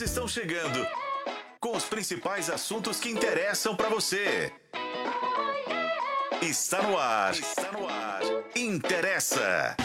Estão 0.00 0.26
chegando 0.26 0.86
com 1.60 1.76
os 1.76 1.84
principais 1.84 2.48
assuntos 2.48 2.98
que 2.98 3.10
interessam 3.10 3.76
para 3.76 3.88
você. 3.88 4.50
Está 6.40 6.82
no 6.82 6.96
ar. 6.96 7.32
Está 7.32 7.72
no 7.72 7.86
ar. 7.86 8.22
Interessa. 8.56 9.76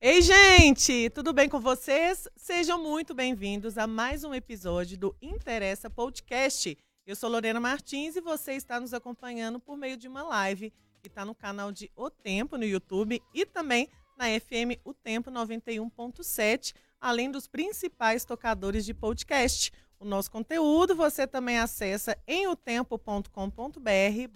Ei, 0.00 0.20
gente, 0.20 1.08
tudo 1.10 1.32
bem 1.32 1.48
com 1.48 1.58
vocês? 1.58 2.28
Sejam 2.36 2.80
muito 2.82 3.14
bem-vindos 3.14 3.78
a 3.78 3.86
mais 3.86 4.22
um 4.24 4.34
episódio 4.34 4.98
do 4.98 5.16
Interessa 5.20 5.88
Podcast. 5.88 6.76
Eu 7.06 7.16
sou 7.16 7.30
Lorena 7.30 7.58
Martins 7.58 8.14
e 8.14 8.20
você 8.20 8.52
está 8.52 8.78
nos 8.78 8.92
acompanhando 8.92 9.58
por 9.58 9.76
meio 9.76 9.96
de 9.96 10.06
uma 10.06 10.22
live 10.22 10.72
que 11.00 11.08
está 11.08 11.24
no 11.24 11.34
canal 11.34 11.72
de 11.72 11.90
O 11.96 12.10
Tempo 12.10 12.58
no 12.58 12.64
YouTube 12.64 13.22
e 13.32 13.46
também 13.46 13.88
na 14.16 14.26
FM 14.38 14.78
O 14.84 14.94
Tempo 14.94 15.30
91.7, 15.30 16.74
além 17.04 17.30
dos 17.30 17.46
principais 17.46 18.24
tocadores 18.24 18.82
de 18.82 18.94
podcast. 18.94 19.70
O 20.00 20.06
nosso 20.06 20.30
conteúdo 20.30 20.96
você 20.96 21.26
também 21.26 21.58
acessa 21.58 22.16
em 22.26 22.46
otempo.com.br 22.46 23.28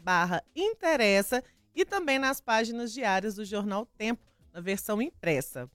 barra 0.02 0.44
interessa 0.54 1.42
e 1.74 1.82
também 1.86 2.18
nas 2.18 2.42
páginas 2.42 2.92
diárias 2.92 3.36
do 3.36 3.44
Jornal 3.44 3.86
Tempo, 3.96 4.22
na 4.52 4.60
versão 4.60 5.00
impressa. 5.00 5.66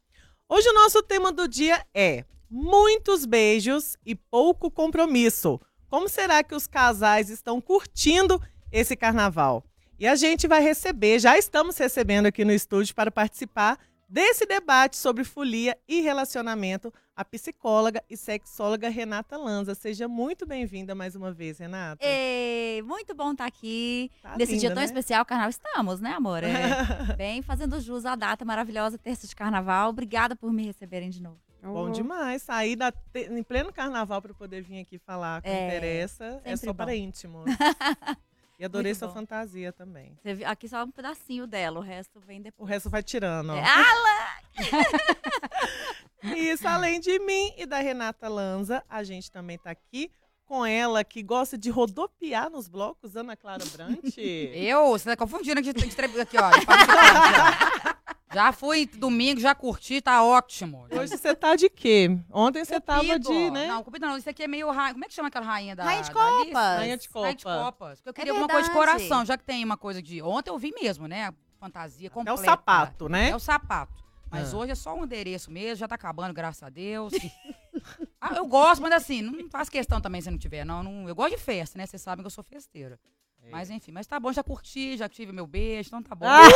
Hoje 0.48 0.70
o 0.70 0.73
nosso 0.73 1.01
tema 1.01 1.31
do 1.31 1.48
dia 1.48 1.84
é 1.95 2.25
muitos 2.48 3.25
beijos 3.25 3.98
e 4.05 4.13
pouco 4.13 4.70
compromisso. 4.70 5.59
Como 5.89 6.07
será 6.07 6.43
que 6.43 6.53
os 6.53 6.67
casais 6.67 7.31
estão 7.31 7.59
curtindo 7.59 8.39
esse 8.71 8.95
carnaval? 8.95 9.65
E 9.98 10.05
a 10.05 10.13
gente 10.13 10.48
vai 10.48 10.62
receber, 10.62 11.17
já 11.17 11.39
estamos 11.39 11.75
recebendo 11.75 12.27
aqui 12.27 12.45
no 12.45 12.51
estúdio 12.51 12.93
para 12.93 13.09
participar 13.09 13.79
desse 14.13 14.45
debate 14.45 14.95
sobre 14.95 15.23
folia 15.23 15.76
e 15.88 15.99
relacionamento, 16.02 16.94
a 17.16 17.26
psicóloga 17.26 18.04
e 18.08 18.16
sexóloga 18.16 18.88
Renata 18.88 19.35
Lanza. 19.35 19.74
Seja 19.74 20.07
muito 20.07 20.46
bem-vinda 20.46 20.93
mais 20.93 21.15
uma 21.15 21.32
vez, 21.32 21.57
Renata. 21.57 22.05
Ei, 22.05 22.84
muito 22.84 23.15
bom 23.15 23.32
estar 23.32 23.48
aqui. 23.48 24.12
Tá 24.21 24.37
Nesse 24.37 24.52
linda, 24.52 24.60
dia 24.62 24.70
tão 24.70 24.82
né? 24.82 24.85
especial, 24.85 25.26
carnaval 25.26 25.49
estamos, 25.49 25.99
né, 25.99 26.12
amor? 26.12 26.43
É, 26.43 27.15
bem 27.18 27.41
fazendo 27.41 27.79
jus 27.82 28.05
à 28.05 28.15
data 28.15 28.46
maravilhosa, 28.46 28.99
terça 28.99 29.26
de 29.26 29.35
carnaval. 29.35 29.90
Obrigada 29.90 30.35
por 30.35 30.54
me 30.54 30.63
receberem 30.63 31.09
de 31.09 31.20
novo. 31.20 31.40
Bom 31.63 31.90
demais. 31.90 32.43
Sair 32.43 32.76
da 32.76 32.91
te- 32.91 33.30
em 33.32 33.41
pleno 33.41 33.74
carnaval 33.74 34.21
para 34.21 34.34
poder 34.35 34.62
vir 34.62 34.82
aqui 34.82 34.99
falar 34.99 35.41
com 35.41 35.48
É, 35.48 35.68
interessa 35.70 36.40
é 36.43 36.55
só 36.55 36.68
bom. 36.68 36.76
para 36.76 36.96
íntimos. 36.96 37.46
E 38.63 38.65
adorei 38.65 38.91
Muito 38.93 38.99
sua 38.99 39.09
bom. 39.09 39.13
fantasia 39.15 39.73
também. 39.73 40.17
Você 40.23 40.35
viu- 40.35 40.47
Aqui 40.47 40.69
só 40.69 40.81
um 40.85 40.89
pedacinho 40.89 41.45
dela, 41.45 41.79
o 41.79 41.83
resto 41.83 42.17
vem 42.21 42.39
O 42.39 42.43
depois. 42.43 42.69
resto 42.69 42.89
vai 42.89 43.03
tirando, 43.03 43.49
ó. 43.51 43.57
É, 43.57 43.61
ah, 43.65 44.39
Isso, 46.33 46.65
além 46.65 47.01
de 47.01 47.19
mim 47.19 47.53
e 47.57 47.65
da 47.65 47.79
Renata 47.79 48.29
Lanza, 48.29 48.81
a 48.87 49.03
gente 49.03 49.29
também 49.29 49.57
tá 49.57 49.69
aqui 49.71 50.09
com 50.45 50.65
ela, 50.65 51.03
que 51.03 51.21
gosta 51.21 51.57
de 51.57 51.69
rodopiar 51.69 52.49
nos 52.49 52.69
blocos, 52.69 53.17
Ana 53.17 53.35
Clara 53.35 53.65
Brant. 53.73 54.15
Eu? 54.17 54.91
Você 54.91 55.09
tá 55.09 55.17
confundindo 55.17 55.59
aqui 55.59 55.73
de 55.73 55.85
entrevista 55.85 56.21
aqui, 56.21 56.37
ó. 56.37 56.49
Já 58.34 58.51
fui 58.51 58.85
domingo, 58.85 59.39
já 59.39 59.53
curti, 59.53 60.01
tá 60.01 60.23
ótimo. 60.23 60.87
Hoje 60.91 61.15
você 61.17 61.35
tá 61.35 61.55
de 61.55 61.70
quê? 61.70 62.17
Ontem 62.31 62.65
você 62.65 62.79
tava 62.81 63.20
de, 63.20 63.51
né? 63.51 63.67
Não, 63.67 63.84
Cupido 63.84 64.06
não. 64.07 64.17
Isso 64.17 64.29
aqui 64.29 64.44
é 64.44 64.47
meio 64.47 64.69
rainha. 64.72 64.94
Como 64.94 65.06
é 65.06 65.07
que 65.07 65.13
chama 65.13 65.28
aquela 65.28 65.45
rainha 65.45 65.75
da 65.75 65.84
Rainha 65.84 66.01
de 66.03 66.12
da 66.13 66.19
Alice? 66.25 66.45
copas. 66.45 66.63
Rainha 66.79 66.97
de 66.97 67.09
Rainha 67.13 67.35
de 67.35 67.44
copa. 67.44 67.63
copas. 67.66 68.00
Porque 68.00 68.09
eu 68.09 68.13
queria 68.13 68.31
É 68.31 68.35
alguma 68.35 68.47
coisa 68.50 68.67
de 68.67 68.73
verdade. 68.73 68.97
coração, 69.07 69.25
já 69.25 69.38
que 69.38 69.44
tem 69.44 69.63
uma 69.63 69.78
coisa 69.78 70.01
de... 70.01 70.22
Ontem 70.22 70.50
eu 70.50 70.57
vi 70.57 70.72
mesmo, 70.81 71.07
né? 71.07 71.34
Fantasia 71.59 72.07
É 72.07 72.09
completa. 72.09 72.41
o 72.41 72.44
sapato, 72.44 73.07
né? 73.07 73.29
É 73.29 73.35
o 73.35 73.40
sapato. 73.40 74.03
Mas 74.29 74.51
Ah. 74.53 74.57
hoje 74.57 74.72
é 74.72 74.75
só 74.75 74.95
um 74.95 75.03
adereço 75.03 75.51
mesmo, 75.51 75.75
já 75.75 75.88
tá 75.88 75.94
acabando, 75.95 76.34
graças 76.34 76.63
a 76.63 76.69
Deus. 76.69 77.13
ah, 78.19 78.34
eu 78.35 78.47
gosto, 78.47 78.81
mas 78.81 78.91
assim, 78.94 79.22
não 79.22 79.47
faz 79.50 79.69
questão 79.69 80.01
também 80.01 80.22
se 80.22 80.31
não 80.31 80.38
tiver, 80.40 80.66
não. 80.66 80.81
não- 80.81 81.07
eu 81.07 81.13
gosto 81.16 81.35
de 81.38 81.41
festa, 81.41 81.78
né? 81.78 81.85
Vocês 81.85 82.01
sabem 82.01 82.23
que 82.23 82.28
eu 82.28 82.31
sou 82.31 82.44
festeira. 82.44 83.00
É. 83.46 83.50
Mas 83.52 83.70
enfim, 83.70 83.92
mas 83.92 84.08
tá 84.08 84.20
bom, 84.20 84.31
já 84.31 84.42
curti, 84.44 84.96
já 84.98 85.09
tive 85.09 85.31
meu 85.31 85.46
beijo, 85.46 85.88
então 85.90 86.02
tá 86.02 86.16
bom. 86.16 86.26
Ah! 86.26 86.48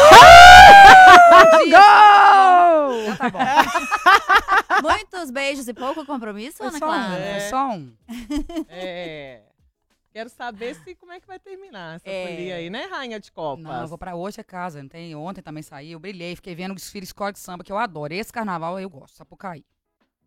Gol! 1.70 3.02
Então 3.02 3.18
tá 3.18 3.30
bom. 3.30 3.40
muitos 4.82 5.32
beijos 5.32 5.68
e 5.68 5.74
pouco 5.74 6.06
compromisso, 6.06 6.58
Foi 6.58 6.68
Ana 6.68 6.80
só 6.80 6.86
um, 6.86 6.90
Clara? 6.90 7.20
É. 7.24 7.40
foi 7.40 7.50
só 7.50 7.70
um. 7.70 7.94
É. 8.70 9.42
Quero 10.12 10.30
saber 10.30 10.74
se 10.76 10.96
como 10.96 11.12
é 11.12 11.20
que 11.20 11.28
vai 11.28 11.38
terminar 11.38 11.98
essa 11.98 12.10
É. 12.10 12.26
folia 12.28 12.56
aí, 12.56 12.70
né, 12.70 12.86
Rainha 12.90 13.20
de 13.20 13.32
Copas? 13.32 13.64
Não, 13.64 13.82
eu 13.82 13.88
vou 13.88 13.98
pra 13.98 14.16
hoje 14.16 14.40
é 14.40 14.44
casa, 14.44 14.82
não 14.82 14.90
tem. 14.90 15.14
Ontem 15.16 15.42
também 15.42 15.62
saí, 15.62 15.92
eu 15.92 16.00
brilhei, 16.00 16.36
fiquei 16.36 16.56
vendo 16.56 16.72
o 16.72 16.76
desfile 16.76 17.04
escola 17.04 17.32
de 17.32 17.38
samba, 17.40 17.64
que 17.64 17.72
eu 17.72 17.78
adoro. 17.78 18.14
Esse 18.14 18.34
carnaval 18.34 18.80
eu 18.80 18.90
gosto, 18.90 19.16
Sapucaí. 19.16 19.64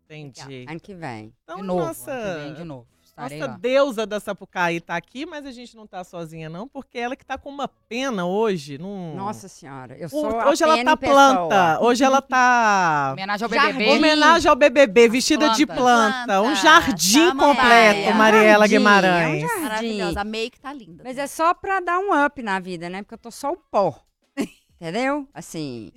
Entendi. 0.05 0.65
Ano 0.69 0.79
que 0.79 0.93
vem. 0.93 1.33
Então, 1.43 1.57
de 1.57 1.63
novo, 1.63 1.85
nossa, 1.85 2.11
ano 2.11 2.39
que 2.39 2.45
vem, 2.45 2.53
de 2.53 2.63
novo. 2.63 2.87
Estarei 3.11 3.39
nossa 3.39 3.51
lá. 3.51 3.57
deusa 3.57 4.05
da 4.07 4.19
Sapucaí 4.21 4.79
tá 4.79 4.95
aqui, 4.95 5.25
mas 5.25 5.45
a 5.45 5.51
gente 5.51 5.75
não 5.75 5.85
tá 5.85 6.01
sozinha 6.03 6.49
não, 6.49 6.65
porque 6.67 6.97
ela 6.97 7.13
que 7.15 7.25
tá 7.25 7.37
com 7.37 7.49
uma 7.49 7.67
pena 7.67 8.25
hoje. 8.25 8.77
Num... 8.77 9.13
Nossa 9.15 9.49
senhora, 9.49 9.97
eu 9.97 10.07
O- 10.07 10.09
sou 10.09 10.39
a 10.39 10.49
hoje 10.49 10.63
ela 10.63 10.75
pena 10.77 10.91
tá 10.95 11.07
planta, 11.07 11.79
hoje 11.81 12.03
ela 12.05 12.21
tá 12.21 13.09
Homenagem 13.11 13.43
ao 13.45 13.49
Jardim. 13.53 13.73
BBB. 13.77 13.91
homenagem 13.97 14.49
ao 14.49 14.55
BBB, 14.55 15.09
vestida 15.09 15.49
de 15.49 15.65
plantas. 15.65 15.81
planta, 16.25 16.41
um 16.41 16.45
Planta, 16.45 16.61
jardim 16.61 17.35
completo, 17.35 17.99
ela. 17.99 18.15
Mariela 18.15 18.51
Jardim, 18.67 18.77
Guimarães. 18.77 19.43
é 19.43 19.45
um 19.45 19.49
jardim. 19.49 19.61
Maravilhosa. 19.63 20.21
A 20.21 20.23
make 20.23 20.59
tá 20.59 20.71
linda. 20.73 21.03
Mas 21.03 21.17
é 21.17 21.27
só 21.27 21.53
pra 21.53 21.79
dar 21.81 21.99
um 21.99 22.25
up 22.25 22.41
na 22.41 22.59
vida, 22.59 22.89
né? 22.89 23.01
Porque 23.03 23.13
eu 23.15 23.19
tô 23.19 23.29
só 23.29 23.51
o 23.51 23.57
pó. 23.57 23.99
Entendeu? 24.79 25.27
Assim, 25.33 25.91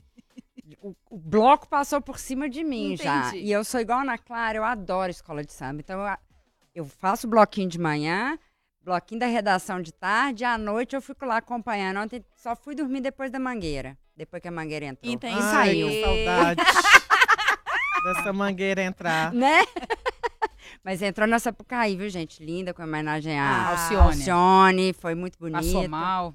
o, 0.83 0.95
o 1.09 1.17
bloco 1.17 1.69
passou 1.69 2.01
por 2.01 2.19
cima 2.19 2.49
de 2.49 2.65
mim 2.65 2.97
já. 2.97 3.29
Entendi. 3.29 3.45
E 3.45 3.53
eu 3.53 3.65
sou 3.65 3.81
igual 3.81 4.01
a 4.01 4.03
Ana 4.03 4.19
Clara, 4.19 4.59
eu 4.59 4.65
adoro 4.65 5.11
escola 5.13 5.45
de 5.45 5.53
samba. 5.53 5.81
Então 5.81 6.01
eu, 6.01 6.17
eu 6.75 6.85
faço 6.87 7.27
bloquinho 7.29 7.69
de 7.69 7.79
manhã, 7.79 8.39
bloquinho 8.83 9.21
da 9.21 9.27
redação 9.27 9.81
de 9.81 9.93
tarde, 9.93 10.43
e 10.43 10.47
à 10.47 10.59
noite 10.59 10.95
eu 10.97 11.01
fico 11.03 11.25
lá 11.25 11.37
acompanhando. 11.39 11.99
Ontem 12.01 12.25
só 12.37 12.55
fui 12.57 12.75
dormir 12.75 13.01
depois 13.01 13.31
da 13.31 13.39
mangueira. 13.39 13.97
Depois 14.17 14.41
que 14.43 14.49
a 14.49 14.51
mangueira 14.53 14.87
entrou. 14.87 15.13
Entendi. 15.13 15.35
E 15.39 15.43
Ai, 15.43 15.51
saiu. 15.51 15.89
que 15.89 16.01
saudade 16.03 16.63
dessa 18.05 18.33
mangueira 18.33 18.83
entrar. 18.83 19.33
né? 19.33 19.65
Mas 20.85 21.01
entrou 21.01 21.27
na 21.27 21.39
Sapucaí, 21.39 21.97
viu, 21.97 22.11
gente? 22.11 22.45
Linda, 22.45 22.75
com 22.75 22.83
homenagem 22.83 23.39
a 23.41 23.45
Ah, 23.45 23.71
Alcione. 23.71 24.07
Alcione. 24.07 24.93
Foi 24.93 25.15
muito 25.15 25.39
bonito. 25.39 25.57
Passou 25.65 25.89
mal. 25.89 26.35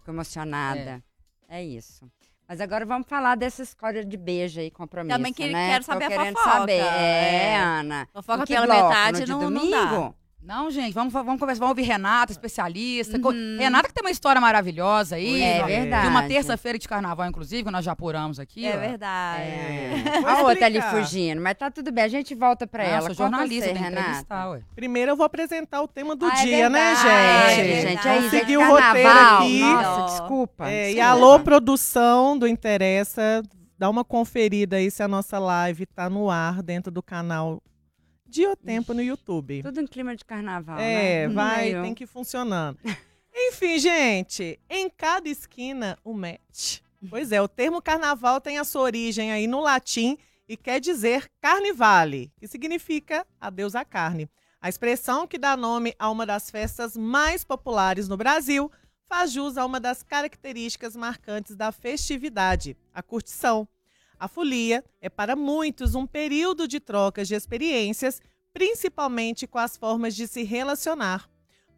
Fico 0.00 0.10
emocionada. 0.10 1.02
É. 1.48 1.62
isso. 1.62 2.04
Mas 2.50 2.60
agora 2.60 2.84
vamos 2.84 3.06
falar 3.06 3.36
dessa 3.36 3.62
história 3.62 4.04
de 4.04 4.16
beijo 4.16 4.58
aí, 4.58 4.72
compromisso, 4.72 5.16
Também 5.16 5.32
que- 5.32 5.52
né? 5.52 5.68
quero 5.70 5.84
Tô 5.84 5.92
saber 5.92 6.04
a 6.06 6.08
querendo 6.08 6.36
fofoca. 6.36 6.50
saber. 6.58 6.72
É, 6.80 7.44
É. 7.52 7.56
Ana. 7.60 8.08
Fofoca 8.12 8.44
pela 8.44 8.66
bloco? 8.66 8.88
metade 8.88 9.20
no 9.20 9.24
de 9.24 9.30
não- 9.30 9.40
não 9.42 9.52
domingo? 9.52 10.14
Não, 10.42 10.70
gente, 10.70 10.94
vamos, 10.94 11.12
vamos 11.12 11.38
conversar, 11.38 11.60
vamos 11.60 11.72
ouvir 11.78 11.82
Renata, 11.82 12.32
especialista. 12.32 13.18
Uhum. 13.18 13.56
Renata 13.58 13.88
que 13.88 13.94
tem 13.94 14.02
uma 14.02 14.10
história 14.10 14.40
maravilhosa 14.40 15.16
aí. 15.16 15.42
É 15.42 15.62
ó. 15.62 15.66
verdade. 15.66 16.02
De 16.02 16.08
uma 16.08 16.22
terça-feira 16.22 16.78
de 16.78 16.88
carnaval, 16.88 17.26
inclusive, 17.28 17.62
que 17.62 17.70
nós 17.70 17.84
já 17.84 17.92
apuramos 17.92 18.40
aqui. 18.40 18.64
É 18.66 18.74
ó. 18.74 18.80
verdade. 18.80 19.42
É. 19.42 20.02
A 20.24 20.42
outra 20.42 20.64
ali 20.66 20.80
fugindo, 20.80 21.40
mas 21.42 21.54
tá 21.58 21.70
tudo 21.70 21.92
bem, 21.92 22.04
a 22.04 22.08
gente 22.08 22.34
volta 22.34 22.66
pra 22.66 22.82
ela. 22.82 23.06
sou 23.08 23.16
Qual 23.16 23.28
jornalista, 23.28 23.66
você, 23.66 23.72
tem 23.74 23.82
que 23.82 23.88
Renata? 23.88 24.00
entrevistar, 24.02 24.50
ué. 24.50 24.62
Primeiro 24.74 25.10
eu 25.12 25.16
vou 25.16 25.26
apresentar 25.26 25.82
o 25.82 25.86
tema 25.88 26.16
do 26.16 26.24
Ah, 26.24 26.32
é 26.32 26.44
dia, 26.44 26.70
né, 26.70 26.94
verdade, 26.94 27.54
gente? 27.54 27.70
é 27.70 27.88
gente. 27.90 28.08
É 28.08 28.16
é 28.16 28.30
seguir 28.30 28.46
de 28.46 28.56
o 28.56 28.60
roteiro 28.66 29.08
carnaval. 29.08 29.38
aqui. 29.42 29.60
Nossa, 29.60 30.18
desculpa. 30.20 30.70
É, 30.70 30.90
e 30.90 30.94
desculpa. 30.94 31.10
alô, 31.10 31.40
produção 31.40 32.38
do 32.38 32.48
Interessa, 32.48 33.42
dá 33.78 33.90
uma 33.90 34.04
conferida 34.04 34.76
aí 34.76 34.90
se 34.90 35.02
a 35.02 35.08
nossa 35.08 35.38
live 35.38 35.84
tá 35.86 36.08
no 36.08 36.30
ar 36.30 36.62
dentro 36.62 36.90
do 36.90 37.02
canal 37.02 37.62
de 38.30 38.46
O 38.46 38.56
Tempo 38.56 38.94
no 38.94 39.02
YouTube. 39.02 39.62
Tudo 39.62 39.80
em 39.80 39.86
clima 39.86 40.14
de 40.16 40.24
carnaval, 40.24 40.78
É, 40.78 41.26
né? 41.26 41.34
vai, 41.34 41.82
tem 41.82 41.94
que 41.94 42.04
ir 42.04 42.06
funcionando. 42.06 42.78
Enfim, 43.34 43.78
gente, 43.78 44.58
em 44.68 44.88
cada 44.88 45.28
esquina 45.28 45.98
o 46.04 46.12
match. 46.14 46.80
Pois 47.08 47.32
é, 47.32 47.40
o 47.40 47.48
termo 47.48 47.80
carnaval 47.82 48.40
tem 48.40 48.58
a 48.58 48.64
sua 48.64 48.82
origem 48.82 49.32
aí 49.32 49.46
no 49.46 49.60
latim 49.60 50.16
e 50.48 50.56
quer 50.56 50.80
dizer 50.80 51.30
carnivale, 51.40 52.30
que 52.38 52.46
significa 52.46 53.26
adeus 53.40 53.74
à 53.74 53.84
carne. 53.84 54.28
A 54.60 54.68
expressão 54.68 55.26
que 55.26 55.38
dá 55.38 55.56
nome 55.56 55.94
a 55.98 56.10
uma 56.10 56.26
das 56.26 56.50
festas 56.50 56.96
mais 56.96 57.42
populares 57.44 58.08
no 58.08 58.16
Brasil 58.16 58.70
faz 59.08 59.32
jus 59.32 59.56
a 59.56 59.64
uma 59.64 59.80
das 59.80 60.02
características 60.02 60.94
marcantes 60.94 61.56
da 61.56 61.72
festividade, 61.72 62.76
a 62.92 63.02
curtição. 63.02 63.66
A 64.20 64.28
folia 64.28 64.84
é 65.00 65.08
para 65.08 65.34
muitos 65.34 65.94
um 65.94 66.06
período 66.06 66.68
de 66.68 66.78
trocas 66.78 67.26
de 67.26 67.34
experiências, 67.34 68.20
principalmente 68.52 69.46
com 69.46 69.56
as 69.56 69.78
formas 69.78 70.14
de 70.14 70.28
se 70.28 70.42
relacionar. 70.42 71.26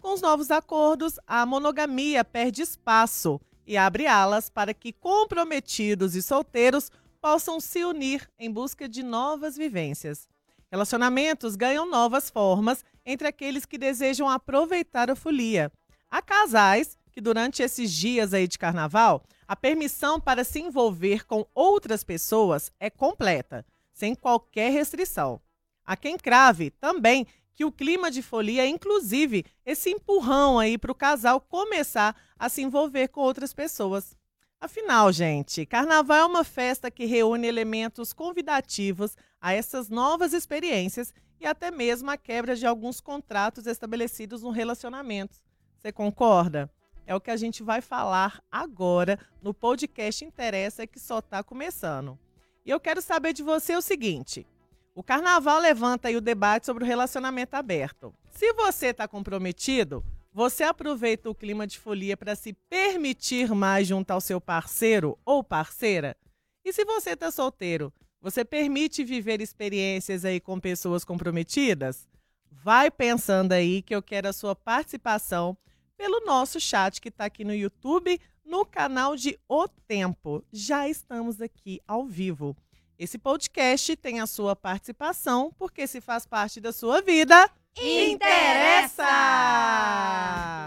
Com 0.00 0.12
os 0.12 0.20
novos 0.20 0.50
acordos, 0.50 1.20
a 1.24 1.46
monogamia 1.46 2.24
perde 2.24 2.60
espaço 2.60 3.40
e 3.64 3.76
abre 3.76 4.08
alas 4.08 4.50
para 4.50 4.74
que 4.74 4.92
comprometidos 4.92 6.16
e 6.16 6.22
solteiros 6.22 6.90
possam 7.20 7.60
se 7.60 7.84
unir 7.84 8.28
em 8.36 8.50
busca 8.50 8.88
de 8.88 9.04
novas 9.04 9.56
vivências. 9.56 10.26
Relacionamentos 10.68 11.54
ganham 11.54 11.88
novas 11.88 12.28
formas 12.28 12.84
entre 13.06 13.28
aqueles 13.28 13.64
que 13.64 13.78
desejam 13.78 14.28
aproveitar 14.28 15.08
a 15.12 15.14
folia. 15.14 15.70
Há 16.10 16.20
casais 16.20 16.98
que, 17.12 17.20
durante 17.20 17.62
esses 17.62 17.92
dias 17.92 18.34
aí 18.34 18.48
de 18.48 18.58
carnaval, 18.58 19.22
a 19.52 19.56
permissão 19.56 20.18
para 20.18 20.44
se 20.44 20.60
envolver 20.60 21.26
com 21.26 21.46
outras 21.54 22.02
pessoas 22.02 22.72
é 22.80 22.88
completa, 22.88 23.66
sem 23.92 24.14
qualquer 24.14 24.72
restrição. 24.72 25.42
Há 25.84 25.94
quem 25.94 26.16
crave 26.16 26.70
também 26.70 27.26
que 27.52 27.62
o 27.62 27.70
clima 27.70 28.10
de 28.10 28.22
folia 28.22 28.62
é, 28.62 28.66
inclusive, 28.66 29.44
esse 29.66 29.90
empurrão 29.90 30.58
aí 30.58 30.78
para 30.78 30.90
o 30.90 30.94
casal 30.94 31.38
começar 31.38 32.16
a 32.38 32.48
se 32.48 32.62
envolver 32.62 33.08
com 33.08 33.20
outras 33.20 33.52
pessoas. 33.52 34.16
Afinal, 34.58 35.12
gente, 35.12 35.66
carnaval 35.66 36.16
é 36.16 36.24
uma 36.24 36.44
festa 36.44 36.90
que 36.90 37.04
reúne 37.04 37.46
elementos 37.46 38.14
convidativos 38.14 39.18
a 39.38 39.52
essas 39.52 39.90
novas 39.90 40.32
experiências 40.32 41.12
e 41.38 41.44
até 41.44 41.70
mesmo 41.70 42.10
a 42.10 42.16
quebra 42.16 42.56
de 42.56 42.64
alguns 42.66 43.02
contratos 43.02 43.66
estabelecidos 43.66 44.42
no 44.42 44.48
relacionamento. 44.48 45.36
Você 45.76 45.92
concorda? 45.92 46.70
É 47.06 47.14
o 47.14 47.20
que 47.20 47.30
a 47.30 47.36
gente 47.36 47.62
vai 47.62 47.80
falar 47.80 48.42
agora 48.50 49.18
no 49.42 49.52
podcast 49.52 50.24
Interessa 50.24 50.86
que 50.86 51.00
só 51.00 51.18
está 51.18 51.42
começando. 51.42 52.18
E 52.64 52.70
eu 52.70 52.78
quero 52.78 53.02
saber 53.02 53.32
de 53.32 53.42
você 53.42 53.74
o 53.74 53.82
seguinte: 53.82 54.46
o 54.94 55.02
carnaval 55.02 55.58
levanta 55.58 56.08
aí 56.08 56.16
o 56.16 56.20
debate 56.20 56.66
sobre 56.66 56.84
o 56.84 56.86
relacionamento 56.86 57.54
aberto. 57.54 58.14
Se 58.30 58.52
você 58.52 58.88
está 58.88 59.08
comprometido, 59.08 60.04
você 60.32 60.62
aproveita 60.62 61.28
o 61.28 61.34
clima 61.34 61.66
de 61.66 61.78
folia 61.78 62.16
para 62.16 62.36
se 62.36 62.52
permitir 62.70 63.52
mais 63.54 63.86
junto 63.86 64.10
ao 64.10 64.20
seu 64.20 64.40
parceiro 64.40 65.18
ou 65.24 65.42
parceira? 65.42 66.16
E 66.64 66.72
se 66.72 66.84
você 66.84 67.10
está 67.10 67.30
solteiro, 67.30 67.92
você 68.20 68.44
permite 68.44 69.02
viver 69.02 69.40
experiências 69.40 70.24
aí 70.24 70.38
com 70.38 70.60
pessoas 70.60 71.04
comprometidas? 71.04 72.06
Vai 72.50 72.90
pensando 72.90 73.52
aí 73.52 73.82
que 73.82 73.94
eu 73.94 74.00
quero 74.00 74.28
a 74.28 74.32
sua 74.32 74.54
participação 74.54 75.56
pelo 76.02 76.18
nosso 76.26 76.58
chat 76.58 77.00
que 77.00 77.10
está 77.10 77.26
aqui 77.26 77.44
no 77.44 77.54
YouTube, 77.54 78.20
no 78.44 78.66
canal 78.66 79.14
de 79.14 79.38
O 79.48 79.68
Tempo. 79.68 80.44
Já 80.52 80.88
estamos 80.88 81.40
aqui 81.40 81.80
ao 81.86 82.04
vivo. 82.04 82.56
Esse 82.98 83.16
podcast 83.18 83.94
tem 83.94 84.18
a 84.18 84.26
sua 84.26 84.56
participação, 84.56 85.54
porque 85.56 85.86
se 85.86 86.00
faz 86.00 86.26
parte 86.26 86.60
da 86.60 86.72
sua 86.72 87.00
vida, 87.00 87.48
interessa! 87.80 89.04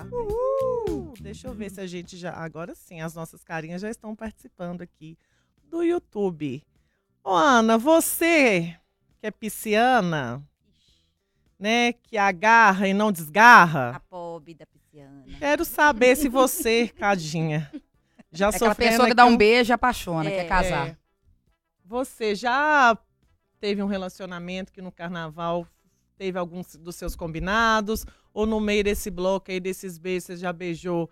Uhul! 0.10 1.16
Deixa 1.20 1.50
eu 1.50 1.54
ver 1.54 1.70
se 1.70 1.82
a 1.82 1.86
gente 1.86 2.16
já. 2.16 2.32
Agora 2.32 2.74
sim, 2.74 3.02
as 3.02 3.14
nossas 3.14 3.44
carinhas 3.44 3.82
já 3.82 3.90
estão 3.90 4.16
participando 4.16 4.84
aqui 4.84 5.18
do 5.66 5.84
YouTube. 5.84 6.66
Ô, 7.22 7.32
Ana, 7.34 7.78
você 7.78 8.74
que 9.20 9.28
é 9.28 9.32
pisciana, 9.32 10.42
né? 11.60 11.92
Que 11.92 12.18
agarra 12.18 12.88
e 12.88 12.94
não 12.94 13.12
desgarra. 13.12 13.98
A 13.98 14.00
pobre 14.00 14.54
da 14.54 14.66
Quero 15.40 15.66
saber 15.66 16.16
se 16.16 16.30
você, 16.30 16.88
Cadinha, 16.98 17.72
já 18.32 18.50
É 18.50 18.52
sofrendo 18.52 18.92
pessoa 18.92 19.08
que 19.08 19.14
dá 19.14 19.26
um 19.26 19.36
beijo 19.38 19.72
e 19.72 19.74
apaixona, 19.74 20.30
É. 20.30 20.36
quer 20.38 20.48
casar. 20.48 20.88
É. 20.90 20.98
Você 21.84 22.34
já 22.36 22.98
teve 23.60 23.82
um 23.82 23.88
relacionamento 23.88 24.72
que 24.72 24.82
no 24.82 24.92
carnaval 24.92 25.68
teve 26.18 26.38
alguns 26.40 26.76
dos 26.76 26.96
seus 26.96 27.16
combinados? 27.16 28.06
Ou 28.34 28.46
no 28.46 28.60
meio 28.60 28.84
desse 28.84 29.10
bloco 29.10 29.52
aí, 29.52 29.60
desses 29.60 29.98
beijos, 29.98 30.26
você 30.26 30.38
já 30.38 30.52
beijou 30.52 31.10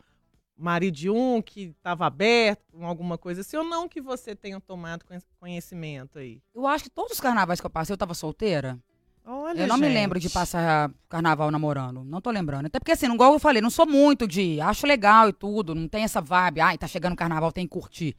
o 0.57 0.63
marido 0.63 0.93
de 0.95 1.09
um 1.09 1.41
que 1.41 1.73
estava 1.77 2.05
aberto, 2.05 2.63
com 2.71 2.85
alguma 2.85 3.17
coisa 3.17 3.41
assim? 3.41 3.55
Ou 3.57 3.63
não 3.63 3.87
que 3.87 4.01
você 4.01 4.35
tenha 4.35 4.59
tomado 4.59 5.05
conhe- 5.05 5.21
conhecimento 5.39 6.19
aí? 6.19 6.41
Eu 6.53 6.65
acho 6.67 6.83
que 6.85 6.89
todos 6.89 7.13
os 7.13 7.19
carnavais 7.19 7.59
que 7.61 7.65
eu 7.65 7.69
passei, 7.69 7.93
eu 7.93 7.97
tava 7.97 8.13
solteira. 8.13 8.77
Olha, 9.25 9.61
eu 9.61 9.67
não 9.67 9.77
me 9.77 9.87
gente. 9.87 9.93
lembro 9.93 10.19
de 10.19 10.29
passar 10.29 10.91
carnaval 11.07 11.49
namorando. 11.49 12.03
Não 12.03 12.19
tô 12.19 12.29
lembrando. 12.29 12.65
Até 12.65 12.79
porque, 12.79 12.91
assim, 12.91 13.11
igual 13.11 13.33
eu 13.33 13.39
falei, 13.39 13.61
não 13.61 13.69
sou 13.69 13.85
muito 13.85 14.27
de. 14.27 14.59
Acho 14.59 14.85
legal 14.85 15.29
e 15.29 15.33
tudo. 15.33 15.73
Não 15.73 15.87
tem 15.87 16.03
essa 16.03 16.19
vibe. 16.19 16.59
Ai, 16.61 16.77
tá 16.77 16.87
chegando 16.87 17.13
o 17.13 17.17
carnaval, 17.17 17.51
tem 17.51 17.65
que 17.65 17.71
curtir. 17.71 18.15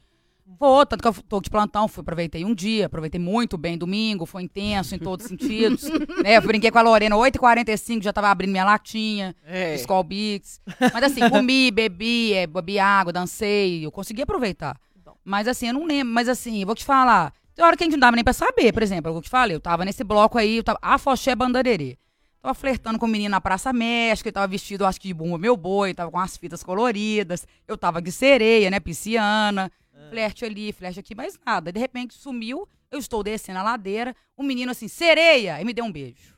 Vou, 0.60 0.84
tanto 0.84 1.00
que 1.00 1.08
eu 1.08 1.14
tô 1.26 1.40
de 1.40 1.48
plantão, 1.48 1.88
fui, 1.88 2.02
aproveitei 2.02 2.44
um 2.44 2.54
dia, 2.54 2.84
aproveitei 2.84 3.18
muito 3.18 3.56
bem 3.56 3.78
domingo, 3.78 4.26
foi 4.26 4.42
intenso 4.42 4.94
em 4.94 4.98
todos 4.98 5.24
os 5.24 5.30
sentidos. 5.30 5.84
né, 6.22 6.36
eu 6.36 6.42
brinquei 6.42 6.70
com 6.70 6.78
a 6.78 6.82
Lorena, 6.82 7.16
8h45, 7.16 8.02
já 8.02 8.12
tava 8.12 8.28
abrindo 8.28 8.50
minha 8.50 8.64
latinha, 8.64 9.34
É. 9.42 9.74
Skull 9.76 10.04
Beats. 10.04 10.60
Mas 10.92 11.02
assim, 11.02 11.28
comi, 11.30 11.70
bebi, 11.72 12.34
é, 12.34 12.46
bebi 12.46 12.78
água, 12.78 13.10
dancei, 13.10 13.86
eu 13.86 13.90
consegui 13.90 14.20
aproveitar. 14.20 14.78
Mas 15.24 15.48
assim, 15.48 15.68
eu 15.68 15.72
não 15.72 15.86
lembro, 15.86 16.12
mas 16.12 16.28
assim, 16.28 16.60
eu 16.60 16.66
vou 16.66 16.74
te 16.74 16.84
falar. 16.84 17.32
Tem 17.54 17.64
hora 17.64 17.76
que 17.76 17.84
a 17.84 17.86
gente 17.86 17.92
não 17.92 18.00
dava 18.00 18.16
nem 18.16 18.24
pra 18.24 18.32
saber, 18.32 18.72
por 18.72 18.82
exemplo, 18.82 19.14
eu 19.14 19.22
te 19.22 19.30
falei, 19.30 19.54
eu 19.54 19.60
tava 19.60 19.84
nesse 19.84 20.02
bloco 20.02 20.36
aí, 20.36 20.56
eu 20.56 20.64
tava, 20.64 20.78
a 20.82 20.98
Foché 20.98 21.34
Bandarerê. 21.36 21.96
Tava 22.42 22.52
flertando 22.52 22.98
com 22.98 23.06
o 23.06 23.08
menino 23.08 23.30
na 23.30 23.40
Praça 23.40 23.72
México, 23.72 24.28
ele 24.28 24.34
tava 24.34 24.48
vestido, 24.48 24.84
acho 24.84 25.00
que 25.00 25.08
de 25.08 25.14
bumba 25.14 25.38
meu 25.38 25.56
boi, 25.56 25.94
tava 25.94 26.10
com 26.10 26.18
as 26.18 26.36
fitas 26.36 26.62
coloridas, 26.62 27.46
eu 27.66 27.78
tava 27.78 28.02
de 28.02 28.10
sereia, 28.10 28.70
né, 28.70 28.80
pisciana, 28.80 29.70
flerte 30.10 30.44
ali, 30.44 30.72
flerte 30.72 30.98
aqui, 30.98 31.14
mas 31.14 31.38
nada. 31.46 31.72
De 31.72 31.78
repente 31.78 32.14
sumiu, 32.14 32.68
eu 32.90 32.98
estou 32.98 33.22
descendo 33.22 33.60
a 33.60 33.62
ladeira, 33.62 34.14
o 34.36 34.42
menino 34.42 34.72
assim, 34.72 34.88
sereia, 34.88 35.60
e 35.60 35.64
me 35.64 35.72
deu 35.72 35.84
um 35.84 35.92
beijo. 35.92 36.33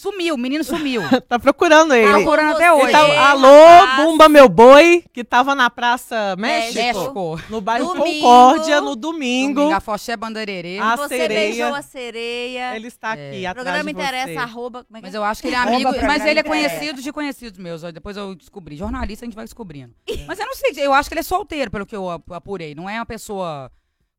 Sumiu, 0.00 0.36
o 0.36 0.38
menino 0.38 0.62
sumiu. 0.62 1.02
Tá 1.28 1.40
procurando 1.40 1.92
ele. 1.92 2.06
Tá 2.06 2.12
procurando 2.18 2.52
até 2.54 2.66
Ele 2.72 2.82
hoje. 2.82 2.92
tá- 2.92 3.30
Alô, 3.30 3.48
rapaz. 3.66 3.96
Bumba 4.06 4.28
Meu 4.28 4.48
Boi, 4.48 5.04
que 5.12 5.24
tava 5.24 5.56
na 5.56 5.68
Praça 5.68 6.36
México, 6.38 6.78
México. 6.78 7.40
no 7.50 7.60
bairro 7.60 7.94
Domingo. 7.94 8.20
Concórdia, 8.20 8.80
no 8.80 8.94
domingo. 8.94 9.54
Domingo, 9.62 9.74
a 9.74 9.80
Foché 9.80 10.16
Bandarerê. 10.16 10.78
A 10.78 10.94
você 10.94 11.16
sereia. 11.18 11.40
beijou 11.40 11.74
a 11.74 11.82
sereia. 11.82 12.76
Ele 12.76 12.86
está 12.86 13.10
aqui 13.14 13.44
É. 13.44 13.46
atrás 13.48 13.64
Programa 13.66 13.90
interessa, 13.90 14.40
arroba. 14.40 14.84
Como 14.84 14.96
é 14.98 15.00
que 15.00 15.06
Mas 15.08 15.14
é? 15.14 15.18
eu 15.18 15.24
acho 15.24 15.42
que 15.42 15.48
ele 15.48 15.56
é 15.56 15.58
amigo, 15.58 15.90
mas 16.06 16.24
ele 16.24 16.38
é 16.38 16.42
conhecido 16.44 17.02
de 17.02 17.12
conhecidos 17.12 17.58
meus. 17.58 17.82
Depois 17.92 18.16
eu 18.16 18.36
descobri. 18.36 18.76
Jornalista 18.76 19.24
a 19.24 19.26
gente 19.26 19.34
vai 19.34 19.44
descobrindo. 19.46 19.92
Mas 20.28 20.38
eu 20.38 20.46
não 20.46 20.54
sei, 20.54 20.74
eu 20.78 20.94
acho 20.94 21.08
que 21.10 21.14
ele 21.14 21.20
é 21.20 21.24
solteiro, 21.24 21.72
pelo 21.72 21.84
que 21.84 21.96
eu 21.96 22.08
ap- 22.08 22.32
apurei. 22.32 22.72
Não 22.72 22.88
é 22.88 23.00
uma 23.00 23.06
pessoa 23.06 23.68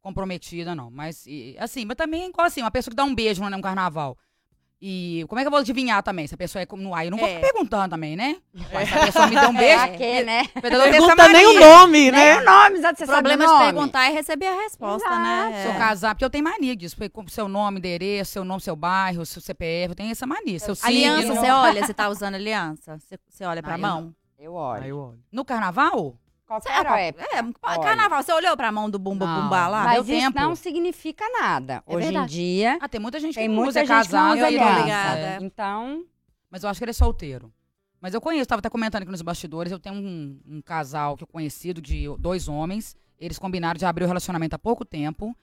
comprometida, 0.02 0.76
não. 0.76 0.92
Mas, 0.92 1.26
e, 1.26 1.56
assim, 1.58 1.86
mas 1.86 1.96
também, 1.96 2.28
igual 2.28 2.48
assim, 2.48 2.62
uma 2.62 2.70
pessoa 2.72 2.92
que 2.92 2.96
dá 2.98 3.04
um 3.06 3.16
beijo 3.16 3.42
no 3.42 3.50
num 3.50 3.62
carnaval. 3.62 4.18
E 4.81 5.26
como 5.28 5.38
é 5.40 5.44
que 5.44 5.48
eu 5.48 5.52
vou 5.52 5.60
adivinhar 5.60 6.02
também 6.02 6.26
se 6.26 6.34
a 6.34 6.38
pessoa 6.38 6.62
é 6.62 6.66
como 6.66 6.81
no 6.81 6.96
ar? 6.96 7.04
Eu 7.04 7.12
não 7.12 7.18
vou 7.18 7.28
É. 7.28 7.36
ficar 7.36 7.48
perguntando 7.52 7.90
também, 7.90 8.16
né? 8.16 8.38
Ué, 8.74 8.86
Se 8.86 8.94
a 8.94 9.06
pessoa 9.08 9.28
me 9.28 9.36
deu 9.38 9.50
um 9.50 9.54
beijo. 9.58 9.76
Pra 9.78 9.90
quê, 9.98 10.24
né? 10.24 10.44
eu 10.56 10.62
Pergunta 10.62 11.28
nem 11.28 11.46
o 11.48 11.60
nome, 11.60 12.00
Nem 12.00 12.12
né? 12.12 12.38
o 12.38 12.46
nome, 12.46 12.78
exato, 12.78 12.98
você 12.98 13.04
O 13.04 13.08
problema 13.08 13.44
sabe 13.44 13.44
o 13.44 13.58
de 13.58 13.60
nome. 13.62 13.74
perguntar 13.74 14.06
é 14.06 14.10
receber 14.14 14.48
a 14.48 14.62
resposta, 14.62 15.10
né? 15.20 15.62
Se 15.64 15.68
eu 15.68 15.72
É. 15.74 15.78
casar, 15.78 16.16
porque 16.16 16.24
eu 16.24 16.30
tenho 16.30 16.46
mania 16.46 16.76
disso. 16.78 16.96
Seu 17.28 17.50
nome, 17.50 17.80
endereço, 17.80 18.31
seu 18.31 18.46
nome, 18.46 18.62
seu 18.62 18.76
bairro, 18.76 19.26
seu 19.26 19.42
CPF. 19.42 19.90
Eu 19.92 19.96
tenho 19.96 20.12
essa 20.12 20.26
mania. 20.26 20.58
Seu 20.60 20.74
Aliança, 20.81 21.22
signo. 21.28 21.36
você 21.42 21.52
olha, 21.52 21.84
você 21.86 21.94
tá 21.94 22.08
usando 22.08 22.36
aliança? 22.36 22.98
Você, 23.00 23.20
você 23.28 23.44
olha 23.44 23.62
pra 23.62 23.74
Ah, 23.74 23.78
eu 23.78 23.81
mão? 23.81 24.16
Eu 24.40 24.54
olho. 24.54 24.84
Aí 24.84 24.90
eu 24.90 24.98
olho. 24.98 25.20
No 25.30 25.44
carnaval? 25.44 26.16
Qualquer 26.50 26.72
É, 27.00 27.07
época. 27.10 27.28
é, 27.72 27.80
carnaval, 27.80 28.24
você 28.24 28.34
olhou 28.34 28.57
pra 28.57 28.72
mão 28.72 28.90
do 28.90 28.98
Bumba 28.98 29.24
Não. 29.28 29.44
Bumba 29.44 29.68
lá? 29.68 29.84
Mas 29.84 30.04
deu 30.06 30.18
isso 30.18 30.25
tempo. 30.31 30.40
não 30.40 30.56
significa 30.56 31.24
nada. 31.30 31.84
É 31.86 31.96
Hoje 31.96 32.07
em 32.07 32.12
verdade. 32.12 32.34
dia, 32.34 32.78
Ah, 32.81 32.90
tem 32.90 33.00
muita 33.00 33.19
gente 33.19 33.36
tem 33.36 33.44
que 33.44 33.48
não 33.50 33.56
muita 33.56 33.69
usa, 33.69 33.80
é 33.81 33.85
gente 33.85 34.07
que 34.07 34.14
não 34.16 34.21
casado. 34.21 34.33
usa 34.38 34.42
tô 34.42 34.47
aliança. 34.47 34.81
ligada. 34.81 35.45
Então, 35.45 36.04
Mas 36.50 36.64
eu 36.64 36.69
acho 36.69 36.80
que 36.80 36.83
ele 36.83 36.90
é 36.90 36.94
solteiro. 36.94 37.54
Mas 38.02 38.16
eu 38.16 38.19
conheço, 38.21 38.47
tava 38.47 38.59
até 38.59 38.69
comentando 38.69 39.04
aqui 39.04 39.12
nos 39.12 39.21
bastidores, 39.21 39.71
eu 39.71 39.78
tenho 39.80 39.94
um, 39.95 40.40
um 40.47 40.62
casal 40.62 41.16
que 41.16 41.24
eu 41.24 41.28
conhecido 41.28 41.80
de 41.80 42.06
dois 42.18 42.47
homens. 42.47 42.95
Eles 43.19 43.38
combinaram 43.38 43.78
de 43.78 43.85
abrir 43.85 44.06
o 44.06 44.07
relacionamento 44.07 44.56
há 44.56 44.59
pouco 44.59 44.83
tempo. 44.83 45.35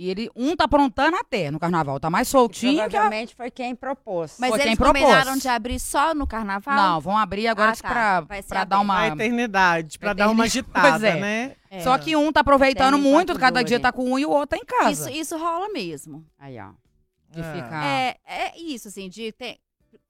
E 0.00 0.08
ele, 0.08 0.30
um 0.34 0.56
tá 0.56 0.64
aprontando 0.64 1.14
até 1.18 1.50
no 1.50 1.60
carnaval, 1.60 2.00
tá 2.00 2.08
mais 2.08 2.26
soltinho 2.26 2.76
que 2.76 2.80
a... 2.80 2.88
provavelmente 2.88 3.34
foi 3.34 3.50
quem 3.50 3.74
propôs. 3.74 4.36
Mas 4.40 4.48
Foi 4.48 4.58
quem 4.60 4.68
eles 4.68 4.78
propôs. 4.78 5.02
combinaram 5.04 5.36
de 5.36 5.46
abrir 5.46 5.78
só 5.78 6.14
no 6.14 6.26
carnaval? 6.26 6.74
Não, 6.74 7.00
vão 7.02 7.18
abrir 7.18 7.46
agora 7.48 7.72
Ah, 7.72 7.76
tá. 7.76 8.22
pra, 8.26 8.40
pra 8.48 8.64
dar 8.64 8.80
uma... 8.80 8.98
A 8.98 9.08
eternidade, 9.08 9.98
pra 9.98 10.14
dar 10.14 10.30
uma 10.30 10.44
agitada, 10.44 10.88
Pois 10.88 11.02
é. 11.04 11.20
né? 11.20 11.56
É. 11.70 11.80
Só 11.80 11.98
que 11.98 12.16
um 12.16 12.32
tá 12.32 12.40
aproveitando 12.40 12.94
Tem 12.94 13.02
muito, 13.02 13.38
cada 13.38 13.62
dia 13.62 13.78
tá 13.78 13.92
com 13.92 14.12
um 14.12 14.18
e 14.18 14.24
o 14.24 14.30
outro 14.30 14.56
tá 14.56 14.56
em 14.56 14.64
casa. 14.64 15.10
Isso, 15.10 15.20
isso 15.20 15.36
rola 15.36 15.68
mesmo. 15.68 16.24
Aí, 16.38 16.58
ó. 16.58 16.70
Que 17.30 17.40
Ah. 17.42 17.52
fica... 17.52 17.84
É, 17.84 18.16
é 18.26 18.58
isso, 18.58 18.88
assim, 18.88 19.06
de 19.06 19.30
ter, 19.32 19.58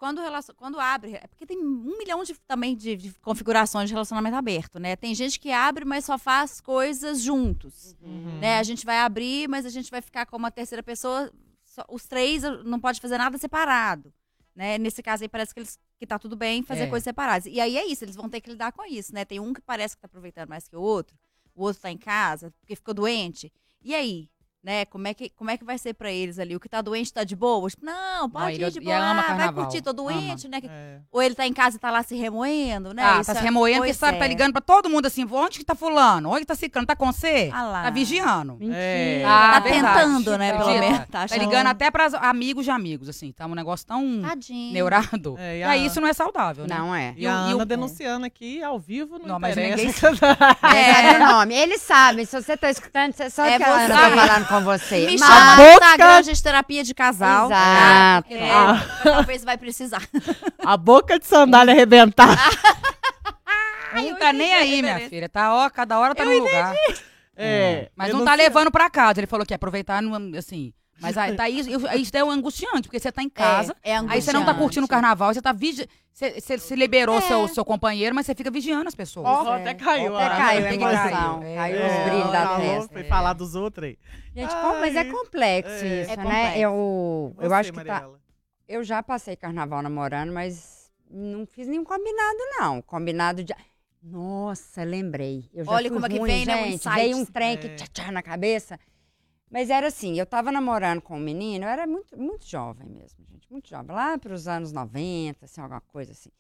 quando, 0.01 0.21
relacion- 0.23 0.55
quando 0.57 0.81
abre, 0.81 1.13
é 1.15 1.27
porque 1.29 1.45
tem 1.45 1.59
um 1.59 1.97
milhão 1.99 2.25
de, 2.25 2.33
também 2.49 2.75
de, 2.75 2.97
de 2.97 3.13
configurações 3.21 3.87
de 3.89 3.93
relacionamento 3.95 4.35
aberto, 4.35 4.79
né? 4.81 4.97
Tem 4.97 5.15
gente 5.15 5.39
que 5.39 5.53
abre, 5.53 5.85
mas 5.85 6.07
só 6.07 6.17
faz 6.17 6.59
coisas 6.61 7.21
juntos, 7.21 7.95
Uhum. 8.01 8.39
né? 8.41 8.59
A 8.59 8.63
gente 8.63 8.87
vai 8.87 8.97
abrir, 8.99 9.47
mas 9.47 9.67
a 9.67 9.69
gente 9.69 9.91
vai 9.91 10.01
ficar 10.01 10.25
com 10.25 10.37
uma 10.39 10.51
terceira 10.51 10.83
pessoa, 10.83 11.31
só- 11.65 11.85
os 11.89 12.07
três 12.07 12.43
não 12.65 12.81
pode 12.81 12.99
fazer 12.99 13.19
nada 13.19 13.37
separado, 13.37 14.13
né? 14.57 14.79
Nesse 14.79 15.03
caso 15.03 15.23
aí 15.23 15.29
parece 15.29 15.53
que, 15.53 15.61
eles, 15.61 15.79
que 15.99 16.07
tá 16.07 16.19
tudo 16.19 16.35
bem 16.35 16.63
fazer 16.63 16.85
É. 16.85 16.87
coisas 16.87 17.05
separadas. 17.05 17.45
E 17.47 17.61
aí 17.61 17.77
é 17.77 17.87
isso, 17.87 18.03
eles 18.03 18.17
vão 18.17 18.29
ter 18.29 18.41
que 18.41 18.49
lidar 18.51 18.73
com 18.73 18.85
isso, 18.87 19.15
né? 19.15 19.27
Tem 19.27 19.39
um 19.39 19.53
que 19.53 19.61
parece 19.61 19.95
que 19.97 20.01
tá 20.01 20.07
aproveitando 20.07 20.49
mais 20.49 20.67
que 20.67 20.75
o 20.77 20.81
outro, 20.81 21.15
o 21.55 21.63
outro 21.63 21.83
tá 21.83 21.91
em 21.91 21.99
casa, 21.99 22.51
porque 22.59 22.75
ficou 22.75 22.95
doente. 22.95 23.53
E 23.83 23.95
aí? 23.95 24.31
Né? 24.63 24.85
Como 24.85 25.09
é, 25.09 25.15
que, 25.15 25.31
como 25.31 25.51
é 25.51 25.57
que 25.57 25.65
vai 25.65 25.79
ser 25.79 25.95
pra 25.95 26.13
eles 26.13 26.39
ali? 26.39 26.55
O 26.55 26.61
que 26.61 26.69
tá 26.69 26.83
doente 26.83 27.11
tá 27.11 27.25
de 27.25 27.35
boa? 27.35 27.67
Tipo, 27.71 27.83
não, 27.87 28.29
pode 28.29 28.57
ele 28.57 28.67
ir 28.67 28.71
de 28.71 28.79
boa, 28.81 28.95
ama 28.95 29.25
ah, 29.27 29.35
vai 29.35 29.53
curtir, 29.55 29.81
tô 29.81 29.91
doente, 29.91 30.49
né? 30.49 30.61
É. 30.63 30.99
Ou 31.11 31.23
ele 31.23 31.35
tá 31.35 31.47
em 31.47 31.53
casa 31.55 31.77
e 31.77 31.81
tá 31.81 31.91
lá 31.91 32.03
se 32.03 32.15
remoendo, 32.15 32.93
né? 32.93 33.03
Ah, 33.03 33.21
Isso 33.23 33.29
tá 33.29 33.33
se 33.33 33.41
é- 33.41 33.43
remoendo, 33.45 33.79
porque 33.79 33.89
pois 33.93 33.97
sabe, 33.97 34.19
tá 34.19 34.27
é. 34.27 34.29
ligando 34.29 34.53
pra 34.53 34.61
todo 34.61 34.91
mundo 34.91 35.07
assim, 35.07 35.27
onde 35.33 35.61
que 35.61 35.65
tá 35.65 35.75
fulano? 35.75 36.29
Onde 36.29 36.45
tá 36.45 36.55
ciclano? 36.55 36.87
Tá 36.87 36.95
com 36.95 37.11
você? 37.11 37.49
Ah 37.55 37.63
lá. 37.63 37.83
Tá 37.85 37.91
vigiando. 37.91 38.59
É. 38.71 39.23
Ah, 39.25 39.53
Tá 39.55 39.61
verdade. 39.61 39.95
tentando, 39.99 40.37
né, 40.37 40.53
pelo 40.53 40.65
Acredita? 40.65 40.91
menos. 40.93 41.09
Tá 41.09 41.27
Tá 41.27 41.37
ligando 41.39 41.67
até 41.69 41.91
pras 41.91 42.13
amigos 42.13 42.67
de 42.67 42.71
amigos, 42.71 43.09
assim. 43.09 43.33
Tá 43.33 43.47
um 43.47 43.55
negócio 43.55 43.87
tão 43.87 44.21
Tadinho. 44.21 44.75
neurado. 44.75 45.37
É, 45.39 45.57
e 45.57 45.61
e 45.61 45.63
a- 45.63 45.71
aí 45.71 45.87
isso 45.87 46.03
não 46.03 46.09
é 46.09 46.13
saudável, 46.13 46.67
né? 46.67 46.77
Não 46.79 46.95
é. 46.95 47.15
E, 47.17 47.23
E 47.23 47.27
a 47.27 47.31
o- 47.47 47.49
e 47.49 47.53
Ana 47.55 47.63
o- 47.63 47.65
denunciando 47.65 48.27
aqui 48.27 48.63
ao 48.63 48.79
vivo 48.79 49.19
não, 49.19 49.27
Não, 49.27 49.41
mas 49.41 49.53
interessa. 49.57 49.77
ninguém 49.77 49.91
Mas 50.61 50.87
sabe 50.97 51.17
o 51.25 51.27
nome. 51.27 51.55
Eles 51.55 51.81
sabem. 51.81 52.27
Se 52.27 52.39
você 52.43 52.59
tá 52.59 52.69
escutando, 52.69 53.15
você 53.15 53.31
sabe 53.31 53.53
É 53.53 53.57
que 53.57 53.63
a 53.65 53.73
Ana 53.73 53.89
tá 53.95 54.11
falando 54.11 54.50
com 54.51 54.61
você. 54.65 55.07
Me 55.07 55.19
Mas- 55.19 55.21
chama 55.29 55.57
no 55.57 55.63
boca- 55.63 55.73
Instagram, 55.87 56.23
gente, 56.25 56.43
terapia 56.43 56.85
de 56.85 56.95
casal. 56.95 57.49
tá? 57.49 58.25
Exato. 58.27 58.29
Porque 58.29 58.45
Ah. 58.45 59.01
Talvez 59.03 59.45
vai 59.45 59.57
precisar. 59.57 60.03
A 60.65 60.77
boca 60.77 61.19
de 61.19 61.27
sandália 61.27 61.73
arrebentar. 61.73 62.29
Não 63.95 64.15
tá 64.17 64.33
nem 64.33 64.55
aí, 64.55 64.83
minha 64.83 65.09
filha. 65.09 65.29
Tá, 65.29 65.55
ó, 65.55 65.69
cada 65.71 65.99
hora 65.99 66.15
tá 66.15 66.25
num 66.25 66.39
lugar. 66.39 66.75
É. 67.37 67.89
Mas 67.97 68.11
eu 68.11 68.19
não 68.19 68.25
tá 68.25 68.37
sei. 68.37 68.45
levando 68.45 68.71
pra 68.71 68.89
casa. 68.91 69.19
Ele 69.21 69.27
falou 69.27 69.45
que 69.47 69.53
ia 69.53 69.57
aproveitar, 69.57 70.01
no- 70.03 70.37
assim. 70.39 70.73
Mas 71.01 71.17
aí, 71.17 71.35
tá 71.35 71.49
isso, 71.49 71.69
eu- 71.71 71.81
isso 71.99 72.15
é 72.15 72.21
angustiante, 72.21 72.83
porque 72.83 73.01
você 73.01 73.11
tá 73.11 73.23
em 73.23 73.29
casa. 73.31 73.75
É, 73.83 73.93
é 73.93 74.01
Aí 74.07 74.21
você 74.21 74.33
não 74.35 74.45
tá 74.45 74.53
curtindo 74.53 74.85
o 74.85 74.89
carnaval, 74.89 75.33
você 75.33 75.41
tá 75.41 75.51
vigi... 75.53 75.89
Você, 76.13 76.39
você, 76.39 76.59
você 76.59 76.77
liberou 76.77 77.17
É. 77.17 77.21
seu, 77.23 77.49
seu 77.49 77.65
companheiro, 77.65 78.15
mas 78.15 78.27
você 78.27 78.35
fica 78.35 78.51
vigiando 78.51 78.87
as 78.87 78.95
pessoas. 78.95 79.27
Ó, 79.27 79.45
Ó, 79.45 79.53
até 79.55 79.73
caiu. 79.73 80.15
Até 80.15 80.27
ó. 80.27 80.37
caiu 80.37 80.67
a 80.67 80.69
Tem 80.69 80.79
que 80.79 80.85
emoção. 80.85 81.41
Caiu 81.41 81.77
É, 81.79 81.87
os 81.87 82.11
brilhos 82.11 82.31
da 82.33 82.57
testa. 82.59 82.93
Foi 82.93 83.05
falar 83.05 83.33
dos 83.33 83.55
outros 83.55 83.87
aí. 83.89 83.99
Gente, 84.35 84.55
como- 84.55 84.81
mas 84.81 84.95
é 84.95 85.01
Ai. 85.01 85.11
complexo 85.11 85.85
É. 85.85 86.03
isso, 86.03 86.11
É 86.13 86.17
né? 86.17 86.23
complexo. 86.23 86.59
Eu, 86.59 87.35
eu 87.39 87.49
Você, 87.49 87.55
acho 87.55 87.73
que 87.73 87.85
tá, 87.85 88.09
eu 88.69 88.85
já 88.85 89.03
passei 89.03 89.37
carnaval 89.37 89.83
namorando, 89.83 90.33
mas 90.33 90.91
não 91.11 91.45
fiz 91.47 91.67
nenhum 91.67 91.85
combinado, 91.85 92.39
não. 92.59 92.81
Combinado 92.83 93.43
de. 93.43 93.53
Nossa, 94.03 94.83
lembrei. 94.83 95.51
Eu 95.53 95.65
já 95.65 95.73
Olha 95.73 95.91
como 95.91 96.07
é 96.07 96.09
que 96.09 96.19
ruim, 96.19 96.31
vem, 96.31 96.47
né, 96.47 96.65
gente. 96.65 96.75
insight. 96.77 96.95
Veio 96.97 97.17
um 97.17 97.25
trem 97.27 97.53
É. 97.53 97.57
que 97.57 97.69
tchá, 97.75 97.87
tchá 97.93 98.13
na 98.13 98.23
cabeça. 98.23 98.79
Mas 99.51 99.69
era 99.69 99.89
assim, 99.89 100.17
eu 100.19 100.25
tava 100.25 100.53
namorando 100.53 101.03
com 101.03 101.17
um 101.17 101.21
menino, 101.21 101.65
eu 101.65 101.69
era 101.69 101.85
muito, 101.87 102.17
muito 102.17 102.47
jovem 102.49 102.89
mesmo, 102.89 103.25
gente. 103.27 103.51
Muito 103.51 103.69
jovem. 103.69 103.95
Lá 103.95 104.17
pros 104.17 104.47
anos 104.47 104.73
90, 104.73 105.45
assim, 105.45 105.61
alguma 105.61 105.81
coisa 105.81 106.13
assim. 106.13 106.31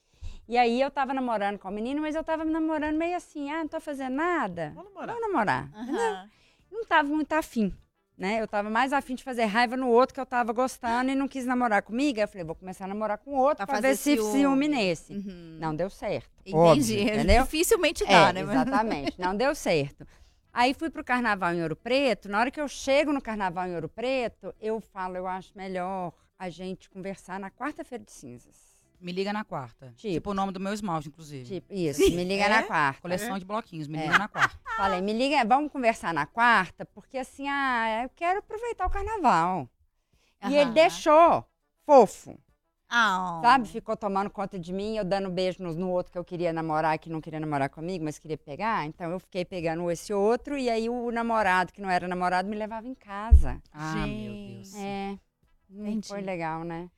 E 0.48 0.56
aí 0.56 0.80
eu 0.80 0.90
tava 0.92 1.12
namorando 1.12 1.58
com 1.58 1.68
o 1.68 1.72
menino, 1.72 2.00
mas 2.00 2.14
eu 2.14 2.22
tava 2.22 2.44
namorando 2.44 2.96
meio 2.96 3.16
assim, 3.16 3.50
ah, 3.50 3.58
não 3.58 3.68
tô 3.68 3.80
fazendo 3.80 4.14
nada. 4.14 4.72
Vamos 4.76 4.92
namorar. 4.92 5.16
Vamos 5.16 5.28
namorar. 5.32 5.70
Aham. 5.74 6.30
Não 6.70 6.84
tava 6.84 7.08
muito 7.08 7.32
afim, 7.32 7.74
né? 8.16 8.40
Eu 8.40 8.46
tava 8.48 8.68
mais 8.70 8.92
afim 8.92 9.14
de 9.14 9.24
fazer 9.24 9.44
raiva 9.44 9.76
no 9.76 9.88
outro 9.88 10.14
que 10.14 10.20
eu 10.20 10.26
tava 10.26 10.52
gostando 10.52 11.10
e 11.10 11.14
não 11.14 11.26
quis 11.28 11.44
namorar 11.46 11.82
comigo. 11.82 12.20
Eu 12.20 12.28
falei, 12.28 12.44
vou 12.44 12.54
começar 12.54 12.84
a 12.84 12.88
namorar 12.88 13.18
com 13.18 13.32
outro 13.34 13.66
fazer 13.66 13.88
ver 13.88 13.96
se 13.96 14.16
ciúme. 14.16 14.32
ciúme 14.32 14.68
nesse. 14.68 15.12
Uhum. 15.14 15.58
Não 15.60 15.74
deu 15.74 15.90
certo. 15.90 16.30
Entendi. 16.40 16.56
Óbvio, 16.56 17.00
entendeu? 17.02 17.42
Dificilmente 17.44 18.04
dá, 18.04 18.28
É, 18.28 18.32
né? 18.32 18.40
exatamente. 18.42 19.20
Não 19.20 19.36
deu 19.36 19.54
certo. 19.54 20.06
Aí 20.52 20.74
fui 20.74 20.90
pro 20.90 21.04
carnaval 21.04 21.54
em 21.54 21.62
Ouro 21.62 21.76
Preto. 21.76 22.28
Na 22.28 22.40
hora 22.40 22.50
que 22.50 22.60
eu 22.60 22.66
chego 22.68 23.12
no 23.12 23.22
carnaval 23.22 23.66
em 23.68 23.74
Ouro 23.74 23.88
Preto, 23.88 24.52
eu 24.60 24.80
falo, 24.80 25.16
eu 25.16 25.26
acho 25.26 25.56
melhor 25.56 26.12
a 26.38 26.48
gente 26.50 26.90
conversar 26.90 27.38
na 27.38 27.50
quarta-feira 27.50 28.02
de 28.04 28.10
cinzas. 28.10 28.69
Me 29.00 29.12
liga 29.12 29.32
na 29.32 29.44
quarta. 29.44 29.86
Tipo. 29.96 30.12
Tipo, 30.14 30.30
o 30.30 30.34
nome 30.34 30.52
do 30.52 30.60
meu 30.60 30.72
esmalte, 30.74 31.08
inclusive. 31.08 31.44
Tipo, 31.44 31.72
isso, 31.72 32.00
me 32.00 32.22
liga 32.24 32.48
na 32.48 32.62
quarta. 32.64 33.00
Coleção 33.00 33.38
de 33.38 33.44
bloquinhos, 33.44 33.88
me 33.88 33.98
É. 33.98 34.02
liga 34.02 34.18
na 34.18 34.28
quarta. 34.28 34.58
Falei, 34.76 35.00
me 35.00 35.12
liga, 35.12 35.42
vamos 35.44 35.72
conversar 35.72 36.12
na 36.12 36.26
quarta, 36.26 36.84
porque 36.86 37.18
assim, 37.18 37.48
ah, 37.48 38.02
eu 38.04 38.10
quero 38.10 38.40
aproveitar 38.40 38.86
o 38.86 38.90
carnaval. 38.90 39.68
E 40.48 40.54
ele 40.54 40.70
deixou, 40.72 41.44
fofo. 41.84 42.38
Ah, 42.92 43.40
Sabe? 43.42 43.68
Ficou 43.68 43.96
tomando 43.96 44.28
conta 44.28 44.58
de 44.58 44.72
mim, 44.72 44.96
eu 44.96 45.04
dando 45.04 45.30
beijo 45.30 45.62
no, 45.62 45.72
no 45.74 45.90
outro 45.90 46.10
que 46.12 46.18
eu 46.18 46.24
queria 46.24 46.52
namorar, 46.52 46.98
que 46.98 47.08
não 47.08 47.20
queria 47.20 47.38
namorar 47.38 47.70
comigo, 47.70 48.04
mas 48.04 48.18
queria 48.18 48.36
pegar. 48.36 48.84
Então 48.84 49.10
eu 49.12 49.20
fiquei 49.20 49.44
pegando 49.44 49.88
esse 49.90 50.12
outro, 50.12 50.58
e 50.58 50.68
aí 50.68 50.88
o 50.88 51.10
namorado, 51.12 51.72
que 51.72 51.80
não 51.80 51.88
era 51.88 52.08
namorado, 52.08 52.48
me 52.48 52.56
levava 52.56 52.88
em 52.88 52.94
casa. 52.94 53.62
Ah, 53.72 53.94
meu 54.06 54.32
Deus. 54.32 54.74
É. 54.74 55.16
Não 55.68 55.86
Entendi. 55.86 56.08
foi 56.08 56.20
legal, 56.20 56.64
né? 56.64 56.90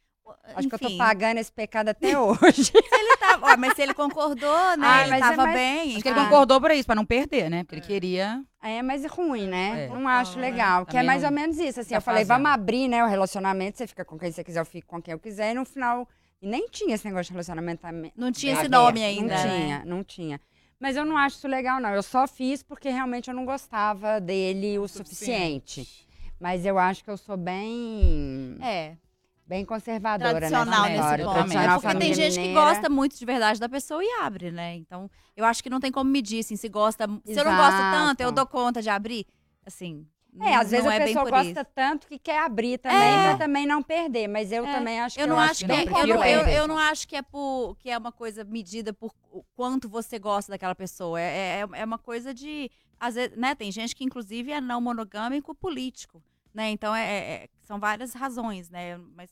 Acho 0.54 0.68
que 0.68 0.74
eu 0.74 0.78
tô 0.78 0.86
Enfim, 0.86 0.98
pagando 0.98 1.38
esse 1.38 1.50
pecado 1.52 1.88
até 1.88 2.16
hoje. 2.18 2.72
Ele 2.74 3.16
tava, 3.16 3.52
ó, 3.52 3.56
mas 3.56 3.74
se 3.74 3.82
ele 3.82 3.94
concordou, 3.94 4.48
né? 4.76 4.86
Ah, 4.86 5.00
ele 5.02 5.10
mas 5.10 5.18
é 5.20 5.28
tava 5.30 5.42
mais- 5.44 5.54
bem. 5.54 5.92
Acho 5.94 6.02
que 6.02 6.08
ele 6.08 6.18
Ah. 6.20 6.24
concordou 6.24 6.60
pra 6.60 6.74
isso, 6.74 6.86
pra 6.86 6.94
não 6.94 7.04
perder, 7.04 7.48
né? 7.50 7.64
Porque 7.64 7.76
ele 7.76 7.80
queria. 7.86 8.42
é, 8.62 8.82
mas 8.82 9.04
é 9.04 9.08
ruim, 9.08 9.46
né? 9.48 9.84
É. 9.86 9.88
Não 9.88 10.06
acho 10.08 10.38
legal. 10.38 10.84
Que 10.86 10.96
é 10.96 11.02
mais 11.02 11.24
ou 11.24 11.30
menos 11.30 11.58
isso. 11.58 11.80
Assim, 11.80 11.90
tá 11.90 11.96
eu 11.96 12.00
falei, 12.02 12.24
fazendo. 12.24 12.44
vamos 12.44 12.50
abrir, 12.52 12.88
né, 12.88 13.04
o 13.04 13.08
relacionamento. 13.08 13.78
Você 13.78 13.86
fica 13.86 14.04
com 14.04 14.18
quem 14.18 14.30
você 14.30 14.44
quiser, 14.44 14.60
eu 14.60 14.66
fico 14.66 14.86
com 14.88 15.00
quem 15.02 15.12
eu 15.12 15.18
quiser. 15.18 15.50
E 15.52 15.54
no 15.54 15.64
final. 15.64 16.08
E 16.40 16.46
nem 16.46 16.68
tinha 16.68 16.94
esse 16.94 17.04
negócio 17.04 17.26
de 17.26 17.32
relacionamento. 17.32 17.82
Não 18.16 18.32
tinha 18.32 18.52
esse 18.54 18.68
nome 18.68 19.02
ainda, 19.02 19.34
Não 19.36 19.44
né? 19.44 19.56
tinha, 19.60 19.82
não 19.84 20.04
tinha. 20.04 20.40
Mas 20.80 20.96
eu 20.96 21.04
não 21.04 21.16
acho 21.16 21.36
isso 21.36 21.46
legal, 21.46 21.80
não. 21.80 21.90
Eu 21.90 22.02
só 22.02 22.26
fiz 22.26 22.62
porque 22.64 22.88
realmente 22.90 23.28
eu 23.30 23.34
não 23.34 23.44
gostava 23.44 24.20
dele 24.20 24.76
o 24.78 24.88
suficiente. 24.88 25.86
Mas 26.40 26.66
eu 26.66 26.76
acho 26.78 27.04
que 27.04 27.10
eu 27.10 27.16
sou 27.16 27.36
bem, 27.36 28.56
É, 28.60 28.96
bem 29.52 29.66
conservadora 29.66 30.30
tradicional 30.36 30.84
nessa 30.84 31.10
nesse 31.10 31.24
ponto. 31.24 31.34
Tradicional 31.34 31.76
É 31.78 31.80
porque 31.82 31.98
tem 31.98 32.14
gente 32.14 32.38
que 32.40 32.54
gosta 32.54 32.88
muito 32.88 33.18
de 33.18 33.24
verdade 33.26 33.60
da 33.60 33.68
pessoa 33.68 34.02
e 34.02 34.08
abre, 34.22 34.50
né? 34.50 34.76
Então, 34.76 35.10
eu 35.36 35.44
acho 35.44 35.62
que 35.62 35.68
não 35.68 35.78
tem 35.78 35.92
como 35.92 36.10
medir, 36.10 36.40
assim, 36.40 36.56
se 36.56 36.70
gosta. 36.70 37.06
Se 37.26 37.38
eu 37.38 37.44
não 37.44 37.54
gosto 37.56 37.76
tanto, 37.76 38.20
eu 38.22 38.28
Exato. 38.28 38.32
dou 38.32 38.46
conta 38.46 38.80
de 38.80 38.88
abrir. 38.88 39.26
Assim. 39.66 40.06
É, 40.40 40.54
às 40.56 40.70
vezes 40.70 40.86
a 40.86 40.94
é 40.94 41.04
pessoa 41.04 41.28
gosta 41.28 41.60
isso. 41.60 41.70
tanto 41.74 42.06
que 42.08 42.18
quer 42.18 42.38
abrir 42.38 42.78
também, 42.78 42.98
É. 42.98 43.22
pra 43.28 43.36
também 43.36 43.66
não 43.66 43.82
perder. 43.82 44.26
Mas 44.26 44.50
eu 44.50 44.64
É. 44.66 44.72
também 44.72 44.98
acho 44.98 45.16
que 45.16 45.22
Eu 45.22 45.26
não 45.26 45.38
acho 45.38 45.60
que, 45.60 45.66
não, 45.66 45.74
é, 45.76 45.82
eu, 45.84 46.06
não, 46.06 46.24
eu, 46.24 46.40
eu 46.48 46.66
não 46.68 46.78
acho 46.78 47.06
que 47.06 47.14
é 47.14 47.20
por 47.20 47.76
que 47.78 47.90
é 47.90 47.98
uma 47.98 48.10
coisa 48.10 48.42
medida 48.42 48.94
por 48.94 49.12
quanto 49.54 49.86
você 49.90 50.18
gosta 50.18 50.50
daquela 50.50 50.74
pessoa. 50.74 51.20
É, 51.20 51.60
é, 51.60 51.80
é 51.80 51.84
uma 51.84 51.98
coisa 51.98 52.32
de 52.32 52.70
às 52.98 53.14
vezes, 53.16 53.36
né? 53.36 53.54
Tem 53.54 53.70
gente 53.70 53.94
que 53.94 54.02
inclusive 54.04 54.50
é 54.50 54.60
não 54.60 54.80
monogâmico 54.80 55.54
político, 55.54 56.22
né? 56.54 56.70
Então 56.70 56.94
é, 56.94 57.04
é- 57.04 57.34
é- 57.44 57.48
são 57.60 57.78
várias 57.78 58.14
razões, 58.14 58.70
né? 58.70 58.96
Mas 59.14 59.30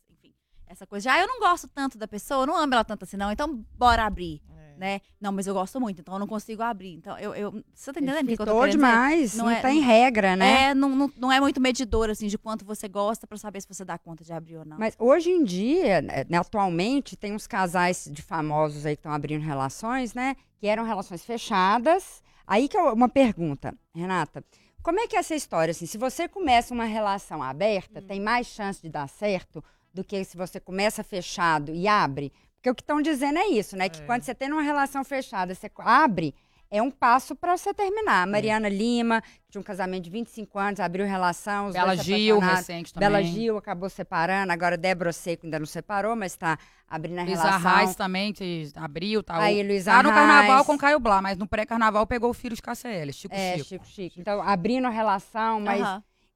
essa 0.71 0.87
coisa 0.87 1.03
de 1.03 1.09
ah, 1.09 1.21
eu 1.21 1.27
não 1.27 1.41
gosto 1.41 1.67
tanto 1.67 1.99
da 1.99 2.07
pessoa, 2.07 2.43
eu 2.43 2.47
não 2.47 2.57
amo 2.57 2.73
ela 2.75 2.85
tanto 2.85 3.03
assim, 3.03 3.17
não. 3.17 3.33
Então 3.33 3.65
bora 3.77 4.05
abrir, 4.05 4.41
É. 4.57 4.79
né? 4.79 5.01
Não, 5.21 5.33
mas 5.33 5.47
eu 5.49 5.53
gosto 5.53 5.81
muito, 5.81 6.01
então 6.01 6.15
eu 6.15 6.21
não 6.21 6.29
consigo 6.29 6.63
abrir. 6.63 6.93
Então 6.95 7.19
eu, 7.19 7.35
eu 7.35 7.65
você 7.75 7.93
tá 7.93 7.99
entendendo 8.01 8.23
o 8.25 8.37
que, 8.37 8.41
eu 8.41 8.47
tô 8.47 8.67
demais, 8.69 9.35
Não 9.35 9.47
não, 9.47 9.53
é- 9.53 9.61
tem 9.61 9.81
regra, 9.81 10.37
né? 10.37 10.67
É, 10.71 10.75
não, 10.75 10.89
não, 10.91 11.13
não 11.17 11.33
é 11.33 11.41
muito 11.41 11.61
medidor, 11.61 12.09
assim, 12.09 12.29
de 12.29 12.39
quanto 12.39 12.65
você 12.65 12.87
gosta 12.89 13.27
pra 13.27 13.37
saber 13.37 13.61
se 13.61 13.69
você 13.69 13.85
dá 13.85 13.99
conta 13.99 14.23
de 14.23 14.33
abrir 14.33 14.59
ou 14.59 14.65
não. 14.65 14.79
Mas 14.79 14.95
hoje 14.99 15.31
em 15.31 15.43
dia, 15.43 16.01
né, 16.03 16.39
atualmente, 16.39 17.17
tem 17.17 17.35
uns 17.35 17.49
casais 17.49 18.09
de 18.11 18.23
famosos 18.23 18.87
aí 18.87 18.95
que 18.95 19.01
estão 19.01 19.13
abrindo 19.13 19.43
relações, 19.43 20.15
né? 20.15 20.37
Que 20.61 20.69
eram 20.69 20.85
relações 20.85 21.25
fechadas. 21.25 22.23
Aí 22.47 22.69
que 22.69 22.77
é 22.77 22.83
uma 22.83 23.09
pergunta, 23.09 23.75
Renata. 23.95 24.45
Como 24.83 24.99
é 24.99 25.07
que 25.07 25.15
é 25.15 25.19
essa 25.19 25.35
história? 25.35 25.73
Assim, 25.73 25.85
se 25.85 25.99
você 25.99 26.27
começa 26.27 26.73
uma 26.73 26.85
relação 26.87 27.43
aberta, 27.43 28.01
tem 28.01 28.19
mais 28.19 28.47
chance 28.47 28.81
de 28.81 28.89
dar 28.89 29.09
certo 29.09 29.63
do 29.93 30.05
que 30.05 30.23
se 30.25 30.37
você 30.37 30.59
começa 30.61 31.03
fechado 31.05 31.73
e 31.75 31.87
abre? 31.89 32.33
Porque 32.57 32.71
o 32.71 32.75
que 32.75 32.83
estão 32.83 33.01
dizendo 33.01 33.39
é 33.39 33.47
isso, 33.49 33.77
né? 33.77 33.89
Que 33.89 34.01
É. 34.03 34.05
quando 34.07 34.23
você 34.23 34.35
tem 34.35 34.53
uma 34.53 34.63
relação 34.63 35.03
fechada, 35.03 35.55
você 35.55 35.71
abre, 35.79 36.35
é 36.71 36.81
um 36.81 36.91
passo 36.91 37.35
para 37.35 37.57
você 37.57 37.73
terminar. 37.75 38.27
Mariana 38.27 38.69
Lima, 38.69 39.23
que 39.23 39.51
tinha 39.51 39.61
um 39.61 39.65
casamento 39.65 40.05
de 40.05 40.11
25 40.11 40.59
anos, 40.59 40.79
abriu 40.79 41.05
relação, 41.07 41.67
os 41.69 41.73
Bela 41.73 41.97
Gil, 41.97 42.39
recente 42.39 42.93
também. 42.95 43.09
Bela 43.09 43.23
Gil 43.25 43.57
acabou 43.57 43.89
separando, 43.89 44.53
agora 44.53 44.77
Débora 44.77 45.13
Seco 45.13 45.47
ainda 45.47 45.59
não 45.59 45.67
separou, 45.67 46.15
mas 46.15 46.33
está 46.33 46.59
abrindo 46.87 47.19
a 47.19 47.25
Luísa 47.25 47.43
relação. 47.43 47.77
Reis 47.79 47.97
também 47.97 48.33
te- 48.33 48.71
abriu, 48.77 49.23
tá? 49.23 49.39
Aí, 49.43 49.63
O- 49.63 49.67
Luísa 49.67 49.91
tá 49.93 50.03
no 50.03 50.11
carnaval 50.11 50.65
com 50.65 50.77
Caio 50.79 51.01
Blá, 51.01 51.21
mas 51.23 51.39
no 51.39 51.47
pré-carnaval 51.49 52.07
pegou 52.07 52.31
o 52.31 52.35
filho 52.35 52.55
de 52.55 52.63
KCL, 52.63 53.13
Chico 53.13 53.35
É, 53.35 53.55
Chico. 53.57 53.65
Chico 53.69 53.87
Chico. 53.87 54.21
Então, 54.21 54.41
abrindo 54.43 54.87
a 54.87 54.91
relação, 54.91 55.61
mas. 55.61 55.81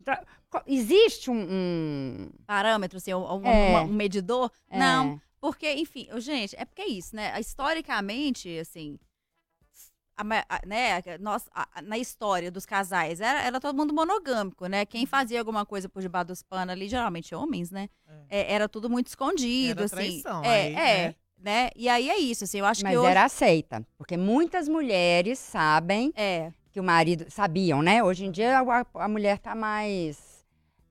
Então, 0.01 0.17
existe 0.67 1.31
um... 1.31 1.37
um- 1.51 2.31
Parâmetro, 2.47 2.99
assim, 2.99 3.13
um, 3.15 3.47
É. 3.47 3.71
uma- 3.71 3.83
um 3.83 3.93
medidor? 3.93 4.51
é, 4.71 4.79
Não, 4.79 5.21
porque, 5.41 5.73
enfim, 5.75 6.09
gente, 6.19 6.55
é 6.59 6.65
porque 6.65 6.83
é 6.83 6.89
isso, 6.89 7.15
né? 7.15 7.39
Historicamente, 7.41 8.59
assim, 8.59 8.99
a 10.17 10.23
a- 10.49 10.61
né, 10.65 11.03
nós, 11.21 11.49
a- 11.53 11.83
na 11.83 11.99
história 11.99 12.51
dos 12.51 12.65
casais, 12.65 13.21
era, 13.21 13.43
era 13.43 13.61
todo 13.61 13.77
mundo 13.77 13.93
monogâmico, 13.93 14.67
né? 14.67 14.81
Uhum. 14.81 14.87
Quem 14.87 15.07
fazia 15.07 15.39
alguma 15.41 15.67
coisa 15.67 15.89
por 15.89 16.01
debaixo 16.01 16.29
dos 16.29 16.43
panos 16.43 16.73
ali, 16.73 16.89
geralmente 16.89 17.35
homens, 17.35 17.71
né? 17.71 17.89
É, 18.29 18.53
era 18.55 18.69
tudo 18.69 18.89
muito 18.89 19.09
escondido, 19.09 19.81
Era 19.81 19.85
assim. 19.87 19.97
traição 19.97 20.45
é, 20.45 20.49
aí, 20.63 20.75
é, 20.75 21.07
né? 21.09 21.15
né? 21.39 21.71
E 21.77 21.89
aí 21.89 22.09
é 22.09 22.19
isso, 22.19 22.45
assim, 22.45 22.59
eu 22.59 22.65
acho 22.65 22.83
Mas 22.83 22.93
que 22.93 22.99
hoje... 22.99 23.11
era 23.11 23.25
aceita. 23.25 23.87
Porque 23.99 24.17
muitas 24.17 24.69
mulheres 24.69 25.39
sabem 25.39 26.13
É, 26.17 26.53
que 26.73 26.79
o 26.81 26.85
marido... 26.85 27.27
Sabiam, 27.29 27.83
né? 27.83 28.03
Hoje 28.03 28.25
em 28.25 28.31
dia, 28.31 28.61
a, 28.61 28.87
a 29.05 29.09
mulher 29.09 29.39
tá 29.39 29.55
mais 29.55 30.34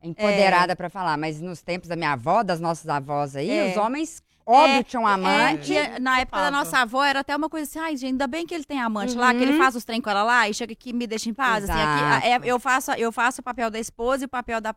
empoderada 0.03 0.75
pra 0.75 0.89
falar. 0.89 1.17
Mas 1.17 1.39
nos 1.41 1.61
tempos 1.61 1.87
da 1.89 1.95
minha 1.95 2.11
avó, 2.13 2.43
das 2.43 2.59
nossas 2.59 2.87
avós 2.87 3.35
aí, 3.35 3.49
É. 3.49 3.71
os 3.71 3.77
homens, 3.77 4.21
óbvio, 4.45 4.75
É, 4.79 4.83
tinham 4.83 5.07
É, 5.09 5.13
amante. 5.13 5.73
e 5.73 5.99
na 5.99 6.19
época 6.19 6.37
da 6.41 6.51
nossa 6.51 6.79
avó 6.79 7.03
era 7.03 7.21
até 7.21 7.35
uma 7.35 7.49
coisa 7.49 7.69
assim, 7.69 7.79
ai, 7.79 7.95
gente, 7.95 8.11
ainda 8.11 8.27
bem 8.27 8.45
que 8.45 8.53
ele 8.53 8.63
tem 8.65 8.79
amante 8.79 9.15
lá, 9.15 9.33
que 9.33 9.41
ele 9.41 9.53
Uhum. 9.53 9.57
faz 9.57 9.75
os 9.75 9.83
trem 9.85 10.01
com 10.01 10.09
ela 10.09 10.23
lá 10.23 10.49
e 10.49 10.53
chega 10.53 10.73
aqui 10.73 10.89
e 10.89 10.93
me 10.93 11.07
deixa 11.07 11.29
em 11.29 11.33
paz. 11.33 11.69
Assim, 11.69 11.79
aqui, 11.79 12.27
é, 12.27 12.39
eu, 12.43 12.59
faço, 12.59 12.91
eu 12.91 13.11
faço 13.11 13.41
o 13.41 13.43
papel 13.43 13.71
da 13.71 13.79
esposa 13.79 14.23
e 14.23 14.25
o 14.25 14.29
papel 14.29 14.59
da. 14.61 14.71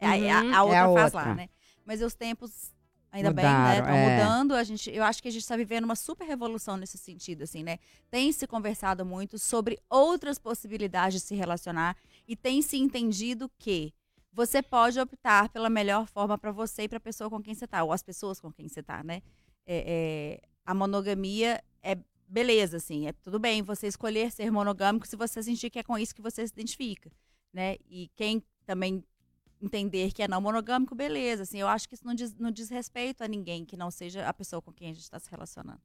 a- 0.00 0.10
a- 0.10 0.16
Uhum, 0.16 0.54
a, 0.54 0.56
é 0.56 0.62
outra 0.62 0.80
a 0.84 0.92
faz 0.94 1.14
outra. 1.14 1.28
lá, 1.30 1.34
né? 1.34 1.48
Mas 1.84 2.02
os 2.02 2.14
tempos. 2.14 2.74
Ainda 3.12 3.32
bem, 3.32 3.44
né? 3.46 3.50
Mudaram, 3.50 3.78
Estão 3.80 3.94
é. 3.96 4.10
mudando. 4.26 4.54
A 4.54 4.62
gente, 4.64 4.90
eu 4.94 5.02
acho 5.02 5.22
que 5.22 5.28
a 5.28 5.30
gente 5.30 5.40
está 5.40 5.56
vivendo 5.56 5.84
uma 5.84 5.96
super 5.96 6.26
revolução 6.26 6.76
nesse 6.76 6.98
sentido, 6.98 7.44
assim, 7.44 7.62
né? 7.62 7.78
Tem 8.10 8.30
se 8.30 8.46
conversado 8.46 9.06
muito 9.06 9.38
sobre 9.38 9.78
outras 9.88 10.38
possibilidades 10.38 11.22
de 11.22 11.26
se 11.26 11.34
relacionar 11.34 11.96
e 12.28 12.36
tem 12.36 12.60
se 12.60 12.76
entendido 12.76 13.50
que 13.58 13.94
você 14.36 14.62
pode 14.62 15.00
optar 15.00 15.48
pela 15.48 15.70
melhor 15.70 16.06
forma 16.06 16.36
para 16.36 16.52
você 16.52 16.82
e 16.82 16.88
para 16.88 16.98
a 16.98 17.00
pessoa 17.00 17.30
com 17.30 17.42
quem 17.42 17.54
você 17.54 17.66
tá, 17.66 17.82
ou 17.82 17.90
as 17.90 18.02
pessoas 18.02 18.38
com 18.38 18.52
quem 18.52 18.68
você 18.68 18.82
tá, 18.82 19.02
né? 19.02 19.22
É, 19.64 19.84
é, 19.86 20.48
a 20.62 20.74
monogamia 20.74 21.64
é 21.82 21.96
beleza, 22.28 22.76
assim, 22.76 23.06
é 23.06 23.14
tudo 23.14 23.38
bem 23.38 23.62
você 23.62 23.86
escolher 23.86 24.30
ser 24.30 24.50
monogâmico 24.50 25.06
se 25.06 25.16
você 25.16 25.42
sentir 25.42 25.70
que 25.70 25.78
é 25.78 25.82
com 25.82 25.96
isso 25.96 26.14
que 26.14 26.20
você 26.20 26.46
se 26.46 26.52
identifica, 26.52 27.10
né? 27.50 27.76
E 27.88 28.10
quem 28.14 28.42
também 28.66 29.02
entender 29.58 30.12
que 30.12 30.22
é 30.22 30.28
não 30.28 30.42
monogâmico, 30.42 30.94
beleza. 30.94 31.44
Assim, 31.44 31.58
eu 31.58 31.68
acho 31.68 31.88
que 31.88 31.94
isso 31.94 32.06
não 32.06 32.14
diz, 32.14 32.34
não 32.34 32.50
diz 32.50 32.68
respeito 32.68 33.24
a 33.24 33.28
ninguém 33.28 33.64
que 33.64 33.74
não 33.74 33.90
seja 33.90 34.28
a 34.28 34.34
pessoa 34.34 34.60
com 34.60 34.70
quem 34.70 34.90
a 34.90 34.92
gente 34.92 35.04
está 35.04 35.18
se 35.18 35.30
relacionando. 35.30 35.80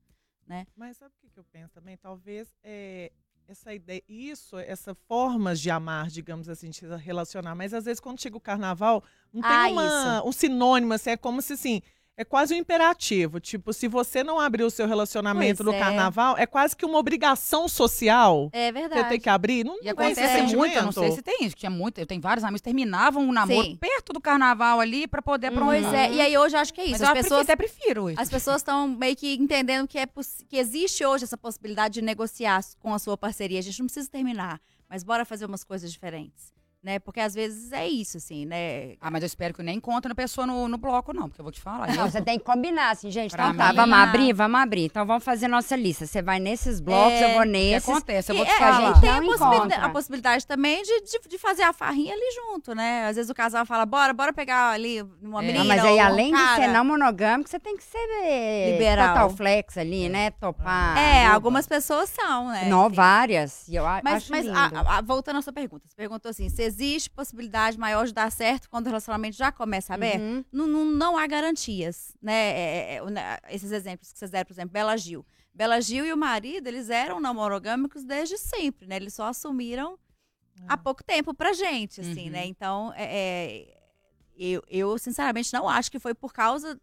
Mas 0.75 0.97
sabe 0.97 1.15
o 1.15 1.21
que, 1.21 1.29
que 1.29 1.39
eu 1.39 1.45
penso 1.45 1.73
também? 1.73 1.95
Talvez 1.95 2.53
é, 2.61 3.13
essa 3.51 3.73
ideia, 3.73 4.01
isso, 4.07 4.57
essa 4.57 4.95
forma 4.95 5.53
de 5.53 5.69
amar, 5.69 6.07
digamos 6.07 6.47
assim, 6.47 6.69
de 6.69 6.77
se 6.77 6.85
relacionar. 6.95 7.53
Mas 7.53 7.73
às 7.73 7.83
vezes 7.85 7.99
quando 7.99 8.19
chega 8.21 8.37
o 8.37 8.41
carnaval, 8.41 9.03
não 9.33 9.41
tem 9.41 9.51
Ah, 9.51 9.67
uma, 9.67 10.23
um 10.25 10.31
sinônimo, 10.31 10.93
assim, 10.93 11.11
é 11.11 11.17
como 11.17 11.41
se 11.41 11.53
assim. 11.53 11.81
É 12.17 12.25
quase 12.25 12.53
um 12.53 12.57
imperativo. 12.57 13.39
Tipo, 13.39 13.71
se 13.73 13.87
você 13.87 14.23
não 14.23 14.39
abrir 14.39 14.63
o 14.63 14.69
seu 14.69 14.85
relacionamento 14.87 15.63
Pois 15.63 15.67
no 15.67 15.73
é. 15.73 15.79
carnaval, 15.79 16.37
é 16.37 16.45
quase 16.45 16.75
que 16.75 16.85
uma 16.85 16.99
obrigação 16.99 17.67
social. 17.67 18.49
É 18.51 18.67
Você 18.67 18.71
verdade. 18.79 19.09
tem 19.09 19.19
que 19.19 19.29
abrir. 19.29 19.63
Não 19.63 19.77
E 19.81 19.85
não 19.85 19.91
acontece 19.91 20.55
muito, 20.55 20.75
eu 20.75 20.83
não 20.83 20.91
sei 20.91 21.11
se 21.11 21.21
tem 21.21 21.45
isso, 21.45 21.55
que 21.55 21.61
tinha 21.61 21.69
muito. 21.69 21.97
Eu 21.99 22.05
tenho 22.05 22.21
vários 22.21 22.43
amigos 22.43 22.59
que 22.61 22.65
terminavam 22.65 23.23
um 23.23 23.31
namoro 23.31 23.65
Sim. 23.65 23.75
perto 23.77 24.13
do 24.13 24.19
carnaval 24.21 24.79
ali 24.79 25.07
pra 25.07 25.21
poder 25.21 25.47
aproveitar. 25.47 25.89
Pois 25.89 25.99
é, 25.99 26.11
e 26.13 26.21
aí 26.21 26.37
hoje 26.37 26.55
eu 26.55 26.59
acho 26.59 26.73
que 26.73 26.81
é 26.81 26.83
isso. 26.83 26.91
Mas 26.93 27.01
As 27.01 27.09
eu 27.09 27.15
pessoas, 27.15 27.41
até 27.41 27.55
prefiro 27.55 28.03
hoje. 28.03 28.15
as 28.19 28.29
pessoas 28.29 28.57
estão 28.57 28.87
meio 28.87 29.15
que 29.15 29.33
entendendo 29.35 29.87
que, 29.87 29.97
é 29.97 30.05
que 30.47 30.57
existe 30.57 31.05
hoje 31.05 31.23
essa 31.23 31.37
possibilidade 31.37 31.95
de 31.95 32.01
negociar 32.01 32.61
com 32.79 32.93
a 32.93 32.99
sua 32.99 33.17
parceria. 33.17 33.57
A 33.57 33.63
gente 33.63 33.79
não 33.79 33.87
precisa 33.87 34.09
terminar, 34.09 34.59
mas 34.89 35.03
bora 35.03 35.23
fazer 35.25 35.45
umas 35.45 35.63
coisas 35.63 35.91
diferentes. 35.91 36.53
Né? 36.83 36.97
Porque 36.97 37.19
às 37.19 37.35
vezes 37.35 37.71
é 37.71 37.87
isso, 37.87 38.17
assim, 38.17 38.43
né? 38.43 38.95
Ah, 38.99 39.11
mas 39.11 39.21
eu 39.21 39.27
espero 39.27 39.53
que 39.53 39.61
nem 39.61 39.77
encontre 39.77 40.11
a 40.11 40.15
pessoa 40.15 40.47
no, 40.47 40.67
no 40.67 40.79
bloco, 40.79 41.13
não, 41.13 41.29
porque 41.29 41.39
eu 41.39 41.43
vou 41.43 41.51
te 41.51 41.61
falar. 41.61 41.87
Não, 41.93 42.05
eu- 42.05 42.09
você 42.11 42.19
tem 42.23 42.39
que 42.39 42.43
combinar, 42.43 42.89
assim, 42.89 43.11
gente. 43.11 43.29
Pra 43.29 43.49
Então 43.49 43.57
tá, 43.57 43.69
mim- 43.69 43.75
vamos 43.75 43.97
abrir, 43.99 44.33
vamos 44.33 44.59
abrir. 44.59 44.85
Então 44.85 45.05
vamos 45.05 45.23
fazer 45.23 45.47
nossa 45.47 45.75
lista. 45.75 46.07
Você 46.07 46.23
vai 46.23 46.39
nesses 46.39 46.79
blocos, 46.79 47.13
É, 47.13 47.25
eu 47.25 47.33
vou 47.35 47.41
que 47.43 47.49
nesses. 47.49 47.87
acontece? 47.87 48.31
Eu 48.31 48.35
vou 48.35 48.45
te 48.45 48.51
é, 48.51 48.57
falar. 48.57 48.77
a 48.77 48.81
gente 48.93 49.01
tem 49.01 49.09
a 49.11 49.21
não 49.21 49.27
possibilidade, 49.27 49.85
a 49.85 49.89
possibilidade 49.89 50.47
também 50.47 50.81
de, 50.81 51.01
de, 51.01 51.19
de 51.29 51.37
fazer 51.37 51.61
a 51.61 51.71
farrinha 51.71 52.13
ali 52.15 52.31
junto, 52.33 52.73
né? 52.73 53.05
Às 53.05 53.15
vezes 53.15 53.29
o 53.29 53.35
casal 53.35 53.63
fala, 53.63 53.85
bora, 53.85 54.11
bora 54.11 54.33
pegar 54.33 54.71
ali 54.71 55.03
uma 55.21 55.43
É. 55.43 55.45
menina. 55.45 55.63
Ah, 55.63 55.67
mas 55.67 55.85
aí, 55.85 55.99
além 55.99 56.31
de 56.31 56.41
cara. 56.41 56.63
ser 56.63 56.67
não 56.69 56.83
monogâmico, 56.83 57.47
você 57.47 57.59
tem 57.59 57.77
que 57.77 57.83
ser 57.83 57.99
eh, 58.23 58.71
Liberal. 58.71 59.09
total 59.09 59.29
flex 59.29 59.77
ali, 59.77 60.09
né? 60.09 60.31
Topar. 60.31 60.97
É, 60.97 61.27
algumas 61.27 61.67
pessoas 61.67 62.09
são, 62.09 62.47
né? 62.47 62.65
Não, 62.67 62.89
várias. 62.89 63.67
E 63.67 63.75
eu 63.75 63.83
Mas, 64.03 64.15
acho 64.23 64.31
mas 64.31 64.47
a- 64.47 64.97
a- 64.97 65.01
voltando 65.01 65.37
à 65.37 65.41
sua 65.43 65.53
pergunta, 65.53 65.83
você 65.87 65.95
perguntou 65.95 66.27
assim: 66.31 66.49
se 66.49 66.70
existe 66.71 67.09
possibilidade 67.09 67.77
maior 67.77 68.05
de 68.07 68.13
dar 68.13 68.31
certo 68.31 68.69
quando 68.69 68.85
o 68.85 68.89
relacionamento 68.89 69.35
já 69.35 69.51
começa 69.51 69.93
aberto? 69.93 70.21
Uhum. 70.21 70.45
Não, 70.51 70.67
não, 70.67 70.85
não 70.85 71.17
há 71.17 71.27
garantias, 71.27 72.15
né? 72.21 72.33
É, 72.33 72.95
é, 72.95 73.03
o- 73.03 73.09
né, 73.09 73.37
esses 73.49 73.71
exemplos 73.71 74.11
que 74.11 74.17
vocês 74.19 74.31
deram, 74.31 74.45
por 74.45 74.53
exemplo, 74.53 74.71
Bela 74.71 74.95
Gil. 74.97 75.25
Bela 75.53 75.81
Gil 75.81 76.05
e 76.05 76.13
o 76.13 76.17
marido, 76.17 76.67
eles 76.67 76.89
eram 76.89 77.19
não 77.19 77.33
monogâmicos 77.33 78.03
desde 78.03 78.37
sempre, 78.37 78.87
né? 78.87 78.95
Eles 78.95 79.13
só 79.13 79.25
assumiram 79.25 79.97
há 80.67 80.77
pouco 80.77 81.03
tempo 81.03 81.33
pra 81.33 81.53
gente, 81.53 81.99
assim, 82.01 82.25
Uhum. 82.25 82.31
né? 82.31 82.45
Então, 82.45 82.93
é, 82.95 83.03
é, 83.03 83.77
eu, 84.37 84.63
eu, 84.69 84.97
sinceramente, 84.97 85.51
não 85.53 85.67
acho 85.67 85.91
que 85.91 85.99
foi 85.99 86.13
por 86.13 86.31
causa 86.33 86.79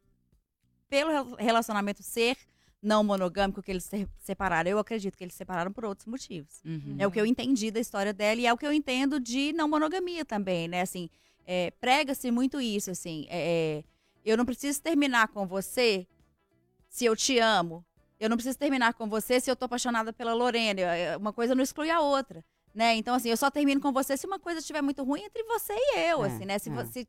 pelo 0.88 1.11
rel- 1.11 1.37
relacionamento 1.38 2.02
ser 2.02 2.37
não 2.80 3.02
monogâmico 3.02 3.62
que 3.62 3.70
eles 3.70 3.85
se 3.85 4.08
separaram. 4.18 4.70
Eu 4.70 4.78
acredito 4.78 5.16
que 5.16 5.25
eles 5.25 5.35
se 5.35 5.38
separaram 5.38 5.73
por 5.73 5.85
outros 5.85 6.06
motivos. 6.06 6.61
Uhum. 6.64 6.97
É 6.99 7.06
o 7.06 7.11
que 7.11 7.20
eu 7.20 7.26
entendi 7.26 7.70
da 7.70 7.80
história 7.80 8.12
dela 8.12 8.40
e 8.40 8.47
é 8.47 8.52
o 8.52 8.56
que 8.56 8.66
eu 8.66 8.73
entendo 8.73 9.18
de 9.18 9.52
não 9.52 9.68
monogamia 9.68 10.25
também, 10.25 10.68
né? 10.68 10.82
Assim, 10.82 11.11
é, 11.47 11.70
prega-se 11.80 12.30
muito 12.30 12.61
isso, 12.61 12.90
assim. 12.90 13.26
é, 13.28 13.78
é, 13.78 13.85
eu 14.25 14.37
não 14.37 14.44
preciso 14.44 14.80
terminar 14.82 15.28
com 15.28 15.47
você 15.47 16.06
se 16.88 17.04
eu 17.04 17.16
te 17.16 17.38
amo. 17.38 17.85
Eu 18.20 18.28
não 18.28 18.37
preciso 18.37 18.58
terminar 18.58 18.94
com 18.94 19.08
você 19.08 19.40
se 19.40 19.50
eu 19.50 19.56
tô 19.56 19.64
apaixonada 19.66 20.12
pela 20.12 20.35
Lorena. 20.35 20.80
É, 20.80 21.16
Uma 21.16 21.32
coisa 21.32 21.54
não 21.54 21.62
exclui 21.62 21.90
a 21.90 22.00
outra, 22.00 22.44
né? 22.75 22.94
Então, 22.97 23.14
assim, 23.14 23.28
eu 23.30 23.37
só 23.37 23.50
termino 23.50 23.80
com 23.80 23.92
você 23.92 24.16
se 24.16 24.26
uma 24.26 24.38
coisa 24.38 24.58
estiver 24.61 24.82
muito 24.82 25.02
ruim 25.04 25.23
entre 25.23 25.42
você 25.44 25.73
e 25.73 25.99
eu, 26.11 26.25
É, 26.25 26.28
assim, 26.28 26.44
né? 26.44 26.58
Se, 26.58 26.68
é. 26.68 26.73
você, 26.73 27.06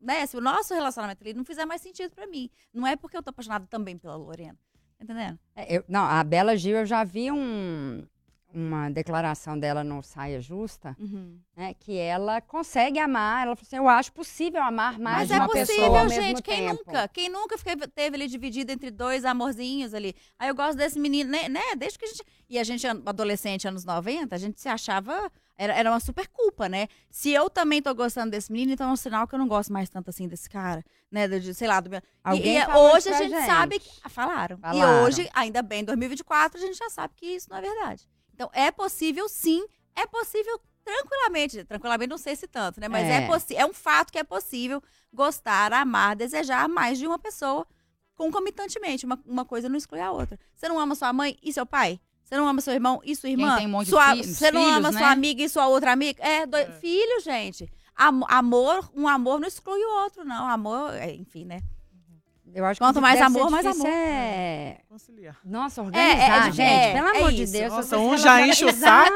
né? 0.00 0.26
se 0.26 0.36
o 0.36 0.40
nosso 0.40 0.74
relacionamento 0.74 1.22
ali 1.22 1.34
não 1.34 1.44
fizer 1.44 1.64
mais 1.66 1.80
sentido 1.82 2.12
pra 2.14 2.26
mim. 2.26 2.50
Não 2.72 2.86
é 2.86 2.96
porque 2.96 3.16
eu 3.16 3.22
tô 3.22 3.30
apaixonada 3.30 3.66
também 3.66 3.96
pela 3.98 4.16
Lorena. 4.16 4.58
Entendendo? 5.00 5.38
É, 5.54 5.76
eu- 5.76 5.84
não, 5.88 6.02
a 6.04 6.22
Bela 6.24 6.56
Gil, 6.56 6.76
eu 6.76 6.86
já 6.86 7.04
vi 7.04 7.30
um- 7.30 8.04
uma 8.52 8.88
declaração 8.90 9.58
dela 9.58 9.84
no 9.84 10.02
Saia 10.02 10.40
Justa, 10.40 10.96
né? 11.56 11.74
Que 11.74 11.96
ela 11.98 12.40
consegue 12.40 12.98
amar. 12.98 13.46
Ela 13.46 13.54
falou 13.54 13.66
assim: 13.66 13.76
eu 13.76 13.88
acho 13.88 14.12
possível 14.12 14.62
amar 14.62 14.98
mais 14.98 15.28
Mas 15.28 15.30
é 15.30 15.36
uma 15.36 15.48
pessoa 15.48 16.02
possível, 16.02 16.22
gente. 16.22 16.42
Quem 16.42 16.56
tempo. 16.66 16.82
nunca? 16.86 17.08
Quem 17.08 17.28
nunca 17.28 17.56
teve 17.94 18.16
ele 18.16 18.26
dividido 18.26 18.72
entre 18.72 18.90
dois 18.90 19.24
amorzinhos 19.24 19.92
ali? 19.94 20.14
Aí 20.38 20.48
eu 20.48 20.54
gosto 20.54 20.78
desse 20.78 20.98
menino, 20.98 21.30
né? 21.30 21.48
né? 21.48 21.60
Desde 21.76 21.98
que 21.98 22.04
a 22.06 22.08
gente. 22.08 22.24
E 22.48 22.58
a 22.58 22.64
gente, 22.64 22.86
adolescente, 22.86 23.68
anos 23.68 23.84
90, 23.84 24.34
a 24.34 24.38
gente 24.38 24.60
se 24.60 24.68
achava. 24.68 25.30
Era, 25.60 25.74
era 25.74 25.90
uma 25.90 25.98
super 25.98 26.28
culpa, 26.28 26.68
né? 26.68 26.86
Se 27.10 27.30
eu 27.32 27.50
também 27.50 27.82
tô 27.82 27.92
gostando 27.92 28.30
desse 28.30 28.50
menino, 28.52 28.72
então 28.72 28.88
é 28.88 28.92
um 28.92 28.96
sinal 28.96 29.26
que 29.26 29.34
eu 29.34 29.38
não 29.40 29.48
gosto 29.48 29.72
mais 29.72 29.90
tanto 29.90 30.08
assim 30.08 30.28
desse 30.28 30.48
cara, 30.48 30.84
né? 31.10 31.26
De- 31.26 31.52
sei 31.52 31.66
lá, 31.66 31.80
do 31.80 31.90
meu. 31.90 31.98
E- 31.98 32.02
Alguém 32.22 32.58
e, 32.58 32.64
falou 32.64 32.94
hoje 32.94 33.08
a 33.08 33.18
gente, 33.18 33.30
gente. 33.30 33.46
sabe 33.46 33.78
que. 33.80 33.90
ah, 34.04 34.08
Falaram. 34.08 34.56
Falaram. 34.56 34.78
E 34.78 35.04
hoje, 35.04 35.28
ainda 35.34 35.60
bem, 35.60 35.80
em 35.80 35.84
2024, 35.84 36.56
a 36.58 36.60
gente 36.64 36.78
já 36.78 36.88
sabe 36.88 37.12
que 37.16 37.26
isso 37.26 37.50
não 37.50 37.56
é 37.56 37.60
verdade. 37.60 38.08
Então, 38.32 38.48
é 38.52 38.70
possível, 38.70 39.28
sim. 39.28 39.66
É 39.96 40.06
possível 40.06 40.60
tranquilamente. 40.84 41.64
Tranquilamente, 41.64 42.08
não 42.08 42.18
sei 42.18 42.36
se 42.36 42.46
tanto, 42.46 42.80
né? 42.80 42.86
Mas 42.86 43.04
é, 43.06 43.26
É. 43.26 43.60
é 43.62 43.66
um 43.66 43.74
fato 43.74 44.12
que 44.12 44.18
é 44.18 44.22
possível 44.24 44.80
gostar, 45.12 45.72
amar, 45.72 46.14
desejar 46.14 46.68
mais 46.68 46.98
de 46.98 47.06
uma 47.06 47.18
pessoa 47.18 47.66
concomitantemente. 48.14 49.06
Uma, 49.06 49.18
uma 49.26 49.44
coisa 49.44 49.68
não 49.68 49.76
exclui 49.76 50.00
a 50.00 50.10
outra. 50.12 50.38
Você 50.54 50.68
não 50.68 50.78
ama 50.78 50.94
sua 50.94 51.12
mãe 51.12 51.36
e 51.42 51.52
seu 51.52 51.66
pai? 51.66 52.00
Você 52.28 52.36
não 52.36 52.46
ama 52.46 52.60
seu 52.60 52.74
irmão 52.74 53.00
e 53.02 53.16
sua 53.16 53.30
irmã? 53.30 53.56
tem 53.56 53.66
um 53.66 53.70
monte 53.70 53.84
de 53.86 53.90
Sua- 53.90 54.14
fi- 54.14 54.22
Você 54.24 54.50
não 54.50 54.60
filhos, 54.60 54.76
ama 54.76 54.90
né? 54.90 54.98
sua 54.98 55.10
amiga 55.10 55.42
e 55.42 55.48
sua 55.48 55.66
outra 55.66 55.92
amiga? 55.92 56.22
É, 56.22 56.44
dois, 56.44 56.68
É. 56.68 56.72
filho, 56.72 57.20
gente. 57.22 57.66
Am- 57.96 58.22
amor, 58.28 58.90
um 58.94 59.08
amor 59.08 59.40
não 59.40 59.48
exclui 59.48 59.80
o 59.82 60.02
outro, 60.02 60.26
não. 60.26 60.46
Amor, 60.46 60.92
é, 60.94 61.10
enfim, 61.14 61.46
né? 61.46 61.60
Eu 62.54 62.64
acho 62.64 62.80
Quanto 62.80 62.96
que 62.96 63.00
mais 63.00 63.20
amor, 63.20 63.50
mais 63.50 63.64
amor. 63.66 63.86
É... 63.86 64.80
Conciliar. 64.88 65.36
Nossa, 65.44 65.80
é, 65.80 65.84
organizar, 65.84 66.48
é, 66.48 66.52
gente. 66.52 66.60
é, 66.62 66.92
pelo 66.94 67.06
é 67.08 67.18
amor 67.18 67.32
de 67.32 67.42
isso. 67.42 67.52
Deus. 67.52 67.72
Nossa, 67.72 67.98
um 67.98 68.16
já 68.16 68.46
enche 68.46 68.64
o 68.64 68.72
saco. 68.72 69.12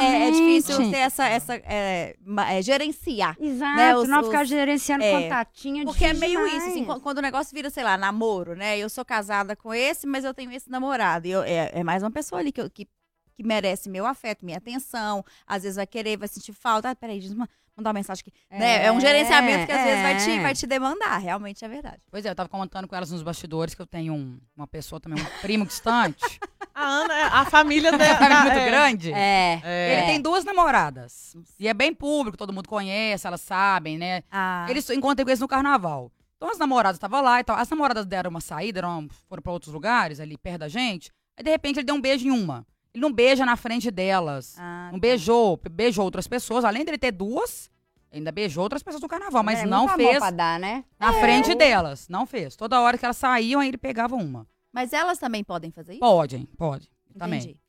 É, 0.00 0.28
é 0.28 0.30
difícil 0.30 0.90
ter 0.90 0.96
essa, 0.96 1.26
essa 1.26 1.54
é, 1.56 2.16
é, 2.48 2.62
gerenciar. 2.62 3.36
Exato, 3.38 3.76
né, 3.76 3.96
os- 3.96 4.08
não 4.08 4.20
os- 4.20 4.26
ficar 4.26 4.44
gerenciando 4.44 5.04
é, 5.04 5.22
contatinho. 5.22 5.84
Porque 5.84 6.04
é 6.04 6.12
meio 6.14 6.40
demais. 6.40 6.54
isso, 6.54 6.70
assim, 6.70 6.84
quando, 6.84 7.00
quando 7.00 7.18
o 7.18 7.22
negócio 7.22 7.54
vira, 7.54 7.70
sei 7.70 7.84
lá, 7.84 7.96
namoro, 7.96 8.56
né? 8.56 8.78
Eu 8.78 8.88
sou 8.88 9.04
casada 9.04 9.54
com 9.54 9.72
esse, 9.74 10.06
mas 10.06 10.24
eu 10.24 10.32
tenho 10.34 10.50
esse 10.52 10.70
namorado. 10.70 11.26
E 11.26 11.30
eu- 11.30 11.42
é, 11.42 11.70
é 11.74 11.84
mais 11.84 12.02
uma 12.02 12.10
pessoa 12.10 12.40
ali 12.40 12.50
que, 12.50 12.60
eu- 12.60 12.70
que, 12.70 12.86
que 13.34 13.42
merece 13.44 13.88
meu 13.88 14.06
afeto, 14.06 14.44
minha 14.44 14.58
atenção. 14.58 15.24
Às 15.46 15.62
vezes 15.62 15.76
vai 15.76 15.86
querer, 15.86 16.16
vai 16.16 16.28
sentir 16.28 16.52
falta. 16.52 16.90
Ah, 16.90 16.94
peraí, 16.96 17.20
diz 17.20 17.30
uma, 17.32 17.48
mandar 17.80 17.90
uma 17.90 17.94
mensagem 17.94 18.22
aqui. 18.26 18.32
né? 18.50 18.84
É 18.86 18.92
um 18.92 19.00
gerenciamento 19.00 19.66
que 19.66 19.72
às 19.72 19.82
vezes 19.84 20.02
vai 20.02 20.16
te, 20.16 20.30
é. 20.30 20.40
vai 20.42 20.54
te 20.54 20.66
demandar. 20.66 21.18
Realmente 21.18 21.64
é 21.64 21.68
verdade. 21.68 21.98
Pois 22.10 22.24
é, 22.24 22.30
eu 22.30 22.34
tava 22.34 22.48
comentando 22.48 22.86
com 22.86 22.94
elas 22.94 23.10
nos 23.10 23.22
bastidores 23.22 23.74
que 23.74 23.82
eu 23.82 23.86
tenho 23.86 24.14
um- 24.14 24.38
uma 24.56 24.66
pessoa 24.66 25.00
também, 25.00 25.22
um 25.22 25.40
primo 25.40 25.66
distante. 25.66 26.20
A 26.74 26.84
Ana, 26.84 27.14
é- 27.14 27.22
a 27.24 27.44
família 27.44 27.88
é 27.92 27.98
dela. 27.98 28.40
muito 28.42 28.64
grande. 28.64 29.12
É. 29.12 29.60
É. 29.62 29.92
Ele 29.98 30.06
tem 30.06 30.20
duas 30.20 30.44
namoradas. 30.44 31.34
E 31.58 31.68
é 31.68 31.74
bem 31.74 31.92
público, 31.92 32.36
todo 32.38 32.52
mundo 32.52 32.68
conhece, 32.68 33.26
elas 33.26 33.40
sabem, 33.42 33.98
né? 33.98 34.22
Ah, 34.30 34.66
Eles 34.68 34.88
encontrei 34.90 35.24
com 35.24 35.30
eles 35.30 35.40
no 35.40 35.48
carnaval. 35.48 36.10
Então 36.36 36.48
as 36.50 36.56
namoradas 36.58 36.96
estavam 36.96 37.20
lá 37.20 37.38
e 37.40 37.44
tal. 37.44 37.56
As 37.56 37.68
namoradas 37.68 38.06
deram 38.06 38.30
uma 38.30 38.40
saída, 38.40 38.78
eram, 38.80 39.08
foram 39.28 39.42
pra 39.42 39.52
outros 39.52 39.74
lugares, 39.74 40.20
ali 40.20 40.38
perto 40.38 40.60
da 40.60 40.68
gente. 40.68 41.10
Aí 41.36 41.44
de 41.44 41.50
repente 41.50 41.78
ele 41.78 41.84
deu 41.84 41.94
um 41.94 42.00
beijo 42.00 42.26
em 42.26 42.30
uma. 42.30 42.66
Ele 42.94 43.02
não 43.02 43.12
beija 43.12 43.44
na 43.46 43.56
frente 43.56 43.90
delas. 43.90 44.56
ah, 44.58 44.86
Não 44.92 44.98
tá. 44.98 45.00
beijou, 45.00 45.60
beijou 45.70 46.04
outras 46.04 46.26
pessoas. 46.26 46.64
Além 46.64 46.84
dele 46.84 46.98
ter 46.98 47.12
duas, 47.12 47.70
ainda 48.12 48.32
beijou 48.32 48.62
outras 48.64 48.82
pessoas 48.82 49.02
no 49.02 49.08
carnaval, 49.08 49.42
mas 49.44 49.60
É, 49.60 49.66
não 49.66 49.86
muito 49.86 49.96
fez 49.96 50.18
pra 50.18 50.30
dar, 50.30 50.58
né? 50.58 50.84
na 50.98 51.12
frente 51.14 51.54
delas. 51.54 52.08
Não 52.08 52.26
fez. 52.26 52.56
Toda 52.56 52.80
hora 52.80 52.98
que 52.98 53.04
elas 53.04 53.16
saíam, 53.16 53.60
aí 53.60 53.68
ele 53.68 53.78
pegava 53.78 54.16
uma. 54.16 54.46
Mas 54.72 54.92
elas 54.92 55.18
também 55.18 55.42
podem 55.44 55.70
fazer 55.70 55.92
isso? 55.92 56.00
Podem, 56.00 56.46
pode. 56.56 56.90
Também. 57.18 57.38
Entendi. 57.40 57.60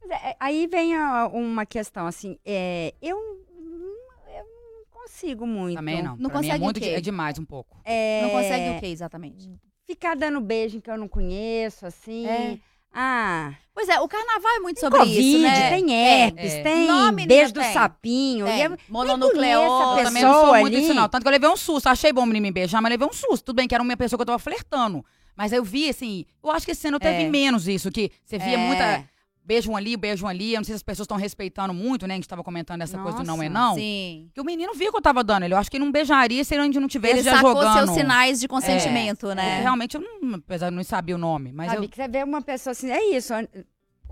Mas 0.00 0.10
é, 0.22 0.36
Aí 0.40 0.66
vem 0.66 0.96
a- 0.96 1.28
uma 1.28 1.64
questão, 1.66 2.06
assim, 2.06 2.36
é, 2.44 2.92
eu, 3.00 3.16
eu 3.18 4.44
não 4.44 4.84
consigo 4.90 5.46
muito. 5.46 5.76
Também 5.76 6.02
não. 6.02 6.16
Não 6.16 6.30
pra 6.30 6.40
mim 6.40 6.46
é 6.46 6.50
consegue 6.50 6.62
o 6.62 6.64
muito 6.64 6.80
quê? 6.80 6.88
de- 6.88 6.94
é 6.96 7.00
demais 7.00 7.38
um 7.38 7.44
pouco. 7.44 7.80
É, 7.84 8.22
Não 8.22 8.30
consegue 8.30 8.76
o 8.76 8.80
que 8.80 8.86
exatamente? 8.86 9.50
Ficar 9.86 10.14
dando 10.16 10.40
beijo 10.40 10.76
em 10.78 10.80
que 10.80 10.90
eu 10.90 10.96
não 10.98 11.08
conheço, 11.08 11.84
assim. 11.86 12.26
É. 12.26 12.58
Ah, 12.92 13.52
Pois 13.74 13.88
é, 13.88 13.98
o 14.00 14.06
carnaval 14.06 14.52
é 14.56 14.60
muito 14.60 14.78
sobre 14.78 14.98
Covid, 14.98 15.18
isso, 15.18 15.38
né? 15.42 15.70
tem 15.70 15.94
É. 15.94 16.24
herpes, 16.26 16.52
É. 16.52 16.62
tem 16.62 16.86
Não, 16.86 17.10
menina, 17.10 17.26
beijo 17.26 17.54
do 17.54 17.60
tem. 17.60 17.72
sapinho. 17.72 18.44
Tem. 18.44 18.64
E 18.66 18.78
Mononucleose. 18.86 20.04
também 20.04 20.22
não 20.22 20.32
sou 20.32 20.40
pessoa 20.42 20.58
muito 20.60 20.74
ali- 20.74 20.80
disso, 20.82 20.94
não. 20.94 21.08
Tanto 21.08 21.22
que 21.22 21.28
eu 21.28 21.32
levei 21.32 21.48
um 21.48 21.56
susto. 21.56 21.86
Achei 21.88 22.12
bom 22.12 22.22
o 22.22 22.26
menino 22.26 22.42
me 22.42 22.52
beijar, 22.52 22.82
mas 22.82 22.90
levei 22.90 23.06
um 23.08 23.12
susto. 23.12 23.44
Tudo 23.46 23.56
bem 23.56 23.66
que 23.66 23.74
era 23.74 23.82
uma 23.82 23.96
pessoa 23.96 24.18
que 24.18 24.22
eu 24.22 24.26
tava 24.26 24.38
flertando. 24.38 25.02
Mas 25.34 25.52
eu 25.52 25.64
vi, 25.64 25.88
assim, 25.88 26.26
eu 26.44 26.50
acho 26.50 26.66
que 26.66 26.72
esse 26.72 26.86
ano 26.86 27.00
teve 27.00 27.22
É. 27.24 27.28
menos 27.30 27.66
isso, 27.66 27.90
que 27.90 28.12
você 28.24 28.36
via 28.38 28.54
É. 28.54 28.56
muita. 28.58 29.04
Beijo 29.44 29.70
um 29.72 29.76
ali, 29.76 29.96
beijo 29.96 30.24
um 30.24 30.28
ali. 30.28 30.52
Eu 30.54 30.58
não 30.60 30.64
sei 30.64 30.72
se 30.72 30.76
as 30.76 30.82
pessoas 30.82 31.04
estão 31.04 31.16
respeitando 31.16 31.74
muito, 31.74 32.06
né? 32.06 32.14
A 32.14 32.16
gente 32.16 32.28
tava 32.28 32.44
comentando 32.44 32.80
essa 32.82 32.96
coisa 32.98 33.18
do 33.18 33.24
não 33.24 33.42
é 33.42 33.48
Nossa, 33.48 33.68
não. 33.70 33.74
Sim. 33.74 34.30
Que 34.32 34.40
o 34.40 34.44
menino 34.44 34.72
viu 34.74 34.90
que 34.92 34.96
eu 34.96 35.02
tava 35.02 35.24
dando. 35.24 35.44
Ele, 35.44 35.54
eu 35.54 35.58
acho 35.58 35.70
que 35.70 35.76
ele 35.76 35.84
não 35.84 35.90
beijaria 35.92 36.44
se 36.44 36.54
ele 36.54 36.68
não 36.78 36.86
tivesse 36.88 37.14
Ele 37.14 37.22
já 37.24 37.36
sacou 37.36 37.54
jogando. 37.56 37.74
seus 37.86 37.90
sinais 37.90 38.38
de 38.40 38.46
consentimento, 38.46 39.30
É, 39.30 39.34
né? 39.34 39.60
Realmente, 39.62 39.96
eu 39.96 40.00
não, 40.00 40.34
apesar 40.36 40.70
de 40.70 40.76
não 40.76 40.84
saber 40.84 41.14
o 41.14 41.18
nome. 41.18 41.52
Mas 41.52 41.70
Sabe, 41.72 41.84
eu, 41.86 41.88
que 41.88 41.96
você 41.96 42.06
vê 42.08 42.22
uma 42.22 42.40
pessoa 42.40 42.70
assim, 42.72 42.88
é 42.90 43.04
isso. 43.16 43.32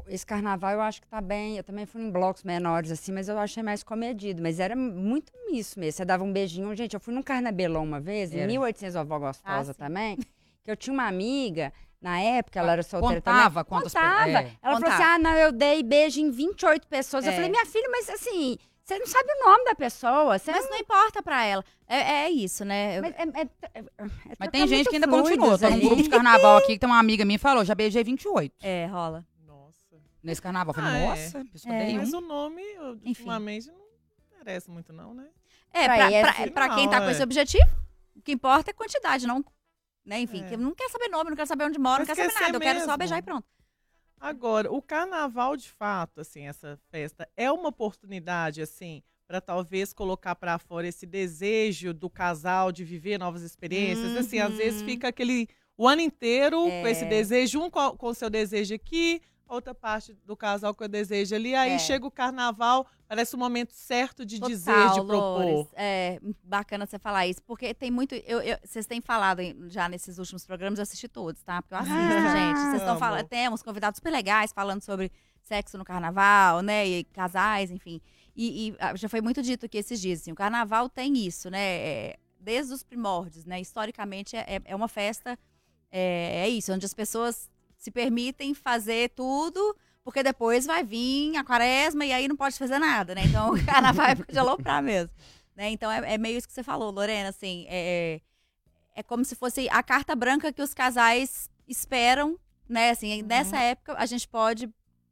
esse 0.09 0.27
carnaval 0.27 0.73
eu 0.73 0.81
acho 0.81 1.01
que 1.01 1.07
tá 1.07 1.21
bem. 1.21 1.57
Eu 1.57 1.63
também 1.65 1.87
fui 1.87 2.03
em 2.03 2.11
blocos 2.11 2.43
menores, 2.43 2.91
assim, 2.91 3.13
mas 3.13 3.29
eu 3.29 3.39
achei 3.39 3.63
mais 3.63 3.85
comedido. 3.85 4.43
Mas 4.43 4.59
era 4.59 4.75
muito 4.75 5.33
isso 5.53 5.79
mesmo. 5.79 5.93
Você 5.93 6.05
dava 6.05 6.25
um 6.25 6.33
beijinho. 6.33 6.75
Gente, 6.75 6.95
eu 6.95 7.01
fui 7.01 7.15
num 7.15 7.23
carnabelão 7.23 7.85
uma 7.85 8.01
vez, 8.01 8.33
Era. 8.33 8.45
em 8.45 8.47
1800 8.49 8.97
Avó 8.97 9.19
Gostosa 9.19 9.71
Ah, 9.71 9.75
também, 9.75 10.17
que 10.65 10.71
eu 10.71 10.77
tinha 10.77 10.93
uma 10.93 11.07
amiga, 11.07 11.73
na 12.01 12.19
época, 12.21 12.59
ela 12.59 12.73
era 12.73 12.83
solteira 12.83 13.17
Contava 13.21 13.65
também. 13.65 13.65
quantas 13.65 13.93
Contava. 13.93 14.25
pe- 14.25 14.31
é. 14.31 14.35
Ela 14.35 14.51
falou 14.63 14.77
Contava. 14.81 14.95
assim, 14.95 15.03
ah, 15.03 15.19
não, 15.19 15.35
eu 15.35 15.53
dei 15.53 15.83
beijo 15.83 16.21
em 16.21 16.31
28 16.31 16.87
pessoas. 16.89 17.25
Eu 17.27 17.33
É. 17.33 17.35
falei, 17.35 17.51
minha 17.51 17.67
filha, 17.67 17.89
mas 17.91 18.09
assim, 18.09 18.57
você 18.85 18.99
não 18.99 19.07
sabe 19.07 19.29
o 19.33 19.47
nome 19.47 19.65
da 19.65 19.75
pessoa. 19.75 20.39
Você 20.39 20.51
Mas 20.51 20.69
não 20.71 20.77
importa 20.79 21.23
pra 21.23 21.45
ela. 21.45 21.65
É, 21.87 22.25
é 22.25 22.31
isso, 22.31 22.65
né? 22.65 22.99
Eu- 22.99 23.03
Mas, 23.03 23.15
é- 23.15 23.23
é- 23.23 23.49
é- 23.75 23.81
é 23.81 24.37
Mas 24.39 24.49
tem 24.51 24.67
gente 24.67 24.89
que 24.89 24.97
ainda 24.97 25.07
continua. 25.09 25.57
Num 25.59 25.67
ali. 25.67 25.81
grupo 25.81 26.03
de 26.03 26.09
carnaval 26.09 26.57
aqui 26.57 26.73
que 26.75 26.79
tem 26.79 26.89
uma 26.89 26.99
amiga 26.99 27.25
minha 27.25 27.39
que 27.39 27.43
falou, 27.43 27.65
já 27.65 27.75
beijei 27.75 28.03
28 28.03 28.55
É, 28.63 28.87
rola. 28.87 29.25
Nossa. 29.47 29.97
nesse 30.23 30.41
carnaval. 30.43 30.75
Eu 30.77 30.83
Ah, 30.83 30.87
falei, 30.87 31.03
é. 31.03 31.07
nossa, 31.09 31.39
É. 31.39 31.93
um. 31.93 31.97
Mas 31.99 32.13
o 32.13 32.21
nome, 32.21 32.63
eu, 32.63 32.95
Enfim. 33.05 33.09
ultimamente, 33.23 33.67
não 33.69 33.81
interessa 34.41 34.71
muito, 34.73 34.93
não, 34.93 35.13
né? 35.15 35.27
É, 35.73 35.85
Pra 35.85 35.97
pra, 35.97 36.33
pra- 36.35 36.51
pra 36.51 36.75
quem 36.75 36.89
tá 36.89 36.97
Não, 36.97 37.05
com 37.05 37.11
é. 37.11 37.13
esse 37.13 37.23
objetivo, 37.23 37.71
o 38.17 38.23
que 38.23 38.33
importa 38.33 38.71
é 38.71 38.75
quantidade, 38.75 39.27
não. 39.27 39.45
Né? 40.11 40.21
Enfim, 40.23 40.43
É. 40.43 40.49
que 40.49 40.57
não 40.57 40.75
quer 40.75 40.89
saber 40.91 41.07
nome, 41.09 41.31
não 41.31 41.37
quer 41.37 41.47
saber 41.47 41.65
onde 41.67 41.79
mora, 41.79 42.01
não 42.01 42.07
quer 42.07 42.17
saber 42.17 42.35
nada. 42.35 42.57
Eu 42.57 42.61
quero 42.61 42.85
só 42.85 42.97
beijar 42.97 43.19
e 43.19 43.23
pronto. 43.23 43.47
Agora, 44.21 44.71
o 44.71 44.83
carnaval, 44.83 45.57
de 45.57 45.71
fato, 45.71 46.21
assim, 46.21 46.49
essa 46.49 46.77
festa, 46.91 47.29
é 47.37 47.51
uma 47.51 47.69
oportunidade, 47.69 48.61
assim, 48.61 49.05
para 49.27 49.41
talvez 49.41 49.93
colocar 49.93 50.35
para 50.35 50.59
fora 50.59 50.89
esse 50.89 51.07
desejo 51.07 51.95
do 51.95 52.11
casal 52.11 52.73
de 52.73 52.85
viver 52.85 53.19
novas 53.19 53.43
experiências. 53.43 54.17
Assim, 54.17 54.41
às 54.41 54.53
vezes 54.57 54.81
Uhum. 54.81 54.89
fica 54.89 55.07
aquele 55.09 55.49
o 55.79 55.87
ano 55.89 56.01
inteiro 56.03 56.61
com 56.61 56.87
esse 56.89 57.05
É. 57.05 57.09
desejo, 57.09 57.61
um 57.63 57.71
com 57.71 57.97
o 58.09 58.13
seu 58.15 58.29
desejo 58.29 58.75
aqui, 58.75 59.23
outra 59.55 59.75
parte 59.75 60.15
do 60.25 60.37
casal 60.37 60.75
com 60.75 60.85
o 60.85 60.89
desejo 60.89 61.35
ali. 61.35 61.55
Aí 61.55 61.73
É. 61.73 61.79
chega 61.79 62.07
o 62.07 62.11
carnaval, 62.11 62.87
parece 63.09 63.35
o 63.35 63.39
momento 63.39 63.73
certo 63.73 64.25
de 64.25 64.39
dizer, 64.39 64.73
Total, 64.73 64.95
de 65.01 65.07
propor. 65.07 65.69
É 65.75 66.19
bacana 66.45 66.87
você 66.87 66.99
falar 66.99 67.27
isso, 67.27 67.43
porque 67.43 67.75
tem 67.75 67.91
muito. 67.91 68.15
eu- 68.15 68.41
eu- 68.41 68.59
vocês 68.65 68.87
têm 68.87 69.01
falado 69.01 69.41
já 69.69 69.89
nesses 69.89 70.19
últimos 70.19 70.47
programas, 70.47 70.79
eu 70.79 70.83
assisti 70.85 71.09
todos, 71.09 71.43
tá? 71.43 71.61
Porque 71.63 71.75
eu 71.75 71.79
assisto, 71.79 71.97
Ah, 71.99 72.37
gente. 72.37 72.59
Vocês 72.71 72.83
estão 72.83 72.99
falando. 72.99 73.27
Temos 73.29 73.63
convidados 73.63 73.97
super 73.99 74.11
legais 74.11 74.53
falando 74.53 74.83
sobre 74.83 75.11
sexo 75.43 75.77
no 75.77 75.85
carnaval, 75.85 76.61
né? 76.63 76.87
E 76.87 77.05
casais, 77.05 77.71
enfim. 77.71 78.01
E, 78.37 78.69
e, 78.69 78.77
ah, 78.79 78.95
já 78.95 79.09
foi 79.09 79.21
muito 79.21 79.43
dito 79.43 79.67
aqui 79.67 79.77
esses 79.79 80.01
dias, 80.01 80.21
assim, 80.21 80.31
o 80.33 80.35
carnaval 80.37 80.89
tem 80.89 81.17
isso, 81.27 81.51
né? 81.51 81.61
é, 81.61 82.17
desde 82.39 82.73
os 82.73 82.83
primórdios, 82.83 83.45
né? 83.45 83.61
Historicamente 83.61 84.35
é, 84.37 84.45
é- 84.57 84.63
é 84.65 84.75
uma 84.77 84.89
festa, 84.89 85.37
é, 85.91 86.45
é 86.45 86.49
isso, 86.49 86.73
onde 86.73 86.87
as 86.87 86.95
pessoas 86.95 87.50
se 87.81 87.91
permitem 87.91 88.55
fazer 88.55 89.09
tudo, 89.11 89.75
porque 90.05 90.23
depois 90.23 90.67
vai 90.67 90.85
vir 90.85 91.35
a 91.35 91.43
quaresma 91.43 92.05
e 92.05 92.13
aí 92.13 92.29
não 92.29 92.37
pode 92.37 92.59
fazer 92.59 92.79
nada, 92.79 93.15
né? 93.15 93.23
Então 93.25 93.55
o 93.57 93.65
carnaval 93.65 94.07
é 94.07 94.15
de 94.15 94.39
aloprar 94.39 94.83
mesmo. 94.83 95.11
Né? 95.57 95.71
Então 95.71 95.91
é, 95.91 96.15
é 96.15 96.19
meio 96.19 96.37
isso 96.37 96.47
que 96.47 96.53
você 96.53 96.63
falou, 96.63 96.91
Lorena, 96.91 97.31
assim, 97.31 97.65
é, 97.69 98.21
é 98.95 99.03
como 99.03 99.25
se 99.25 99.35
fosse 99.35 99.67
a 99.71 99.83
carta 99.83 100.15
branca 100.15 100.53
que 100.53 100.61
os 100.61 100.75
casais 100.75 101.51
esperam, 101.67 102.39
né? 102.69 102.91
Assim, 102.91 103.23
nessa 103.23 103.59
época 103.59 103.95
a 103.97 104.05
gente 104.05 104.29
pode 104.29 104.69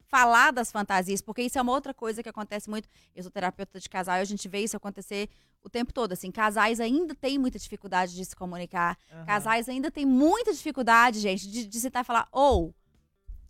falar 0.07 0.51
das 0.51 0.71
fantasias, 0.71 1.23
porque 1.23 1.43
isso 1.43 1.59
é 1.59 1.63
uma 1.63 1.73
outra 1.73 1.95
coisa 1.95 2.23
que 2.23 2.29
acontece 2.29 2.69
muito. 2.69 2.87
Eu 3.17 3.23
sou 3.23 3.33
terapeuta 3.33 3.81
de 3.81 3.89
casal 3.89 4.19
e 4.19 4.21
a 4.21 4.25
gente 4.25 4.47
vê 4.47 4.61
isso 4.61 4.77
acontecer 4.77 5.31
o 5.63 5.69
tempo 5.69 5.93
todo. 5.93 6.13
Assim, 6.13 6.31
casais 6.31 6.81
ainda 6.81 7.15
têm 7.15 7.39
muita 7.39 7.59
dificuldade 7.59 8.15
de 8.15 8.25
se 8.25 8.35
comunicar. 8.37 8.97
Aham. 9.13 9.25
Casais 9.27 9.69
ainda 9.69 9.91
têm 9.91 10.07
muita 10.07 10.53
dificuldade, 10.53 11.21
gente, 11.21 11.49
de, 11.51 11.67
de 11.67 11.81
sentar 11.81 12.03
e 12.03 12.07
falar, 12.07 12.29
ou, 12.33 12.75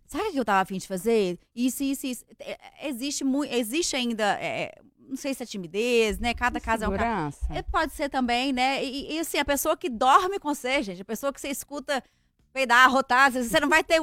sabe 0.05 0.29
o 0.29 0.31
que 0.31 0.39
eu 0.39 0.45
tava 0.45 0.61
afim 0.61 0.77
de 0.77 0.87
fazer? 0.87 1.39
Isso, 1.55 1.83
isso, 1.83 2.07
isso. 2.07 2.25
É, 2.39 2.87
Existe, 2.87 3.23
mu- 3.23 3.45
existe 3.45 3.95
ainda, 3.95 4.23
é, 4.41 4.73
não 4.99 5.15
sei 5.15 5.33
se 5.33 5.43
é 5.43 5.45
timidez, 5.45 6.19
né? 6.19 6.33
Cada 6.33 6.59
casa 6.59 6.85
é 6.85 6.87
um 6.87 6.97
caso. 6.97 7.37
É, 7.49 7.61
pode 7.61 7.93
ser 7.93 8.09
também, 8.09 8.51
né? 8.51 8.83
E, 8.83 9.13
e, 9.13 9.19
assim, 9.19 9.37
a 9.37 9.45
pessoa 9.45 9.77
que 9.77 9.89
dorme 9.89 10.39
com 10.39 10.53
você, 10.53 10.81
gente, 10.83 11.01
a 11.01 11.05
pessoa 11.05 11.31
que 11.33 11.39
você 11.39 11.49
escuta 11.49 12.03
peidar, 12.51 12.89
vezes 13.31 13.51
você 13.51 13.59
não 13.59 13.69
vai 13.69 13.83
ter 13.83 14.01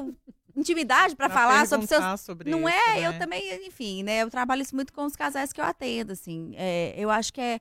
intimidade 0.57 1.15
pra 1.15 1.29
falar 1.29 1.67
sobre 1.67 1.87
seus. 1.87 2.21
sobre 2.21 2.51
Não 2.51 2.67
isso, 2.69 2.79
é, 2.79 2.95
né? 3.01 3.07
eu 3.09 3.19
também, 3.19 3.67
enfim, 3.67 4.03
né? 4.03 4.23
Eu 4.23 4.31
trabalho 4.31 4.63
isso 4.63 4.75
muito 4.75 4.93
com 4.93 5.05
os 5.05 5.15
casais 5.17 5.53
que 5.53 5.61
eu 5.61 5.65
atendo, 5.65 6.13
assim. 6.13 6.55
É, 6.57 6.95
eu 6.97 7.11
acho 7.11 7.33
que 7.33 7.41
é 7.41 7.61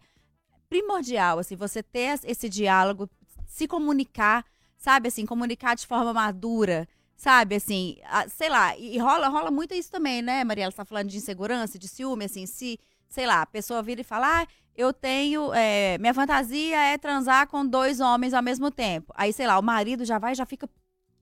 primordial, 0.79 1.39
assim, 1.39 1.55
você 1.55 1.81
ter 1.81 2.19
esse 2.25 2.49
diálogo, 2.49 3.09
se 3.47 3.67
comunicar, 3.67 4.45
sabe, 4.77 5.07
assim, 5.07 5.25
comunicar 5.25 5.75
de 5.75 5.87
forma 5.87 6.13
madura, 6.13 6.87
sabe, 7.15 7.55
assim, 7.55 7.97
a- 8.05 8.27
sei 8.27 8.49
lá, 8.49 8.77
e 8.77 8.97
rola, 8.97 9.29
rola 9.29 9.49
muito 9.49 9.73
isso 9.73 9.89
também, 9.89 10.21
né, 10.21 10.43
Mariela? 10.43 10.71
Você 10.71 10.77
tá 10.77 10.85
falando 10.85 11.07
de 11.09 11.17
insegurança, 11.17 11.79
de 11.79 11.87
ciúme, 11.87 12.25
assim, 12.25 12.45
se, 12.45 12.77
sei 13.07 13.25
lá, 13.25 13.41
a 13.41 13.45
pessoa 13.45 13.81
vira 13.81 14.01
e 14.01 14.03
fala, 14.03 14.41
ah, 14.41 14.47
eu 14.75 14.91
tenho, 14.91 15.53
é, 15.53 15.97
minha 15.97 16.13
fantasia 16.13 16.77
é 16.77 16.97
transar 16.97 17.47
com 17.47 17.65
dois 17.65 18.01
homens 18.01 18.33
ao 18.33 18.43
mesmo 18.43 18.69
tempo. 18.69 19.13
Aí, 19.15 19.31
sei 19.31 19.47
lá, 19.47 19.57
o 19.57 19.63
marido 19.63 20.03
já 20.03 20.19
vai, 20.19 20.35
já 20.35 20.45
fica 20.45 20.69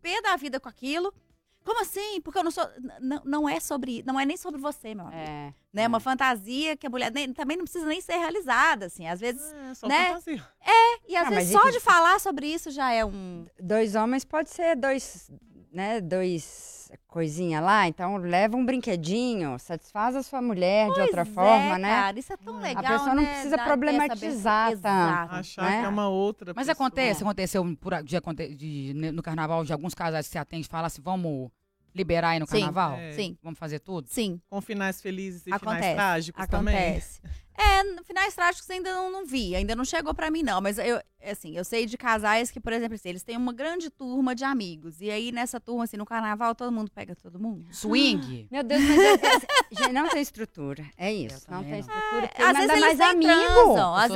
pé 0.02 0.20
da 0.22 0.36
vida 0.36 0.60
com 0.60 0.68
aquilo. 0.68 1.14
Como 1.64 1.82
assim? 1.82 2.20
Porque 2.22 2.38
eu 2.40 2.44
não 2.44 2.52
sou. 2.52 2.64
n- 2.78 2.94
n- 3.16 3.22
Não 3.26 3.48
é 3.48 3.60
sobre. 3.60 4.04
Não 4.06 4.20
é 4.20 4.26
nem 4.26 4.36
sobre 4.38 4.60
você, 4.60 4.94
meu 4.94 5.06
amigo. 5.08 5.22
É. 5.22 5.54
Né? 5.72 5.88
Uma 5.88 6.00
fantasia 6.00 6.76
que 6.78 6.86
a 6.86 6.90
mulher 6.90 7.12
nem- 7.12 7.32
também 7.34 7.56
não 7.58 7.64
precisa 7.64 7.86
nem 7.86 8.02
ser 8.02 8.18
realizada, 8.18 8.88
assim. 8.88 9.08
Às 9.08 9.20
vezes. 9.20 9.42
É, 9.54 9.74
só 9.74 9.88
né? 9.88 10.08
fantasia. 10.08 10.48
E 11.08 11.16
às 11.16 11.28
Ah, 11.28 11.30
vezes 11.30 11.52
só 11.52 11.62
e 11.62 11.66
que- 11.66 11.72
de 11.74 11.80
falar 11.80 12.20
sobre 12.20 12.48
isso 12.48 12.70
já 12.72 12.92
é 12.92 13.04
um. 13.06 13.46
Dois 13.60 13.96
homens 13.96 14.24
pode 14.26 14.50
ser 14.50 14.76
dois, 14.76 15.32
né, 15.72 16.00
dois 16.02 16.73
coisinha 17.08 17.60
lá, 17.62 17.88
então 17.88 18.18
leva 18.18 18.56
um 18.58 18.66
brinquedinho, 18.66 19.58
satisfaz 19.60 20.16
a 20.16 20.24
sua 20.24 20.42
mulher 20.42 20.92
de 20.92 21.02
outra 21.02 21.26
Pois 21.26 21.30
é, 21.30 21.32
forma, 21.34 21.78
né? 21.78 21.90
Cara, 21.90 22.20
isso 22.20 22.34
é 22.34 22.38
tão 22.38 22.58
A 22.58 22.62
legal. 22.62 22.84
pessoa 22.84 23.16
não 23.16 23.24
né? 23.24 23.30
precisa 23.30 23.50
Dar- 23.50 23.56
ter 23.58 23.62
essa 23.62 23.68
problematizar 23.68 24.72
tanto. 24.80 25.34
Achar 25.36 25.64
né? 25.70 25.80
que 25.80 25.86
é 25.86 25.90
uma 25.90 26.08
outra 26.10 26.54
Mas 26.56 26.68
pessoa. 26.68 26.74
acontece, 26.88 27.24
aconteceu 27.24 27.78
por, 27.80 27.94
a- 27.94 28.02
de, 28.02 28.20
de- 28.56 28.94
ne- 28.96 29.12
no 29.12 29.22
carnaval, 29.24 29.64
de 29.64 29.74
alguns 29.74 29.94
casais 29.94 30.26
que 30.28 30.32
se 30.32 30.38
atende 30.38 30.66
e 30.66 30.70
falam 30.70 30.86
assim, 30.88 31.02
vamos 31.02 31.50
liberar 31.96 32.30
aí 32.32 32.40
no 32.40 32.48
Sim. 32.48 32.54
carnaval? 32.58 32.96
É. 32.98 33.12
Sim, 33.12 33.38
Vamos 33.44 33.60
fazer 33.60 33.80
tudo? 33.80 34.08
sim. 34.10 34.42
Com 34.50 34.60
finais 34.62 35.00
felizes 35.02 35.46
e 35.46 35.54
Acontece, 35.54 35.76
finais 35.82 35.96
trágicos 35.96 36.48
também. 36.48 36.76
Acontece. 36.76 37.22
É, 37.58 37.84
no- 37.84 38.04
finais 38.04 38.34
trágicos 38.34 38.70
ainda 38.70 38.94
não, 38.94 39.12
não 39.12 39.26
vi, 39.26 39.56
ainda 39.56 39.76
não 39.76 39.86
chegou 39.86 40.14
pra 40.14 40.30
mim, 40.32 40.42
não. 40.44 40.60
Mas 40.62 40.78
eu, 40.78 41.00
assim, 41.24 41.56
eu 41.56 41.64
sei 41.64 41.86
de 41.86 41.98
casais 41.98 42.50
que, 42.52 42.60
por 42.60 42.74
exemplo, 42.74 42.96
assim, 42.96 43.10
eles 43.10 43.24
têm 43.24 43.38
uma 43.38 43.54
grande 43.54 43.90
turma 43.90 44.34
de 44.36 44.44
amigos. 44.44 45.00
E 45.02 45.10
aí, 45.12 45.32
nessa 45.32 45.60
turma, 45.60 45.84
assim, 45.84 45.98
no 45.98 46.06
carnaval, 46.06 46.56
todo 46.56 46.72
mundo 46.72 46.90
pega 46.92 47.16
todo 47.16 47.40
mundo. 47.40 47.66
Swing? 47.72 48.48
Meu 48.52 48.64
Deus, 48.64 48.82
mas 48.82 49.00
é- 49.00 49.14
é- 49.14 49.40
gente, 49.84 49.94
não 49.94 50.10
tem 50.10 50.22
estrutura. 50.22 50.86
É 50.98 51.14
isso. 51.14 51.46
Não 51.50 51.64
tem 51.64 51.80
estrutura. 51.80 52.28
porque 52.28 52.42
Às 52.42 52.48
manda 52.54 52.60
vezes 52.60 52.72
eles 52.72 52.98
mais 52.98 52.98
nem 52.98 53.08
amigo. 53.30 53.54
transam. 53.54 53.96
Às, 53.96 54.12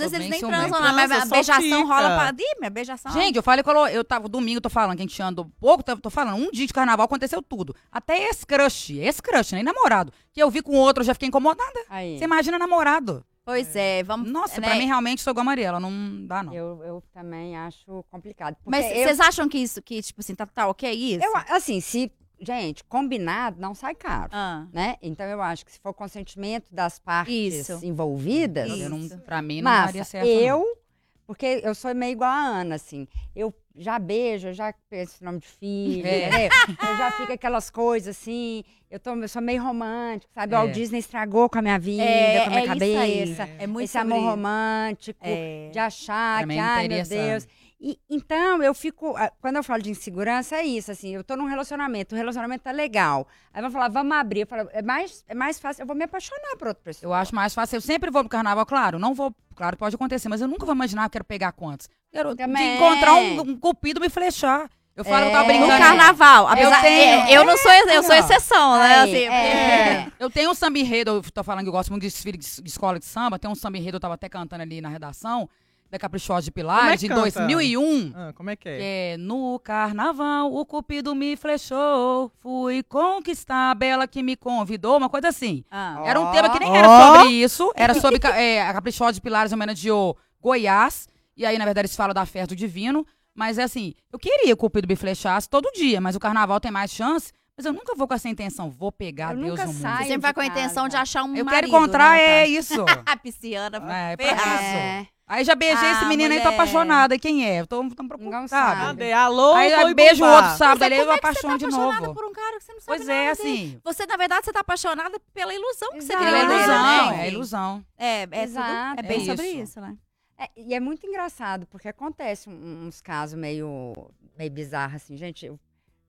vezes 0.00 0.12
eles 0.12 0.28
nem 0.30 0.40
transam, 0.40 0.80
mas 0.94 1.10
a 1.10 1.26
beijação 1.26 1.62
fica. 1.62 1.84
rola 1.84 2.08
pra. 2.16 2.34
Ih, 2.38 2.58
minha 2.58 2.70
beijação. 2.70 3.12
Gente, 3.12 3.36
eu 3.36 3.42
falei 3.42 3.64
eu 3.92 4.04
tava 4.04 4.28
domingo, 4.28 4.60
tô 4.60 4.70
falando 4.70 4.96
que 4.96 5.02
a 5.02 5.06
gente 5.06 5.22
andou 5.22 5.50
pouco, 5.60 5.82
tô, 5.82 5.96
tô 5.96 6.10
falando, 6.10 6.36
um 6.42 6.50
dia 6.50 6.66
de 6.66 6.72
carnaval 6.72 7.04
aconteceu 7.04 7.40
tudo. 7.42 7.74
Até 7.90 8.26
ex-crush, 8.26 8.98
ex-crush, 8.98 9.52
nem 9.52 9.62
namorado. 9.62 10.12
Que 10.32 10.42
eu 10.42 10.50
vi 10.50 10.62
com 10.62 10.76
outro, 10.76 11.02
eu 11.02 11.06
já 11.06 11.14
fiquei 11.14 11.28
incomodada. 11.28 11.80
Aí. 11.88 12.18
Você 12.18 12.24
imagina 12.24 12.58
namorado. 12.58 13.24
Pois 13.44 13.74
é, 13.74 14.02
vamos. 14.02 14.30
Nossa, 14.30 14.60
né? 14.60 14.68
pra 14.68 14.76
mim 14.76 14.86
realmente 14.86 15.22
sou 15.22 15.32
igual 15.32 15.42
a 15.42 15.44
Mariela, 15.44 15.80
não 15.80 16.26
dá 16.26 16.42
não. 16.42 16.54
Eu, 16.54 16.84
eu 16.84 17.02
também 17.12 17.56
acho 17.56 18.04
complicado. 18.10 18.56
Mas 18.64 18.86
eu, 18.86 19.02
vocês 19.02 19.18
acham 19.18 19.48
que 19.48 19.58
isso, 19.58 19.82
que, 19.82 20.00
tipo 20.02 20.20
assim, 20.20 20.34
tá, 20.34 20.46
tá 20.46 20.68
ok 20.68 20.88
isso? 20.92 21.24
eu, 21.24 21.32
assim, 21.48 21.80
se, 21.80 22.12
gente, 22.40 22.84
combinado 22.84 23.60
não 23.60 23.74
sai 23.74 23.94
caro. 23.94 24.30
Ah, 24.32 24.66
Né? 24.72 24.96
Então 25.02 25.26
eu 25.26 25.42
acho 25.42 25.64
que 25.64 25.72
se 25.72 25.80
for 25.80 25.92
consentimento 25.92 26.72
das 26.72 26.98
partes 26.98 27.68
Isso. 27.68 27.84
envolvidas, 27.84 28.70
Isso. 28.70 28.82
Eu 28.82 28.90
não, 28.90 29.08
pra 29.20 29.42
mim 29.42 29.62
não 29.62 29.70
Massa, 29.70 29.86
daria 29.86 30.04
certo. 30.04 30.26
não. 30.26 30.32
eu, 30.32 30.78
porque 31.26 31.60
eu 31.64 31.74
sou 31.74 31.94
meio 31.94 32.12
igual 32.12 32.30
a 32.30 32.44
Ana, 32.60 32.76
assim. 32.76 33.08
Eu 33.34 33.52
já 33.82 33.98
beijo, 33.98 34.48
eu 34.48 34.52
já 34.52 34.72
penso 34.88 35.24
nome 35.24 35.38
de 35.40 35.46
filho, 35.48 36.06
É. 36.06 36.46
Eu 36.46 36.96
já 36.96 37.10
fico 37.12 37.32
aquelas 37.32 37.70
coisas 37.70 38.16
assim. 38.16 38.62
Eu, 38.90 38.98
tô, 38.98 39.14
eu 39.14 39.28
sou 39.28 39.40
meio 39.40 39.62
romântico, 39.62 40.32
sabe? 40.34 40.52
O 40.52 40.56
É. 40.56 40.58
Walt 40.60 40.72
Disney 40.72 40.98
estragou 40.98 41.48
com 41.48 41.58
a 41.58 41.62
minha 41.62 41.78
vida, 41.78 42.02
é, 42.02 42.40
com 42.40 42.46
a 42.46 42.50
minha 42.50 42.60
é 42.60 42.64
isso 42.64 42.82
aí. 42.82 42.94
cabeça. 43.36 43.48
É 43.58 43.66
muito 43.66 43.84
Esse 43.84 43.98
amor 43.98 44.20
romântico, 44.20 45.20
É. 45.22 45.70
de 45.72 45.78
achar 45.78 46.40
que, 46.40 46.54
não 46.54 46.64
ai 46.64 46.88
meu 46.88 47.04
Deus. 47.04 47.48
E, 47.82 47.98
então, 48.10 48.62
eu 48.62 48.74
fico. 48.74 49.16
ah, 49.16 49.32
Quando 49.40 49.56
eu 49.56 49.64
falo 49.64 49.82
de 49.82 49.90
insegurança, 49.90 50.56
é 50.56 50.62
isso, 50.64 50.90
assim, 50.92 51.14
eu 51.14 51.24
tô 51.24 51.34
num 51.34 51.46
relacionamento, 51.46 52.14
o 52.14 52.18
relacionamento 52.18 52.62
tá 52.64 52.70
legal. 52.72 53.26
Aí 53.54 53.62
vão 53.62 53.70
falar, 53.70 53.88
vamos 53.88 54.14
abrir. 54.16 54.40
Eu 54.40 54.46
falo, 54.46 54.68
é 54.72 54.82
mais, 54.82 55.24
é 55.26 55.34
mais 55.34 55.58
fácil, 55.58 55.82
eu 55.82 55.86
vou 55.86 55.96
me 55.96 56.04
apaixonar 56.04 56.56
por 56.58 56.68
outra 56.68 56.82
pessoa. 56.84 57.08
Eu 57.08 57.14
acho 57.14 57.34
mais 57.34 57.54
fácil. 57.54 57.76
Eu 57.76 57.80
sempre 57.80 58.10
vou 58.10 58.22
pro 58.22 58.28
carnaval, 58.28 58.66
claro, 58.66 58.98
não 58.98 59.14
vou. 59.14 59.34
Claro, 59.56 59.76
pode 59.78 59.94
acontecer, 59.94 60.28
mas 60.28 60.42
eu 60.42 60.48
nunca 60.48 60.66
vou 60.66 60.74
imaginar 60.74 61.02
que 61.04 61.06
eu 61.08 61.12
quero 61.12 61.24
pegar 61.24 61.52
quantos. 61.52 61.88
Quero 62.12 62.30
de 62.30 62.36
Também. 62.36 62.76
encontrar 62.76 63.14
um, 63.14 63.40
um 63.40 63.56
cupido 63.56 63.98
me 64.00 64.10
flechar. 64.10 64.68
Eu 64.94 65.04
falo, 65.04 65.26
eu 65.26 65.30
tava 65.32 65.44
É. 65.44 65.46
brincando. 65.46 65.72
No 65.72 65.78
carnaval. 65.78 66.48
Apesar, 66.48 66.82
tenho- 66.82 67.00
é, 67.28 67.32
eu 67.32 67.44
não 67.44 67.56
sou, 67.56 67.70
eu 67.72 68.02
sou 68.02 68.14
exceção, 68.14 68.76
né? 68.78 68.94
Aí, 68.96 69.26
assim, 69.26 69.34
é. 69.34 70.12
Eu 70.18 70.28
tenho 70.30 70.50
um 70.50 70.54
samba 70.54 70.78
enredo, 70.78 71.10
eu 71.12 71.22
tô 71.32 71.42
falando 71.42 71.62
que 71.62 71.68
eu 71.68 71.72
gosto 71.72 71.88
muito 71.90 72.02
de 72.02 72.08
desfile 72.08 72.36
de, 72.36 72.60
de 72.62 72.68
escola 72.68 72.98
de 72.98 73.06
samba, 73.06 73.38
tem 73.38 73.50
um 73.50 73.54
samba 73.54 73.78
enredo, 73.78 73.96
eu 73.96 74.00
tava 74.00 74.14
até 74.14 74.28
cantando 74.28 74.62
ali 74.62 74.80
na 74.82 74.90
redação, 74.90 75.48
da 75.90 75.98
Caprichosa 75.98 76.42
de 76.42 76.52
Pilares, 76.52 76.92
é 76.94 76.96
de 76.96 77.08
canta? 77.08 77.22
2001. 77.22 78.12
Ah, 78.14 78.32
como 78.34 78.48
é 78.50 78.56
que 78.56 78.68
é? 78.68 78.76
Que 78.76 78.82
é 78.82 79.16
no 79.18 79.58
carnaval, 79.58 80.54
o 80.54 80.64
cupido 80.64 81.14
me 81.14 81.36
flechou, 81.36 82.30
fui 82.38 82.82
conquistar 82.84 83.72
a 83.72 83.74
bela 83.74 84.06
que 84.06 84.22
me 84.22 84.36
convidou, 84.36 84.96
uma 84.96 85.08
coisa 85.08 85.28
assim. 85.28 85.64
Ah. 85.70 86.00
Era 86.04 86.20
um 86.20 86.30
tema 86.30 86.48
que 86.50 86.60
nem 86.60 86.70
Ó. 86.70 86.76
era 86.76 86.88
sobre 86.88 87.32
isso, 87.32 87.72
era 87.74 87.94
sobre 87.94 88.20
é, 88.38 88.62
a 88.62 88.72
Caprichosa 88.72 89.14
de 89.14 89.20
Pilares 89.20 89.52
homenageou 89.52 90.16
Goiás, 90.40 91.08
e 91.36 91.44
aí, 91.44 91.58
na 91.58 91.64
verdade, 91.64 91.86
eles 91.86 91.96
falam 91.96 92.14
da 92.14 92.24
festa 92.24 92.54
do 92.54 92.56
divino, 92.56 93.04
mas 93.34 93.58
é 93.58 93.64
assim, 93.64 93.94
eu 94.12 94.18
queria 94.18 94.46
que 94.46 94.52
o 94.52 94.56
cupido 94.56 94.86
me 94.86 94.94
flechasse 94.96 95.48
todo 95.48 95.70
dia, 95.72 96.00
mas 96.00 96.14
o 96.14 96.20
carnaval 96.20 96.60
tem 96.60 96.70
mais 96.70 96.92
chance, 96.92 97.32
mas 97.56 97.66
eu 97.66 97.72
nunca 97.72 97.94
vou 97.94 98.06
com 98.08 98.14
essa 98.14 98.28
intenção, 98.28 98.70
vou 98.70 98.90
pegar 98.92 99.32
Eu 99.32 99.38
Deus 99.38 99.50
nunca 99.50 99.66
no 99.66 99.72
mundo. 99.74 99.82
Você 99.98 100.04
sempre 100.04 100.18
vai 100.18 100.32
com 100.32 100.40
a 100.40 100.46
intenção 100.46 100.88
de 100.88 100.96
achar 100.96 101.24
um 101.24 101.36
Eu 101.36 101.44
marido, 101.44 101.50
quero 101.50 101.66
encontrar, 101.66 102.12
né, 102.16 102.22
é 102.44 102.46
isso. 102.46 102.84
tá? 103.04 103.16
Pisciana, 103.16 103.76
É, 103.76 104.16
pra 104.16 104.26
ferrada. 104.26 105.00
isso. 105.02 105.08
É. 105.30 105.34
Aí 105.34 105.44
já 105.44 105.54
beijei 105.54 105.88
Ah, 105.88 105.92
esse 105.92 106.04
menino 106.06 106.32
aí, 106.32 106.40
tô 106.40 106.44
mulher. 106.46 106.54
apaixonada. 106.54 107.18
Quem 107.18 107.44
é? 107.48 107.60
Eu 107.60 107.66
tô, 107.66 107.76
tô 107.76 108.02
Não 108.02 108.08
preocupada. 108.08 108.48
sabe. 108.48 108.80
Cadê? 108.80 109.12
Alô, 109.12 109.54
Aí 109.54 109.70
eu 109.70 109.94
beijo 109.94 110.24
o 110.24 110.28
outro 110.28 110.50
sábado, 110.56 110.80
Mas 110.80 110.82
ali 110.82 110.94
é 110.94 110.98
eu 111.00 111.04
como 111.06 111.12
é 111.16 111.18
que 111.18 111.22
você 111.26 111.28
apaixono 111.30 111.52
tá 111.52 111.58
de 111.58 111.64
apaixonada 111.66 112.06
novo. 112.06 112.14
por 112.14 112.24
um 112.28 112.32
cara 112.32 112.58
que 112.58 112.64
você 112.64 112.72
não 112.72 112.80
sabe 112.80 112.96
Pois 112.96 113.08
nada 113.08 113.12
é, 113.20 113.34
dele? 113.34 113.50
assim. 113.52 113.80
Você, 113.84 114.06
na 114.06 114.16
verdade, 114.16 114.44
você 114.46 114.52
tá 114.52 114.60
apaixonada 114.60 115.20
pela 115.32 115.54
ilusão 115.54 115.88
que 115.92 116.00
você 116.02 116.12
Exato. 116.12 116.24
tem. 116.24 116.34
É 116.34 116.40
Ah, 116.40 116.44
ilusão, 116.44 116.82
né? 117.16 117.24
é 117.24 117.28
ilusão. 117.30 117.84
É, 117.96 118.22
é, 118.22 118.26
tudo- 118.26 118.34
Exato, 118.42 119.00
é 119.00 119.02
bem 119.02 119.22
é 119.22 119.24
sobre 119.24 119.46
isso. 119.48 119.62
isso, 119.62 119.80
né? 119.80 119.96
É, 120.38 120.48
e 120.56 120.74
é 120.74 120.80
muito 120.80 121.06
engraçado, 121.06 121.66
porque 121.66 121.86
acontece 121.86 122.48
uns 122.48 123.00
casos 123.00 123.38
meio, 123.38 123.92
meio 124.38 124.50
bizarros, 124.50 124.96
assim. 124.96 125.16
Gente, 125.16 125.46
eu 125.46 125.60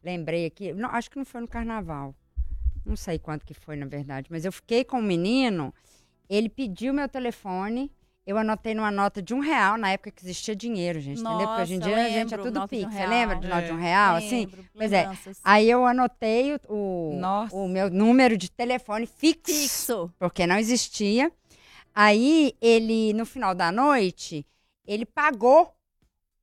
lembrei 0.03 0.45
aqui, 0.45 0.73
não, 0.73 0.89
acho 0.89 1.12
que 1.12 1.17
não 1.17 1.25
foi 1.25 1.41
no 1.41 1.47
carnaval. 1.47 2.15
Não 2.84 2.95
sei 2.95 3.19
quanto 3.19 3.45
que 3.45 3.53
foi, 3.53 3.75
na 3.75 3.86
verdade. 3.86 4.27
Mas 4.31 4.45
eu 4.45 4.51
fiquei 4.51 4.84
com 4.84 4.97
um 4.99 5.03
menino, 5.03 5.71
ele 6.29 6.49
pediu 6.49 6.93
meu 6.93 7.07
telefone, 7.07 7.91
eu 8.25 8.38
anotei 8.38 8.75
numa 8.75 8.91
nota 8.91 9.21
de 9.21 9.34
um 9.34 9.39
real, 9.39 9.77
na 9.77 9.89
época 9.91 10.12
que 10.12 10.23
existia 10.23 10.55
dinheiro, 10.55 10.99
gente, 10.99 11.19
entendeu? 11.21 11.47
Porque 11.47 11.62
hoje 11.63 11.73
em 11.73 11.79
Nossa, 11.79 11.89
dia 11.89 11.97
a 12.05 12.10
gente 12.10 12.34
é 12.34 12.38
lembro, 12.38 12.43
tudo 12.43 12.53
de 12.53 12.60
um 12.60 12.67
pix. 12.67 12.93
Você 12.93 13.05
lembra 13.07 13.36
de 13.38 13.47
nota 13.47 13.65
de 13.65 13.71
um 13.73 13.77
real, 13.79 14.15
assim? 14.15 14.39
Lembro, 14.45 14.65
Pois 14.73 14.93
é. 14.93 15.01
lembranças. 15.01 15.39
Aí 15.43 15.69
eu 15.69 15.86
anotei 15.86 16.53
o, 16.55 16.60
o, 16.69 17.15
Nossa. 17.19 17.55
o 17.55 17.67
meu 17.67 17.89
número 17.89 18.38
de 18.38 18.49
telefone 18.51 19.07
fixo 19.07 19.51
Fixo. 19.53 20.13
porque 20.19 20.45
não 20.45 20.57
existia. 20.57 21.31
Aí 21.93 22.53
ele, 22.62 23.12
no 23.13 23.25
final 23.25 23.53
da 23.55 23.71
noite, 23.71 24.45
ele 24.86 25.05
pagou 25.05 25.73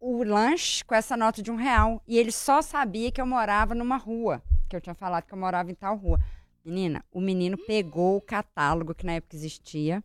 o 0.01 0.23
lanche 0.23 0.85
com 0.85 0.95
essa 0.95 1.17
nota 1.17 1.43
de 1.43 1.51
um 1.51 1.57
real. 1.57 2.03
E 2.07 2.19
ele 2.19 2.33
só 2.33 2.61
sabia 2.61 3.11
que 3.11 3.21
eu 3.21 3.27
morava 3.27 3.75
numa 3.75 3.97
rua. 3.97 4.43
Que 4.69 4.77
eu 4.77 4.81
tinha 4.81 4.95
falado 4.95 5.25
que 5.25 5.33
eu 5.33 5.39
morava 5.39 5.71
em 5.71 5.75
tal 5.75 5.97
rua. 5.97 6.21
Menina, 6.65 7.03
o 7.11 7.21
menino 7.21 7.57
pegou 7.57 8.17
o 8.17 8.21
catálogo 8.21 8.95
que 8.95 9.07
na 9.07 9.13
época 9.13 9.35
existia 9.35 10.03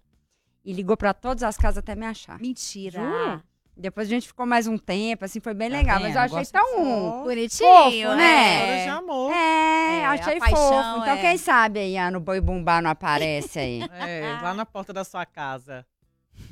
e 0.64 0.74
ligou 0.74 0.96
pra 0.98 1.14
todas 1.14 1.44
as 1.44 1.58
casas 1.58 1.80
até 1.80 1.96
me 1.96 2.06
achar. 2.06 2.40
Mentira. 2.40 3.00
Juro. 3.02 3.44
Depois 3.76 4.08
a 4.08 4.10
gente 4.12 4.28
ficou 4.28 4.46
mais 4.46 4.68
um 4.68 4.78
tempo, 4.78 5.26
assim, 5.26 5.40
foi 5.40 5.54
bem 5.56 5.68
Tá 5.70 5.78
legal. 5.78 5.98
vendo? 6.00 6.14
Mas 6.14 6.32
eu 6.32 6.38
achei 6.40 6.52
tão. 6.52 7.24
Bonitinho, 7.24 7.68
Fofo, 7.70 8.16
né? 8.16 8.54
História 8.60 8.84
de 8.84 8.90
amor. 8.90 9.32
É, 9.34 10.00
É, 10.00 10.06
achei 10.06 10.40
paixão, 10.40 10.58
fofo. 10.58 11.02
Então, 11.02 11.14
é. 11.16 11.22
quem 11.22 11.38
sabe 11.38 11.80
aí, 11.80 11.98
Ana, 11.98 12.18
o 12.20 12.22
boi 12.22 12.40
bumbá 12.40 12.82
não 12.84 12.92
aparece 12.92 13.58
aí. 13.60 13.80
É, 14.00 14.38
lá 14.44 14.54
na 14.54 14.64
porta 14.66 14.94
da 14.94 15.04
sua 15.04 15.26
casa. 15.26 15.84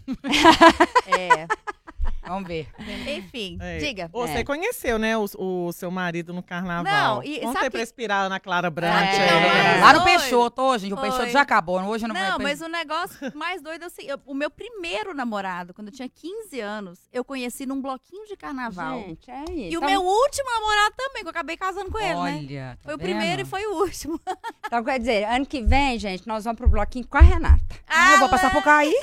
É. 1.08 1.48
Vamos 2.32 2.48
ver. 2.48 2.68
Enfim, 2.80 3.58
É. 3.60 3.78
diga. 3.78 4.10
Você 4.12 4.40
É. 4.40 4.44
conheceu, 4.44 4.98
né, 4.98 5.18
o, 5.18 5.26
o 5.38 5.72
seu 5.74 5.92
marido 5.92 6.34
no 6.34 6.42
carnaval. 6.42 6.84
Não, 6.84 7.24
e 7.24 7.40
Conta 7.40 7.54
sabe 7.54 7.66
aí 7.66 7.70
pra 7.70 7.80
que- 7.80 7.84
inspirar 7.84 8.22
Ana 8.22 8.40
Clara 8.40 8.68
aí. 8.70 8.84
é 8.86 9.36
o 9.36 9.42
mais 9.42 9.82
Lá 9.82 9.94
no? 9.94 10.04
Peixoto, 10.04 10.62
hoje, 10.62 10.84
gente, 10.88 10.94
o 10.94 11.02
Peixoto 11.02 11.30
já 11.30 11.42
acabou. 11.42 11.80
Hoje 11.82 12.08
não, 12.08 12.16
Não, 12.16 12.38
vai. 12.38 12.40
mas 12.40 12.62
o 12.62 12.68
negócio 12.68 13.18
mais 13.36 13.62
doido 13.62 13.84
é 13.84 13.86
assim, 13.88 14.04
eu- 14.04 14.20
o 14.26 14.34
meu 14.34 14.50
primeiro 14.50 15.14
namorado, 15.14 15.74
quando 15.74 15.88
eu 15.90 15.94
tinha 15.94 16.08
15 16.10 16.60
anos, 16.60 17.00
eu 17.12 17.24
conheci 17.26 17.66
num 17.66 17.82
bloquinho 17.82 18.26
de 18.28 18.36
carnaval. 18.38 19.00
Gente, 19.00 19.30
é 19.30 19.44
isso. 19.52 19.74
E 19.74 19.78
o 19.78 19.82
meu 19.86 20.02
último 20.02 20.50
namorado 20.50 20.94
também, 20.98 21.22
que 21.24 21.28
eu 21.28 21.32
acabei 21.32 21.58
casando 21.58 21.92
com 21.92 22.00
ele, 22.00 22.10
né? 22.10 22.16
Olha, 22.16 22.78
tá 22.78 22.84
Foi 22.84 22.96
o 22.96 22.98
vendo? 22.98 23.08
primeiro 23.08 23.42
e 23.42 23.46
foi 23.46 23.66
o 23.66 23.76
último. 23.82 24.20
Então, 24.72 24.86
quer 24.86 25.00
dizer, 25.00 25.26
ano 25.26 25.46
que 25.46 25.62
vem, 25.62 26.00
gente, 26.00 26.26
nós 26.26 26.46
vamos 26.46 26.58
pro 26.58 26.70
bloquinho 26.70 27.06
com 27.06 27.18
a 27.18 27.22
Renata. 27.22 27.60
Ah, 27.90 28.14
eu 28.14 28.20
vou 28.20 28.30
passar 28.30 28.50
por 28.52 28.64
cá 28.64 28.78
aí. 28.78 28.94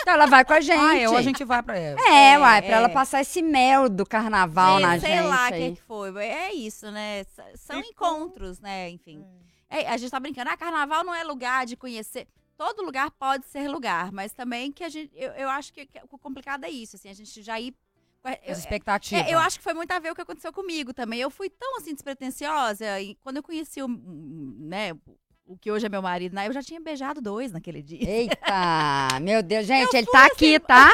Então, 0.00 0.14
ela 0.14 0.26
vai 0.26 0.44
com 0.44 0.52
a 0.52 0.60
gente. 0.60 0.80
Ah, 0.80 0.98
eu, 0.98 1.16
a 1.16 1.22
gente 1.22 1.44
vai 1.44 1.62
pra 1.62 1.78
ela. 1.78 1.96
É, 2.00 2.32
É, 2.32 2.38
uai, 2.40 2.60
pra 2.72 2.80
é. 2.80 2.84
ela 2.84 2.88
passar 2.88 3.20
esse 3.20 3.42
mel 3.42 3.88
do 3.88 4.04
carnaval 4.04 4.76
sei, 4.76 4.86
na 4.86 5.00
sei 5.00 5.10
gente. 5.16 5.26
lá 5.26 5.48
o 5.48 5.52
que, 5.52 5.82
foi. 5.82 6.24
É 6.24 6.52
isso, 6.54 6.90
né? 6.90 7.24
São 7.54 7.80
E 7.80 7.88
encontros, 7.88 8.60
né? 8.60 8.90
Enfim. 8.90 9.24
É, 9.68 9.88
a 9.88 9.96
gente 9.96 10.10
tá 10.10 10.20
brincando, 10.20 10.50
ah, 10.50 10.56
carnaval 10.56 11.02
não 11.04 11.14
é 11.14 11.24
lugar 11.24 11.64
de 11.66 11.76
conhecer. 11.76 12.26
Todo 12.56 12.82
lugar 12.82 13.10
pode 13.12 13.46
ser 13.46 13.68
lugar, 13.68 14.12
mas 14.12 14.32
também 14.32 14.70
que 14.70 14.84
a 14.84 14.88
gente. 14.88 15.10
Eu, 15.14 15.32
eu 15.32 15.48
acho 15.48 15.72
que, 15.72 15.86
que 15.86 15.98
o 16.10 16.18
complicado 16.18 16.64
é 16.64 16.70
isso, 16.70 16.96
assim, 16.96 17.08
a 17.08 17.14
gente 17.14 17.42
já 17.42 17.58
ir. 17.58 17.74
eu- 18.44 18.52
As 18.52 18.58
expectativas. 18.58 19.26
É, 19.26 19.34
eu 19.34 19.38
acho 19.38 19.58
que 19.58 19.64
foi 19.64 19.74
muito 19.74 19.90
a 19.90 19.98
ver 19.98 20.12
o 20.12 20.14
que 20.14 20.20
aconteceu 20.20 20.52
comigo 20.52 20.92
também. 20.92 21.18
Eu 21.20 21.30
fui 21.30 21.48
tão 21.50 21.78
assim 21.78 21.92
despretensiosa 21.94 23.00
e 23.00 23.14
quando 23.16 23.38
eu 23.38 23.42
conheci 23.42 23.82
o, 23.82 23.88
né, 23.88 24.92
o 25.46 25.56
que 25.56 25.70
hoje 25.70 25.84
é 25.86 25.88
meu 25.88 26.00
marido, 26.02 26.34
né, 26.34 26.46
eu 26.48 26.52
já 26.52 26.62
tinha 26.62 26.80
beijado 26.80 27.20
dois 27.20 27.52
naquele 27.52 27.82
dia. 27.82 28.08
Eita, 28.08 28.38
meu 29.20 29.42
Deus, 29.42 29.66
gente, 29.66 29.94
ele 29.96 30.06
tá 30.06 30.26
aqui, 30.26 30.58
tá? 30.58 30.88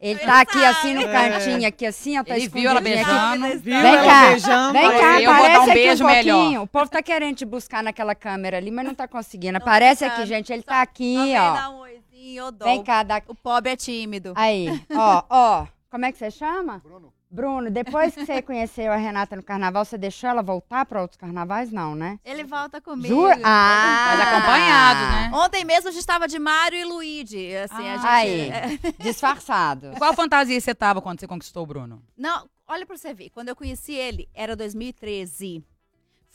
Ele 0.00 0.18
tá 0.20 0.40
aqui 0.40 0.64
assim 0.64 0.94
no 0.94 1.02
É. 1.02 1.30
cantinho, 1.30 1.66
aqui 1.68 1.84
assim, 1.84 2.16
ó, 2.18 2.22
tá 2.24 2.36
Ele 2.36 2.48
viu 2.48 2.70
ela 2.70 2.78
aqui. 2.80 2.88
beijando. 2.88 3.46
Viu 3.60 3.60
Vem 3.82 3.94
ela 3.94 4.04
cá, 4.04 4.28
beijando? 4.30 4.72
Vem 4.72 4.90
cá, 4.92 5.20
eu 5.22 5.32
vou 5.34 5.42
dar 5.42 5.48
aparece 5.48 5.58
um 5.58 5.62
aqui 5.62 5.72
beijo 5.74 6.04
um 6.04 6.06
melhor. 6.06 6.36
pouquinho. 6.38 6.62
O 6.62 6.66
povo 6.68 6.88
tá 6.90 7.02
querendo 7.02 7.36
te 7.36 7.44
buscar 7.44 7.82
naquela 7.82 8.14
câmera 8.14 8.56
ali, 8.58 8.70
mas 8.70 8.84
não 8.86 8.94
tá 8.94 9.08
conseguindo. 9.08 9.54
Não 9.54 9.60
Aparece 9.60 10.06
tá. 10.06 10.12
aqui, 10.14 10.26
gente, 10.26 10.52
ele 10.52 10.62
Só- 10.62 10.68
tá 10.68 10.82
aqui, 10.82 11.16
ó. 11.36 11.52
dar 11.54 11.70
um 11.70 11.78
oizinho, 11.80 12.44
eu 12.44 12.52
dou. 12.52 12.68
Vem 12.68 12.82
cá, 12.84 13.02
dá... 13.02 13.20
O 13.26 13.34
pobre 13.34 13.72
é 13.72 13.76
tímido. 13.76 14.32
Aí, 14.36 14.68
ó, 14.94 15.22
ó. 15.28 15.66
Como 15.90 16.04
é 16.04 16.12
que 16.12 16.18
você 16.18 16.30
chama? 16.30 16.78
Bruno. 16.78 17.12
Bruno, 17.30 17.70
depois 17.70 18.14
que 18.14 18.24
você 18.24 18.40
conheceu 18.42 18.90
a 18.92 18.96
Renata 18.96 19.36
no 19.36 19.42
carnaval, 19.42 19.84
você 19.84 19.98
deixou 19.98 20.30
ela 20.30 20.42
voltar 20.42 20.86
pra 20.86 21.02
outros 21.02 21.18
carnavais? 21.20 21.70
Não, 21.70 21.94
né? 21.94 22.18
Ele 22.24 22.44
volta 22.44 22.80
comigo. 22.80 23.14
Jura? 23.14 23.38
Ah! 23.44 24.14
Mas 24.16 24.28
acompanhado, 24.28 25.00
né? 25.00 25.30
Ontem 25.44 25.64
mesmo 25.64 25.88
a 25.88 25.92
gente 25.92 26.00
estava 26.00 26.26
de 26.26 26.38
Mário 26.38 26.78
e 26.78 26.84
Luigi. 26.84 27.54
Assim, 27.56 27.86
a 27.88 27.94
Ah, 27.94 28.24
gente, 28.24 28.52
aí. 28.52 28.80
Disfarçado. 29.00 29.92
Qual 29.98 30.14
fantasia 30.14 30.58
você 30.60 30.74
tava 30.74 31.02
quando 31.02 31.20
você 31.20 31.26
conquistou 31.26 31.64
o 31.64 31.66
Bruno? 31.66 32.02
Não, 32.16 32.48
olha 32.66 32.86
pra 32.86 32.96
você 32.96 33.12
ver. 33.12 33.30
Quando 33.30 33.48
eu 33.48 33.56
conheci 33.56 33.92
ele, 33.92 34.28
era 34.34 34.56
2013. 34.56 35.62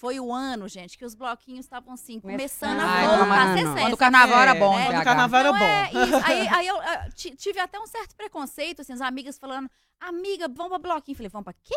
Foi 0.04 0.20
o 0.20 0.34
ano, 0.34 0.68
gente, 0.68 0.98
que 0.98 1.06
os 1.06 1.16
bloquinhos 1.16 1.62
estavam 1.66 1.94
assim, 1.94 2.20
começando 2.20 2.76
Começando. 2.76 2.80
a 2.82 2.84
Ai, 2.94 3.08
voltar 3.08 3.26
quando- 3.26 3.32
a 3.32 3.38
ser 3.38 3.54
quando 3.54 3.56
sério. 3.56 3.82
Quando 3.84 3.94
o 3.94 3.98
carnaval 3.98 4.42
era 4.42 4.56
bom, 4.56 4.76
né? 4.76 4.86
Quando 4.88 5.00
o 5.00 5.04
carnaval 5.06 5.40
era 5.40 5.54
bom. 5.54 5.64
é. 5.64 5.92
Aí, 6.26 6.48
aí 6.58 6.68
eu 6.68 6.76
ti- 7.16 7.34
tive 7.38 7.60
até 7.62 7.80
um 7.80 7.88
certo 7.88 8.14
preconceito, 8.14 8.82
assim, 8.82 8.92
as 8.92 9.00
amigas 9.00 9.38
falando, 9.38 9.70
amiga, 10.02 10.50
vamos 10.50 10.72
pra 10.72 10.80
bloquinho. 10.80 11.16
Falei, 11.16 11.30
vamos 11.30 11.46
pra 11.46 11.54
quê? 11.54 11.74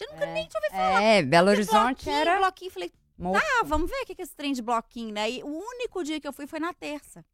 Eu 0.00 0.12
nunca 0.12 0.26
nem 0.26 0.48
tinha 0.48 0.60
ouvido 0.60 0.72
falar. 0.76 1.02
É, 1.04 1.22
Belo 1.22 1.48
Horizonte 1.50 2.04
bloquinho, 2.04 2.16
era. 2.16 2.36
bloquinho. 2.38 2.70
Falei, 2.72 2.92
Moça. 3.16 3.40
ah, 3.60 3.62
vamos 3.64 3.88
ver 3.88 4.02
o 4.02 4.06
que 4.06 4.16
que 4.16 4.22
é 4.22 4.24
esse 4.24 4.34
trem 4.34 4.52
de 4.52 4.60
bloquinho, 4.60 5.14
né? 5.14 5.30
E 5.30 5.42
o 5.44 5.46
único 5.46 6.02
dia 6.02 6.20
que 6.20 6.26
eu 6.26 6.32
fui 6.32 6.48
foi 6.48 6.58
na 6.58 6.74
terça. 6.74 7.24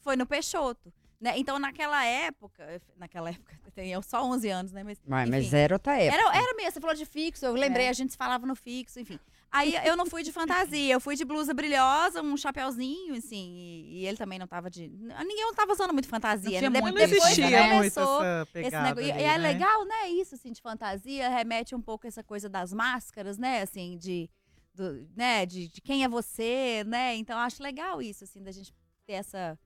Foi 0.00 0.16
no 0.16 0.24
Peixoto. 0.24 0.90
Né? 1.20 1.34
Então, 1.36 1.58
naquela 1.58 2.02
época, 2.06 2.80
naquela 2.96 3.28
época, 3.28 3.52
eu 3.66 3.70
tenho 3.72 4.00
só 4.02 4.24
11 4.24 4.48
anos, 4.48 4.72
né? 4.72 4.82
Mas, 4.82 4.98
Mas, 5.04 5.28
enfim. 5.28 5.36
mas 5.42 5.52
era 5.52 5.74
outra 5.74 6.00
época. 6.00 6.22
Era, 6.22 6.36
era 6.38 6.54
mesmo, 6.54 6.72
você 6.72 6.80
falou 6.80 6.96
de 6.96 7.04
fixo, 7.04 7.44
eu 7.44 7.52
lembrei, 7.52 7.84
É. 7.84 7.88
a 7.90 7.92
gente 7.92 8.16
falava 8.16 8.46
no 8.46 8.56
fixo, 8.56 8.98
enfim. 8.98 9.18
Aí 9.50 9.74
eu 9.86 9.96
não 9.96 10.04
fui 10.04 10.22
de 10.22 10.30
fantasia, 10.30 10.92
eu 10.92 11.00
fui 11.00 11.16
de 11.16 11.24
blusa 11.24 11.54
brilhosa, 11.54 12.20
um 12.20 12.36
chapéuzinho, 12.36 13.14
assim, 13.14 13.54
e, 13.56 14.00
e 14.00 14.06
ele 14.06 14.16
também 14.18 14.38
não 14.38 14.46
tava 14.46 14.68
de. 14.68 14.88
Ninguém 14.88 15.42
não 15.46 15.54
tava 15.54 15.72
usando 15.72 15.92
muito 15.92 16.06
fantasia, 16.08 16.50
Não 16.50 16.58
tinha 16.58 16.70
né? 16.70 16.80
muito 16.82 16.94
Não 16.94 17.06
Depois 17.06 17.22
existia 17.22 17.62
muito 17.62 17.74
começou 17.94 18.22
essa 18.22 18.42
esse 18.42 18.52
pegada 18.52 18.88
negócio. 18.88 19.08
E, 19.08 19.12
ali, 19.12 19.20
e 19.20 19.24
é 19.24 19.38
né? 19.38 19.38
legal, 19.38 19.84
né? 19.86 20.08
Isso, 20.10 20.34
assim, 20.34 20.52
de 20.52 20.60
fantasia, 20.60 21.28
remete 21.30 21.74
um 21.74 21.80
pouco 21.80 22.06
essa 22.06 22.22
coisa 22.22 22.48
das 22.48 22.72
máscaras, 22.74 23.38
né? 23.38 23.62
Assim, 23.62 23.96
de. 23.96 24.28
do- 24.74 25.08
né? 25.16 25.46
De, 25.46 25.68
de 25.68 25.80
quem 25.80 26.04
é 26.04 26.08
você, 26.08 26.84
né? 26.86 27.16
Então, 27.16 27.36
eu 27.36 27.42
acho 27.42 27.62
legal 27.62 28.02
isso, 28.02 28.24
assim, 28.24 28.42
da 28.42 28.52
gente 28.52 28.72
ter 29.06 29.14
essa 29.14 29.58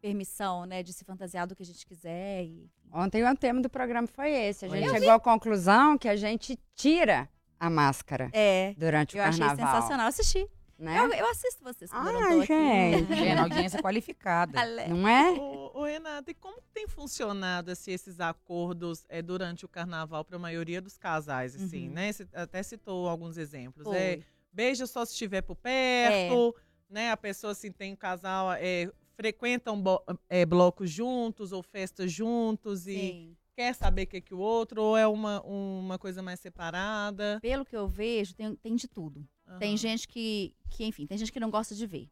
permissão, 0.00 0.64
né? 0.64 0.82
De 0.82 0.92
se 0.92 1.04
fantasiar 1.04 1.46
do 1.46 1.54
que 1.54 1.62
a 1.62 1.66
gente 1.66 1.86
quiser. 1.86 2.44
E... 2.44 2.70
Ontem 2.90 3.22
o 3.24 3.36
tema 3.36 3.60
do 3.60 3.68
programa 3.68 4.06
foi 4.08 4.30
esse. 4.30 4.64
A 4.64 4.68
gente 4.68 4.88
Foi. 4.88 4.98
chegou 4.98 5.12
à 5.12 5.20
conclusão 5.20 5.98
que 5.98 6.08
a 6.08 6.16
gente 6.16 6.58
tira 6.74 7.28
a 7.62 7.70
máscara 7.70 8.28
É. 8.32 8.74
durante 8.76 9.14
o 9.14 9.18
Eu 9.18 9.22
achei 9.22 9.38
carnaval. 9.46 9.74
sensacional. 9.74 10.06
Assisti. 10.08 10.48
Né? 10.76 10.98
Eu, 10.98 11.12
eu 11.12 11.30
assisto 11.30 11.62
vocês 11.62 11.88
quando 11.92 12.08
eu 12.08 12.12
não 12.14 12.22
Ai, 12.24 12.32
tô 12.34 12.38
aqui. 12.40 12.46
gente. 12.46 13.04
Vendo, 13.04 13.38
audiência 13.38 13.80
qualificada. 13.80 14.58
Ale- 14.60 14.88
Não 14.88 15.06
é? 15.06 15.30
Ô, 15.30 15.70
ô, 15.78 15.84
Renata, 15.84 16.28
e 16.32 16.34
como 16.34 16.60
tem 16.74 16.88
funcionado 16.88 17.70
assim, 17.70 17.92
esses 17.92 18.18
acordos 18.18 19.04
é, 19.08 19.22
durante 19.22 19.64
o 19.64 19.68
carnaval 19.68 20.24
para 20.24 20.34
a 20.34 20.40
maioria 20.40 20.80
dos 20.82 20.98
casais, 20.98 21.54
assim, 21.54 21.86
Uhum. 21.86 21.94
né? 21.94 22.12
Você 22.12 22.26
até 22.32 22.60
citou 22.64 23.08
alguns 23.08 23.36
exemplos. 23.36 23.84
Foi. 23.84 23.96
É, 23.96 24.20
beija 24.52 24.84
só 24.88 25.04
se 25.04 25.12
estiver 25.12 25.42
por 25.42 25.54
perto, 25.54 26.52
né? 26.90 27.12
A 27.12 27.16
pessoa 27.16 27.52
assim 27.52 27.70
tem 27.70 27.92
um 27.92 27.96
casal, 27.96 28.52
é, 28.54 28.90
frequentam 29.14 29.80
é, 30.28 30.44
blocos 30.44 30.90
juntos 30.90 31.52
ou 31.52 31.62
festas 31.62 32.10
juntos 32.10 32.88
e 32.88 32.94
Sim. 32.94 33.36
Quer 33.56 33.74
saber 33.74 34.02
o 34.02 34.06
que 34.06 34.20
que 34.20 34.34
o 34.34 34.38
outro 34.38 34.82
ou 34.82 34.96
é 34.96 35.06
uma, 35.06 35.40
uma 35.42 35.98
coisa 35.98 36.22
mais 36.22 36.40
separada. 36.40 37.38
Pelo 37.40 37.64
que 37.64 37.76
eu 37.76 37.86
vejo, 37.88 38.34
tem, 38.34 38.54
tem 38.56 38.74
de 38.74 38.88
tudo. 38.88 39.26
Tem 39.58 39.70
Aham. 39.70 39.76
gente 39.76 40.08
que, 40.08 40.54
que, 40.70 40.84
enfim, 40.84 41.06
tem 41.06 41.18
gente 41.18 41.32
que 41.32 41.40
não 41.40 41.50
gosta 41.50 41.74
de 41.74 41.86
ver. 41.86 42.08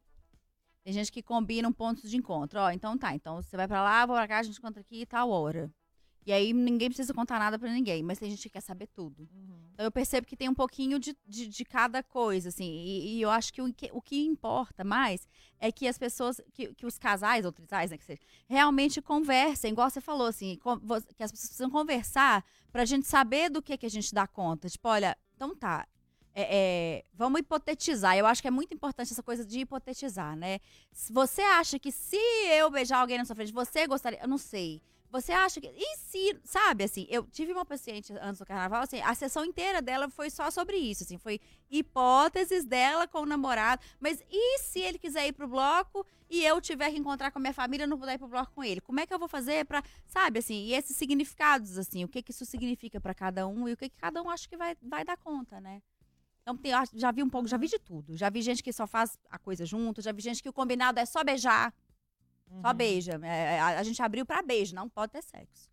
Tem 0.83 0.93
gente 0.93 1.11
que 1.11 1.21
combina 1.21 1.67
um 1.67 1.73
ponto 1.73 2.07
de 2.07 2.17
encontro. 2.17 2.59
Ó, 2.59 2.71
então 2.71 2.97
tá, 2.97 3.13
então 3.15 3.41
você 3.41 3.55
vai 3.55 3.67
pra 3.67 3.83
lá, 3.83 4.05
vou 4.05 4.15
pra 4.15 4.27
cá, 4.27 4.39
a 4.39 4.43
gente 4.43 4.57
encontra 4.57 4.81
aqui 4.81 5.01
e 5.01 5.05
tal 5.05 5.29
hora. 5.29 5.71
E 6.25 6.31
aí 6.31 6.53
ninguém 6.53 6.89
precisa 6.89 7.13
contar 7.13 7.39
nada 7.39 7.57
pra 7.57 7.71
ninguém, 7.71 8.03
mas 8.03 8.19
tem 8.19 8.29
gente 8.29 8.43
que 8.43 8.49
quer 8.49 8.61
saber 8.61 8.87
tudo. 8.87 9.27
Então 9.73 9.85
eu 9.85 9.91
percebo 9.91 10.27
que 10.27 10.35
tem 10.37 10.47
um 10.49 10.53
pouquinho 10.53 10.99
de, 10.99 11.17
de, 11.27 11.47
de 11.47 11.65
cada 11.65 12.03
coisa, 12.03 12.49
assim. 12.49 12.65
E, 12.65 13.17
e 13.17 13.21
eu 13.21 13.29
acho 13.31 13.51
que 13.51 13.61
o, 13.61 13.73
que 13.73 13.89
o 13.91 14.01
que 14.01 14.23
importa 14.25 14.83
mais 14.83 15.27
é 15.59 15.71
que 15.71 15.87
as 15.87 15.97
pessoas, 15.97 16.39
que, 16.53 16.73
que 16.75 16.85
os 16.85 16.99
casais 16.99 17.43
ou 17.45 17.51
trisais, 17.51 17.89
né, 17.89 17.97
que 17.97 18.05
seja, 18.05 18.19
realmente 18.47 19.01
conversem, 19.01 19.71
igual 19.71 19.89
você 19.89 19.99
falou, 20.01 20.27
assim, 20.27 20.57
com- 20.57 20.79
que 20.79 21.23
as 21.23 21.31
pessoas 21.31 21.47
precisam 21.49 21.69
conversar 21.71 22.45
pra 22.71 22.85
gente 22.85 23.07
saber 23.07 23.49
do 23.49 23.61
que, 23.61 23.75
que 23.77 23.85
a 23.85 23.89
gente 23.89 24.13
dá 24.13 24.27
conta. 24.27 24.69
Tipo, 24.69 24.89
olha, 24.89 25.17
então 25.35 25.55
tá. 25.55 25.87
é, 26.35 26.99
é, 26.99 27.05
vamos 27.13 27.39
hipotetizar. 27.41 28.15
Eu 28.17 28.25
acho 28.27 28.41
que 28.41 28.47
é 28.47 28.51
muito 28.51 28.73
importante 28.73 29.11
essa 29.11 29.23
coisa 29.23 29.43
de 29.45 29.59
hipotetizar, 29.61 30.35
né? 30.35 30.59
Você 31.09 31.41
acha 31.41 31.79
que 31.79 31.91
se 31.91 32.17
eu 32.51 32.69
beijar 32.69 32.99
alguém 32.99 33.17
na 33.17 33.25
sua 33.25 33.35
frente, 33.35 33.51
você 33.51 33.87
gostaria. 33.87 34.19
Eu 34.21 34.27
não 34.27 34.37
sei. 34.37 34.81
Você 35.11 35.33
acha 35.33 35.59
que. 35.59 35.67
E 35.67 35.97
se. 35.97 36.39
Sabe, 36.43 36.85
assim, 36.85 37.05
eu 37.09 37.23
tive 37.25 37.51
uma 37.51 37.65
paciente 37.65 38.13
antes 38.21 38.39
do 38.39 38.45
carnaval, 38.45 38.83
assim, 38.83 39.01
a 39.01 39.13
sessão 39.13 39.43
inteira 39.43 39.81
dela 39.81 40.09
foi 40.09 40.29
só 40.29 40.49
sobre 40.49 40.77
isso, 40.77 41.03
assim, 41.03 41.17
foi 41.17 41.39
hipóteses 41.69 42.63
dela 42.63 43.07
com 43.07 43.19
o 43.19 43.25
namorado. 43.25 43.81
Mas 43.99 44.23
e 44.31 44.59
se 44.59 44.79
ele 44.79 44.97
quiser 44.97 45.27
ir 45.27 45.33
pro 45.33 45.49
bloco 45.49 46.05
e 46.29 46.43
eu 46.45 46.61
tiver 46.61 46.91
que 46.91 46.97
encontrar 46.97 47.29
com 47.29 47.39
a 47.39 47.41
minha 47.41 47.53
família 47.53 47.85
não 47.85 47.99
puder 47.99 48.15
ir 48.15 48.19
pro 48.19 48.27
bloco 48.29 48.53
com 48.53 48.63
ele? 48.63 48.79
Como 48.79 49.01
é 49.01 49.05
que 49.05 49.13
eu 49.13 49.19
vou 49.19 49.27
fazer 49.27 49.65
pra. 49.65 49.83
Sabe, 50.07 50.39
assim, 50.39 50.65
e 50.67 50.73
esses 50.73 50.95
significados, 50.95 51.77
assim, 51.77 52.05
o 52.05 52.07
que 52.07 52.23
que 52.23 52.31
isso 52.31 52.45
significa 52.45 53.01
pra 53.01 53.13
cada 53.13 53.45
um 53.45 53.67
e 53.67 53.73
o 53.73 53.77
que 53.77 53.89
que 53.89 53.97
cada 53.97 54.21
um 54.21 54.29
acha 54.29 54.47
que 54.47 54.55
vai, 54.55 54.77
vai 54.81 55.03
dar 55.03 55.17
conta, 55.17 55.59
né? 55.59 55.81
Então, 56.41 56.57
tem, 56.57 56.71
já 56.93 57.11
vi 57.11 57.21
um 57.21 57.29
pouco, 57.29 57.47
já 57.47 57.57
vi 57.57 57.67
de 57.67 57.77
tudo. 57.77 58.15
Já 58.15 58.29
vi 58.29 58.41
gente 58.41 58.63
que 58.63 58.73
só 58.73 58.87
faz 58.87 59.19
a 59.29 59.37
coisa 59.37 59.65
junto, 59.65 60.01
já 60.01 60.11
vi 60.11 60.21
gente 60.21 60.41
que 60.41 60.49
o 60.49 60.53
combinado 60.53 60.99
é 60.99 61.05
só 61.05 61.23
beijar. 61.23 61.73
Uhum. 62.51 62.61
Só 62.61 62.73
beija. 62.73 63.19
É, 63.23 63.59
a, 63.59 63.79
a 63.79 63.83
gente 63.83 64.01
abriu 64.01 64.25
pra 64.25 64.41
beijo, 64.41 64.75
não 64.75 64.89
pode 64.89 65.11
ter 65.13 65.23
sexo. 65.23 65.71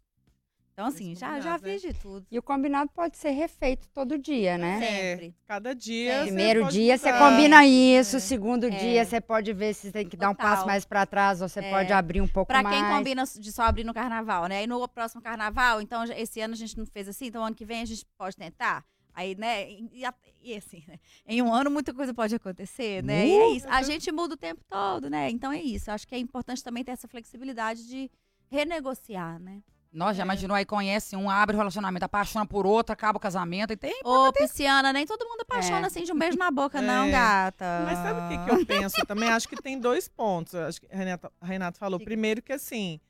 Então, 0.73 0.87
assim, 0.87 1.11
Esse 1.11 1.23
já, 1.23 1.41
já 1.41 1.59
né? 1.59 1.59
vi 1.59 1.81
de 1.81 1.93
tudo. 1.93 2.25
E 2.31 2.39
o 2.39 2.43
combinado 2.43 2.89
pode 2.95 3.19
ser 3.19 3.31
refeito 3.31 3.89
todo 3.89 4.17
dia, 4.17 4.57
né? 4.57 4.77
É, 4.77 5.11
Sempre. 5.17 5.35
cada 5.45 5.75
dia. 5.75 6.13
É. 6.13 6.23
Primeiro 6.23 6.61
pode 6.63 6.75
dia 6.75 6.97
você 6.97 7.13
combina 7.15 7.67
isso, 7.67 8.19
É. 8.19 8.21
segundo 8.21 8.67
É. 8.69 8.71
dia 8.71 9.05
você 9.05 9.21
pode 9.21 9.53
ver 9.53 9.75
se 9.75 9.91
tem 9.91 10.09
que 10.09 10.17
dar 10.17 10.31
um 10.31 10.35
Total. 10.37 10.51
passo 10.53 10.67
mais 10.69 10.85
pra 10.85 11.05
trás 11.05 11.43
ou 11.43 11.49
você 11.49 11.59
É. 11.59 11.69
pode 11.71 11.93
abrir 11.93 12.21
um 12.21 12.29
pouco 12.29 12.47
Pra 12.47 12.63
mais. 12.63 12.77
quem 12.77 12.89
combina 12.97 13.25
de 13.25 13.51
só 13.51 13.63
abrir 13.65 13.83
no 13.83 13.93
carnaval, 13.93 14.47
né? 14.47 14.63
E 14.63 14.67
no 14.69 14.87
próximo 14.87 15.21
carnaval, 15.21 15.83
então 15.83 16.05
esse 16.05 16.41
ano 16.41 16.55
a 16.55 16.57
gente 16.57 16.79
não 16.79 16.87
fez 16.87 17.09
assim, 17.09 17.27
então 17.27 17.43
ano 17.45 17.57
que 17.57 17.65
vem 17.65 17.83
a 17.83 17.85
gente 17.85 18.07
pode 18.17 18.37
tentar. 18.37 18.85
Aí, 19.19 19.35
né? 19.35 19.69
E, 19.69 19.91
e 19.95 20.05
a- 20.05 20.15
assim, 20.57 20.85
né? 20.87 20.97
Em 21.27 21.43
um 21.43 21.53
ano 21.53 21.69
muita 21.71 21.93
coisa 21.93 22.15
pode 22.15 22.33
acontecer, 22.37 23.03
né? 23.03 23.27
E 23.27 23.33
é 23.37 23.49
isso. 23.51 23.67
A 23.69 23.83
gente 23.83 24.13
muda 24.13 24.35
o 24.35 24.37
tempo 24.37 24.63
todo, 24.69 25.11
né? 25.11 25.29
Então 25.29 25.51
é 25.51 25.61
isso. 25.61 25.91
Acho 25.91 26.07
que 26.07 26.15
é 26.15 26.19
importante 26.19 26.63
também 26.63 26.85
ter 26.85 26.93
essa 26.93 27.09
flexibilidade 27.09 27.85
de 27.89 28.09
renegociar, 28.49 29.41
né? 29.41 29.61
Nós 29.93 30.17
já 30.17 30.23
imaginou 30.23 30.55
aí, 30.55 30.65
conhece 30.67 31.17
um, 31.17 31.29
abre 31.31 31.57
o 31.57 31.59
relacionamento, 31.59 32.05
apaixona 32.05 32.47
por 32.47 32.67
outro, 32.67 32.93
acaba 32.93 33.17
o 33.17 33.21
casamento 33.21 33.73
e 33.73 33.77
tem. 33.77 33.99
Ô, 34.05 34.31
Pisciana, 34.33 34.93
nem 34.93 35.07
todo 35.07 35.25
mundo 35.27 35.41
apaixona 35.41 35.81
É. 35.81 35.87
assim 35.87 36.05
de 36.05 36.13
um 36.13 36.19
beijo 36.19 36.37
na 36.39 36.51
boca, 36.51 36.81
não, 36.83 37.07
É. 37.07 37.11
gata. 37.11 37.83
Mas 37.87 37.99
sabe 37.99 38.21
o 38.21 38.29
que, 38.29 38.45
que 38.45 38.51
eu 38.55 38.67
penso 38.67 39.05
também? 39.07 39.31
Acho 39.31 39.49
que 39.49 39.57
tem 39.61 39.81
dois 39.81 40.07
pontos. 40.07 40.55
Acho 40.55 40.81
que 40.81 40.87
a 40.93 40.97
Renata, 40.97 41.33
a 41.41 41.47
Renata 41.47 41.79
falou. 41.79 41.99
Primeiro 41.99 42.43
que 42.43 42.53
assim, 42.53 43.01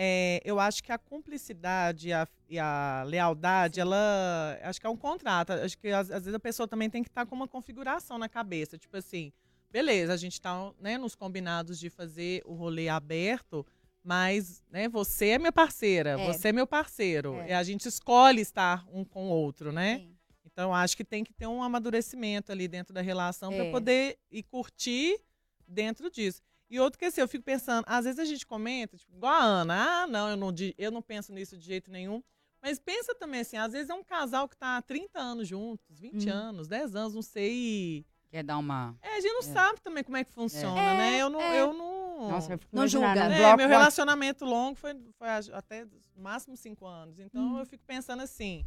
é, 0.00 0.40
eu 0.44 0.60
acho 0.60 0.80
que 0.80 0.92
a 0.92 0.96
cumplicidade 0.98 2.08
e 2.08 2.12
a, 2.12 2.28
e 2.48 2.56
a 2.56 3.02
lealdade, 3.04 3.80
ela. 3.80 4.56
Acho 4.62 4.80
que 4.80 4.86
é 4.86 4.90
um 4.90 4.96
contrato. 4.96 5.50
Acho 5.52 5.76
que 5.76 5.88
às, 5.88 6.08
às 6.12 6.20
vezes 6.24 6.34
a 6.34 6.38
pessoa 6.38 6.68
também 6.68 6.88
tem 6.88 7.02
que 7.02 7.08
estar 7.08 7.26
com 7.26 7.34
uma 7.34 7.48
configuração 7.48 8.16
na 8.16 8.28
cabeça. 8.28 8.78
Tipo 8.78 8.96
assim, 8.96 9.32
beleza, 9.72 10.12
a 10.12 10.16
gente 10.16 10.34
está 10.34 10.72
né, 10.78 10.96
nos 10.96 11.16
combinados 11.16 11.80
de 11.80 11.90
fazer 11.90 12.42
o 12.46 12.54
rolê 12.54 12.88
aberto. 12.88 13.66
Mas, 14.04 14.62
né, 14.70 14.88
você 14.88 15.30
é 15.30 15.38
minha 15.38 15.50
parceira, 15.52 16.10
É. 16.10 16.26
você 16.32 16.48
é 16.48 16.52
meu 16.52 16.66
parceiro. 16.66 17.34
É. 17.40 17.48
E 17.50 17.52
a 17.52 17.62
gente 17.64 17.86
escolhe 17.88 18.40
estar 18.40 18.86
um 18.92 19.04
com 19.04 19.26
o 19.26 19.30
outro, 19.30 19.72
né? 19.72 19.98
Sim. 19.98 20.14
Então, 20.46 20.72
acho 20.72 20.96
que 20.96 21.04
tem 21.04 21.24
que 21.24 21.32
ter 21.32 21.46
um 21.48 21.60
amadurecimento 21.62 22.52
ali 22.52 22.68
dentro 22.68 22.94
da 22.94 23.00
relação 23.02 23.50
para 23.52 23.64
É. 23.64 23.70
poder 23.72 24.16
ir 24.30 24.44
curtir 24.44 25.20
dentro 25.66 26.08
disso. 26.10 26.40
E 26.70 26.78
outro 26.78 26.98
que 26.98 27.04
assim, 27.06 27.20
eu 27.20 27.28
fico 27.28 27.44
pensando, 27.44 27.84
às 27.88 28.04
vezes 28.04 28.18
a 28.20 28.24
gente 28.24 28.46
comenta, 28.46 28.96
tipo, 28.96 29.14
igual 29.16 29.32
a 29.32 29.42
Ana, 29.42 30.02
ah, 30.02 30.06
não, 30.06 30.28
eu 30.28 30.36
não, 30.36 30.54
eu 30.76 30.90
não 30.90 31.00
penso 31.02 31.32
nisso 31.32 31.56
de 31.56 31.64
jeito 31.64 31.90
nenhum. 31.90 32.22
Mas 32.60 32.78
pensa 32.78 33.14
também 33.14 33.40
assim, 33.40 33.56
às 33.56 33.72
vezes 33.72 33.88
é 33.88 33.94
um 33.94 34.02
casal 34.04 34.48
que 34.48 34.56
tá 34.56 34.76
há 34.76 34.82
30 34.82 35.18
anos 35.18 35.46
juntos, 35.48 35.98
20 36.00 36.28
Hum. 36.28 36.32
anos, 36.32 36.66
10 36.68 36.94
anos, 36.96 37.14
não 37.14 37.22
sei. 37.22 38.04
Quer 38.30 38.42
dar 38.42 38.58
uma. 38.58 38.94
É, 39.00 39.16
a 39.16 39.20
gente 39.20 39.32
não 39.32 39.40
É. 39.40 39.54
sabe 39.54 39.80
também 39.80 40.04
como 40.04 40.16
é 40.16 40.24
que 40.24 40.32
funciona, 40.32 40.78
É, 40.78 40.96
né? 40.98 41.18
Eu 41.22 41.30
não. 41.30 41.40
é. 41.40 41.60
Eu 41.62 41.72
não... 41.72 42.28
Nossa, 42.28 42.52
eu 42.52 42.58
fico 42.58 42.74
Não 42.76 42.86
julga. 42.86 43.06
um 43.06 43.32
É, 43.32 43.38
bloco 43.38 43.56
meu 43.56 43.68
relacionamento 43.68 44.44
longo 44.44 44.74
foi, 44.74 44.92
foi 45.16 45.28
até 45.54 45.86
máximo 46.16 46.56
cinco 46.56 46.84
anos. 46.84 47.18
Então 47.20 47.40
Hum. 47.54 47.58
eu 47.60 47.64
fico 47.64 47.84
pensando 47.86 48.20
assim. 48.22 48.66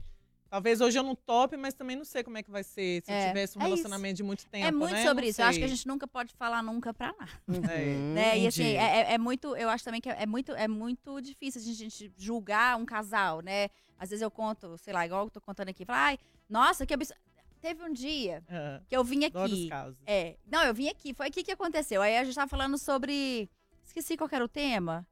Talvez 0.51 0.81
hoje 0.81 0.99
eu 0.99 1.03
não 1.03 1.15
tope, 1.15 1.55
mas 1.55 1.73
também 1.73 1.95
não 1.95 2.03
sei 2.03 2.23
como 2.25 2.37
é 2.37 2.43
que 2.43 2.51
vai 2.51 2.61
ser 2.61 3.01
se 3.05 3.09
É, 3.09 3.23
eu 3.23 3.27
tivesse 3.29 3.57
um 3.57 3.61
é 3.61 3.63
isso. 3.63 3.69
relacionamento 3.75 4.15
de 4.17 4.23
muito 4.23 4.45
tempo. 4.47 4.67
É 4.67 4.69
muito 4.71 4.91
né? 4.91 5.03
sobre 5.07 5.21
Não 5.21 5.29
isso. 5.29 5.41
Eu 5.41 5.45
acho 5.45 5.57
que 5.59 5.63
a 5.63 5.67
gente 5.69 5.87
nunca 5.87 6.05
pode 6.05 6.33
falar 6.33 6.61
nunca 6.61 6.93
pra 6.93 7.13
nada. 7.17 7.31
É. 7.71 7.85
Uhum. 7.85 8.13
né? 8.13 8.37
E 8.37 8.47
assim, 8.47 8.63
é, 8.65 8.99
é- 8.99 9.13
é 9.13 9.17
muito, 9.17 9.55
eu 9.55 9.69
acho 9.69 9.85
também 9.85 10.01
que 10.01 10.09
é 10.09 10.25
muito, 10.25 10.51
é 10.51 10.67
muito 10.67 11.21
difícil 11.21 11.61
a 11.61 11.63
gente 11.63 12.13
julgar 12.17 12.77
um 12.77 12.85
casal, 12.85 13.39
né? 13.39 13.69
Às 13.97 14.09
vezes 14.09 14.21
eu 14.21 14.29
conto, 14.29 14.77
sei 14.77 14.93
lá, 14.93 15.05
igual 15.05 15.23
eu 15.23 15.29
tô 15.29 15.39
contando 15.39 15.69
aqui, 15.69 15.85
falar, 15.85 16.07
ai, 16.07 16.19
nossa, 16.49 16.85
que 16.85 16.93
absurdo. 16.93 17.21
Teve 17.61 17.83
um 17.83 17.93
dia 17.93 18.43
É, 18.49 18.81
que 18.89 18.97
eu 18.97 19.03
vim 19.05 19.23
aqui. 19.23 19.69
casos. 19.69 19.95
É, 20.05 20.35
não, 20.51 20.63
eu 20.63 20.73
vim 20.73 20.89
aqui, 20.89 21.13
foi 21.13 21.27
aqui 21.27 21.43
que 21.43 21.51
aconteceu. 21.51 22.01
Aí 22.01 22.17
a 22.17 22.23
gente 22.25 22.35
tava 22.35 22.49
falando 22.49 22.77
sobre. 22.77 23.47
Esqueci 23.85 24.17
qual 24.17 24.27
era 24.33 24.43
o 24.43 24.47
tema. 24.49 25.05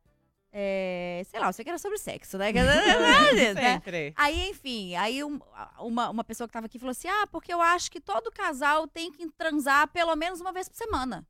É, 0.52 1.22
sei 1.30 1.40
lá, 1.40 1.48
eu 1.48 1.54
sei 1.54 1.64
que 1.64 1.70
era 1.70 1.78
sobre 1.78 1.98
sexo, 2.00 2.38
né? 2.38 2.52
né? 3.54 3.54
Sempre. 3.56 4.14
Aí, 4.16 4.50
enfim, 4.50 4.96
aí 4.96 5.24
um- 5.24 5.40
uma, 5.80 6.10
uma 6.10 6.24
pessoa 6.24 6.48
que 6.48 6.54
tava 6.54 6.66
aqui 6.66 6.80
falou 6.80 6.92
assim: 6.92 7.08
ah, 7.08 7.28
porque 7.28 7.54
eu 7.54 7.62
acho 7.62 7.92
que 7.92 8.02
todo 8.02 8.32
casal 8.32 8.88
tem 8.88 9.12
que 9.12 9.30
transar 9.32 9.88
pelo 9.90 10.16
menos 10.16 10.42
uma 10.42 10.52
vez 10.52 10.68
por 10.68 10.76
semana. 10.76 11.26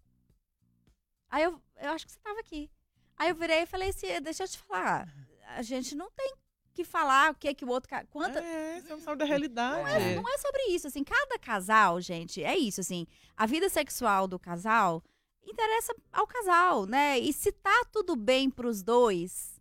Aí 1.30 1.44
eu, 1.44 1.62
eu 1.82 1.92
acho 1.92 2.06
que 2.06 2.12
você 2.14 2.20
tava 2.20 2.40
aqui. 2.40 2.70
Aí 3.18 3.30
eu 3.30 3.36
virei 3.36 3.64
e 3.64 3.66
falei 3.66 3.90
assim: 3.90 4.08
deixa 4.22 4.44
eu 4.44 4.48
te 4.48 4.58
falar, 4.58 5.08
a 5.56 5.62
gente 5.62 5.96
não 5.96 6.10
tem 6.12 6.34
que 6.74 6.86
falar 6.86 7.32
o 7.32 7.36
que 7.36 7.50
é 7.50 7.54
que 7.54 7.66
o 7.66 7.70
outro. 7.70 7.90
Quanta, 8.10 8.40
É, 8.40 8.80
você 8.80 8.88
não 8.88 9.02
sabe 9.02 9.18
da 9.18 9.26
realidade. 9.26 10.16
não 10.16 10.34
é 10.34 10.38
sobre 10.38 10.64
isso, 10.70 10.88
assim, 10.88 11.04
cada 11.04 11.38
casal, 11.38 12.00
gente, 12.00 12.42
é 12.42 12.58
isso, 12.58 12.80
assim, 12.80 13.06
a 13.36 13.46
vida 13.46 13.68
sexual 13.68 14.28
do 14.30 14.40
casal 14.40 15.04
interessa 15.44 15.96
ao 16.12 16.28
casal, 16.28 16.86
né? 16.86 17.18
E 17.20 17.32
se 17.34 17.52
tá 17.52 17.86
tudo 17.92 18.16
bem 18.16 18.50
pros 18.50 18.82
dois, 18.84 19.60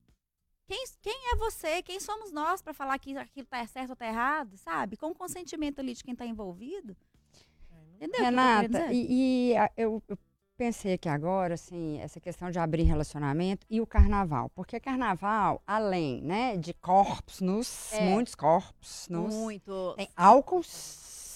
quem, 0.67 0.85
quem 1.01 1.33
é 1.33 1.37
você? 1.37 1.83
Quem 1.83 1.99
somos 1.99 2.31
nós 2.31 2.61
pra 2.61 2.75
falar 2.75 2.99
que 2.99 3.17
aquilo 3.17 3.47
tá 3.47 3.67
certo 3.67 3.91
ou 3.91 3.97
tá 3.97 4.07
errado, 4.07 4.57
sabe? 4.59 4.97
Com 4.97 5.09
o 5.09 5.15
consentimento 5.15 5.79
ali 5.81 5.95
de 5.95 6.05
quem 6.05 6.15
tá 6.15 6.27
envolvido. 6.27 6.97
Entendeu? 7.97 7.97
o 7.97 7.99
que 7.99 8.05
eu 8.05 8.09
tô 8.11 8.17
querendo 8.17 8.75
Renata, 8.77 8.93
e, 8.93 9.51
e 9.51 9.57
a- 9.57 9.71
eu, 9.77 10.03
eu 10.07 10.19
pensei 10.57 10.93
aqui 10.93 11.09
agora, 11.09 11.55
assim, 11.55 11.99
essa 12.01 12.21
questão 12.21 12.51
de 12.51 12.59
abrir 12.59 12.83
relacionamento 12.83 13.67
e 13.71 13.81
o 13.81 13.87
carnaval. 13.87 14.51
Porque 14.51 14.79
carnaval, 14.79 15.61
além, 15.67 16.21
né, 16.23 16.57
de 16.57 16.75
corpos 16.75 17.41
nus, 17.41 17.93
É. 17.93 18.09
muitos 18.11 18.35
corpos 18.35 19.09
nus, 19.09 19.35
Muito. 19.35 19.95
tem 19.97 20.09
álcool, 20.17 20.63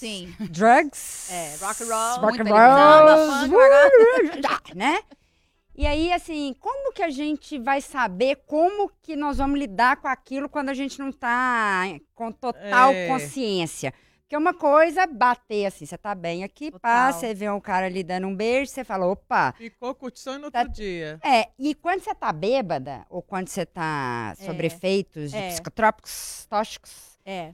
Sim. 0.07 0.35
drugs, 0.49 1.29
É, 1.31 1.55
rock 1.61 1.83
and 1.83 1.87
roll, 1.87 2.19
rock 2.21 2.41
and 2.41 2.45
roll, 2.45 3.53
né? 4.75 4.99
E 5.75 5.87
aí, 5.87 6.11
assim, 6.13 6.55
como 6.59 6.93
que 6.93 7.01
a 7.01 7.09
gente 7.09 7.57
vai 7.57 7.81
saber 7.81 8.43
como 8.45 8.91
que 9.01 9.15
nós 9.15 9.37
vamos 9.39 9.57
lidar 9.59 9.97
com 9.97 10.07
aquilo 10.07 10.47
quando 10.47 10.69
a 10.69 10.73
gente 10.73 10.99
não 10.99 11.11
tá 11.11 11.85
com 12.13 12.31
total 12.31 12.91
É. 12.91 13.07
consciência? 13.07 13.91
Porque 14.21 14.37
uma 14.37 14.53
coisa 14.53 15.01
é 15.01 15.07
bater 15.07 15.65
assim, 15.65 15.85
você 15.85 15.97
tá 15.97 16.13
bem 16.15 16.43
aqui, 16.43 16.71
pá, 16.71 17.07
Total. 17.07 17.13
você 17.13 17.33
vê 17.33 17.49
um 17.49 17.59
cara 17.59 17.87
ali 17.87 18.03
dando 18.03 18.27
um 18.27 18.35
beijo, 18.35 18.71
você 18.71 18.83
fala, 18.83 19.05
opa. 19.07 19.53
Ficou 19.57 19.93
curtição 19.95 20.37
no 20.39 20.49
Tá- 20.51 20.59
outro 20.59 20.73
dia. 20.73 21.19
É, 21.23 21.49
e 21.57 21.73
quando 21.75 22.01
você 22.01 22.13
tá 22.15 22.31
bêbada, 22.31 23.05
ou 23.09 23.21
quando 23.21 23.47
você 23.47 23.65
tá 23.65 24.33
sob 24.39 24.61
É. 24.61 24.65
efeitos 24.67 25.31
de 25.31 25.37
É. 25.37 25.49
psicotrópicos, 25.49 26.45
tóxicos, 26.49 27.17
É. 27.25 27.53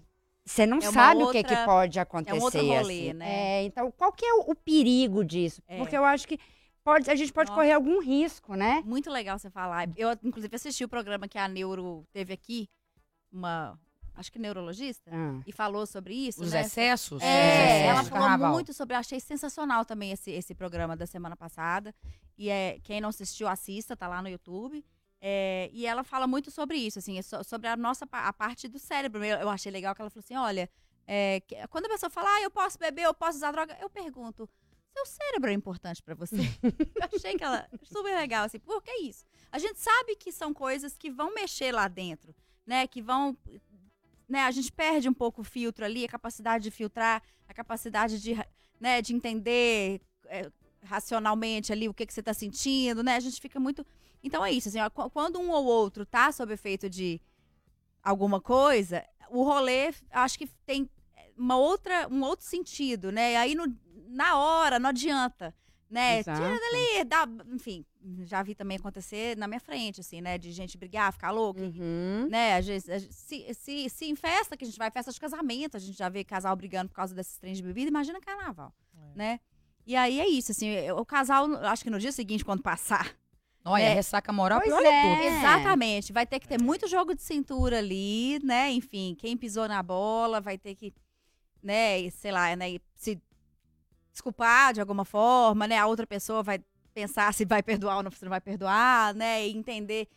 você 0.49 0.65
não 0.65 0.77
É 0.77 0.81
sabe 0.81 1.23
o 1.23 1.31
que, 1.31 1.37
outra- 1.37 1.55
que 1.57 1.65
pode 1.65 1.99
acontecer. 1.99 2.39
outro 2.41 2.59
rolê, 2.65 2.79
assim. 3.09 3.13
né? 3.13 3.29
É, 3.59 3.63
então, 3.63 3.91
qual 3.91 4.11
que 4.11 4.25
é 4.25 4.33
o, 4.33 4.51
o 4.51 4.55
perigo 4.55 5.23
disso? 5.23 5.61
É. 5.67 5.77
Porque 5.77 5.95
eu 5.95 6.03
acho 6.03 6.27
que 6.27 6.39
pode, 6.83 7.09
a 7.09 7.15
gente 7.15 7.31
pode 7.31 7.49
Nossa. 7.51 7.61
correr 7.61 7.73
algum 7.73 8.01
risco, 8.01 8.55
né? 8.55 8.81
Muito 8.85 9.09
legal 9.11 9.37
você 9.37 9.49
falar. 9.49 9.87
Eu, 9.95 10.09
inclusive, 10.23 10.55
assisti 10.55 10.83
o 10.83 10.89
programa 10.89 11.27
que 11.27 11.37
a 11.37 11.47
Neuro 11.47 12.05
teve 12.11 12.33
aqui, 12.33 12.67
uma, 13.31 13.79
acho 14.15 14.31
que 14.31 14.39
neurologista, 14.39 15.11
Ah. 15.13 15.39
e 15.45 15.51
falou 15.51 15.85
sobre 15.85 16.13
isso, 16.15 16.41
Os 16.41 16.51
né? 16.51 16.61
excessos? 16.61 17.17
os 17.17 17.23
É, 17.23 17.81
excessos 17.81 17.89
ela 17.89 18.03
falou 18.05 18.27
carnaval. 18.27 18.53
muito 18.53 18.73
sobre, 18.73 18.95
eu 18.95 18.99
achei 18.99 19.19
sensacional 19.19 19.85
também 19.85 20.11
esse, 20.11 20.31
esse 20.31 20.55
programa 20.55 20.95
da 20.97 21.05
semana 21.05 21.35
passada. 21.37 21.93
E 22.37 22.49
é, 22.49 22.79
quem 22.83 22.99
não 23.01 23.09
assistiu, 23.09 23.47
assista, 23.47 23.95
tá 23.95 24.07
lá 24.07 24.21
no 24.21 24.29
YouTube. 24.29 24.83
É, 25.21 25.69
e 25.73 25.85
ela 25.85 26.03
fala 26.03 26.25
muito 26.27 26.49
sobre 26.49 26.77
isso, 26.77 26.99
assim, 26.99 27.17
é 27.17 27.21
so- 27.21 27.43
sobre 27.43 27.67
a 27.67 27.75
nossa 27.75 28.07
a 28.11 28.31
parte 28.33 28.67
do 28.67 28.79
cérebro. 28.79 29.23
Eu, 29.23 29.37
eu 29.39 29.49
achei 29.49 29.71
legal 29.71 29.93
que 29.93 30.01
ela 30.01 30.09
falou 30.09 30.23
assim: 30.23 30.35
olha, 30.35 30.69
é, 31.05 31.41
que- 31.41 31.55
quando 31.67 31.85
a 31.85 31.89
pessoa 31.89 32.09
fala, 32.09 32.29
ah, 32.35 32.41
eu 32.41 32.51
posso 32.51 32.77
beber, 32.79 33.03
eu 33.03 33.13
posso 33.13 33.37
usar 33.37 33.51
droga, 33.51 33.77
eu 33.81 33.89
pergunto. 33.89 34.49
Seu 34.95 35.05
cérebro 35.05 35.49
é 35.49 35.53
importante 35.53 36.01
pra 36.01 36.15
você? 36.15 36.35
eu 36.95 37.09
achei 37.13 37.35
que 37.35 37.43
ela 37.43 37.67
super 37.83 38.15
legal, 38.15 38.45
assim, 38.45 38.59
por 38.59 38.81
que 38.81 38.91
isso? 39.01 39.23
A 39.51 39.59
gente 39.59 39.79
sabe 39.79 40.15
que 40.15 40.31
são 40.31 40.53
coisas 40.53 40.97
que 40.97 41.11
vão 41.11 41.33
mexer 41.33 41.71
lá 41.73 41.87
dentro. 41.87 42.33
né, 42.65 42.85
que 42.87 43.01
vão 43.01 43.35
né, 44.27 44.41
a 44.43 44.51
gente 44.51 44.71
perde 44.71 45.09
um 45.09 45.13
pouco 45.13 45.41
o 45.41 45.43
filtro 45.43 45.83
ali, 45.83 46.05
a 46.05 46.07
capacidade 46.07 46.63
de 46.63 46.69
filtrar, 46.71 47.21
a 47.47 47.53
capacidade 47.53 48.21
de, 48.21 48.35
né, 48.79 49.01
de 49.01 49.13
entender 49.13 49.99
é, 50.27 50.51
racionalmente 50.83 51.71
ali 51.71 51.89
o 51.89 51.93
que, 51.93 52.05
que 52.05 52.13
você 52.13 52.19
está 52.19 52.33
sentindo, 52.33 53.01
né? 53.03 53.15
A 53.15 53.19
gente 53.19 53.39
fica 53.41 53.59
muito. 53.59 53.83
Então 54.23 54.43
é 54.45 54.51
isso, 54.51 54.69
assim, 54.69 54.79
ó, 54.79 54.89
qu- 54.89 55.09
quando 55.09 55.39
um 55.39 55.49
ou 55.51 55.65
outro 55.65 56.05
tá 56.05 56.31
sob 56.31 56.53
efeito 56.53 56.89
de 56.89 57.21
alguma 58.03 58.39
coisa, 58.41 59.05
o 59.29 59.43
rolê 59.43 59.93
acho 60.11 60.37
que 60.37 60.47
tem 60.65 60.89
uma 61.37 61.57
outra, 61.57 62.07
um 62.09 62.21
outro 62.23 62.45
sentido, 62.45 63.11
né? 63.11 63.33
E 63.33 63.35
aí 63.35 63.55
no- 63.55 63.73
na 64.09 64.37
hora 64.37 64.79
não 64.79 64.89
adianta, 64.89 65.55
né? 65.89 66.19
Exato. 66.19 66.39
Tira 66.41 66.59
dali, 66.59 67.03
dá, 67.05 67.27
enfim, 67.53 67.85
já 68.25 68.43
vi 68.43 68.53
também 68.55 68.77
acontecer 68.77 69.37
na 69.37 69.47
minha 69.47 69.59
frente, 69.59 70.01
assim, 70.01 70.19
né? 70.19 70.37
De 70.37 70.51
gente 70.51 70.77
brigar, 70.77 71.13
ficar 71.13 71.31
louca, 71.31 71.61
Uhum. 71.61 72.27
né? 72.29 72.55
A 72.55 72.61
gente- 72.61 73.11
se, 73.13 73.53
se, 73.53 73.89
se 73.89 74.05
em 74.05 74.15
festa, 74.15 74.57
que 74.57 74.63
a 74.65 74.67
gente 74.67 74.77
vai, 74.77 74.91
festa 74.91 75.11
de 75.11 75.19
casamento, 75.19 75.77
a 75.77 75.79
gente 75.79 75.97
já 75.97 76.09
vê 76.09 76.23
casal 76.23 76.55
brigando 76.55 76.89
por 76.89 76.95
causa 76.95 77.15
desses 77.15 77.37
trens 77.37 77.57
de 77.57 77.63
bebida, 77.63 77.89
imagina 77.89 78.19
carnaval, 78.19 78.73
É. 78.93 79.17
né? 79.17 79.39
E 79.85 79.95
aí 79.95 80.19
é 80.19 80.27
isso, 80.27 80.51
assim, 80.51 80.91
o 80.91 81.05
casal, 81.05 81.45
acho 81.65 81.83
que 81.83 81.89
no 81.89 81.97
dia 81.99 82.11
seguinte, 82.11 82.43
quando 82.45 82.61
passar, 82.61 83.15
Olha, 83.65 83.83
É. 83.83 83.93
ressaca 83.93 84.31
moral, 84.31 84.59
Pois 84.61 84.69
pior 84.73 84.85
é 84.85 84.89
é. 85.25 85.27
exatamente, 85.27 86.13
vai 86.13 86.25
ter 86.25 86.39
que 86.39 86.47
ter 86.47 86.61
muito 86.61 86.87
jogo 86.87 87.13
de 87.13 87.21
cintura 87.21 87.77
ali, 87.79 88.39
né? 88.43 88.71
Enfim, 88.71 89.15
quem 89.17 89.35
pisou 89.37 89.67
na 89.67 89.83
bola 89.83 90.39
vai 90.41 90.57
ter 90.57 90.75
que, 90.75 90.93
né, 91.61 92.09
sei 92.09 92.31
lá, 92.31 92.55
né, 92.55 92.77
se 92.95 93.21
desculpar 94.11 94.73
de 94.73 94.81
alguma 94.81 95.05
forma, 95.05 95.67
né? 95.67 95.77
A 95.77 95.85
outra 95.87 96.07
pessoa 96.07 96.41
vai 96.41 96.59
pensar 96.93 97.33
se 97.33 97.45
vai 97.45 97.61
perdoar 97.61 97.97
ou 97.97 98.03
não, 98.03 98.11
se 98.11 98.23
não 98.23 98.29
vai 98.29 98.41
perdoar, 98.41 99.13
né? 99.13 99.45
E 99.47 99.51
entender 99.55 100.07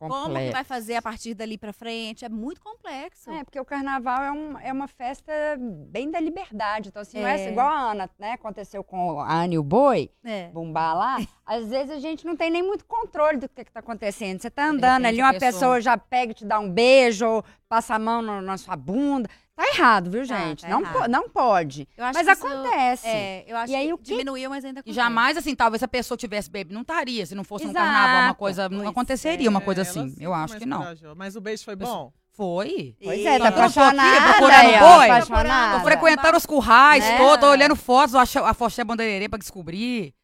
como 0.00 0.14
que 0.14 0.20
Complexo. 0.28 0.52
vai 0.52 0.64
fazer 0.64 0.94
a 0.96 1.02
partir 1.02 1.34
dali 1.34 1.58
pra 1.58 1.74
frente. 1.74 2.24
É 2.24 2.28
muito 2.30 2.58
complexo. 2.62 3.30
É, 3.30 3.44
porque 3.44 3.60
o 3.60 3.64
carnaval 3.66 4.22
é, 4.22 4.32
um- 4.32 4.58
é 4.58 4.72
uma 4.72 4.88
festa 4.88 5.30
bem 5.88 6.10
da 6.10 6.18
liberdade. 6.18 6.88
Então, 6.88 7.02
assim, 7.02 7.20
não 7.20 7.28
é 7.28 7.38
É. 7.38 7.50
igual 7.50 7.68
a 7.68 7.90
Ana, 7.92 8.10
né? 8.18 8.32
Aconteceu 8.32 8.82
com 8.82 9.20
a 9.20 9.30
Ana 9.44 9.54
e 9.54 9.58
o 9.58 9.62
Boi, 9.62 10.10
É. 10.24 10.48
bombar 10.48 10.96
lá. 10.96 11.16
Às 11.44 11.68
vezes 11.68 11.90
a 11.90 11.98
gente 11.98 12.24
não 12.24 12.34
tem 12.34 12.50
nem 12.50 12.62
muito 12.62 12.84
controle 12.86 13.36
do 13.38 13.48
que, 13.48 13.62
que 13.64 13.70
tá 13.72 13.80
acontecendo. 13.80 14.40
Você 14.40 14.48
tá 14.50 14.66
andando 14.68 15.04
ali, 15.04 15.20
uma 15.20 15.32
pessoa- 15.34 15.50
pessoa 15.52 15.80
já 15.82 15.98
pega 15.98 16.32
e 16.32 16.34
te 16.34 16.44
dá 16.46 16.58
um 16.58 16.70
beijo, 16.70 17.26
ou 17.26 17.44
passa 17.68 17.94
a 17.94 17.98
mão 17.98 18.22
no- 18.22 18.40
na 18.40 18.56
sua 18.56 18.76
bunda. 18.76 19.28
Tá 19.60 19.66
errado, 19.74 20.10
viu, 20.10 20.26
Tá, 20.26 20.38
gente? 20.38 20.62
tá 20.62 20.68
não, 20.68 20.80
errado. 20.80 20.92
po- 21.02 21.08
não 21.08 21.28
pode. 21.28 21.86
Eu 21.96 22.04
acho 22.06 22.14
Mas 22.18 22.26
que 22.26 22.32
isso- 22.32 22.46
acontece. 22.46 23.06
É, 23.06 23.44
eu 23.46 23.56
acho 23.58 23.72
E 23.72 23.76
aí, 23.76 23.86
que 23.88 23.92
o 23.92 23.98
que- 23.98 24.04
diminuiu, 24.04 24.48
mas 24.48 24.64
ainda 24.64 24.78
E 24.78 24.80
acontece. 24.80 24.94
jamais, 24.96 25.36
assim, 25.36 25.54
talvez 25.54 25.80
se 25.80 25.84
a 25.84 25.88
pessoa 25.88 26.16
tivesse 26.16 26.50
bebido, 26.50 26.72
não 26.74 26.80
estaria. 26.82 27.26
Se 27.26 27.34
não 27.34 27.44
fosse 27.44 27.66
um 27.66 27.70
Exato. 27.70 27.84
carnaval, 27.84 28.22
uma 28.28 28.34
coisa. 28.34 28.68
Não 28.68 28.78
Pois 28.78 28.88
aconteceria 28.90 29.50
uma 29.50 29.60
É, 29.60 29.62
coisa 29.62 29.82
ela 29.82 29.90
assim. 29.90 30.08
sim 30.10 30.16
Eu 30.18 30.32
acho 30.32 30.56
que 30.56 30.64
não. 30.66 30.78
corajosa. 30.78 31.14
Mas 31.14 31.36
o 31.36 31.40
beijo 31.42 31.62
foi 31.64 31.76
bom? 31.76 32.10
Foi. 32.32 32.96
Pois 33.04 33.20
é, 33.20 33.24
tá 33.24 33.34
Eu 33.34 33.38
tô 33.38 33.46
aqui 33.46 33.58
apaixonada. 33.78 34.32
procurando 34.32 34.60
aí, 34.60 34.78
boi. 34.78 35.10
apaixonada. 35.10 35.78
Tô 35.78 35.84
frequentando 35.84 36.36
os 36.38 36.46
currais, 36.46 37.04
Né? 37.04 37.18
tô, 37.18 37.36
tô 37.38 37.46
olhando 37.50 37.76
fotos, 37.76 38.14
a, 38.14 38.22
a 38.48 38.54
Foché 38.54 38.82
Bandeirê 38.82 39.28
pra 39.28 39.38
descobrir. 39.38 40.14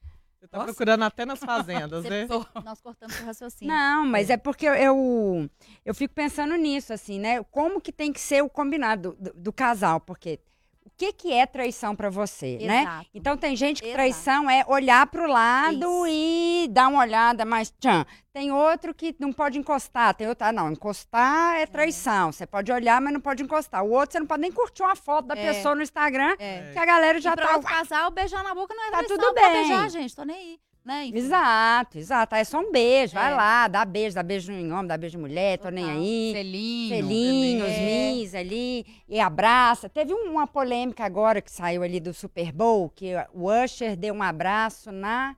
Você 0.46 0.50
tá 0.50 0.58
Nossa. 0.58 0.72
procurando 0.72 1.02
até 1.02 1.26
nas 1.26 1.40
fazendas, 1.40 2.04
né? 2.04 2.28
Nós 2.64 2.80
cortamos 2.80 3.20
o 3.20 3.24
raciocínio. 3.24 3.74
Não, 3.74 4.06
mas 4.06 4.30
é 4.30 4.36
porque 4.36 4.66
eu, 4.66 4.74
eu, 4.74 5.50
eu 5.84 5.94
fico 5.94 6.14
pensando 6.14 6.54
nisso, 6.54 6.92
assim, 6.92 7.18
né? 7.18 7.42
Como 7.44 7.80
que 7.80 7.92
tem 7.92 8.12
que 8.12 8.20
ser 8.20 8.42
o 8.42 8.48
combinado 8.48 9.16
do, 9.18 9.32
do 9.34 9.52
casal? 9.52 10.00
Porque 10.00 10.38
o 10.86 10.90
que, 10.96 11.12
que 11.12 11.32
é 11.32 11.44
traição 11.44 11.96
pra 11.96 12.08
você, 12.08 12.58
né? 12.62 12.82
Exato. 12.82 13.06
Então 13.12 13.36
tem 13.36 13.56
gente 13.56 13.82
que 13.82 13.88
Exato. 13.88 13.96
traição 13.98 14.48
é 14.48 14.64
olhar 14.68 15.04
pro 15.08 15.26
lado 15.26 15.76
Isso. 15.76 16.06
e 16.08 16.68
dar 16.70 16.86
uma 16.88 17.00
olhada 17.00 17.44
mais 17.44 17.70
tchan. 17.80 18.06
Tem 18.32 18.52
outro 18.52 18.94
que 18.94 19.14
não 19.18 19.32
pode 19.32 19.58
encostar, 19.58 20.14
tem 20.14 20.28
outro, 20.28 20.46
ah, 20.46 20.52
não, 20.52 20.70
encostar 20.70 21.56
é 21.56 21.66
traição. 21.66 22.30
Você 22.30 22.46
pode 22.46 22.70
olhar, 22.70 23.00
mas 23.00 23.12
não 23.12 23.20
pode 23.20 23.42
encostar. 23.42 23.82
O 23.84 23.90
outro 23.90 24.12
você 24.12 24.20
não 24.20 24.26
pode 24.26 24.42
nem 24.42 24.52
curtir 24.52 24.82
uma 24.82 24.94
foto 24.94 25.26
da 25.26 25.36
É. 25.36 25.52
pessoa 25.52 25.74
no 25.74 25.82
Instagram, 25.82 26.36
É. 26.38 26.70
que 26.72 26.78
a 26.78 26.86
galera 26.86 27.20
Já 27.20 27.32
e 27.32 27.36
tá 27.36 27.52
outro 27.56 27.68
casal, 27.68 28.10
beijar 28.12 28.44
na 28.44 28.54
boca 28.54 28.72
não 28.74 28.84
é 28.84 28.90
Tá 28.90 28.98
traição, 28.98 29.16
tudo 29.18 29.34
pode 29.34 29.40
bem. 29.40 29.52
beijar, 29.52 29.90
gente, 29.90 30.14
tô 30.14 30.22
nem 30.24 30.36
aí. 30.36 30.58
Né? 30.86 31.06
Enfim. 31.06 31.18
Exato, 31.18 31.98
exato. 31.98 32.34
É 32.36 32.44
só 32.44 32.60
um 32.60 32.70
beijo, 32.70 33.14
vai 33.14 33.32
É. 33.32 33.34
lá, 33.34 33.66
dá 33.66 33.84
beijo, 33.84 34.14
dá 34.14 34.22
beijo 34.22 34.52
em 34.52 34.70
homem, 34.72 34.86
dá 34.86 34.96
beijo 34.96 35.18
em 35.18 35.20
mulher, 35.20 35.58
tô 35.58 35.68
nem 35.68 35.82
Total. 35.84 35.98
aí. 36.00 36.32
Selinho. 36.32 36.88
Selinho, 36.94 37.64
os 37.66 37.78
mis 37.78 38.34
ali, 38.36 38.86
e 39.08 39.18
abraça. 39.18 39.88
Teve 39.88 40.14
um- 40.14 40.30
uma 40.30 40.46
polêmica 40.46 41.04
agora 41.04 41.42
que 41.42 41.50
saiu 41.50 41.82
ali 41.82 41.98
do 41.98 42.14
Super 42.14 42.52
Bowl, 42.52 42.88
que 42.94 43.14
o 43.34 43.50
Usher 43.50 43.96
deu 43.96 44.14
um 44.14 44.22
abraço 44.22 44.92
na... 44.92 45.34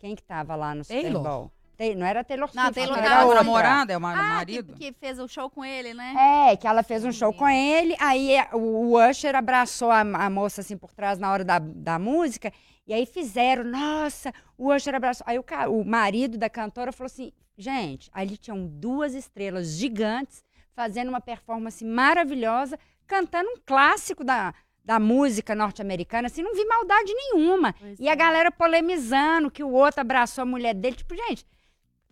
Quem 0.00 0.16
que 0.16 0.22
tava 0.24 0.56
lá 0.56 0.74
no 0.74 0.82
Super. 0.82 1.12
Bowl? 1.12 1.52
Não 1.96 2.06
era 2.06 2.22
Taylor 2.24 2.48
Não, 2.52 2.62
Swift, 2.64 2.74
Taylor 2.80 2.98
era 2.98 3.08
tava 3.08 3.14
Era 3.20 3.24
o 3.24 3.28
outra. 3.28 3.44
namorado, 3.44 3.92
é 3.92 3.96
o 3.98 4.06
Ah, 4.06 4.12
que, 4.12 4.16
marido? 4.16 4.74
que 4.74 4.92
fez 4.92 5.18
o 5.20 5.26
show 5.28 5.48
com 5.50 5.64
ele, 5.64 5.94
né? 5.94 6.50
É, 6.50 6.56
que 6.56 6.66
ela 6.66 6.82
fez 6.84 7.04
um 7.04 7.10
show 7.12 7.32
com 7.32 7.48
ele, 7.48 7.96
aí 8.00 8.36
o, 8.52 8.56
o 8.92 9.08
Usher 9.10 9.34
abraçou 9.36 9.90
a, 9.90 10.00
a 10.00 10.28
moça 10.30 10.60
assim 10.60 10.76
por 10.76 10.92
trás 10.92 11.18
na 11.20 11.32
hora 11.32 11.44
da, 11.44 11.58
da 11.60 11.98
música, 11.98 12.52
e 12.86 12.92
aí 12.92 13.06
fizeram, 13.06 13.64
nossa, 13.64 14.32
o 14.58 14.72
Usher 14.74 14.94
abraçou. 14.94 15.24
Aí 15.28 15.38
o, 15.38 15.42
ca- 15.42 15.68
o 15.68 15.84
marido 15.84 16.36
da 16.36 16.50
cantora 16.50 16.92
falou 16.92 17.06
assim, 17.06 17.32
gente, 17.56 18.10
ali 18.12 18.36
tinham 18.36 18.66
duas 18.66 19.14
estrelas 19.14 19.68
gigantes 19.72 20.42
fazendo 20.74 21.08
uma 21.08 21.20
performance 21.20 21.84
maravilhosa, 21.84 22.78
cantando 23.06 23.48
um 23.50 23.56
clássico 23.64 24.24
da, 24.24 24.52
da 24.84 24.98
música 24.98 25.54
norte-americana, 25.54 26.26
assim, 26.26 26.42
não 26.42 26.54
vi 26.54 26.64
maldade 26.64 27.12
nenhuma. 27.14 27.72
Pois 27.78 27.98
E 28.00 28.08
a 28.08 28.12
é. 28.12 28.16
galera 28.16 28.50
polemizando 28.50 29.50
que 29.50 29.62
o 29.62 29.70
outro 29.70 30.00
abraçou 30.00 30.42
a 30.42 30.46
mulher 30.46 30.74
dele, 30.74 30.96
tipo, 30.96 31.14
gente, 31.14 31.46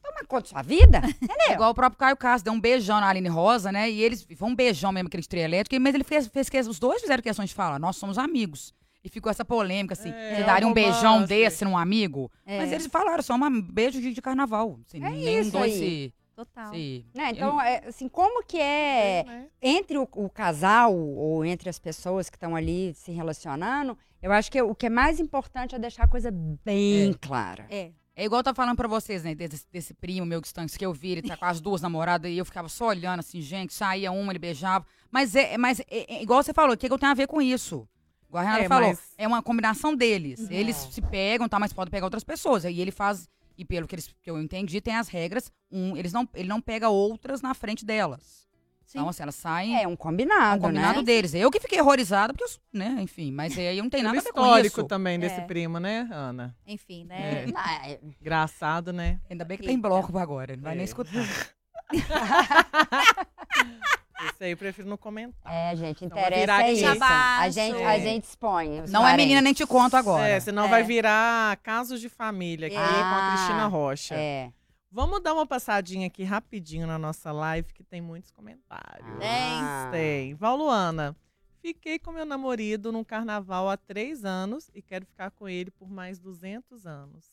toma 0.03 0.25
conta 0.29 0.43
da 0.43 0.49
sua 0.51 0.63
vida, 0.63 0.99
É 0.99 1.09
entendeu? 1.25 1.53
igual 1.55 1.71
o 1.71 1.75
próprio 1.75 1.99
Caio 1.99 2.17
Castro, 2.17 2.45
deu 2.45 2.53
um 2.53 2.61
beijão 2.61 3.01
na 3.01 3.09
Aline 3.09 3.29
Rosa, 3.29 3.73
né? 3.73 3.91
E 3.91 4.01
eles, 4.03 4.27
foi 4.37 4.49
um 4.49 4.55
beijão 4.55 4.93
mesmo, 4.93 5.09
aquele 5.09 5.23
trio 5.27 5.43
elétrico, 5.43 5.83
mas 5.83 5.95
ele 5.95 6.05
fez, 6.05 6.27
fez 6.29 6.49
que 6.49 6.59
os 6.61 6.79
dois 6.79 7.01
fizeram 7.01 7.23
questão 7.23 7.45
de 7.45 7.53
falar, 7.55 7.79
nós 7.79 7.97
somos 7.97 8.19
amigos. 8.19 8.73
E 9.03 9.09
ficou 9.09 9.31
essa 9.31 9.45
polêmica, 9.45 9.95
assim, 9.95 10.11
É, 10.11 10.35
você 10.37 10.43
é 10.43 10.45
daria 10.45 10.69
um 10.69 10.73
beijão 10.75 11.25
desse 11.25 11.65
num 11.65 11.77
amigo? 11.77 12.31
É. 12.45 12.59
Mas 12.59 12.71
eles 12.73 12.87
falaram, 12.87 13.23
só 13.23 13.35
um 13.35 13.63
beijo 13.63 14.01
de, 14.01 14.13
de 14.13 14.21
carnaval. 14.23 14.79
Assim, 14.87 14.99
nenhum 15.01 15.41
isso 15.41 15.51
dois 15.53 15.73
aí. 15.73 15.79
se... 15.79 16.15
Total. 16.37 16.73
se- 16.73 17.05
Né, 17.15 17.31
Então, 17.33 17.61
é, 17.61 17.83
assim, 17.89 18.09
como 18.09 18.43
que 18.45 18.59
é 18.59 19.25
Né? 19.27 19.47
entre 19.61 19.99
o, 19.99 20.09
o 20.15 20.29
casal 20.31 20.95
ou 20.97 21.45
entre 21.45 21.69
as 21.69 21.79
pessoas 21.79 22.31
que 22.31 22.37
estão 22.37 22.55
ali 22.57 22.95
se 22.95 23.11
relacionando? 23.13 23.97
Eu 24.23 24.33
acho 24.33 24.51
que 24.51 24.61
o 24.61 24.75
que 24.75 24.87
é 24.87 24.91
mais 24.91 25.19
importante 25.21 25.75
é 25.75 25.79
deixar 25.79 26.05
a 26.05 26.09
coisa 26.09 26.31
bem 26.65 27.13
clara. 27.21 27.67
É. 27.71 27.91
É 28.17 28.25
igual 28.25 28.41
eu 28.41 28.45
tava 28.45 28.55
falando 28.57 28.77
pra 28.77 28.89
vocês, 28.89 29.23
né? 29.23 29.35
Desse, 29.35 29.65
desse 29.73 29.95
primo 29.95 30.27
meu 30.27 30.41
que, 30.43 30.47
estão- 30.47 30.67
que 30.67 30.85
eu 30.85 30.93
vi, 30.93 31.13
ele 31.13 31.23
tá 31.23 31.37
com 31.39 31.45
as 31.47 31.59
duas 31.61 31.81
namoradas 31.81 32.31
e 32.31 32.37
eu 32.37 32.45
ficava 32.45 32.69
só 32.69 32.89
olhando 32.89 33.21
assim, 33.21 33.41
gente, 33.41 33.73
saía 33.73 34.13
uma, 34.13 34.31
ele 34.33 34.39
beijava. 34.39 34.85
Mas 35.11 35.35
é, 35.35 35.57
mas 35.57 35.81
é, 35.81 35.85
é 35.91 36.23
igual 36.23 36.43
você 36.43 36.53
falou, 36.53 36.75
o 36.75 36.77
que, 36.77 36.87
que 36.87 36.93
eu 36.93 36.99
tenho 36.99 37.13
a 37.13 37.15
ver 37.15 37.27
com 37.27 37.41
isso? 37.41 37.89
Igual 38.31 38.45
a 38.45 38.47
Renata 38.47 38.65
É, 38.65 38.69
falou, 38.69 38.89
mas- 38.89 39.15
é 39.19 39.27
uma 39.27 39.43
combinação 39.43 39.95
deles. 39.95 40.41
Uhum. 40.41 40.49
Eles 40.53 40.77
se 40.77 41.03
pegam, 41.03 41.49
tá, 41.49 41.59
mas 41.59 41.73
podem 41.73 41.91
pegar 41.91 42.07
outras 42.07 42.23
pessoas. 42.25 42.65
E 42.65 42.81
ele 42.81 42.93
faz, 42.93 43.29
e 43.59 43.65
pelo 43.65 43.89
que, 43.89 43.95
eles, 43.97 44.09
que 44.23 44.31
eu 44.31 44.41
entendi, 44.41 44.81
tem 44.81 44.95
as 44.97 45.09
regras. 45.09 45.53
Um, 45.71 45.97
eles 45.97 46.13
não, 46.13 46.27
ele 46.33 46.49
não 46.49 46.61
pega 46.61 46.89
outras 46.89 47.43
na 47.43 47.53
frente 47.55 47.85
delas. 47.85 48.49
Sim. 48.87 48.99
Então, 48.99 49.09
assim, 49.09 49.23
elas 49.23 49.35
saem. 49.35 49.81
É 49.83 49.87
um 49.87 49.93
É 49.93 49.97
combinado, 49.97 50.63
um 50.63 50.69
combinado 50.69 50.99
né? 51.01 51.05
deles. 51.05 51.35
Eu 51.35 51.51
que 51.51 51.59
fiquei 51.61 51.81
horrorizada, 51.81 52.33
porque, 52.33 52.45
eu, 52.45 52.49
né, 52.73 52.97
enfim, 53.01 53.33
mas 53.33 53.57
aí 53.59 53.77
não 53.83 53.91
tem 53.91 54.01
Pelo 54.01 54.15
nada 54.15 54.19
a 54.19 54.23
ver 54.23 54.33
com 54.33 54.41
histórico 54.41 54.81
isso. 54.81 54.89
também 54.89 55.19
desse 55.19 55.41
É. 55.41 55.45
primo, 55.45 55.79
né, 55.81 56.09
Ana? 56.13 56.57
Enfim, 56.67 57.05
né? 57.05 57.45
É. 57.47 57.93
É- 57.93 58.01
Engraçado, 58.21 58.93
né? 58.93 59.21
Ainda 59.29 59.45
bem 59.45 59.59
que 59.59 59.67
tem 59.67 59.79
bloco 59.79 60.17
agora, 60.19 60.55
não 60.57 60.63
vai 60.63 60.73
É. 60.73 60.77
nem 60.77 60.85
escutar. 60.85 61.13
Esse 64.29 64.45
aí 64.45 64.51
eu 64.51 64.57
prefiro 64.57 64.89
não 64.89 64.97
comentar. 64.97 65.53
É, 65.53 65.75
gente, 65.77 66.05
Então 66.05 66.19
interessa 66.19 66.63
é 66.63 66.73
isso. 66.73 66.81
Jabaço. 66.83 67.43
A 67.43 67.49
gente, 67.49 67.83
a 67.83 67.99
gente 67.99 68.25
expõe. 68.25 68.83
Não 68.89 69.07
é 69.07 69.17
menina, 69.17 69.41
parentes. 69.41 69.43
nem 69.45 69.53
te 69.55 69.67
conto 69.67 69.97
agora. 69.97 70.27
É, 70.29 70.39
senão 70.41 70.65
É. 70.67 70.69
vai 70.69 70.83
virar 70.83 71.57
casos 71.59 72.01
de 72.01 72.09
família 72.09 72.67
aqui 72.67 72.77
com 72.77 72.83
a 72.83 73.29
Ah, 73.29 73.35
Cristina 73.35 73.67
Rocha. 73.67 74.15
É. 74.15 74.53
Vamos 74.93 75.23
dar 75.23 75.33
uma 75.35 75.47
passadinha 75.47 76.07
aqui 76.09 76.25
rapidinho 76.25 76.87
na 76.87 76.99
nossa 76.99 77.31
live, 77.31 77.73
que 77.73 77.85
tem 77.85 78.01
muitos 78.01 78.31
comentários. 78.33 79.07
Ah. 79.23 79.89
Tem. 79.93 80.35
Valuana, 80.35 81.15
fiquei 81.63 81.99
com 81.99 82.11
meu 82.11 82.25
namorado 82.27 82.91
num 82.91 83.05
carnaval 83.05 83.71
há 83.71 83.77
três 83.77 84.25
anos 84.25 84.69
e 84.75 84.83
quero 84.83 85.07
ficar 85.07 85.31
com 85.31 85.49
ele 85.49 85.71
por 85.71 85.89
mais 85.89 86.19
200 86.19 86.87
anos. 86.87 87.25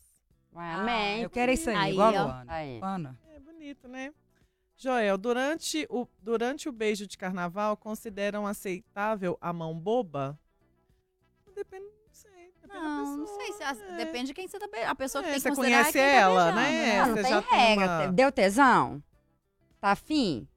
Ué, 0.55 0.73
Amém. 0.73 1.21
Eu 1.23 1.29
quero 1.29 1.51
isso 1.51 1.69
aí, 1.69 1.75
Aí, 1.75 1.91
igual 1.93 2.15
a. 2.15 2.23
Luana. 2.23 2.53
Aí. 2.53 2.79
Luana. 2.79 3.19
É 3.35 3.39
bonito, 3.39 3.87
né? 3.87 4.11
Joel, 4.77 5.17
durante 5.17 5.87
o, 5.89 6.07
durante 6.21 6.69
o 6.69 6.71
beijo 6.71 7.07
de 7.07 7.17
carnaval, 7.17 7.75
consideram 7.75 8.45
aceitável 8.45 9.35
a 9.41 9.51
mão 9.51 9.73
boba? 9.77 10.37
Depende, 11.55 11.85
não 11.85 12.13
sei. 12.13 12.53
Depende 12.61 12.79
Não, 12.83 13.17
não 13.17 13.25
pessoa, 13.25 13.41
sei 13.41 13.53
se 13.53 13.83
é. 13.83 13.97
depende 13.97 14.27
de 14.27 14.33
quem 14.35 14.47
você 14.47 14.59
tá 14.59 14.67
beijando. 14.67 14.91
A 14.91 14.95
pessoa 14.95 15.23
que 15.23 15.29
É, 15.29 15.31
tem 15.33 15.41
que 15.41 15.41
você 15.41 15.49
considerar 15.49 15.71
é 15.79 15.81
conhece 15.81 15.93
quem 15.97 16.01
tá 16.01 16.07
ela, 16.07 16.51
beijando, 16.51 16.55
né? 16.61 16.97
Não, 16.99 17.07
não 17.07 17.15
Você 17.15 17.21
tem 17.23 17.31
já 17.31 17.41
tem 17.41 17.57
regra. 17.59 17.85
uma- 17.85 18.07
Deu 18.13 18.31
tesão? 18.31 19.03
Tá 19.81 19.91
afim? 19.91 20.47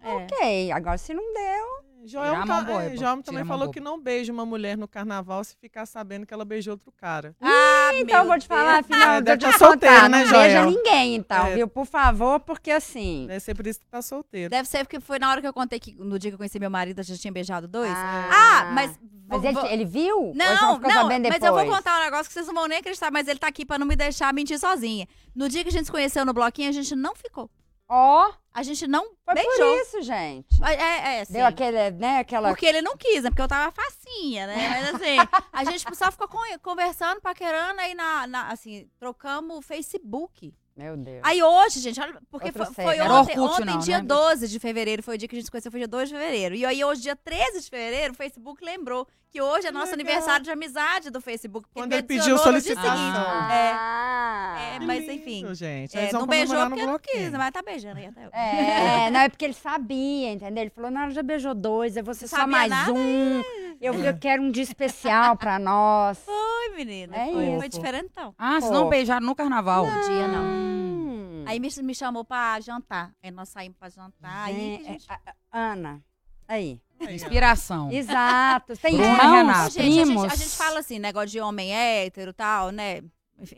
É. 0.00 0.10
Ok. 0.14 0.72
Agora, 0.72 0.96
se 0.98 1.12
não 1.12 1.34
deu, 1.34 1.84
Joel, 2.06 2.32
Tirar 2.32 2.42
a 2.42 2.46
mão 2.46 2.64
boba, 2.64 2.84
é, 2.84 2.96
Joel 2.96 3.12
tira 3.16 3.22
também 3.22 3.40
a 3.42 3.44
mão 3.44 3.58
falou 3.58 3.72
que 3.72 3.80
não 3.80 4.00
beija 4.00 4.32
uma 4.32 4.44
mulher 4.44 4.76
no 4.76 4.86
carnaval 4.86 5.42
se 5.42 5.56
ficar 5.56 5.86
sabendo 5.86 6.26
que 6.26 6.34
ela 6.34 6.44
beijou 6.44 6.72
outro 6.72 6.92
cara. 6.92 7.34
Ah, 7.40 7.90
Então, 7.94 8.20
eu 8.20 8.26
vou 8.26 8.38
te 8.38 8.46
falar, 8.46 8.80
afinal, 8.80 9.10
É, 9.16 9.20
deve 9.22 9.36
deixa 9.38 9.46
eu 9.46 9.52
te 9.52 9.58
tá 9.58 9.66
solteiro, 9.66 9.94
contar, 9.94 10.08
né, 10.10 10.24
não 10.24 10.30
beija 10.32 10.50
Joel? 10.62 10.70
ninguém, 10.70 11.14
então, 11.14 11.46
É. 11.46 11.54
viu? 11.54 11.68
Por 11.68 11.86
favor, 11.86 12.40
porque 12.40 12.70
assim... 12.70 13.26
Deve 13.26 13.40
ser 13.40 13.54
por 13.54 13.66
isso 13.66 13.80
que 13.80 13.86
tá 13.86 14.02
solteiro. 14.02 14.50
Deve 14.50 14.68
ser 14.68 14.84
porque 14.84 15.00
foi 15.00 15.18
na 15.18 15.30
hora 15.30 15.40
que 15.40 15.46
eu 15.46 15.52
contei 15.52 15.78
que 15.80 15.94
no 15.94 16.18
dia 16.18 16.30
que 16.30 16.34
eu 16.34 16.38
conheci 16.38 16.58
meu 16.58 16.70
marido, 16.70 16.98
eu 17.00 17.04
já 17.04 17.16
tinha 17.16 17.32
beijado 17.32 17.66
dois. 17.68 17.90
Ah, 17.92 18.28
Ah, 18.32 18.70
mas. 18.72 18.98
Mas 19.26 19.40
vou- 19.40 19.48
ele, 19.50 19.58
vou- 19.60 19.66
ele 19.70 19.84
viu? 19.86 20.32
Não, 20.34 20.54
não, 20.54 20.80
mas 20.80 21.42
eu 21.42 21.54
vou 21.54 21.64
contar 21.66 21.98
um 21.98 22.04
negócio 22.04 22.26
que 22.26 22.34
vocês 22.34 22.46
não 22.46 22.52
vão 22.54 22.66
nem 22.68 22.78
acreditar, 22.78 23.10
mas 23.10 23.26
ele 23.26 23.38
tá 23.38 23.46
aqui 23.46 23.64
pra 23.64 23.78
não 23.78 23.86
me 23.86 23.96
deixar 23.96 24.32
mentir 24.34 24.58
sozinha. 24.58 25.08
No 25.34 25.48
dia 25.48 25.62
que 25.62 25.70
a 25.70 25.72
gente 25.72 25.86
se 25.86 25.90
conheceu 25.90 26.26
no 26.26 26.34
bloquinho, 26.34 26.68
a 26.68 26.72
gente 26.72 26.94
não 26.94 27.14
ficou. 27.16 27.50
Ó, 27.88 28.32
A 28.52 28.62
gente 28.62 28.86
não 28.86 29.04
foi 29.24 29.34
beijou. 29.34 29.52
por 29.58 29.80
isso, 29.82 30.02
gente. 30.02 30.46
É, 30.64 30.72
é, 30.74 31.20
é, 31.20 31.24
sim. 31.24 31.32
Deu 31.34 31.44
aquele, 31.46 31.90
né, 31.92 32.18
aquela... 32.20 32.48
Porque 32.48 32.64
ele 32.66 32.80
não 32.80 32.96
quis, 32.96 33.22
né? 33.22 33.30
Porque 33.30 33.42
eu 33.42 33.48
tava 33.48 33.70
facinha, 33.72 34.46
né? 34.46 34.68
Mas 34.70 34.94
assim, 34.94 35.16
a 35.52 35.64
gente 35.64 35.84
só 35.96 36.10
ficou 36.10 36.28
con- 36.28 36.58
conversando, 36.62 37.20
paquerando, 37.20 37.80
aí 37.80 37.94
na, 37.94 38.26
na- 38.26 38.48
assim, 38.48 38.88
trocamos 38.98 39.58
o 39.58 39.62
Facebook. 39.62 40.54
Meu 40.76 40.96
Deus. 40.96 41.20
Aí 41.22 41.40
hoje, 41.42 41.78
gente, 41.80 42.00
olha, 42.00 42.20
porque 42.30 42.48
Outro 42.48 42.64
foi, 42.66 42.84
foi 42.84 42.96
né? 42.96 43.04
Ontem, 43.08 43.38
Orkut, 43.38 43.60
ontem 43.62 43.72
não, 43.74 43.78
dia 43.78 43.98
né? 43.98 44.04
12 44.04 44.48
de 44.48 44.58
fevereiro, 44.58 45.02
foi 45.02 45.14
o 45.14 45.18
dia 45.18 45.28
que 45.28 45.36
a 45.36 45.38
gente 45.38 45.44
se 45.44 45.50
conheceu, 45.50 45.70
foi 45.70 45.80
dia 45.80 45.86
2 45.88 46.08
de 46.08 46.14
fevereiro. 46.14 46.54
E 46.54 46.64
aí 46.66 46.84
hoje, 46.84 47.02
dia 47.02 47.14
13 47.14 47.60
de 47.60 47.70
fevereiro, 47.70 48.12
o 48.12 48.16
Facebook 48.16 48.64
lembrou 48.64 49.06
que 49.34 49.42
hoje 49.42 49.66
é 49.66 49.72
nosso 49.72 49.96
legal. 49.96 50.12
aniversário 50.12 50.44
de 50.44 50.50
amizade 50.52 51.10
do 51.10 51.20
Facebook. 51.20 51.68
Quando 51.74 51.92
ele 51.92 52.04
pediu 52.04 52.38
solicitação. 52.38 52.92
Ah. 52.96 54.56
É, 54.76 54.78
Que 54.78 54.86
mas 54.86 55.00
lindo, 55.00 55.12
enfim. 55.12 55.54
gente. 55.56 55.98
É, 55.98 56.12
não 56.12 56.24
beijou 56.24 56.56
porque 56.68 56.86
não 56.86 56.98
quis, 57.00 57.12
bloquinho. 57.14 57.38
mas 57.38 57.50
tá 57.50 57.60
beijando 57.60 57.98
aí 57.98 58.06
até 58.06 58.20
hoje. 58.20 58.30
É, 58.32 59.10
não, 59.10 59.20
é 59.20 59.28
porque 59.28 59.44
ele 59.44 59.54
sabia, 59.54 60.30
entendeu? 60.32 60.62
Ele 60.62 60.70
falou, 60.70 60.88
não, 60.88 61.00
ela 61.02 61.10
já 61.10 61.20
beijou 61.24 61.52
dois, 61.52 61.96
vou 61.96 62.14
ser 62.14 62.28
só 62.28 62.46
mais 62.46 62.70
nada? 62.70 62.92
um. 62.92 63.42
Eu, 63.80 63.92
eu 63.94 64.16
quero 64.18 64.40
um 64.40 64.52
dia 64.52 64.62
especial 64.62 65.36
pra 65.36 65.58
nós. 65.58 66.16
Foi, 66.24 66.76
menina. 66.76 67.16
É 67.16 67.32
foi, 67.32 67.44
isso. 67.48 67.58
foi 67.58 67.68
diferentão. 67.68 68.34
Ah, 68.38 68.60
vocês 68.60 68.70
Pô. 68.70 68.78
não 68.78 68.88
beijaram 68.88 69.26
no 69.26 69.34
carnaval. 69.34 69.84
No 69.84 70.00
dia, 70.02 70.28
não. 70.28 70.44
Hum. 70.44 71.44
Aí 71.48 71.58
me, 71.58 71.68
me 71.82 71.94
chamou 71.94 72.24
pra 72.24 72.58
jantar. 72.60 73.10
Aí 73.20 73.32
nós 73.32 73.48
saímos 73.48 73.76
pra 73.78 73.88
jantar. 73.88 74.44
Aí 74.46 74.76
É, 74.80 74.92
gente... 74.92 75.06
é, 75.10 75.18
Ana, 75.52 76.00
aí. 76.48 76.80
Inspiração. 77.00 77.90
Exato. 77.92 78.76
Tem 78.78 78.96
Bruna 78.96 79.12
irmãos, 79.12 79.32
Renata. 79.32 79.70
Gente, 79.70 80.00
a 80.00 80.04
gente, 80.04 80.32
a 80.32 80.36
gente 80.36 80.56
fala 80.56 80.78
assim, 80.80 80.98
negócio 80.98 81.28
de 81.28 81.40
homem 81.40 81.74
hétero 81.74 82.30
e 82.30 82.34
tal, 82.34 82.70
né? 82.70 83.02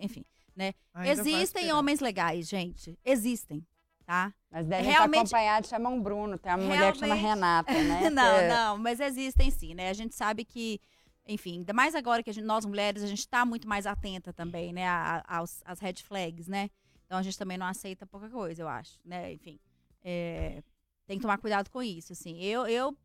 Enfim, 0.01 0.25
né? 0.57 0.73
Ainda 0.95 1.11
Existem 1.21 1.73
homens 1.73 2.01
legais, 2.01 2.49
gente. 2.49 2.99
Existem, 3.05 3.65
tá? 4.05 4.33
Mas 4.51 4.67
devem 4.67 4.87
Realmente- 4.91 5.27
estar 5.27 5.37
acompanhados, 5.37 5.69
chamam 5.71 6.01
Bruno. 6.01 6.39
Tem 6.39 6.51
uma 6.53 6.59
mulher 6.59 6.93
que 6.93 6.99
chama 6.99 7.15
Realmente- 7.15 7.39
Renata, 7.39 7.73
né? 7.73 8.11
não, 8.11 8.39
Que- 8.39 8.49
não, 8.49 8.79
mas 8.79 9.01
existem 9.01 9.51
sim, 9.51 9.75
né? 9.75 9.91
A 9.91 9.95
gente 9.95 10.15
sabe 10.17 10.45
que, 10.45 10.81
enfim, 11.27 11.59
ainda 11.59 11.73
mais 11.73 11.95
agora 11.95 12.23
que 12.23 12.31
a 12.31 12.33
gente- 12.33 12.45
nós 12.47 12.65
mulheres, 12.65 13.03
a 13.03 13.07
gente 13.07 13.29
tá 13.29 13.45
muito 13.45 13.69
mais 13.69 13.87
atenta 13.87 14.33
também, 14.33 14.73
né? 14.73 14.89
a- 14.89 15.23
a- 15.27 15.37
aos, 15.39 15.61
às 15.65 15.79
red 15.79 15.95
flags, 16.03 16.49
né? 16.49 16.69
Então 17.05 17.19
a 17.19 17.23
gente 17.23 17.39
também 17.39 17.59
não 17.59 17.67
aceita 17.67 18.07
pouca 18.07 18.29
coisa, 18.29 18.63
eu 18.63 18.67
acho, 18.69 18.99
né? 19.05 19.33
Enfim, 19.35 19.61
é, 20.03 20.63
tem 21.07 21.19
que 21.19 21.23
tomar 21.23 21.39
cuidado 21.39 21.71
com 21.71 21.83
isso, 21.83 22.13
assim. 22.13 22.43
Eu, 22.43 22.67
eu 22.67 22.97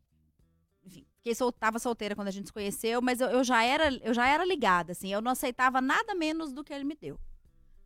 enfim, 0.84 1.06
fiquei 1.16 1.34
sol, 1.34 1.52
tava 1.52 1.78
solteira 1.78 2.14
quando 2.14 2.28
a 2.28 2.32
gente 2.32 2.46
se 2.46 2.52
conheceu, 2.52 3.00
mas 3.00 3.20
eu, 3.20 3.28
eu 3.28 3.44
já 3.44 3.62
era, 3.62 3.92
eu 4.02 4.12
já 4.12 4.26
era 4.26 4.44
ligada, 4.44 4.92
assim. 4.92 5.12
Eu 5.12 5.20
não 5.22 5.32
aceitava 5.32 5.80
nada 5.80 6.14
menos 6.14 6.52
do 6.52 6.64
que 6.64 6.72
ele 6.72 6.84
me 6.84 6.96
deu. 6.96 7.18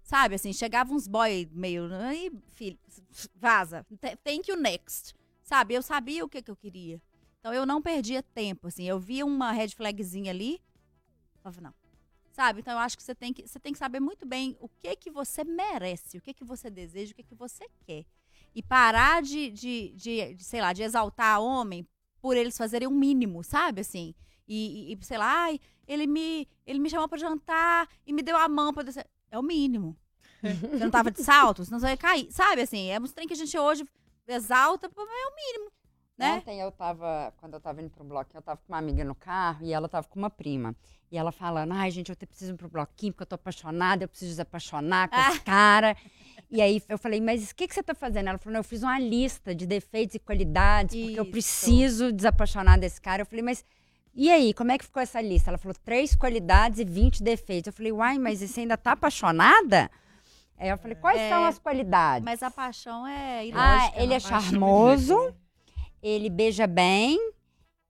Sabe, 0.03 0.37
assim, 0.37 0.53
chegava 0.53 0.95
uns 0.95 1.09
boy 1.09 1.49
meio, 1.53 1.93
aí, 1.93 2.31
filho, 2.49 2.79
vaza, 3.35 3.85
Th- 4.01 4.17
thank 4.23 4.49
you 4.49 4.57
next. 4.57 5.14
Sabe, 5.43 5.75
eu 5.75 5.83
sabia 5.83 6.25
o 6.25 6.29
que, 6.29 6.41
que 6.41 6.51
eu 6.51 6.57
queria. 6.57 7.03
Então 7.41 7.53
eu 7.53 7.67
não 7.67 7.83
perdia 7.83 8.23
tempo, 8.23 8.69
assim. 8.69 8.85
Eu 8.85 8.99
via 8.99 9.27
uma 9.27 9.53
red 9.53 9.69
flagzinha 9.69 10.31
ali, 10.31 10.62
falava, 11.43 11.61
não. 11.61 11.75
Sabe? 12.31 12.61
Então 12.61 12.75
eu 12.75 12.79
acho 12.79 12.97
que 12.97 13.03
você 13.03 13.14
tem 13.14 13.33
que, 13.33 13.47
você 13.47 13.59
tem 13.59 13.73
que 13.73 13.79
saber 13.79 13.99
muito 13.99 14.27
bem 14.27 14.57
o 14.61 14.69
que 14.69 14.95
que 14.95 15.11
você 15.11 15.43
merece, 15.43 16.19
o 16.19 16.21
que 16.21 16.35
que 16.35 16.45
você 16.45 16.69
deseja, 16.71 17.12
o 17.12 17.14
que 17.17 17.23
que 17.23 17.35
você 17.35 17.67
quer. 17.85 18.05
E 18.57 18.63
parar 18.63 19.21
de, 19.23 19.51
de, 19.51 19.93
de, 19.95 20.35
de, 20.35 20.43
sei 20.43 20.63
lá, 20.63 20.73
de 20.73 20.83
exaltar 20.83 21.39
homem 21.43 21.87
por 22.23 22.35
eles 22.37 22.57
fazerem 22.57 22.89
o 22.89 22.91
mínimo, 22.91 23.45
sabe? 23.45 23.83
Assim. 23.83 24.15
E, 24.49 24.95
e- 24.95 25.05
sei 25.05 25.19
lá, 25.19 25.27
ai, 25.45 25.61
ele 25.87 26.07
me, 26.07 26.49
ele 26.67 26.79
me 26.79 26.89
chamou 26.89 27.07
pra 27.07 27.19
jantar 27.19 27.87
e 28.07 28.13
me 28.15 28.23
deu 28.23 28.37
a 28.37 28.49
mão 28.49 28.73
pra 28.73 28.83
descer. 28.83 29.07
É 29.31 29.39
o 29.39 29.43
mínimo. 29.43 29.95
Você 30.43 30.85
não 30.85 30.91
tava 30.91 31.11
de 31.11 31.23
salto, 31.23 31.65
senão 31.67 31.79
você 31.79 31.89
ia 31.89 31.97
cair. 31.99 32.33
Sabe, 32.33 32.63
assim, 32.63 32.89
é 32.89 32.99
um 32.99 33.05
trem 33.05 33.27
que 33.27 33.35
a 33.35 33.37
gente 33.37 33.59
hoje 33.59 33.85
exalta, 34.27 34.87
é 34.87 34.91
o 34.91 35.35
mínimo, 35.37 35.71
né? 36.17 36.37
Ontem 36.39 36.61
eu 36.61 36.73
tava, 36.73 37.35
quando 37.39 37.55
eu 37.55 37.61
tava 37.61 37.83
indo 37.83 37.91
pro 37.91 38.05
bloquinho, 38.05 38.39
eu 38.39 38.43
tava 38.43 38.59
com 38.67 38.73
uma 38.73 38.79
amiga 38.79 39.05
no 39.05 39.15
carro 39.15 39.65
e 39.67 39.73
ela 39.73 39.89
tava 39.89 40.07
com 40.09 40.19
uma 40.19 40.31
prima. 40.31 40.75
E 41.11 41.19
ela 41.19 41.31
falando, 41.31 41.73
ai, 41.73 41.91
gente, 41.91 42.11
eu 42.11 42.17
preciso 42.17 42.53
ir 42.55 42.57
pro 42.57 42.69
bloquinho 42.69 43.13
porque 43.13 43.23
eu 43.23 43.27
tô 43.27 43.35
apaixonada, 43.35 44.05
eu 44.05 44.09
preciso 44.09 44.31
desapaixonar 44.33 45.09
com 45.09 45.17
esse 45.31 45.41
cara. 45.41 45.97
E 46.51 46.63
aí 46.63 46.81
eu 46.89 46.97
falei, 46.99 47.21
mas 47.21 47.51
o 47.51 47.55
que, 47.57 47.67
que 47.67 47.75
você 47.75 47.83
tá 47.83 47.95
fazendo? 47.95 48.29
Ela 48.29 48.39
falou, 48.39 48.59
eu 48.59 48.65
fiz 48.65 48.83
uma 48.83 48.99
lista 48.99 49.55
de 49.55 49.67
defeitos 49.67 50.15
e 50.15 50.19
qualidades, 50.19 50.95
porque 50.95 51.19
eu 51.19 51.23
Isso. 51.25 51.31
preciso 51.33 52.13
desapaixonar 52.13 52.79
desse 52.79 53.01
cara. 53.01 53.23
Eu 53.23 53.27
falei, 53.27 53.43
mas 53.43 53.65
e 54.15 54.31
aí, 54.31 54.55
como 54.55 54.73
é 54.73 54.79
que 54.79 54.85
ficou 54.85 55.03
essa 55.03 55.21
lista? 55.21 55.51
Ela 55.51 55.59
falou, 55.59 55.75
três 55.85 56.15
qualidades 56.15 56.79
e 56.79 56.85
20 56.85 57.23
defeitos. 57.23 57.67
Eu 57.67 57.73
falei, 57.73 57.93
uai, 57.93 58.19
mas 58.19 58.41
você 58.41 58.61
ainda 58.61 58.77
tá 58.77 58.93
apaixonada? 58.93 59.91
Aí 60.57 60.71
eu 60.71 60.79
falei, 60.79 60.97
quais 60.97 61.21
É, 61.21 61.29
são 61.29 61.45
as 61.45 61.59
qualidades? 61.59 62.25
Mas 62.25 62.43
a 62.43 62.51
paixão 62.51 63.07
é 63.07 63.41
Ah, 63.41 63.45
ilógica. 63.45 63.97
ele 63.99 64.07
não 64.07 64.15
é 64.17 64.21
Paixão 64.21 64.41
charmoso, 64.41 65.35
ele 66.03 66.31
beija 66.31 66.67
bem 66.67 67.19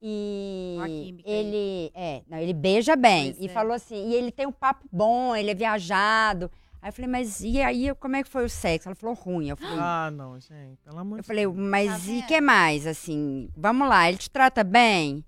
e 0.03 1.15
ele 1.25 1.91
é, 1.95 2.23
não, 2.29 2.39
ele 2.39 2.53
beija 2.53 2.97
bem 2.97 3.33
Pois 3.33 3.43
e 3.45 3.47
é. 3.47 3.49
falou 3.49 3.73
assim, 3.73 4.09
e 4.11 4.15
ele 4.15 4.31
tem 4.33 4.47
um 4.47 4.53
papo 4.53 4.87
bom, 4.91 5.35
ele 5.37 5.51
é 5.51 5.55
viajado. 5.55 6.51
Aí 6.87 6.91
eu 6.91 6.93
falei, 6.93 7.11
mas 7.11 7.41
e 7.41 7.61
aí, 7.61 7.93
como 7.99 8.15
é 8.15 8.23
que 8.23 8.29
foi 8.29 8.45
o 8.45 8.49
sexo? 8.49 8.89
Ela 8.89 8.95
falou 8.95 9.17
ruim. 9.17 9.49
Eu 9.49 9.57
falei, 9.57 9.77
Ah, 9.77 10.09
não, 10.13 10.39
gente. 10.39 10.79
Pelo 10.85 11.01
amor 11.01 11.19
eu 11.19 11.23
de 11.23 11.27
falei, 11.27 11.45
Deus. 11.45 11.57
mas 11.57 12.07
Tá 12.07 12.13
e 12.13 12.23
que 12.23 12.41
mais 12.41 12.87
assim? 12.87 13.49
Vamos 13.57 13.89
lá, 13.89 14.09
ele 14.09 14.19
te 14.19 14.31
trata 14.31 14.63
bem? 14.63 15.25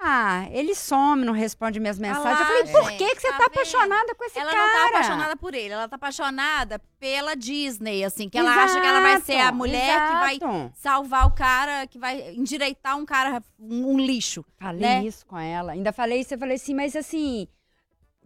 Ah, 0.00 0.48
ele 0.50 0.74
some, 0.74 1.24
não 1.24 1.32
responde 1.32 1.78
minhas 1.78 1.96
mensagens. 1.96 2.24
lá, 2.24 2.40
eu 2.40 2.46
falei, 2.46 2.72
por 2.72 2.90
gente, 2.90 2.98
que, 2.98 3.14
que 3.14 3.20
você 3.20 3.30
tá 3.30 3.38
tá, 3.38 3.44
apaixonada 3.46 4.14
com 4.16 4.24
esse 4.24 4.36
ela 4.38 4.50
cara? 4.50 4.66
não 4.66 4.72
tá 4.72 4.88
apaixonada 4.88 5.36
por 5.36 5.54
ele, 5.54 5.72
ela 5.72 5.88
tá 5.88 5.94
apaixonada 5.96 6.78
pela 6.98 7.36
Disney, 7.36 8.04
assim, 8.04 8.28
que 8.28 8.36
ela 8.36 8.64
acha 8.64 8.80
que 8.80 8.86
ela 8.86 9.00
vai 9.00 9.20
ser 9.20 9.34
a 9.34 9.42
Exato, 9.42 9.56
mulher 9.56 10.06
que 10.08 10.12
vai 10.12 10.34
exato. 10.34 10.72
salvar 10.74 11.26
o 11.28 11.30
cara, 11.30 11.86
que 11.86 11.98
vai 12.00 12.34
endireitar 12.34 12.98
um 12.98 13.06
cara, 13.06 13.40
um, 13.60 13.92
um 13.92 13.98
lixo. 13.98 14.44
Falei 14.58 14.80
né? 14.80 15.04
isso 15.04 15.24
com 15.24 15.38
ela. 15.38 15.70
Ainda 15.72 15.92
falei 15.92 16.20
isso, 16.20 16.34
eu 16.34 16.38
falei 16.38 16.56
assim, 16.56 16.74
mas 16.74 16.94
assim, 16.96 17.48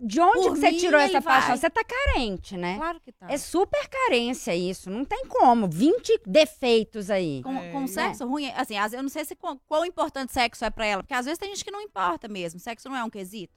de 0.01 0.21
onde 0.21 0.39
Por 0.49 0.55
que 0.55 0.61
você 0.61 0.71
mim, 0.71 0.79
tirou 0.79 0.99
essa 1.01 1.21
paixão? 1.21 1.57
Você 1.57 1.69
tá 1.71 1.83
carente, 1.85 2.57
né? 2.57 2.77
Claro 2.77 3.01
que 3.01 3.13
tá. 3.13 3.27
É 3.31 3.37
super 3.37 3.87
carência 3.89 4.55
isso, 4.57 4.89
não 4.91 5.05
tem 5.05 5.27
como. 5.27 5.69
20 5.69 6.21
defeitos 6.27 7.11
aí. 7.11 7.43
Com, 7.43 7.57
É, 7.57 7.71
com 7.71 7.85
e- 7.85 7.89
sexo 7.89 8.27
ruim, 8.27 8.51
assim, 8.57 8.77
às- 8.77 8.93
eu 8.93 9.03
não 9.03 9.11
sei 9.11 9.25
se 9.25 9.37
quão, 9.37 9.61
quão 9.69 9.85
importante 9.85 10.33
sexo 10.33 10.65
é 10.65 10.71
pra 10.71 10.87
ela, 10.87 11.03
porque 11.03 11.15
às 11.15 11.27
vezes 11.27 11.39
tem 11.39 11.51
gente 11.51 11.65
que 11.65 11.71
não 11.71 11.81
importa 11.83 12.27
mesmo, 12.29 12.59
sexo 12.59 12.89
não 12.89 12.97
é 12.97 13.05
um 13.05 13.11
quesito, 13.11 13.55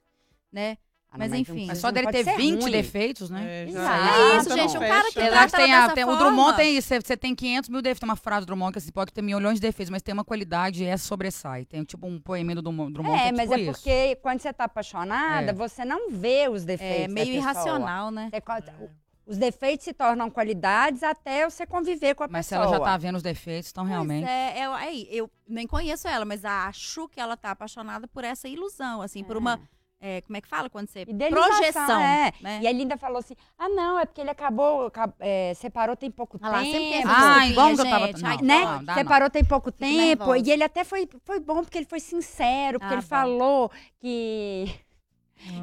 né? 0.52 0.78
Ah, 1.14 1.18
mas 1.20 1.32
enfim. 1.32 1.52
Mas 1.54 1.66
precisa- 1.68 1.82
só 1.82 1.92
dele 1.92 2.08
ter 2.12 2.24
ser 2.24 2.36
20 2.36 2.62
ruim. 2.64 2.72
defeitos, 2.72 3.30
né? 3.30 3.46
É, 3.46 3.62
É 3.64 3.66
isso, 3.68 4.50
já 4.50 4.56
gente, 4.56 4.74
não 4.74 4.82
um 4.82 4.88
cara 4.88 5.08
que 5.12 5.14
trata 5.14 5.58
tem, 5.58 5.72
ela 5.72 5.78
a, 5.78 5.82
dessa 5.84 5.94
tem- 5.96 6.04
o. 6.06 6.16
Drummond 6.18 6.56
tem 6.58 6.76
isso. 6.78 6.88
Você, 6.88 7.16
tem 7.16 7.36
500 7.36 7.70
mil 7.70 7.82
defeitos. 7.84 8.00
Tem 8.00 8.10
uma 8.10 8.16
frase 8.16 8.46
do 8.46 8.48
Drummond 8.48 8.74
que 8.74 8.82
você 8.82 8.92
pode 8.92 9.14
ter 9.14 9.22
milhões 9.22 9.56
de 9.56 9.62
defeitos, 9.62 9.92
mas 9.92 10.02
tem 10.02 10.12
uma 10.12 10.24
qualidade 10.26 10.84
e 10.84 10.88
essa 10.88 11.06
sobressai. 11.06 11.66
Tem 11.66 11.84
tipo 11.84 12.08
um 12.08 12.20
poema 12.20 12.56
do 12.56 12.62
Drummond 12.64 12.94
Drummond 12.94 13.16
que 13.18 13.24
É, 13.26 13.28
é 13.28 13.32
mas 13.32 13.42
tipo 13.50 13.54
é 13.54 13.62
isso. 13.62 13.72
porque 13.74 14.16
quando 14.24 14.40
você 14.42 14.52
tá 14.52 14.64
apaixonada, 14.64 15.52
É. 15.52 15.54
você 15.54 15.86
não 15.86 16.10
vê 16.10 16.50
os 16.50 16.66
defeitos. 16.66 17.04
É 17.06 17.08
meio 17.08 17.34
irracional, 17.34 18.10
né? 18.10 18.30
Você 18.34 18.42
co- 18.42 18.90
Os 19.26 19.38
defeitos 19.38 19.86
se 19.86 19.94
tornam 19.94 20.30
qualidades 20.30 21.02
até 21.02 21.50
você 21.50 21.66
conviver 21.66 22.14
com 22.14 22.26
a 22.26 22.28
Mas 22.28 22.46
se 22.46 22.50
pessoa. 22.56 22.68
ela 22.68 22.78
já 22.78 22.84
tá 22.84 22.98
vendo 22.98 23.16
os 23.16 23.24
defeitos, 23.24 23.70
então 23.72 23.86
realmente. 23.86 24.26
Pois 24.26 24.30
é, 24.36 24.66
eu, 24.66 24.74
aí, 24.74 25.08
eu 25.10 25.32
nem 25.48 25.66
conheço 25.66 26.10
ela, 26.10 26.26
mas 26.26 26.44
acho 26.44 27.08
que 27.08 27.22
ela 27.22 27.38
tá 27.38 27.52
apaixonada 27.52 28.06
por 28.06 28.26
essa 28.26 28.50
ilusão, 28.50 29.02
assim, 29.02 29.24
por 29.24 29.38
uma. 29.38 29.62
É, 30.06 30.20
como 30.22 30.36
é 30.36 30.42
que 30.42 30.48
fala 30.50 30.70
quando 30.70 30.90
você. 30.90 31.06
Projeção. 31.06 32.02
é. 32.02 32.34
né? 32.42 32.60
E 32.62 32.68
ele 32.68 32.82
ainda 32.82 32.98
falou 32.98 33.20
assim: 33.20 33.36
ah, 33.58 33.70
não, 33.70 33.98
é 33.98 34.06
porque 34.06 34.20
ele 34.20 34.30
acabou, 34.30 34.88
acab- 34.88 35.14
é, 35.20 35.54
separou 35.54 35.96
tem 35.96 36.12
pouco 36.12 36.38
Ah 36.42 36.50
lá, 36.50 36.62
tempo. 36.62 36.94
essa 36.96 37.10
Ah, 37.40 37.48
igual 37.48 37.68
que 37.74 37.82
eu 37.82 37.90
tava- 37.90 38.08
não, 38.12 38.30
Ai, 38.30 38.38
né? 38.42 38.66
não, 38.66 38.84
dá 38.84 38.94
Separou 38.96 39.30
tem 39.30 39.46
pouco 39.46 39.72
Fico 39.72 39.80
tempo. 39.80 39.98
nervosa. 40.26 40.40
E 40.46 40.52
ele 40.52 40.64
até 40.64 40.84
foi, 40.84 41.08
foi 41.24 41.40
bom 41.40 41.62
porque 41.64 41.78
ele 41.78 41.86
foi 41.86 42.02
sincero, 42.02 42.80
porque 42.80 42.94
Ah, 42.94 42.98
ele 42.98 43.02
bom. 43.02 43.08
falou 43.08 43.72
que, 44.02 44.66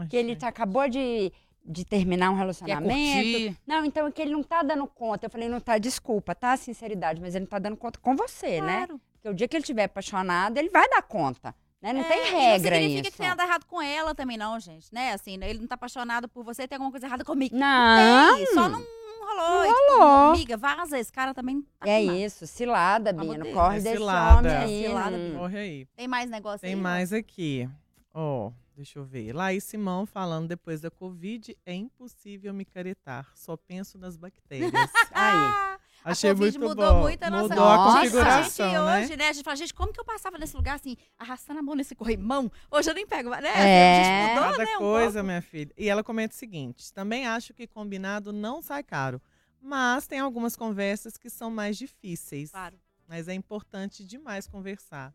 que 0.08 0.16
ele 0.16 0.34
tá- 0.36 0.48
acabou 0.48 0.88
de, 0.88 1.30
de 1.62 1.84
terminar 1.84 2.30
um 2.30 2.34
relacionamento. 2.36 3.56
Não, 3.66 3.84
então 3.84 4.06
é 4.06 4.10
que 4.10 4.22
ele 4.22 4.32
não 4.32 4.42
tá 4.42 4.62
dando 4.62 4.86
conta. 4.86 5.26
Eu 5.26 5.30
falei, 5.30 5.48
não 5.50 5.60
tá, 5.60 5.76
desculpa, 5.76 6.34
tá? 6.34 6.56
Sinceridade, 6.56 7.20
mas 7.20 7.34
ele 7.34 7.44
não 7.44 7.50
tá 7.50 7.58
dando 7.58 7.76
conta 7.76 7.98
com 8.00 8.16
você, 8.16 8.60
né? 8.62 8.86
Claro. 8.86 9.00
Porque 9.12 9.28
o 9.28 9.34
dia 9.34 9.46
que 9.46 9.54
ele 9.56 9.62
estiver 9.62 9.84
apaixonado, 9.84 10.56
ele 10.56 10.70
vai 10.70 10.88
dar 10.88 11.02
conta. 11.02 11.54
Né? 11.82 11.92
Não 11.94 12.00
É, 12.00 12.04
tem 12.04 12.32
regra 12.32 12.70
Não 12.76 12.82
significa 12.82 13.00
isso. 13.08 13.10
que 13.12 13.16
tem 13.18 13.28
nada 13.28 13.42
errado 13.42 13.64
com 13.66 13.80
ela 13.80 14.14
também, 14.14 14.36
não, 14.36 14.60
gente. 14.60 14.92
Né? 14.92 15.12
Assim, 15.12 15.38
ele 15.42 15.58
não 15.60 15.66
tá 15.66 15.74
apaixonado 15.76 16.28
por 16.28 16.44
você, 16.44 16.68
tem 16.68 16.76
alguma 16.76 16.90
coisa 16.90 17.06
errada 17.06 17.24
comigo. 17.24 17.56
Não. 17.56 18.36
Tem, 18.36 18.46
só 18.48 18.68
não, 18.68 18.80
não 18.80 19.26
rolou. 19.26 19.64
Não 19.64 19.74
tipo, 19.74 19.92
rolou. 19.98 20.30
Amiga, 20.34 20.56
vaza, 20.56 20.98
esse 20.98 21.10
cara 21.12 21.32
também 21.32 21.62
tá 21.78 21.88
É 21.88 22.02
isso, 22.02 22.46
cilada, 22.46 23.12
Bino. 23.12 23.44
ter. 23.44 23.52
Corre 23.54 23.78
É 23.78 23.80
desse 23.80 23.96
cilada. 23.96 24.38
homem 24.38 24.52
É 24.52 24.56
aí. 24.58 24.82
cilada, 24.86 25.16
hum. 25.16 25.34
Corre 25.38 25.58
aí. 25.58 25.86
Tem 25.96 26.06
mais 26.08 26.28
negócio 26.30 26.60
Tem 26.60 26.74
aí? 26.74 26.76
mais 26.80 27.12
aqui. 27.14 27.66
Ó, 28.12 28.50
deixa 28.76 28.98
eu 28.98 29.04
ver. 29.04 29.32
Laís 29.32 29.64
Simão 29.64 30.04
falando 30.04 30.48
depois 30.48 30.80
da 30.82 30.90
Covid, 30.90 31.56
é 31.64 31.72
impossível 31.72 32.52
me 32.52 32.64
caretar. 32.66 33.26
Só 33.34 33.56
penso 33.56 33.96
nas 33.98 34.16
bactérias. 34.18 34.70
Aí. 35.12 35.78
Achei 36.04 36.30
a 36.30 36.34
Covid 36.34 36.58
muito 36.58 36.68
mudou 36.70 36.94
bom. 36.94 37.00
muito 37.02 37.22
a 37.22 37.30
nossa 37.30 37.48
Mudou 37.48 37.64
a 37.64 37.76
Nossa. 37.76 37.98
configuração, 38.00 38.70
gente, 38.70 38.78
né? 38.84 39.02
hoje, 39.02 39.16
né? 39.16 39.28
A 39.28 39.32
gente 39.32 39.44
fala, 39.44 39.56
gente, 39.56 39.74
como 39.74 39.92
que 39.92 40.00
eu 40.00 40.04
passava 40.04 40.38
nesse 40.38 40.56
lugar 40.56 40.76
assim, 40.76 40.96
arrastando 41.18 41.60
a 41.60 41.62
mão 41.62 41.74
nesse 41.74 41.94
corrimão? 41.94 42.50
Hoje 42.70 42.90
eu 42.90 42.94
nem 42.94 43.06
pego, 43.06 43.30
né? 43.30 43.48
É. 43.54 44.00
A 44.00 44.04
gente 44.04 44.34
mudou, 44.34 44.50
Cada 44.52 44.64
né? 44.64 44.76
um 44.76 44.78
coisa, 44.78 45.12
pouco. 45.12 45.26
minha 45.26 45.42
filha. 45.42 45.72
E 45.76 45.88
ela 45.88 46.02
comenta 46.02 46.34
o 46.34 46.38
seguinte: 46.38 46.92
também 46.92 47.26
acho 47.26 47.52
que 47.52 47.66
combinado 47.66 48.32
não 48.32 48.62
sai 48.62 48.82
caro. 48.82 49.20
Mas 49.60 50.06
tem 50.06 50.18
algumas 50.18 50.56
conversas 50.56 51.18
que 51.18 51.28
são 51.28 51.50
mais 51.50 51.76
difíceis. 51.76 52.50
Claro. 52.50 52.78
Mas 53.06 53.28
é 53.28 53.34
importante 53.34 54.04
demais 54.04 54.46
conversar. 54.46 55.12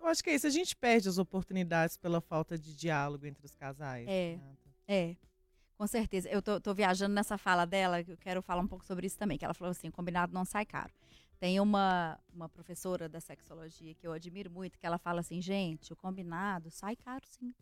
Eu 0.00 0.06
acho 0.06 0.24
que 0.24 0.30
é 0.30 0.34
isso. 0.34 0.46
A 0.46 0.50
gente 0.50 0.74
perde 0.74 1.08
as 1.08 1.18
oportunidades 1.18 1.96
pela 1.96 2.20
falta 2.20 2.56
de 2.56 2.74
diálogo 2.74 3.26
entre 3.26 3.44
os 3.44 3.54
casais. 3.54 4.06
É. 4.08 4.30
Renata. 4.32 4.58
É, 4.88 5.16
com 5.82 5.86
certeza. 5.88 6.28
Eu 6.28 6.40
tô, 6.40 6.60
tô 6.60 6.72
viajando 6.72 7.12
nessa 7.12 7.36
fala 7.36 7.66
dela, 7.66 8.00
eu 8.02 8.16
quero 8.16 8.40
falar 8.40 8.62
um 8.62 8.68
pouco 8.68 8.84
sobre 8.84 9.04
isso 9.04 9.18
também, 9.18 9.36
que 9.36 9.44
ela 9.44 9.52
falou 9.52 9.72
assim, 9.72 9.88
o 9.88 9.92
combinado 9.92 10.32
não 10.32 10.44
sai 10.44 10.64
caro. 10.64 10.92
Tem 11.40 11.58
uma, 11.58 12.16
uma 12.32 12.48
professora 12.48 13.08
da 13.08 13.18
sexologia 13.18 13.92
que 13.92 14.06
eu 14.06 14.12
admiro 14.12 14.48
muito, 14.48 14.78
que 14.78 14.86
ela 14.86 14.96
fala 14.96 15.18
assim, 15.18 15.42
gente, 15.42 15.92
o 15.92 15.96
combinado 15.96 16.70
sai 16.70 16.94
caro 16.94 17.24
sim. 17.26 17.52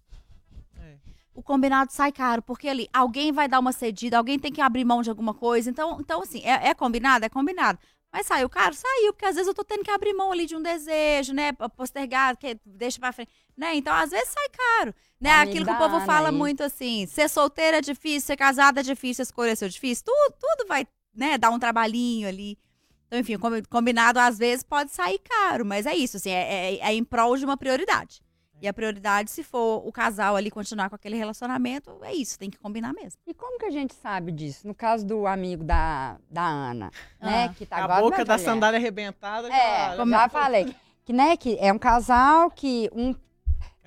É. 0.76 0.98
O 1.32 1.42
combinado 1.42 1.92
sai 1.92 2.12
caro, 2.12 2.42
porque 2.42 2.68
ali 2.68 2.90
alguém 2.92 3.32
vai 3.32 3.48
dar 3.48 3.58
uma 3.58 3.72
cedida, 3.72 4.18
alguém 4.18 4.38
tem 4.38 4.52
que 4.52 4.60
abrir 4.60 4.84
mão 4.84 5.00
de 5.00 5.08
alguma 5.08 5.32
coisa. 5.32 5.70
Então, 5.70 5.98
então 5.98 6.20
assim, 6.20 6.42
é, 6.44 6.68
é 6.68 6.74
combinado? 6.74 7.24
É 7.24 7.30
combinado. 7.30 7.78
Mas 8.12 8.26
saiu 8.26 8.50
caro? 8.50 8.74
Saiu, 8.74 9.14
porque 9.14 9.24
às 9.24 9.36
vezes 9.36 9.48
eu 9.48 9.54
tô 9.54 9.64
tendo 9.64 9.82
que 9.82 9.90
abrir 9.90 10.12
mão 10.12 10.30
ali 10.30 10.44
de 10.44 10.56
um 10.56 10.62
desejo, 10.62 11.32
né? 11.32 11.52
Postergar, 11.74 12.36
que 12.36 12.60
deixa 12.66 12.98
pra 12.98 13.12
frente. 13.12 13.30
Né? 13.60 13.74
Então, 13.76 13.92
às 13.92 14.08
vezes 14.10 14.30
sai 14.30 14.48
caro. 14.48 14.94
Né? 15.20 15.30
Amiga 15.30 15.50
Aquilo 15.50 15.66
que 15.66 15.70
o 15.72 15.76
povo 15.76 15.96
Ana 15.96 16.06
fala 16.06 16.30
aí. 16.30 16.34
muito 16.34 16.62
assim: 16.62 17.06
ser 17.06 17.28
solteira 17.28 17.76
é 17.76 17.80
difícil, 17.82 18.22
ser 18.28 18.36
casada 18.38 18.80
é 18.80 18.82
difícil, 18.82 19.22
escolher 19.22 19.54
ser 19.54 19.68
difícil. 19.68 20.02
Tudo, 20.06 20.34
tudo 20.40 20.66
vai 20.66 20.86
né, 21.14 21.36
dar 21.36 21.50
um 21.50 21.58
trabalhinho 21.58 22.26
ali. 22.26 22.58
Então, 23.06 23.18
enfim, 23.18 23.36
combinado 23.68 24.18
às 24.18 24.38
vezes 24.38 24.62
pode 24.64 24.92
sair 24.92 25.18
caro, 25.18 25.66
mas 25.66 25.84
é 25.84 25.94
isso, 25.94 26.16
assim, 26.16 26.30
é, 26.30 26.76
é- 26.76 26.78
é 26.78 26.94
em 26.94 27.04
prol 27.04 27.36
de 27.36 27.44
uma 27.44 27.56
prioridade. 27.56 28.22
E 28.62 28.68
a 28.68 28.72
prioridade, 28.72 29.30
se 29.30 29.42
for 29.42 29.86
o 29.86 29.90
casal 29.92 30.36
ali 30.36 30.50
continuar 30.50 30.88
com 30.88 30.94
aquele 30.94 31.16
relacionamento, 31.16 31.98
é 32.02 32.14
isso, 32.14 32.38
tem 32.38 32.48
que 32.48 32.58
combinar 32.58 32.92
mesmo. 32.94 33.20
E 33.26 33.34
como 33.34 33.58
que 33.58 33.66
a 33.66 33.70
gente 33.70 33.94
sabe 33.94 34.30
disso? 34.32 34.66
No 34.66 34.74
caso 34.74 35.04
do 35.04 35.26
amigo 35.26 35.64
da, 35.64 36.18
da 36.30 36.46
Ana, 36.46 36.90
né? 37.20 37.46
Ah. 37.50 37.54
Que 37.54 37.66
tá 37.66 37.76
a 37.76 37.84
igual 37.84 38.00
boca 38.02 38.24
da 38.24 38.34
mulher. 38.34 38.44
sandália 38.44 38.78
arrebentada. 38.78 39.48
É, 39.48 39.96
já, 39.96 40.06
já 40.06 40.28
falei. 40.28 40.74
Que, 41.04 41.12
né, 41.12 41.36
que 41.36 41.58
é 41.58 41.72
um 41.72 41.78
casal 41.78 42.50
que 42.50 42.88
um 42.92 43.14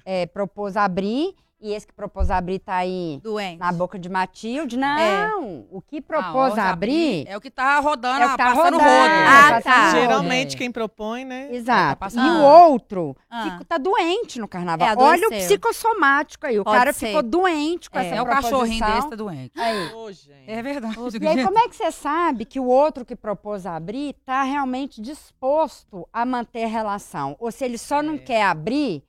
é, 0.05 0.25
propôs 0.25 0.75
abrir 0.77 1.35
e 1.65 1.71
esse 1.71 1.87
que 1.87 1.93
propôs 1.93 2.29
abrir 2.29 2.59
tá 2.59 2.75
aí 2.75 3.21
Doente. 3.23 3.57
na 3.57 3.71
boca 3.71 3.97
de 3.97 4.09
Matilde. 4.09 4.75
Não, 4.75 4.99
É. 4.99 5.31
o 5.71 5.81
que 5.81 5.99
Ah, 5.99 6.01
propôs 6.05 6.51
hoje 6.51 6.59
abrir... 6.59 7.25
É 7.25 7.37
o 7.37 7.39
que 7.39 7.49
tá 7.49 7.79
rodando, 7.79 8.21
É 8.21 8.25
o 8.25 8.31
que 8.31 8.37
tá 8.37 8.43
passando 8.53 8.77
rodando. 8.77 8.83
rodo. 8.83 9.13
Ah, 9.25 9.49
passando 9.49 9.63
tá. 9.63 9.85
rodo. 9.85 9.97
Geralmente 10.01 10.55
É. 10.55 10.57
quem 10.57 10.69
propõe, 10.69 11.23
né? 11.23 11.47
Exato. 11.55 11.99
tá 12.01 12.21
e 12.21 12.29
o 12.31 12.41
outro 12.43 13.15
Ah. 13.31 13.61
tá 13.65 13.77
doente 13.77 14.41
no 14.41 14.47
carnaval. 14.49 14.89
É, 14.89 14.91
Olha 14.91 15.21
o 15.23 15.25
adoeceu. 15.27 15.47
psicosomático 15.57 16.45
aí. 16.45 16.59
O 16.59 16.65
Pode 16.65 16.77
cara 16.77 16.91
ser. 16.91 17.07
ficou 17.07 17.23
doente 17.23 17.89
com 17.89 17.97
É. 17.97 18.07
essa 18.07 18.15
É 18.15 18.21
o 18.21 18.25
cachorrinho 18.25 18.77
proposição. 18.79 18.95
desse 18.95 19.09
tá 19.09 19.15
doente. 19.15 19.51
Aí. 19.57 19.89
Gente. 20.13 20.43
É 20.51 20.61
verdade. 20.61 20.95
E 21.21 21.27
aí, 21.27 21.43
como 21.45 21.57
é 21.59 21.69
que 21.69 21.77
você 21.77 21.91
sabe 21.93 22.43
que 22.43 22.59
o 22.59 22.65
outro 22.65 23.05
que 23.05 23.15
propôs 23.15 23.65
abrir 23.65 24.15
tá 24.25 24.43
realmente 24.43 24.99
disposto 25.01 26.05
a 26.11 26.25
manter 26.25 26.65
a 26.65 26.67
relação? 26.67 27.37
Ou 27.39 27.49
se 27.51 27.63
ele 27.63 27.77
só 27.77 28.03
não 28.03 28.15
É. 28.15 28.17
quer 28.17 28.43
abrir 28.43 29.01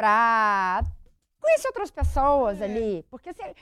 pra 0.00 0.82
conhecer 1.38 1.68
outras 1.68 1.90
pessoas 1.90 2.62
ali? 2.62 3.04
Porque 3.10 3.34
se, 3.34 3.54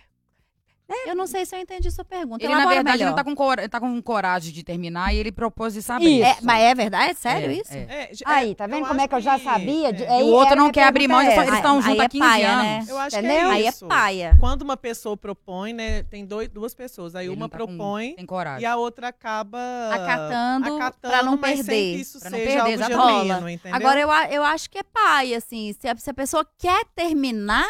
Eu 1.07 1.15
não 1.15 1.27
sei 1.27 1.45
se 1.45 1.55
eu 1.55 1.61
entendi 1.61 1.91
sua 1.91 2.05
pergunta. 2.05 2.43
Ele, 2.43 2.49
na 2.53 2.61
Elabora 2.61 2.77
verdade, 2.77 2.99
melhor. 2.99 3.11
não 3.11 3.17
tá 3.17 3.25
com, 3.25 3.35
cora- 3.35 3.69
tá 3.69 3.79
com 3.81 4.01
coragem 4.03 4.53
de 4.53 4.63
terminar 4.63 5.15
e 5.15 5.19
ele 5.19 5.31
propôs 5.31 5.77
isso. 5.77 5.93
É, 5.93 6.37
mas 6.43 6.63
é 6.63 6.75
verdade? 6.75 7.11
É 7.11 7.15
sério 7.15 7.51
É, 7.51 7.53
isso? 7.55 7.75
é. 7.75 7.77
É, 7.79 8.11
Aí, 8.25 8.51
é, 8.53 8.55
tá 8.55 8.67
vendo 8.67 8.81
eu 8.81 8.87
como 8.87 9.01
é 9.01 9.07
que 9.09 9.15
eu 9.15 9.21
já 9.21 9.39
sabia? 9.39 9.93
De- 9.93 10.03
é. 10.05 10.21
E 10.21 10.23
o 10.23 10.27
outro 10.29 10.57
não 10.57 10.71
quer 10.71 10.85
abrir 10.85 11.07
mão, 11.09 11.21
eles 11.21 11.35
é 11.37 11.55
estão 11.57 11.83
juntos 11.83 12.01
há 12.01 12.05
é 12.05 12.09
15 12.09 12.25
paia, 12.27 12.51
anos. 12.53 12.63
né? 12.65 12.85
Eu 12.89 12.99
acho 12.99 13.17
Entendeu? 13.19 13.35
que 13.37 13.45
é 13.47 13.51
Aí 13.51 13.67
é 13.67 13.73
paia. 13.87 14.37
Quando 14.41 14.63
uma 14.63 14.77
pessoa 14.77 15.17
propõe, 15.17 15.73
né? 15.73 16.03
Tem 16.05 16.25
dois, 16.25 16.49
duas 16.49 16.75
pessoas. 16.75 17.15
Aí 17.15 17.27
Ele 17.27 17.35
uma 17.37 17.49
tá 17.49 17.59
com- 17.59 17.67
propõe 17.67 18.15
Tem 18.15 18.27
coragem. 18.27 18.63
e 18.63 18.67
a 18.67 18.77
outra 18.77 19.09
acaba 19.09 19.59
Acatando, 19.93 20.77
acatando 20.77 21.13
pra 21.15 21.23
não 21.23 21.37
mas 21.37 21.57
sem 21.59 21.67
perder. 21.67 21.95
que 21.97 22.01
isso 22.01 22.19
Pra 22.21 22.31
não 22.31 22.39
seja 22.39 22.65
perder, 22.65 22.83
algo 22.83 23.25
genuíno, 23.25 23.49
entendeu? 23.51 23.77
Agora, 23.77 24.01
eu, 24.01 24.43
acho 24.43 24.71
que 24.71 24.79
é 24.79 24.83
pai, 24.83 25.35
assim. 25.35 25.75
Se 25.79 25.87
a, 25.89 25.97
se 25.97 26.11
a 26.11 26.15
pessoa 26.15 26.47
quer 26.59 26.85
terminar, 26.95 27.67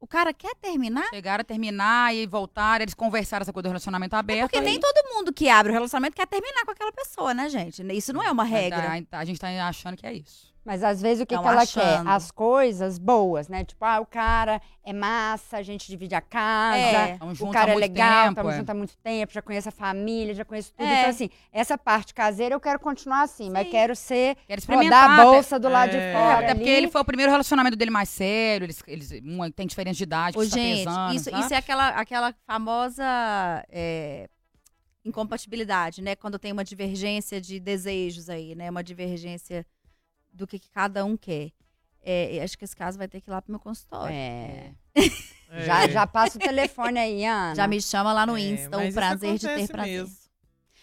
o 0.00 0.06
cara 0.06 0.32
quer 0.32 0.54
terminar. 0.56 1.08
Chegaram 1.10 1.42
a 1.42 1.44
terminar 1.44 2.14
e 2.14 2.26
voltaram, 2.26 2.82
eles 2.82 2.94
conversaram 2.94 3.42
essa 3.42 3.52
coisa 3.52 3.64
do 3.64 3.68
relacionamento 3.68 4.16
aberto. 4.16 4.50
Porque 4.50 4.60
nem 4.60 4.74
aí- 4.74 4.80
todo 4.80 5.14
mundo 5.14 5.32
que 5.32 5.48
abre 5.48 5.70
o 5.70 5.74
relacionamento 5.74 6.16
quer 6.16 6.26
terminar 6.26 6.64
com 6.64 6.70
aquela 6.72 6.92
pessoa, 6.92 7.34
né, 7.34 7.48
gente? 7.48 7.82
Isso 7.96 8.12
não 8.12 8.22
é 8.22 8.30
uma 8.30 8.44
regra. 8.44 9.04
A, 9.12 9.18
a 9.18 9.24
gente 9.24 9.38
tá 9.38 9.48
achando 9.68 9.96
que 9.96 10.06
é 10.06 10.12
isso. 10.14 10.49
Mas 10.64 10.82
às 10.84 11.00
vezes 11.00 11.22
o 11.22 11.26
que, 11.26 11.36
que 11.38 11.46
ela 11.48 11.62
achando. 11.62 12.04
quer? 12.04 12.10
As 12.12 12.30
coisas 12.30 12.98
boas, 12.98 13.48
né? 13.48 13.64
Tipo, 13.64 13.82
ah, 13.84 13.98
o 14.00 14.04
cara 14.06 14.60
é 14.84 14.92
massa, 14.92 15.56
a 15.56 15.62
gente 15.62 15.88
divide 15.88 16.14
a 16.14 16.20
casa, 16.20 16.76
É. 16.76 17.16
Tamo 17.18 17.32
o 17.40 17.50
cara 17.50 17.72
é 17.72 17.74
legal, 17.76 18.24
tempo, 18.24 18.30
estamos 18.32 18.52
é. 18.52 18.56
juntos 18.58 18.70
há 18.70 18.74
muito 18.74 18.96
tempo, 18.98 19.32
já 19.32 19.40
conheço 19.42 19.68
a 19.70 19.72
família, 19.72 20.34
já 20.34 20.44
conheço 20.44 20.72
tudo. 20.76 20.86
É. 20.86 20.98
Então, 21.00 21.10
assim, 21.10 21.30
essa 21.50 21.78
parte 21.78 22.12
caseira 22.12 22.54
eu 22.54 22.60
quero 22.60 22.78
continuar 22.78 23.22
assim, 23.22 23.48
mas 23.50 23.64
Sim. 23.64 23.70
quero 23.70 23.96
ser, 23.96 24.36
Quero 24.46 24.58
experimentar. 24.58 25.10
rodar 25.10 25.20
a 25.20 25.30
bolsa 25.32 25.58
do 25.58 25.68
lado 25.68 25.88
É. 25.88 25.92
de 25.92 25.96
É, 25.98 26.12
fora 26.12 26.34
até 26.44 26.54
porque 26.54 26.68
ali. 26.68 26.78
ele 26.78 26.88
foi 26.88 27.00
o 27.00 27.04
primeiro 27.04 27.32
relacionamento 27.32 27.76
dele 27.76 27.90
mais 27.90 28.08
sério, 28.10 28.64
eles, 28.66 28.82
eles 28.86 29.12
um 29.24 29.50
tem 29.50 29.66
diferença 29.66 29.96
de 29.96 30.02
idade, 30.04 30.36
Ô, 30.38 30.42
tá 30.42 30.46
gente, 30.56 30.84
pesando, 30.84 31.14
isso, 31.14 31.30
sabe? 31.30 31.42
isso 31.42 31.54
é 31.54 31.56
aquela, 31.56 31.88
aquela 31.88 32.34
famosa 32.46 33.02
é, 33.70 34.28
incompatibilidade, 35.04 36.02
né? 36.02 36.14
Quando 36.14 36.38
tem 36.38 36.52
uma 36.52 36.64
divergência 36.64 37.40
de 37.40 37.58
desejos 37.58 38.28
aí, 38.28 38.54
né? 38.54 38.70
Uma 38.70 38.82
divergência 38.84 39.64
do 40.32 40.46
que, 40.46 40.58
que 40.58 40.70
cada 40.70 41.04
um 41.04 41.16
quer. 41.16 41.50
É, 42.02 42.40
acho 42.42 42.56
que 42.56 42.64
esse 42.64 42.74
caso 42.74 42.96
vai 42.96 43.06
ter 43.08 43.20
que 43.20 43.28
ir 43.28 43.32
lá 43.32 43.42
pro 43.42 43.52
meu 43.52 43.60
consultório. 43.60 44.14
É. 44.14 44.72
É. 45.52 45.64
Já, 45.66 45.88
já 45.88 46.06
passa 46.06 46.38
o 46.38 46.40
telefone 46.40 46.98
aí, 46.98 47.24
Ana. 47.24 47.54
Já 47.54 47.66
me 47.66 47.80
chama 47.82 48.12
lá 48.12 48.24
no 48.24 48.36
É, 48.36 48.40
Insta, 48.40 48.78
o 48.78 48.92
prazer 48.92 49.36
de 49.38 49.46
ter 49.48 49.68
prazer. 49.68 50.00
mesmo. 50.02 50.16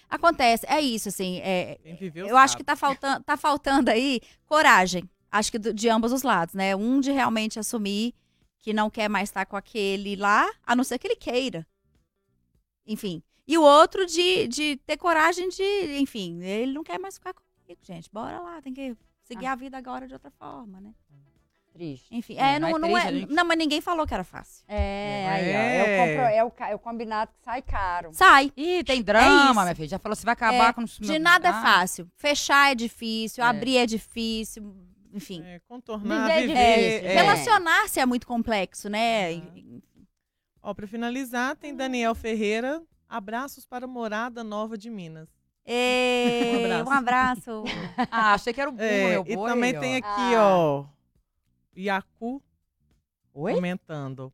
Acontece, 0.09 0.65
é 0.69 0.79
isso, 0.79 1.09
assim. 1.09 1.39
é, 1.41 1.77
eu 2.15 2.37
acho 2.37 2.53
sabe. 2.53 2.57
que 2.57 2.63
tá 2.65 2.75
faltando, 2.75 3.23
tá 3.23 3.35
faltando 3.35 3.89
aí 3.91 4.21
coragem. 4.45 5.09
Acho 5.31 5.51
que 5.51 5.59
do- 5.59 5.73
de 5.73 5.89
ambos 5.89 6.11
os 6.13 6.21
lados, 6.23 6.53
né? 6.53 6.75
Um 6.75 6.99
de 7.01 7.11
realmente 7.11 7.59
assumir 7.59 8.13
que 8.59 8.71
não 8.73 8.89
quer 8.89 9.09
mais 9.09 9.29
estar 9.29 9.45
com 9.45 9.57
aquele 9.57 10.15
lá, 10.15 10.49
a 10.65 10.75
não 10.75 10.83
ser 10.83 10.97
que 10.99 11.07
ele 11.07 11.15
queira. 11.17 11.65
Enfim. 12.85 13.21
E 13.47 13.57
o 13.57 13.61
outro 13.63 14.05
de, 14.05 14.47
de 14.47 14.77
ter 14.85 14.97
coragem 14.97 15.49
de, 15.49 15.97
enfim, 15.99 16.41
ele 16.41 16.73
não 16.73 16.83
quer 16.83 16.99
mais 16.99 17.15
ficar 17.15 17.33
comigo, 17.33 17.81
gente. 17.83 18.09
Bora 18.11 18.39
lá, 18.39 18.61
tem 18.61 18.73
que 18.73 18.95
seguir 19.27 19.45
Ah. 19.47 19.51
a 19.53 19.55
vida 19.55 19.77
agora 19.77 20.07
de 20.07 20.13
outra 20.13 20.31
forma, 20.31 20.79
né? 20.81 20.91
Triste. 21.73 22.07
Enfim, 22.11 22.37
É, 22.37 22.55
é, 22.55 22.59
não, 22.59 22.71
mas 22.71 22.81
não 22.81 22.89
triste, 22.89 23.07
é. 23.07 23.11
gente- 23.19 23.31
Não, 23.33 23.45
mas 23.45 23.57
ninguém 23.57 23.81
falou 23.81 24.07
que 24.07 24.13
era 24.13 24.23
fácil. 24.23 24.65
É, 24.67 25.27
aí, 25.29 25.43
ó. 25.43 25.57
É. 25.59 25.77
É 25.77 25.83
o, 25.83 26.07
compro- 26.07 26.35
é 26.37 26.43
o 26.43 26.51
ca- 26.51 26.69
é 26.69 26.75
o 26.75 26.79
combinado 26.79 27.31
que 27.33 27.43
sai 27.43 27.61
caro. 27.61 28.09
Sai. 28.13 28.51
Ih, 28.57 28.83
tem 28.83 28.95
isso. 28.95 29.03
drama, 29.03 29.61
minha 29.63 29.75
filha. 29.75 29.87
Já 29.87 29.99
falou, 29.99 30.15
você 30.15 30.25
vai 30.25 30.33
acabar 30.33 30.69
É, 30.69 30.73
com... 30.73 30.83
De 30.83 31.19
nada 31.19 31.47
é 31.49 31.51
Ah, 31.51 31.61
fácil. 31.61 32.09
Fechar 32.15 32.71
é 32.71 32.75
difícil, 32.75 33.43
É. 33.43 33.47
abrir 33.47 33.77
é 33.77 33.85
difícil, 33.85 34.75
enfim. 35.13 35.43
É, 35.43 35.59
contornar, 35.67 36.27
Viver 36.29 36.39
é 36.39 36.47
viver. 36.47 36.89
difícil, 36.93 37.07
é. 37.09 37.13
Relacionar-se 37.13 37.99
é 37.99 38.05
muito 38.07 38.25
complexo, 38.25 38.89
né? 38.89 39.33
Aham. 39.35 39.81
Ó, 40.63 40.73
pra 40.73 40.87
finalizar, 40.87 41.55
tem 41.55 41.75
Daniel 41.75 42.15
Ferreira. 42.15 42.81
Abraços 43.07 43.65
para 43.67 43.85
a 43.85 43.87
morada 43.87 44.43
nova 44.43 44.75
de 44.77 44.89
Minas. 44.89 45.29
Ei, 45.69 46.65
Um 46.81 46.85
um 46.85 46.91
abraço. 46.91 47.63
Ah, 48.09 48.33
achei 48.33 48.53
que 48.53 48.61
era 48.61 48.69
o 48.69 48.73
boi, 48.73 48.85
É, 48.87 49.19
o 49.19 49.23
e 49.27 49.35
boi, 49.35 49.49
também 49.49 49.75
ó. 49.75 49.79
tem 49.81 49.95
aqui, 49.97 50.07
Ah. 50.35 50.47
ó, 50.57 50.85
Yaku 51.77 52.41
Oi? 53.33 53.53
comentando. 53.53 54.33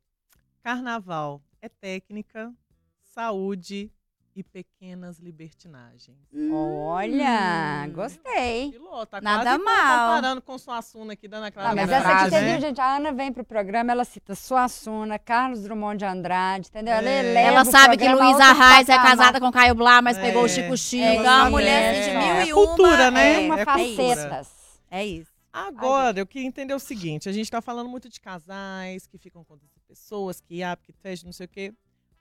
Carnaval 0.62 1.42
é 1.60 1.68
técnica, 1.68 2.54
saúde 3.02 3.90
e 4.36 4.42
pequenas 4.42 5.18
libertinagens. 5.18 6.18
Olha, 6.52 7.84
Hum. 7.86 7.92
gostei. 7.92 8.72
Piloto, 8.72 9.06
tá 9.06 9.20
Nada 9.20 9.44
quase 9.44 9.62
mal. 9.64 10.08
comparando 10.16 10.42
com 10.42 10.58
Suassuna 10.58 11.12
aqui, 11.12 11.28
dando 11.28 11.44
aquela 11.44 11.70
Ah, 11.70 11.74
mas 11.74 11.86
minha 11.86 11.98
essa 11.98 12.08
aqui, 12.08 12.30
né? 12.30 12.40
entendeu, 12.40 12.60
gente? 12.60 12.80
A 12.80 12.96
Ana 12.96 13.12
vem 13.12 13.32
pro 13.32 13.44
programa, 13.44 13.92
ela 13.92 14.04
cita 14.04 14.34
Suassuna, 14.34 15.18
Carlos 15.18 15.62
Drummond 15.62 15.98
de 15.98 16.04
Andrade, 16.04 16.68
entendeu? 16.68 16.94
Ela, 16.94 17.08
É. 17.08 17.18
eleva 17.20 17.48
Ela 17.48 17.64
sabe 17.64 17.96
que 17.96 18.08
Luísa 18.08 18.52
Reis 18.52 18.88
é 18.88 18.96
casada 18.96 19.40
com 19.40 19.52
Caio 19.52 19.74
Blá, 19.74 20.02
mas 20.02 20.16
É. 20.18 20.20
pegou 20.20 20.44
o 20.44 20.48
Chico 20.48 20.76
Chico. 20.76 21.02
É 21.04 21.16
É 21.16 21.20
uma 21.20 21.50
mulher 21.50 21.92
mesmo. 21.94 22.00
assim, 22.00 22.10
de 22.10 22.30
É 22.30 22.38
mil 22.38 22.46
e 22.48 22.52
uma. 22.52 22.66
cultura, 22.66 23.10
né? 23.10 23.34
É, 23.34 23.46
Uma 23.46 23.60
É 23.60 23.64
facetas. 23.64 24.80
é 24.90 25.04
isso. 25.06 25.32
Agora, 25.52 26.18
eu 26.18 26.26
queria 26.26 26.48
entender 26.48 26.74
o 26.74 26.80
seguinte: 26.80 27.28
a 27.28 27.32
gente 27.32 27.48
tá 27.48 27.62
falando 27.62 27.88
muito 27.88 28.08
de 28.08 28.20
casais 28.20 29.06
que 29.06 29.16
ficam 29.16 29.44
com 29.44 29.52
outras 29.54 29.70
pessoas, 29.86 30.40
que 30.40 30.62
abre, 30.64 30.84
que 30.84 30.92
fecha, 30.92 31.24
não 31.24 31.32
sei 31.32 31.46
o 31.46 31.48
quê. 31.48 31.72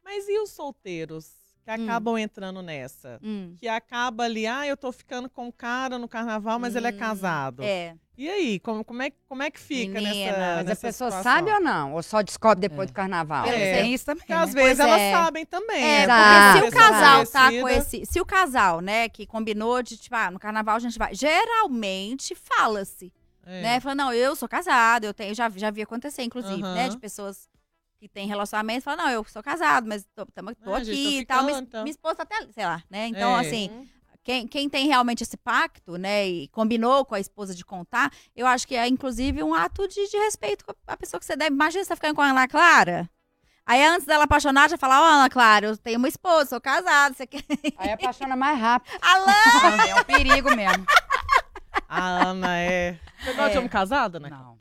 Mas 0.03 0.27
e 0.27 0.37
os 0.39 0.51
solteiros 0.51 1.31
que 1.63 1.71
acabam 1.71 2.17
entrando 2.17 2.61
nessa. 2.61 3.19
Hum. 3.23 3.55
Que 3.57 3.67
acaba 3.67 4.23
ali, 4.23 4.45
ah, 4.45 4.67
eu 4.67 4.75
tô 4.75 4.91
ficando 4.91 5.29
com 5.29 5.47
o 5.47 5.53
cara 5.53 5.97
no 5.97 6.07
carnaval, 6.07 6.59
mas 6.59 6.75
ele 6.75 6.87
é 6.87 6.91
Hum, 6.91 6.97
casado. 6.97 7.63
É. 7.63 7.95
E 8.15 8.29
aí, 8.29 8.59
como, 8.59 8.83
como, 8.85 9.01
é, 9.01 9.11
como 9.27 9.41
é 9.41 9.49
que 9.49 9.59
fica 9.59 9.99
Menina, 9.99 10.13
nessa 10.13 10.37
Mas 10.37 10.59
a 10.59 10.63
nessa 10.63 10.81
pessoa 10.81 11.09
situação? 11.09 11.23
sabe 11.23 11.51
ou 11.51 11.59
não? 11.59 11.93
Ou 11.93 12.03
só 12.03 12.21
descobre 12.21 12.67
depois 12.67 12.87
É. 12.87 12.91
do 12.91 12.93
carnaval? 12.95 13.45
É. 13.47 13.81
Tem 13.81 13.93
isso 13.93 14.05
também. 14.05 14.19
Porque 14.19 14.33
às 14.33 14.53
né? 14.53 14.61
vezes 14.61 14.77
Pois 14.77 14.87
elas 14.87 15.01
é. 15.01 15.11
sabem 15.11 15.45
também. 15.47 15.83
É, 15.83 15.97
né? 15.97 16.03
Exato. 16.03 16.59
porque 16.59 16.71
se 16.71 16.77
o 16.77 16.79
casal 16.79 17.25
tá 17.27 17.49
com 17.49 17.69
esse. 17.69 18.05
Se 18.05 18.21
o 18.21 18.25
casal, 18.25 18.81
né, 18.81 19.09
que 19.09 19.25
combinou 19.25 19.81
de, 19.81 19.97
tipo, 19.97 20.15
ah, 20.15 20.29
no 20.29 20.37
carnaval 20.37 20.75
a 20.75 20.79
gente 20.79 20.99
vai. 20.99 21.15
Geralmente 21.15 22.35
fala-se. 22.35 23.11
É. 23.45 23.61
né? 23.61 23.79
Fala, 23.79 23.95
não, 23.95 24.13
eu 24.13 24.35
sou 24.35 24.47
casado, 24.47 25.03
eu 25.05 25.13
tenho, 25.13 25.33
já, 25.35 25.49
já 25.49 25.69
vi 25.69 25.81
acontecer, 25.81 26.23
inclusive, 26.23 26.61
né? 26.61 26.87
De 26.89 26.97
pessoas 26.97 27.49
que 28.03 28.09
têm 28.09 28.27
relacionamento, 28.27 28.83
falam, 28.83 29.05
não, 29.05 29.11
eu 29.13 29.23
sou 29.23 29.41
casado, 29.41 29.87
mas 29.87 30.05
tô, 30.13 30.25
tamo- 30.25 30.53
tô 30.55 30.73
Ah, 30.73 30.77
aqui 30.79 30.85
gente, 30.93 31.13
tô 31.15 31.19
e 31.21 31.25
tal. 31.25 31.43
Minha, 31.45 31.59
então. 31.59 31.87
esposa 31.87 32.15
tá 32.15 32.23
até, 32.23 32.45
sei 32.51 32.65
lá, 32.65 32.83
né? 32.89 33.07
Então, 33.07 33.37
É. 33.37 33.39
assim, 33.39 33.87
quem, 34.25 34.45
quem 34.45 34.67
tem 34.69 34.87
realmente 34.87 35.23
esse 35.23 35.37
pacto, 35.37 35.97
né, 35.97 36.27
e 36.27 36.49
combinou 36.49 37.05
com 37.05 37.15
a 37.15 37.19
esposa 37.21 37.55
de 37.55 37.63
contar, 37.63 38.11
eu 38.35 38.45
acho 38.45 38.67
que 38.67 38.75
é, 38.75 38.85
inclusive, 38.89 39.41
um 39.41 39.53
ato 39.53 39.87
de, 39.87 40.05
de 40.09 40.17
respeito 40.17 40.65
com 40.65 40.73
a 40.85 40.97
pessoa 40.97 41.17
que 41.17 41.25
você 41.25 41.37
deve. 41.37 41.55
Imagina 41.55 41.81
você 41.83 41.89
tá 41.89 41.95
ficando 41.95 42.15
com 42.15 42.21
a 42.21 42.25
Ana 42.27 42.45
Clara. 42.45 43.09
Aí, 43.65 43.81
antes 43.85 44.05
dela 44.05 44.25
apaixonar, 44.25 44.69
já 44.69 44.77
fala, 44.77 44.99
ó, 44.99 45.05
Ana 45.05 45.29
Clara, 45.29 45.67
eu 45.67 45.77
tenho 45.77 45.97
uma 45.97 46.09
esposa, 46.09 46.49
sou 46.49 46.59
casado, 46.59 47.15
você 47.15 47.25
quer... 47.25 47.41
Aí 47.77 47.89
apaixona 47.93 48.35
mais 48.35 48.59
rápido. 48.59 48.97
Alã! 49.01 49.33
É 49.87 49.95
um 49.95 50.03
perigo 50.03 50.53
mesmo. 50.53 50.85
A 51.87 52.27
Ana 52.31 52.57
é. 52.59 52.99
Você 53.23 53.33
gosta 53.33 53.49
de 53.51 53.55
É. 53.55 53.59
homem 53.59 53.69
casado, 53.69 54.19
né? 54.19 54.29
Não. 54.29 54.57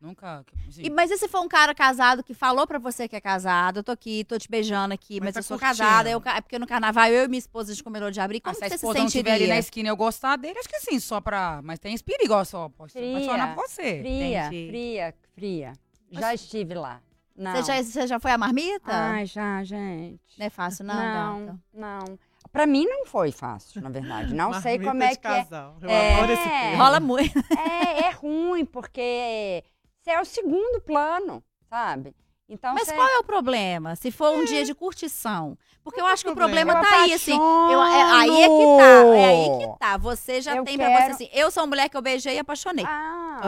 Nunca. 0.00 0.44
assim, 0.68 0.82
E, 0.82 0.88
mas 0.90 1.10
e 1.10 1.18
se 1.18 1.28
for 1.28 1.40
um 1.42 1.48
cara 1.48 1.74
casado 1.74 2.22
que 2.24 2.32
falou 2.32 2.66
pra 2.66 2.78
você 2.78 3.06
que 3.06 3.14
é 3.14 3.20
casado, 3.20 3.80
eu 3.80 3.84
tô 3.84 3.92
aqui, 3.92 4.24
tô 4.24 4.38
te 4.38 4.48
beijando 4.48 4.94
aqui, 4.94 5.20
Mas 5.20 5.26
mas, 5.26 5.34
tá 5.34 5.40
eu 5.40 5.42
sou 5.42 5.58
curtindo. 5.58 5.78
casada, 5.78 6.08
eu, 6.10 6.22
é 6.24 6.40
porque 6.40 6.58
no 6.58 6.66
carnaval 6.66 7.06
eu 7.08 7.24
e 7.24 7.28
minha 7.28 7.38
esposa 7.38 7.70
a 7.70 7.74
gente 7.74 7.84
combinou 7.84 8.10
de 8.10 8.18
abrir, 8.20 8.38
ah, 8.38 8.40
como 8.44 8.54
se 8.54 8.60
que 8.60 8.66
a 8.66 8.68
se 8.70 8.74
esposa 8.76 8.98
não 8.98 9.06
estiver 9.06 9.30
ali 9.32 9.40
na 9.40 9.46
sentiria? 9.46 9.58
esquina 9.60 9.88
e 9.88 9.90
eu 9.90 9.96
gostar 9.96 10.36
dele, 10.36 10.58
acho 10.58 10.68
que 10.68 10.80
sim, 10.80 10.98
só 10.98 11.20
pra. 11.20 11.60
Mas 11.62 11.78
tem 11.78 11.98
perigo, 11.98 12.32
ó, 12.32 12.44
só. 12.44 12.68
Pode 12.70 12.92
Fria. 12.92 13.10
apaixonar 13.16 13.54
por 13.54 13.68
você. 13.68 14.00
Fria, 14.00 14.46
Entendi. 14.46 14.68
fria, 14.68 15.14
fria. 15.34 15.72
Já 16.12 16.32
estive 16.34 16.74
lá. 16.74 17.00
Não. 17.36 17.52
Você 17.52 17.62
já, 17.62 17.82
você 17.82 18.06
já 18.06 18.18
foi 18.20 18.30
a 18.32 18.38
marmita? 18.38 18.90
Ai, 18.92 19.26
já, 19.26 19.62
gente. 19.64 20.20
Não 20.38 20.46
é 20.46 20.50
fácil, 20.50 20.84
não, 20.84 20.94
não, 20.94 21.46
gata? 21.46 21.58
não. 21.72 22.18
Pra 22.50 22.66
mim 22.66 22.84
não 22.84 23.06
foi 23.06 23.30
fácil, 23.32 23.80
na 23.80 23.88
verdade. 23.90 24.34
Não 24.34 24.52
sei 24.60 24.78
como 24.78 25.02
é 25.02 25.10
de 25.10 25.18
que 25.18 25.26
é. 25.28 25.44
casal. 25.44 25.76
Eu 25.80 25.88
É. 25.88 26.14
adoro 26.14 26.32
esse 26.32 26.42
termo. 26.42 26.76
Rola 26.78 27.00
muito. 27.00 27.38
É, 27.56 28.06
é 28.06 28.10
ruim, 28.10 28.64
porque 28.64 29.62
é 30.10 30.20
o 30.20 30.24
segundo 30.24 30.80
plano, 30.80 31.42
sabe? 31.68 32.14
Então 32.52 32.74
Mas 32.74 32.88
você- 32.88 32.94
qual 32.94 33.08
é 33.08 33.18
o 33.18 33.22
problema? 33.24 33.94
Se 33.94 34.10
for 34.10 34.30
um 34.36 34.44
dia 34.44 34.64
de 34.64 34.74
curtição. 34.74 35.56
Porque 35.84 36.00
eu 36.00 36.06
é 36.06 36.12
acho 36.12 36.24
que 36.24 36.28
o 36.28 36.32
o 36.32 36.36
problema 36.36 36.72
problema? 36.72 36.96
tá 36.96 37.02
aí, 37.04 37.12
assim. 37.14 37.32
Eu- 37.32 37.82
é- 37.82 38.02
aí 38.02 38.42
é 38.42 38.48
que 38.48 38.76
tá. 38.76 39.16
É 39.16 39.24
aí 39.28 39.58
que 39.72 39.78
tá. 39.78 39.96
Você 39.96 40.40
já 40.42 40.56
Eu 40.56 40.64
tem 40.64 40.76
pra 40.76 40.88
quero- 40.88 41.04
você 41.04 41.10
assim. 41.24 41.30
Eu 41.32 41.50
sou 41.52 41.62
uma 41.62 41.68
mulher 41.68 41.88
que 41.88 41.96
eu 41.96 42.02
beijei 42.02 42.34
e 42.34 42.38
apaixonei. 42.40 42.84
Ah, 42.84 43.40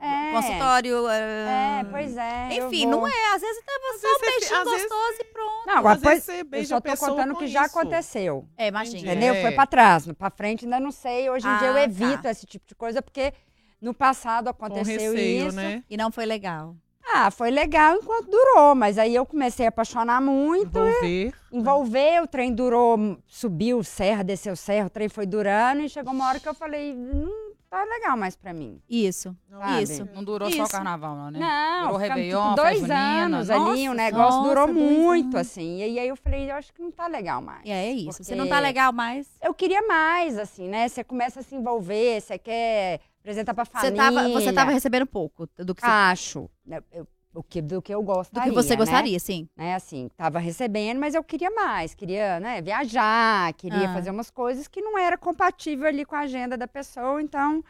É. 0.00 0.32
Consultório. 0.32 1.08
é, 1.08 1.84
pois 1.90 2.16
é. 2.16 2.48
eu 2.52 2.68
Enfim, 2.68 2.86
não 2.86 3.06
é. 3.06 3.34
Às 3.34 3.40
vezes 3.42 3.58
Às 3.58 4.00
só 4.00 4.06
um 4.16 4.20
beijinho 4.20 4.60
às 4.60 4.70
vezes- 4.70 4.88
gostoso 4.88 5.16
e 5.20 5.24
pronto. 5.24 5.66
Não, 5.66 5.76
agora 5.78 5.98
você 5.98 6.46
eu 6.52 6.64
só 6.64 6.80
tô 6.80 6.96
contando 6.96 7.32
com 7.34 7.40
que 7.40 7.48
já 7.48 7.66
isso. 7.66 7.76
aconteceu. 7.78 8.48
É, 8.56 8.68
imagina. 8.68 8.98
Entendeu? 9.12 9.34
É. 9.34 9.42
Foi 9.42 9.50
pra 9.52 9.66
trás. 9.66 10.06
Pra 10.12 10.30
frente 10.30 10.64
ainda 10.64 10.78
não 10.80 10.90
sei. 10.92 11.28
Hoje 11.28 11.46
em 11.46 11.58
dia 11.58 11.68
eu 11.68 11.74
Ah, 11.74 11.82
evito 11.82 12.22
tá. 12.22 12.30
esse 12.30 12.46
tipo 12.46 12.66
de 12.66 12.74
coisa, 12.74 13.02
porque 13.02 13.34
no 13.80 13.94
passado 13.94 14.48
aconteceu 14.48 15.12
receio, 15.12 15.48
isso. 15.48 15.56
né? 15.56 15.82
E 15.88 15.96
não 15.96 16.10
foi 16.10 16.26
legal. 16.26 16.76
Ah, 17.12 17.30
foi 17.30 17.50
legal 17.50 17.96
enquanto 17.96 18.30
durou, 18.30 18.74
mas 18.74 18.96
aí 18.96 19.14
eu 19.14 19.26
comecei 19.26 19.66
a 19.66 19.70
apaixonar 19.70 20.20
muito. 20.20 20.78
Envolver. 20.78 21.34
Envolver, 21.50 22.22
o 22.22 22.26
trem 22.28 22.54
durou, 22.54 23.18
subiu 23.26 23.82
serra, 23.82 24.22
desceu 24.22 24.54
serra, 24.54 24.86
o 24.86 24.90
trem 24.90 25.08
foi 25.08 25.26
durando 25.26 25.80
e 25.80 25.88
chegou 25.88 26.12
uma 26.12 26.28
hora 26.28 26.38
que 26.38 26.48
eu 26.48 26.54
falei, 26.54 26.94
não 26.94 27.50
tá 27.68 27.82
legal 27.84 28.16
mais 28.16 28.36
pra 28.36 28.52
mim. 28.52 28.80
Isso. 28.88 29.34
Sabe? 29.48 29.82
Isso. 29.82 30.08
Não 30.14 30.22
durou 30.22 30.48
só 30.50 30.60
o 30.60 30.62
Isso. 30.62 30.72
carnaval, 30.72 31.16
não, 31.16 31.30
né? 31.32 31.38
Não, 31.40 31.86
Durou 31.88 32.00
ficamos, 32.00 32.16
Réveillon, 32.16 32.48
tipo, 32.50 32.62
dois 32.62 32.90
anos 32.90 33.50
ali, 33.50 33.62
o 33.62 33.64
Nossa, 33.66 33.94
negócio 33.94 34.38
nossa, 34.42 34.48
durou 34.48 34.68
muito, 34.68 35.36
anos. 35.36 35.48
assim. 35.48 35.78
E 35.78 35.98
aí 35.98 36.08
eu 36.08 36.16
falei, 36.16 36.50
eu 36.50 36.54
acho 36.54 36.72
que 36.72 36.80
não 36.80 36.92
tá 36.92 37.08
legal 37.08 37.40
mais. 37.42 37.62
E 37.64 37.70
é 37.72 37.90
isso. 37.90 38.22
Você 38.22 38.36
não 38.36 38.48
tá 38.48 38.60
legal 38.60 38.92
mais. 38.92 39.28
Eu 39.42 39.52
queria 39.54 39.82
mais, 39.82 40.38
assim, 40.38 40.68
né? 40.68 40.88
Você 40.88 41.02
começa 41.02 41.40
a 41.40 41.42
se 41.42 41.54
envolver, 41.56 42.20
você 42.20 42.38
quer 42.38 43.00
apresentar 43.20 43.54
pra 43.54 43.64
Você 43.64 43.70
família. 43.72 43.96
tava, 43.96 44.28
você 44.28 44.52
tava 44.52 44.70
recebendo 44.70 45.06
pouco 45.06 45.48
do 45.58 45.74
que, 45.74 45.80
você, 45.82 45.86
Acho. 45.86 46.50
né, 46.66 46.82
eu- 46.92 47.06
o 47.32 47.42
que, 47.44 47.62
do 47.62 47.80
que 47.80 47.94
eu 47.94 48.00
do 48.00 48.06
gostaria, 48.06 48.48
que 48.48 48.54
você 48.54 48.70
né? 48.70 48.76
gostaria, 48.76 49.18
sim. 49.20 49.48
né, 49.56 49.74
assim, 49.76 50.10
tava 50.16 50.38
recebendo, 50.40 50.98
mas 50.98 51.14
eu 51.14 51.22
queria 51.22 51.50
mais, 51.50 51.94
queria, 51.94 52.40
né, 52.40 52.60
viajar, 52.60 53.52
queria 53.54 53.88
Ah. 53.88 53.94
fazer 53.94 54.10
umas 54.10 54.30
coisas 54.30 54.66
que 54.66 54.80
não 54.82 54.98
era 54.98 55.16
compatível 55.16 55.86
ali 55.86 56.04
com 56.04 56.16
a 56.16 56.20
agenda 56.20 56.56
da 56.56 56.66
pessoa, 56.66 57.22
então 57.22 57.62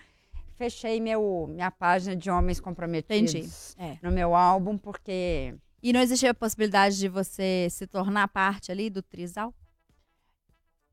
fechei 0.57 0.99
meu, 1.01 1.47
minha 1.51 1.71
página 1.71 2.15
de 2.17 2.31
homens 2.31 2.59
comprometidos. 2.61 3.75
É. 3.79 3.97
no 4.03 4.11
meu 4.11 4.35
álbum, 4.35 4.79
porque 4.79 5.55
E 5.83 5.93
não 5.93 6.01
existia 6.01 6.31
a 6.31 6.35
possibilidade 6.35 6.99
de 6.99 7.09
você 7.09 7.67
se 7.71 7.87
tornar 7.87 8.29
parte 8.29 8.71
ali 8.71 8.89
do 8.91 9.03
trisal? 9.03 9.53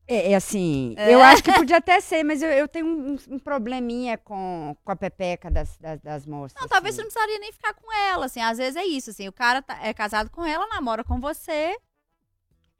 É, 0.08 0.32
é 0.32 0.34
assim, 0.34 0.94
É. 0.96 1.14
eu 1.14 1.22
acho 1.22 1.42
que 1.44 1.52
podia 1.52 1.76
até 1.76 2.00
ser, 2.00 2.24
mas 2.24 2.42
eu, 2.42 2.48
eu 2.48 2.66
tenho 2.66 2.86
um, 2.86 3.16
um 3.28 3.38
probleminha 3.38 4.16
com, 4.18 4.74
com 4.84 4.92
a 4.92 4.96
pepeca 4.96 5.50
das, 5.50 5.76
das, 5.78 6.00
das 6.00 6.26
moças. 6.26 6.58
Não, 6.60 6.66
talvez 6.66 6.94
você 6.94 7.02
assim. 7.02 7.08
não 7.08 7.12
precisaria 7.12 7.38
nem 7.40 7.52
ficar 7.52 7.74
com 7.74 7.92
ela, 7.92 8.26
assim. 8.26 8.40
Às 8.40 8.58
vezes 8.58 8.76
é 8.76 8.84
isso, 8.84 9.10
assim. 9.10 9.28
O 9.28 9.32
cara 9.32 9.60
tá- 9.62 9.78
é 9.82 9.92
casado 9.92 10.30
com 10.30 10.44
ela, 10.44 10.66
namora 10.68 11.04
com 11.04 11.20
você. 11.20 11.76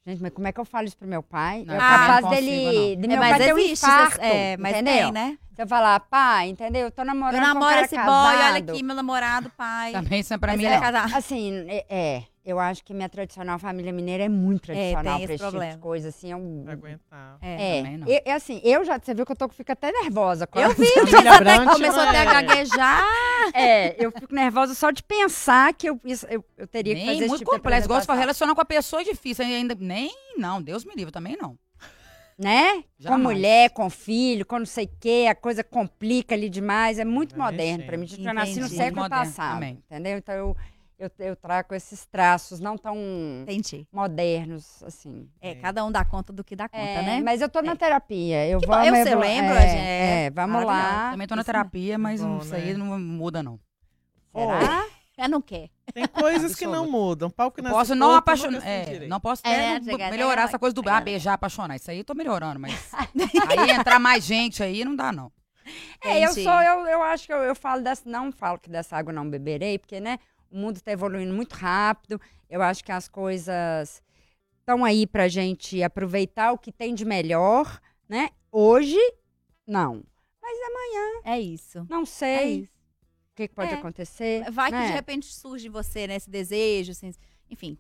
Gente, 0.07 0.23
mas 0.23 0.33
como 0.33 0.49
é 0.49 0.53
que 0.53 0.59
eu 0.59 0.65
falo 0.65 0.87
isso 0.87 0.97
pro 0.97 1.07
meu 1.07 1.23
pai? 1.23 1.65
Não, 1.67 1.75
é 1.75 1.77
eu 1.77 1.81
também 1.81 1.99
capaz 1.99 2.23
não 2.23 2.31
consigo, 2.31 2.47
dele, 2.47 2.97
de 2.97 3.05
É, 3.05 3.09
meu 3.09 3.19
mas 3.19 3.31
pai 3.31 3.39
ter 3.47 3.55
um 3.55 3.59
infarto, 3.59 4.21
é, 4.23 4.57
mas 4.57 4.73
entendeu? 4.73 4.95
tem, 4.95 5.13
né? 5.13 5.39
Se 5.55 5.63
eu 5.63 5.67
falar, 5.69 6.01
pai, 6.01 6.49
entendeu? 6.49 6.83
Eu 6.83 6.91
tô 6.91 7.05
namorando 7.05 7.35
Eu 7.35 7.41
com 7.43 7.45
um 7.45 7.49
namoro 7.55 7.75
cara 7.75 7.85
esse 7.85 7.95
boy, 7.97 8.05
casado. 8.07 8.39
olha 8.39 8.57
aqui, 8.73 8.83
meu 8.83 8.97
namorado, 8.97 9.51
pai. 9.51 9.93
Também 9.93 10.21
isso 10.21 10.33
é 10.33 10.39
pra 10.39 10.53
mas 10.53 10.59
mim, 10.61 10.65
ele 10.65 10.75
é. 10.75 10.99
Assim, 11.15 11.67
é, 11.69 11.87
é, 11.91 12.23
eu 12.49 12.59
acho 12.59 12.83
que 12.85 12.95
minha 12.95 13.09
tradicional 13.09 13.59
família 13.59 13.93
mineira 13.93 14.25
é 14.25 14.29
muito 14.29 14.63
tradicional 14.63 15.03
tem 15.03 15.05
pra 15.05 15.17
esse 15.17 15.25
esse 15.35 15.39
tipo 15.39 15.51
problema. 15.51 15.73
de 15.75 15.79
coisa, 15.79 16.09
assim, 16.09 16.33
é 16.33 16.37
um... 16.37 16.65
Aguentar. 16.69 17.39
É. 17.43 17.79
É, 17.79 17.83
Também 17.83 17.99
não. 17.99 18.09
eu- 18.09 18.23
é 18.25 18.33
assim, 18.33 18.61
eu 18.65 18.85
já, 18.85 18.99
você 18.99 19.15
viu 19.15 19.27
que 19.27 19.33
eu 19.33 19.37
tô, 19.37 19.49
fico 19.49 19.71
até 19.71 19.93
nervosa. 19.93 20.47
com 20.47 20.59
Eu 20.59 20.71
vi, 20.75 20.87
até 21.29 21.65
começou 21.65 22.01
até 22.01 22.19
a 22.19 22.23
é? 22.23 22.25
gaguejar. 22.27 23.05
É, 23.55 24.05
eu 24.05 24.11
fico 24.13 24.35
nervosa 24.35 24.75
só 24.75 24.91
de 24.91 25.03
pensar 25.03 25.73
que 25.75 25.89
eu, 25.89 26.01
eu, 26.29 26.45
eu 26.57 26.67
teria 26.67 26.95
que 26.95 27.01
Nem 27.01 27.07
fazer 27.07 27.19
esse 27.21 27.29
muito 27.29 27.39
tipo 27.41 27.51
de 27.53 27.57
complexo. 27.59 27.89
Gosto 27.89 28.01
de 28.01 28.05
apresentação. 28.05 28.19
relacionar 28.21 28.55
com 28.55 28.61
a 28.61 28.65
pessoa 28.65 29.03
é 29.03 29.05
difícil. 29.05 29.45
Ainda, 29.45 29.77
nem, 29.79 30.11
não, 30.37 30.61
Deus 30.63 30.85
me 30.85 30.95
livre, 30.95 31.13
também 31.13 31.37
não. 31.41 31.59
Né? 32.39 32.75
Com 32.77 32.83
Jamais. 33.01 33.23
mulher, 33.23 33.71
com 33.71 33.91
filho, 33.91 34.47
com 34.47 34.61
não 34.61 34.67
sei 34.67 34.85
o 34.85 34.91
quê, 35.01 35.27
a 35.29 35.35
coisa 35.35 35.65
complica 35.65 36.37
ali 36.37 36.49
demais. 36.49 36.99
É 37.01 37.05
muito 37.05 37.37
moderno 37.37 37.85
pra 37.85 37.97
mim. 37.97 38.07
Eu 38.17 38.33
nasci 38.33 38.61
no 38.61 38.69
século 38.69 39.09
passado, 39.09 39.55
também. 39.55 39.83
entendeu? 39.91 40.19
Então 40.19 40.35
eu, 40.37 40.57
eu, 40.99 41.11
eu 41.21 41.37
trago 41.37 41.75
esses 41.75 42.05
traços 42.07 42.59
não 42.61 42.77
tão 42.77 42.97
Entendi. 43.43 43.87
modernos, 43.93 44.83
assim. 44.83 45.29
É, 45.41 45.51
É. 45.51 45.55
cada 45.55 45.85
um 45.85 45.93
dá 45.93 46.05
conta 46.05 46.33
do 46.33 46.43
que 46.43 46.57
dá 46.57 46.69
conta, 46.69 46.83
É, 46.83 47.03
né? 47.03 47.21
Mas 47.25 47.41
eu 47.41 47.49
tô 47.49 47.63
na 47.63 47.77
terapia. 47.77 48.47
Eu 48.49 48.59
Que 48.61 48.67
vou, 48.67 48.77
bom, 48.77 48.83
eu 48.83 48.93
vou- 48.93 49.19
lembro, 49.21 49.55
É, 49.55 49.61
gente, 49.69 49.81
é 49.81 50.25
é, 50.27 50.31
vamos 50.31 50.65
lá. 50.65 51.11
Também 51.13 51.27
tô 51.27 51.35
na 51.37 51.43
Isso 51.43 51.47
terapia, 51.47 51.97
mas 51.99 52.21
Bom, 52.21 52.39
isso 52.39 52.55
aí 52.55 52.73
né? 52.73 52.75
não 52.75 52.99
muda, 52.99 53.43
não. 53.43 53.61
Será? 54.35 54.87
É, 55.17 55.27
não 55.29 55.41
quer. 55.41 55.69
Tem 55.95 56.07
coisas 56.07 56.55
que 56.55 56.67
não 56.67 56.91
mudam. 56.91 57.31
Pau 57.31 57.51
que 57.51 57.61
Eu 57.61 57.65
posso 57.71 57.95
não 57.95 58.15
apaixonar. 58.15 58.61
se 58.61 58.67
É, 58.69 59.07
não 59.09 59.19
posso 59.21 59.43
É, 59.47 59.81
não- 59.81 59.97
melhorar 60.11 60.43
essa 60.43 60.59
coisa 60.59 60.75
do 60.75 60.83
ah, 60.89 61.01
beijar, 61.01 61.33
apaixonar. 61.35 61.77
Isso 61.77 61.91
aí 61.91 61.99
eu 61.99 62.05
tô 62.05 62.15
melhorando, 62.15 62.61
mas. 62.61 62.73
aí 63.49 63.71
entrar 63.71 63.99
mais 63.99 64.25
gente 64.25 64.63
aí 64.63 64.85
não 64.85 64.95
dá, 64.95 65.11
não. 65.13 65.33
É, 66.03 66.25
eu 66.25 66.31
Entendi. 66.31 66.45
sou, 66.45 66.63
eu, 66.63 66.87
eu 66.87 67.03
acho 67.03 67.27
que 67.27 67.33
eu, 67.33 67.39
eu 67.39 67.55
falo 67.55 67.83
dessa, 67.83 68.03
não 68.09 68.31
falo 68.33 68.59
que 68.59 68.71
dessa 68.71 68.97
água 68.97 69.13
não 69.13 69.29
beberei, 69.29 69.79
porque, 69.79 70.01
né, 70.01 70.19
o 70.51 70.59
mundo 70.59 70.77
está 70.77 70.93
evoluindo 70.93 71.35
muito 71.35 71.53
rápido. 71.55 72.21
Eu 72.49 72.63
acho 72.63 72.83
que 72.85 72.93
as 72.93 73.09
coisas 73.09 74.03
estão 74.61 74.85
aí 74.85 75.07
pra 75.07 75.29
gente 75.29 75.83
aproveitar 75.83 76.53
o 76.53 76.59
que 76.59 76.73
tem 76.73 76.95
de 76.95 77.05
melhor, 77.05 77.81
né? 78.09 78.31
Hoje, 78.51 78.99
não. 79.67 80.03
É 81.25 81.39
isso. 81.39 81.87
Não 81.91 82.03
É 82.03 82.07
sei 82.07 82.61
isso. 82.61 82.73
o 83.33 83.35
que, 83.37 83.49
que 83.49 83.55
pode 83.55 83.73
É. 83.73 83.77
acontecer. 83.77 84.51
Vai 84.51 84.71
que 84.71 84.77
né? 84.79 84.87
de 84.87 84.93
repente 84.93 85.27
surge 85.27 85.69
em 85.69 85.71
você, 85.71 86.07
né? 86.07 86.17
Esse 86.17 86.31
desejo, 86.31 86.93
assim, 86.93 87.13
enfim. 87.51 87.79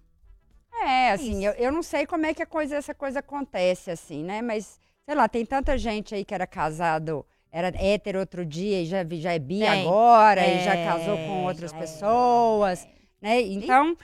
É, 0.83 1.13
assim, 1.13 1.39
isso. 1.39 1.47
eu, 1.47 1.53
eu 1.55 1.73
não 1.73 1.83
sei 1.83 2.07
como 2.07 2.27
é 2.27 2.35
que 2.35 2.43
a 2.43 2.47
coisa, 2.47 2.77
essa 2.77 2.95
coisa 2.95 3.19
acontece, 3.21 3.91
assim, 3.91 4.23
né? 4.23 4.43
Mas, 4.43 4.79
sei 5.05 5.15
lá, 5.15 5.29
tem 5.29 5.45
tanta 5.45 5.77
gente 5.79 6.15
aí 6.15 6.25
que 6.25 6.35
era 6.35 6.47
casado, 6.47 7.25
era 7.51 7.69
hétero 7.77 8.21
outro 8.21 8.45
dia 8.45 8.83
e 8.83 8.87
já, 8.87 9.03
vi- 9.03 9.21
já 9.21 9.33
é 9.33 9.39
bi 9.39 9.61
Tem. 9.61 9.69
agora 9.69 10.47
e 10.47 10.65
já 10.65 10.75
É, 10.75 10.85
casou 10.87 11.17
com 11.17 11.45
outras 11.45 11.73
é. 11.73 11.79
pessoas, 11.79 12.87
né? 13.21 13.41
Então, 13.41 13.97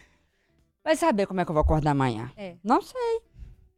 vai 0.83 0.97
saber 0.97 1.27
como 1.27 1.41
é 1.41 1.45
que 1.45 1.51
eu 1.51 1.55
vou 1.55 1.63
acordar 1.63 1.91
amanhã. 1.93 2.31
É. 2.37 2.57
Não 2.65 2.81
sei. 2.83 3.21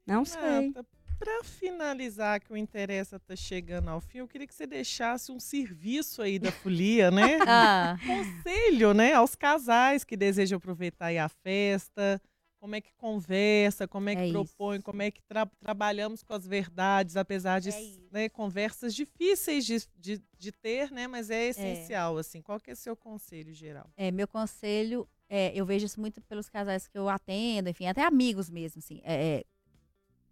Não 0.06 0.24
sei. 0.24 0.68
Nata, 0.68 0.84
Pra 1.18 1.42
finalizar, 1.44 2.38
que 2.40 2.52
o 2.52 2.56
Interessa 2.58 3.18
tá 3.18 3.34
chegando 3.34 3.88
ao 3.88 4.02
fim, 4.02 4.18
eu 4.18 4.28
queria 4.28 4.46
que 4.46 4.54
você 4.54 4.66
deixasse 4.66 5.32
um 5.32 5.40
serviço 5.40 6.20
aí 6.20 6.38
da 6.38 6.52
folia, 6.52 7.10
né? 7.10 7.38
Ah, 7.48 7.96
Conselho, 8.06 8.92
né, 8.92 9.14
aos 9.14 9.34
casais 9.34 10.04
que 10.04 10.14
desejam 10.14 10.58
aproveitar 10.58 11.06
aí 11.06 11.16
a 11.16 11.26
festa, 11.30 12.20
como 12.66 12.74
é 12.74 12.80
que 12.80 12.92
conversa, 12.96 13.86
como 13.86 14.08
é 14.08 14.16
que 14.16 14.22
É 14.22 14.26
isso. 14.26 14.32
propõe, 14.32 14.80
como 14.80 15.00
é 15.00 15.08
que 15.08 15.22
tra- 15.22 15.48
trabalhamos 15.60 16.24
com 16.24 16.32
as 16.34 16.44
verdades, 16.44 17.16
apesar 17.16 17.60
de 17.60 17.68
É 17.70 17.80
isso. 17.80 18.00
né, 18.10 18.28
conversas 18.28 18.92
difíceis 18.92 19.64
de, 19.64 19.76
de, 19.96 20.20
de 20.36 20.50
ter, 20.50 20.90
né? 20.90 21.06
Mas 21.06 21.30
é 21.30 21.46
essencial, 21.46 22.18
assim. 22.18 22.42
Qual 22.42 22.58
que 22.58 22.70
é 22.70 22.72
o 22.72 22.76
seu 22.76 22.96
conselho 22.96 23.54
geral? 23.54 23.88
É, 23.96 24.10
meu 24.10 24.26
conselho, 24.26 25.08
é, 25.28 25.52
eu 25.54 25.64
vejo 25.64 25.86
isso 25.86 26.00
muito 26.00 26.20
pelos 26.22 26.48
casais 26.48 26.88
que 26.88 26.98
eu 26.98 27.08
atendo, 27.08 27.68
enfim, 27.70 27.86
até 27.86 28.02
amigos 28.04 28.50
mesmo, 28.50 28.80
assim. 28.80 29.00
é, 29.04 29.14
é, 29.38 29.44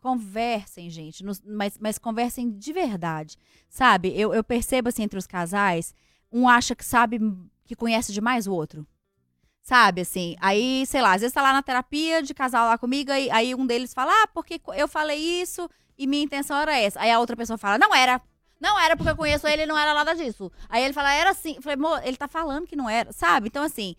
conversem, 0.01 0.91
gente, 0.91 1.23
nos- 1.25 1.41
mas, 1.41 1.79
mas 1.79 1.99
conversem 1.99 2.51
de 2.51 2.73
verdade, 2.73 3.37
sabe? 3.69 4.09
Eu, 4.19 4.35
eu 4.35 4.43
percebo, 4.43 4.89
assim, 4.89 5.05
entre 5.05 5.19
os 5.19 5.27
casais, 5.27 5.95
um 6.33 6.49
acha 6.49 6.75
que 6.75 6.85
sabe, 6.85 7.19
que 7.65 7.77
conhece 7.77 8.13
demais 8.13 8.47
o 8.49 8.53
outro. 8.53 8.85
Sabe, 9.65 10.03
assim, 10.03 10.37
aí, 10.43 10.85
sei 10.87 11.01
lá, 11.01 11.15
às 11.15 11.23
vezes 11.23 11.33
tá 11.33 11.41
lá 11.41 11.51
na 11.51 11.63
terapia 11.63 12.23
de 12.23 12.35
casal 12.35 12.69
lá 12.69 12.77
comigo, 12.77 13.11
aí, 13.11 13.31
aí 13.31 13.55
um 13.55 13.67
deles 13.67 13.95
fala, 13.95 14.13
ah, 14.13 14.27
porque 14.29 14.61
eu 14.77 14.87
falei 14.87 15.19
isso 15.19 15.67
e 15.97 16.07
minha 16.07 16.23
intenção 16.23 16.59
era 16.59 16.77
essa. 16.77 17.01
Aí 17.01 17.11
a 17.11 17.19
outra 17.19 17.35
pessoa 17.35 17.57
fala, 17.57 17.79
não 17.79 17.95
era, 17.95 18.21
não 18.61 18.79
era 18.79 18.95
porque 18.95 19.13
eu 19.13 19.17
conheço 19.17 19.47
ele, 19.49 19.65
não 19.65 19.79
era 19.79 19.95
nada 19.95 20.15
disso. 20.15 20.53
Aí 20.69 20.85
ele 20.85 20.93
fala, 20.93 21.15
era 21.15 21.31
assim. 21.31 21.63
Falei, 21.63 21.77
amor, 21.79 21.99
ele 22.07 22.15
tá 22.19 22.29
falando 22.29 22.67
que 22.67 22.77
não 22.77 22.91
era, 22.91 23.11
sabe? 23.11 23.47
Então, 23.49 23.63
assim, 23.63 23.97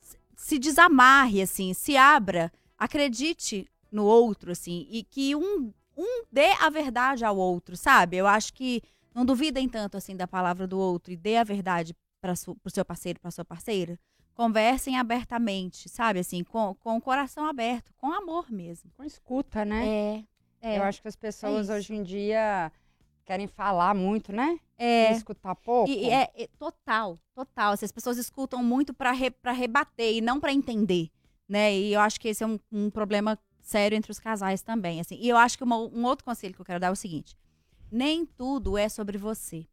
se- 0.00 0.18
se 0.36 0.58
desamarre, 0.58 1.40
assim, 1.40 1.72
se 1.72 1.96
abra, 1.96 2.52
acredite 2.78 3.66
no 3.90 4.04
outro, 4.04 4.52
assim, 4.52 4.86
e 4.90 5.02
que 5.02 5.34
um, 5.34 5.72
um 5.96 6.24
dê 6.30 6.50
a 6.60 6.68
verdade 6.68 7.24
ao 7.24 7.36
outro, 7.38 7.74
sabe? 7.74 8.18
Eu 8.18 8.26
acho 8.26 8.52
que 8.52 8.82
não 9.14 9.24
duvidem 9.24 9.66
tanto, 9.66 9.96
assim, 9.96 10.14
da 10.14 10.26
palavra 10.28 10.66
do 10.66 10.78
outro 10.78 11.12
e 11.12 11.16
dê 11.16 11.36
a 11.38 11.44
verdade 11.44 11.96
para 12.24 12.32
pro 12.62 12.70
seu 12.70 12.84
parceiro, 12.86 13.20
pra 13.20 13.30
sua 13.30 13.44
parceira. 13.44 13.98
Conversem 14.32 14.98
abertamente, 14.98 15.90
sabe? 15.90 16.20
Assim, 16.20 16.42
com, 16.42 16.74
com 16.76 16.96
o 16.96 17.00
coração 17.00 17.44
aberto, 17.44 17.92
com 17.98 18.10
amor 18.10 18.50
mesmo. 18.50 18.90
Com 18.96 19.04
escuta, 19.04 19.62
né? 19.62 19.86
É. 19.86 20.24
É. 20.62 20.78
Eu 20.78 20.82
acho 20.84 21.02
que 21.02 21.08
as 21.08 21.14
pessoas 21.14 21.66
isso. 21.66 21.72
hoje 21.74 21.94
em 21.94 22.02
dia 22.02 22.72
querem 23.26 23.46
falar 23.46 23.94
muito, 23.94 24.32
né? 24.32 24.58
é. 24.78 25.12
E 25.12 25.16
escutar 25.16 25.54
pouco. 25.54 25.90
E, 25.90 26.06
e 26.06 26.10
é, 26.10 26.30
é 26.34 26.48
total, 26.58 27.18
total. 27.34 27.72
Assim, 27.72 27.84
as 27.84 27.92
pessoas 27.92 28.16
escutam 28.16 28.64
muito 28.64 28.94
para 28.94 29.12
re, 29.12 29.30
pra 29.30 29.52
rebater 29.52 30.14
e 30.16 30.20
não 30.22 30.40
para 30.40 30.52
entender, 30.52 31.10
né? 31.46 31.76
E 31.76 31.92
eu 31.92 32.00
acho 32.00 32.18
que 32.18 32.28
esse 32.28 32.42
é 32.42 32.46
um, 32.46 32.58
um 32.72 32.88
problema 32.90 33.38
sério 33.60 33.96
entre 33.96 34.10
os 34.10 34.18
casais 34.18 34.62
também, 34.62 34.98
assim. 34.98 35.16
E 35.20 35.28
eu 35.28 35.36
acho 35.36 35.58
que 35.58 35.64
uma- 35.64 35.76
um 35.78 36.04
outro 36.06 36.24
conselho 36.24 36.54
que 36.54 36.60
eu 36.60 36.64
quero 36.64 36.80
dar 36.80 36.86
é 36.88 36.90
o 36.90 36.96
seguinte: 36.96 37.36
nem 37.92 38.24
tudo 38.24 38.78
é 38.78 38.88
sobre 38.88 39.18
você. 39.18 39.66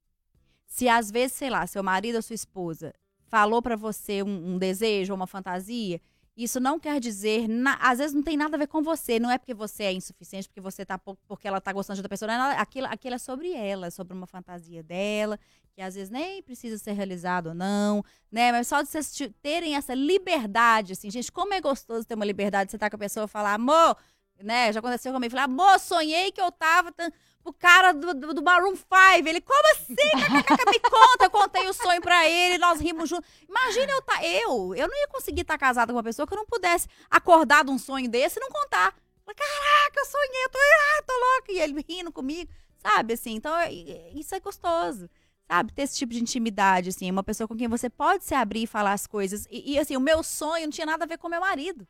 Se 0.72 0.88
às 0.88 1.12
vezes, 1.12 1.34
sei 1.36 1.50
lá, 1.50 1.68
seu 1.68 1.84
marido 1.84 2.16
ou 2.16 2.22
sua 2.22 2.34
esposa 2.34 2.94
falou 3.28 3.62
para 3.62 3.76
você 3.76 4.24
um, 4.24 4.54
um 4.54 4.58
desejo 4.58 5.12
ou 5.12 5.18
uma 5.18 5.28
fantasia, 5.28 6.00
isso 6.36 6.62
não 6.62 6.80
quer 6.80 6.98
dizer, 7.02 7.46
na- 7.50 7.76
às 7.82 8.00
vezes 8.00 8.14
não 8.14 8.24
tem 8.24 8.38
nada 8.38 8.56
a 8.56 8.58
ver 8.60 8.68
com 8.68 8.82
você, 8.82 9.20
não 9.20 9.30
é 9.30 9.38
porque 9.38 9.54
você 9.54 9.84
é 9.84 9.92
insuficiente, 9.92 10.48
porque 10.48 10.62
você 10.62 10.86
tá 10.86 10.98
porque 10.98 11.46
ela 11.46 11.60
tá 11.60 11.74
gostando 11.74 11.96
de 11.96 12.00
outra 12.00 12.08
pessoa, 12.10 12.32
não 12.38 12.46
é 12.52 12.58
aquilo, 12.58 12.88
aquilo 12.88 13.16
é 13.16 13.18
sobre 13.18 13.52
ela, 13.52 13.88
é 13.88 13.90
sobre 13.90 14.14
uma 14.16 14.26
fantasia 14.26 14.82
dela, 14.82 15.38
que 15.74 15.82
às 15.82 15.96
vezes 15.96 16.10
nem 16.10 16.42
precisa 16.42 16.78
ser 16.78 16.94
realizado 16.94 17.48
ou 17.48 17.54
não, 17.54 18.02
né? 18.32 18.54
Mas 18.54 18.66
só 18.70 18.82
de 18.82 18.88
vocês 18.88 19.14
terem 19.42 19.76
essa 19.76 19.94
liberdade, 19.94 20.94
assim, 20.94 21.12
gente, 21.12 21.30
como 21.34 21.54
é 21.54 21.60
gostoso 21.60 22.08
ter 22.08 22.16
uma 22.16 22.26
liberdade, 22.26 22.68
de 22.68 22.72
você 22.72 22.78
tá 22.78 22.90
com 22.90 22.96
a 22.96 23.00
pessoa 23.00 23.26
e 23.26 23.28
falar, 23.28 23.54
amor, 23.56 23.98
né? 24.42 24.72
Já 24.72 24.80
aconteceu 24.80 25.12
comigo, 25.12 25.32
falar, 25.32 25.44
amor, 25.44 25.80
sonhei 25.80 26.32
que 26.32 26.40
eu 26.42 26.50
tava 26.50 26.94
tan- 26.94 27.12
o 27.44 27.52
cara 27.54 27.92
do, 27.92 28.14
do, 28.14 28.34
do 28.36 28.42
Maroon 28.42 28.76
5, 28.76 28.88
ele, 29.28 29.42
como 29.42 29.72
assim? 29.74 29.96
Me 29.96 30.80
conta, 30.80 31.26
eu 31.26 31.30
contei 31.32 31.68
o 31.68 31.74
sonho 31.74 32.02
pra 32.02 32.30
ele, 32.30 32.58
nós 32.58 32.80
rimos 32.80 33.10
juntos. 33.10 33.30
Imagina 33.48 33.92
eu 33.92 34.02
tá, 34.02 34.24
eu, 34.24 34.76
eu 34.76 34.88
não 34.88 34.96
ia 34.98 35.08
conseguir 35.08 35.42
estar 35.42 35.58
casada 35.58 35.92
com 35.92 35.98
uma 35.98 36.04
pessoa 36.04 36.28
que 36.28 36.34
eu 36.34 36.38
não 36.38 36.46
pudesse 36.46 36.88
acordar 37.10 37.64
de 37.66 37.72
um 37.72 37.78
sonho 37.78 38.10
desse 38.10 38.40
e 38.40 38.42
não 38.42 38.50
contar. 38.50 38.96
Caraca, 39.26 39.98
eu 40.00 40.06
sonhei, 40.06 40.44
eu 40.44 40.50
tô, 40.50 40.60
ah, 40.60 41.04
tô 41.04 41.14
louca. 41.14 41.52
E 41.54 41.60
ele 41.60 41.86
rindo 41.88 42.12
comigo, 42.12 42.52
sabe, 42.78 43.14
assim, 43.14 43.36
então 43.36 43.56
é- 43.58 43.74
é- 43.74 44.12
isso 44.14 44.36
é 44.36 44.40
gostoso. 44.40 45.10
Sabe, 45.48 45.74
ter 45.74 45.82
esse 45.84 45.98
tipo 45.98 46.14
de 46.14 46.22
intimidade, 46.22 46.90
assim, 46.90 47.10
uma 47.10 47.24
pessoa 47.24 47.48
com 47.48 47.56
quem 47.58 47.68
você 47.68 47.90
pode 47.90 48.24
se 48.24 48.34
abrir 48.34 48.64
e 48.64 48.68
falar 48.68 48.94
as 48.94 49.06
coisas. 49.08 49.48
E, 49.50 49.74
e, 49.74 49.80
assim, 49.80 49.98
o 49.98 50.02
meu 50.02 50.22
sonho 50.24 50.66
não 50.66 50.72
tinha 50.72 50.86
nada 50.86 51.04
a 51.04 51.08
ver 51.08 51.18
com 51.18 51.28
meu 51.30 51.42
marido. 51.42 51.88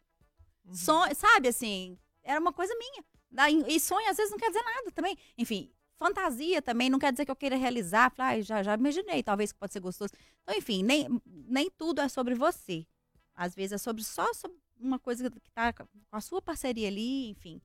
Uhum. 0.66 0.74
Sonho, 0.76 1.16
sabe, 1.16 1.48
assim, 1.48 1.98
era 2.24 2.40
uma 2.40 2.54
coisa 2.54 2.74
minha. 2.76 3.04
Da- 3.32 3.50
E 3.50 3.80
sonho 3.80 4.10
às 4.10 4.18
vezes 4.18 4.32
não 4.32 4.38
quer 4.38 4.48
dizer 4.50 4.64
nada 4.64 4.92
também. 4.92 5.18
Enfim, 5.38 5.72
fantasia 5.98 6.62
também 6.62 6.90
não 6.90 7.00
quer 7.00 7.12
dizer 7.12 7.26
que 7.26 7.32
eu 7.32 7.36
queira 7.36 7.56
realizar. 7.56 8.12
Falar, 8.12 8.30
"Ai, 8.30 8.42
já, 8.42 8.62
já 8.62 8.74
imaginei, 8.76 9.24
talvez 9.24 9.52
que 9.52 9.60
pode 9.60 9.72
ser 9.74 9.80
gostoso. 9.80 10.12
Então, 10.44 10.56
enfim, 10.56 10.84
nem, 10.84 11.08
nem 11.26 11.70
tudo 11.72 12.02
é 12.02 12.10
sobre 12.10 12.36
você. 12.36 12.86
Às 13.34 13.56
vezes 13.56 13.74
é 13.74 13.78
sobre 13.78 14.04
só 14.04 14.34
sobre 14.34 14.58
uma 14.80 15.00
coisa 15.00 15.30
que 15.30 15.50
tá 15.52 15.72
com 15.74 15.86
a 16.12 16.20
sua 16.22 16.42
parceria 16.42 16.88
ali, 16.88 17.30
enfim. 17.30 17.62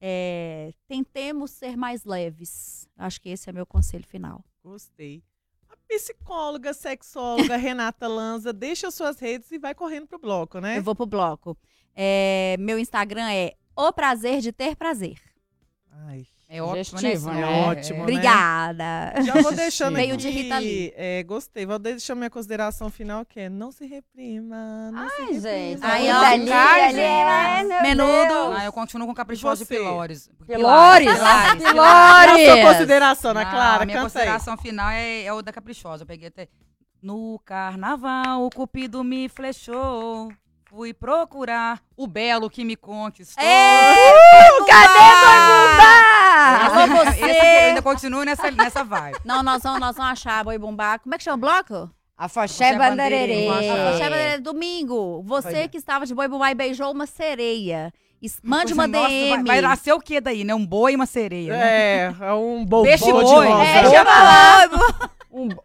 É, 0.00 0.72
tentemos 0.88 1.50
ser 1.50 1.76
mais 1.76 2.04
leves. 2.04 2.88
Acho 2.96 3.20
que 3.20 3.28
esse 3.28 3.50
é 3.50 3.52
meu 3.52 3.66
conselho 3.66 4.06
final. 4.06 4.42
Gostei. 4.62 5.22
A 5.68 5.76
psicóloga, 5.86 6.72
sexóloga 6.72 7.56
Renata 7.58 8.08
Lanza 8.08 8.52
deixa 8.52 8.90
suas 8.90 9.18
redes 9.18 9.50
e 9.52 9.58
vai 9.58 9.74
correndo 9.74 10.06
pro 10.06 10.18
bloco, 10.18 10.58
né? 10.58 10.78
Eu 10.78 10.82
vou 10.82 10.94
pro 10.94 11.04
bloco. 11.06 11.56
É, 11.94 12.56
meu 12.58 12.78
Instagram 12.78 13.30
é 13.30 13.54
O 13.76 13.92
Prazer 13.92 14.40
de 14.40 14.52
Ter 14.52 14.76
Prazer. 14.76 15.18
Ai, 16.06 16.24
É 16.48 16.62
ótimo, 16.62 17.00
né? 17.00 17.14
né? 17.14 17.40
É 17.42 17.68
ótimo, 17.68 17.96
né? 17.98 18.02
Obrigada. 18.02 19.12
já 19.22 19.34
vou 19.42 19.52
deixando 19.54 19.94
Veio 19.96 20.14
aqui. 20.14 20.22
de 20.22 20.28
Rita 20.30 20.58
Lee. 20.58 20.92
É, 20.96 21.22
gostei. 21.22 21.64
Vou 21.66 21.78
deixar 21.78 22.14
minha 22.14 22.30
consideração 22.30 22.90
final, 22.90 23.24
que 23.24 23.38
é 23.40 23.48
não 23.48 23.70
se 23.70 23.86
reprima. 23.86 24.90
Não 24.90 25.08
se 25.08 25.14
Ai, 25.14 25.32
reprima. 25.32 25.40
gente. 25.40 25.82
Ai, 25.84 26.10
ó, 26.10 26.20
ali, 26.20 26.52
ali, 26.52 27.00
é, 27.00 27.62
meu 27.62 27.82
Menudo. 27.82 28.28
Deus. 28.28 28.56
Ah, 28.56 28.64
eu 28.64 28.72
continuo 28.72 29.06
com 29.06 29.14
Caprichosa 29.14 29.62
e 29.62 29.66
você? 29.66 29.76
Pilores. 29.76 30.30
Pilores? 30.46 31.12
Pilares. 31.12 31.62
Qual 31.62 31.84
a 31.84 32.26
Pilores. 32.26 32.46
sua 32.46 32.72
consideração, 32.72 33.30
Ana 33.32 33.46
Clara? 33.50 33.84
minha 33.86 33.98
Canta 33.98 34.06
aí. 34.08 34.12
consideração 34.12 34.56
final 34.56 34.90
é, 34.90 35.22
é 35.24 35.32
o 35.32 35.42
da 35.42 35.52
Caprichosa. 35.52 36.02
Eu 36.02 36.06
peguei 36.06 36.28
até. 36.28 36.48
No 37.02 37.38
carnaval, 37.44 38.44
o 38.44 38.50
cupido 38.50 39.02
me 39.04 39.28
flechou. 39.28 40.30
Fui 40.70 40.94
procurar 40.94 41.82
o 41.96 42.06
belo 42.06 42.48
que 42.48 42.64
me 42.64 42.76
conquistou. 42.76 43.42
Uh, 43.42 44.64
Cadê 44.64 44.98
Alô, 46.62 46.86
Boi 46.86 47.04
você? 47.04 47.10
Esse 47.10 47.24
aqui, 47.24 47.46
eu 47.46 47.68
ainda 47.70 47.82
continuo 47.82 48.22
nessa, 48.22 48.52
nessa 48.52 48.84
vibe. 48.84 49.18
Não, 49.24 49.42
nós 49.42 49.64
vamos, 49.64 49.80
nós 49.80 49.96
vamos 49.96 50.12
achar 50.12 50.44
boi 50.44 50.56
bumbá. 50.58 51.00
Como 51.00 51.12
é 51.12 51.18
que 51.18 51.24
chama 51.24 51.38
o 51.38 51.40
bloco? 51.40 51.90
A 52.16 52.28
Foché. 52.28 52.78
Bandarerê. 52.78 53.48
A 53.48 53.54
Foché 53.54 54.10
Bandeira, 54.10 54.40
domingo. 54.40 55.24
Você 55.26 55.56
é. 55.56 55.68
que 55.68 55.76
estava 55.76 56.06
de 56.06 56.14
boi 56.14 56.28
bumbá 56.28 56.52
e 56.52 56.54
beijou 56.54 56.92
uma 56.92 57.06
sereia. 57.06 57.92
Mande 58.40 58.72
uma 58.72 58.86
Nossa, 58.86 59.08
DM. 59.08 59.30
Vai, 59.30 59.44
vai 59.44 59.60
nascer 59.62 59.92
o 59.92 59.98
que 59.98 60.20
daí, 60.20 60.44
né? 60.44 60.54
Um 60.54 60.64
boi 60.64 60.92
e 60.92 60.96
uma 60.96 61.06
sereia. 61.06 61.52
né? 61.52 61.66
É, 61.66 62.14
é 62.20 62.32
um 62.32 62.64
bom 62.64 62.84
Peixe 62.84 63.06
de 63.06 63.10
boi. 63.10 63.24
rosa. 63.24 63.64
É, 63.64 63.90
chama 63.90 65.10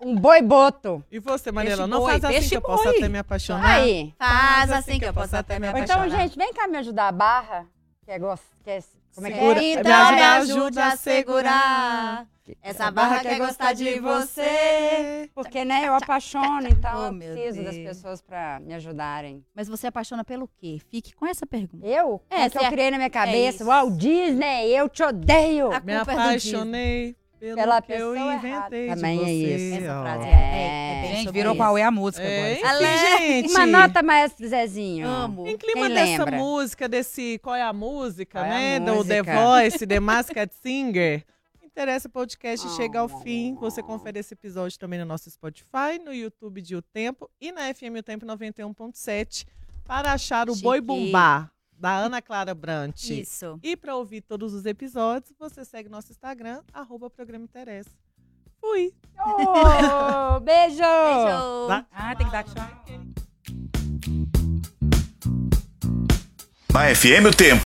Um, 0.01 0.09
um 0.11 0.15
boi 0.15 0.41
boto. 0.41 1.03
E 1.11 1.19
você, 1.19 1.51
Mariela, 1.51 1.85
não 1.87 1.99
boi, 1.99 2.11
faz 2.11 2.23
assim 2.25 2.33
peixe 2.33 2.49
que 2.49 2.57
eu 2.57 2.61
possa 2.61 2.89
até 2.89 3.09
me 3.09 3.17
apaixonar? 3.17 3.75
Aí. 3.79 4.13
Faz 4.17 4.71
assim 4.71 4.99
que 4.99 5.05
eu 5.05 5.13
posso 5.13 5.35
até 5.35 5.59
me 5.59 5.67
apaixonar. 5.67 6.07
então, 6.07 6.19
gente, 6.19 6.37
vem 6.37 6.53
cá 6.53 6.67
me 6.67 6.77
ajudar 6.77 7.07
a 7.07 7.11
barra. 7.11 7.67
Que 8.05 8.11
é 8.11 8.19
gosto. 8.19 8.45
Que 8.63 8.69
é, 8.69 8.83
como 9.15 9.27
é 9.27 9.31
que 9.31 9.39
é? 9.39 9.73
Então 9.73 10.11
Me 10.13 10.21
ajude 10.21 10.79
a 10.79 10.95
segurar. 10.95 12.27
Essa 12.61 12.91
barra 12.91 13.21
quer 13.21 13.39
gostar 13.39 13.73
de 13.73 13.99
você. 13.99 15.29
Porque, 15.33 15.65
né, 15.65 15.87
eu 15.87 15.95
apaixono, 15.95 16.67
então 16.67 16.91
Oh, 16.95 17.05
eu 17.07 17.17
preciso 17.17 17.63
das 17.63 17.73
Deus. 17.75 17.87
pessoas 17.87 18.21
pra 18.21 18.59
me 18.59 18.73
ajudarem. 18.75 19.43
Mas 19.55 19.67
você 19.67 19.87
apaixona 19.87 20.23
pelo 20.23 20.47
quê? 20.59 20.77
Fique 20.91 21.15
com 21.15 21.25
essa 21.25 21.47
pergunta. 21.47 21.85
Eu? 21.87 22.21
É, 22.29 22.43
É, 22.43 22.49
que 22.49 22.57
eu 22.59 22.69
criei 22.69 22.91
na 22.91 22.97
minha 22.97 23.07
isso. 23.07 23.13
cabeça. 23.13 23.65
Walt 23.65 23.93
Disney, 23.97 24.67
eu 24.69 24.87
te 24.87 25.01
odeio. 25.01 25.71
A 25.71 25.79
Me 25.79 25.93
é 25.93 25.97
apaixonei 25.97 27.15
pelo 27.39 27.55
Pela 27.55 27.81
que 27.81 27.91
eu 27.93 27.97
pessoa 28.13 28.33
inventei 28.33 28.49
errada. 28.51 28.77
de 28.81 28.87
Também 28.95 29.19
é 29.23 29.33
isso. 29.33 29.75
Essa 29.75 30.01
frase 30.01 30.25
é, 30.27 30.31
É. 30.31 31.11
é, 31.11 31.15
Gente, 31.15 31.31
virou 31.31 31.53
isso. 31.53 31.57
qual 31.61 31.77
é 31.77 31.83
a 31.83 31.91
música 31.91 32.23
É, 32.23 32.37
agora. 32.37 32.53
enfim, 32.53 32.65
Ale- 32.65 33.17
gente. 33.41 33.49
Uma 33.51 33.65
nota, 33.65 34.03
maestro 34.03 34.47
Zezinho. 34.47 35.07
Amo. 35.07 35.47
Em 35.47 35.57
clima 35.57 35.87
Quem 35.87 35.95
dessa 35.95 36.23
lembra? 36.23 36.37
música, 36.37 36.87
desse 36.89 37.39
Qual 37.43 37.55
é 37.55 37.61
a 37.61 37.73
Música, 37.73 38.39
Qual 38.39 38.45
é 38.45 38.75
a 38.77 38.79
né? 38.79 38.85
Do 38.93 39.03
The? 39.05 39.21
Voice, 39.23 39.85
The 39.87 39.99
Masked 39.99 40.53
Singer. 40.61 41.23
Interessa 41.63 42.07
o 42.07 42.11
podcast 42.11 42.65
Ah, 42.65 42.69
chega 42.77 42.99
ao 42.99 43.09
fim. 43.09 43.53
Você 43.59 43.83
confere 43.83 44.17
esse 44.19 44.33
episódio 44.33 44.79
também 44.79 44.97
no 44.97 45.05
nosso 45.05 45.29
Spotify, 45.29 45.99
no 46.03 46.13
YouTube 46.13 46.61
de 46.61 46.73
O 46.75 46.81
Tempo 46.81 47.29
e 47.41 47.51
na 47.51 47.63
FM 47.73 47.97
O 47.99 48.03
Tempo 48.03 48.25
91.7 48.25 49.45
para 49.85 50.13
achar 50.13 50.49
o 50.49 50.53
Chique. 50.53 50.63
Boi 50.63 50.79
Bumbá, 50.81 51.51
da 51.77 51.97
Ana 51.97 52.21
Clara 52.21 52.53
Brant. 52.53 53.03
Isso. 53.09 53.59
E 53.61 53.75
para 53.75 53.95
ouvir 53.95 54.21
todos 54.21 54.53
os 54.53 54.65
episódios, 54.65 55.33
você 55.39 55.63
segue 55.65 55.89
nosso 55.89 56.11
Instagram, 56.11 56.61
arroba 56.73 57.09
Programa 57.09 57.45
Interessa. 57.45 57.89
Fui! 58.59 58.93
Oh, 59.19 60.39
beijo. 60.41 60.77
Beijo. 60.77 61.67
Tá? 61.67 61.85
Ah, 61.91 62.15
tem 62.15 62.25
que 62.25 62.31
dar 62.31 62.43
tchau. 62.43 62.55
Na 66.73 66.93
FM 66.93 67.25
O 67.29 67.33
Tempo. 67.33 67.63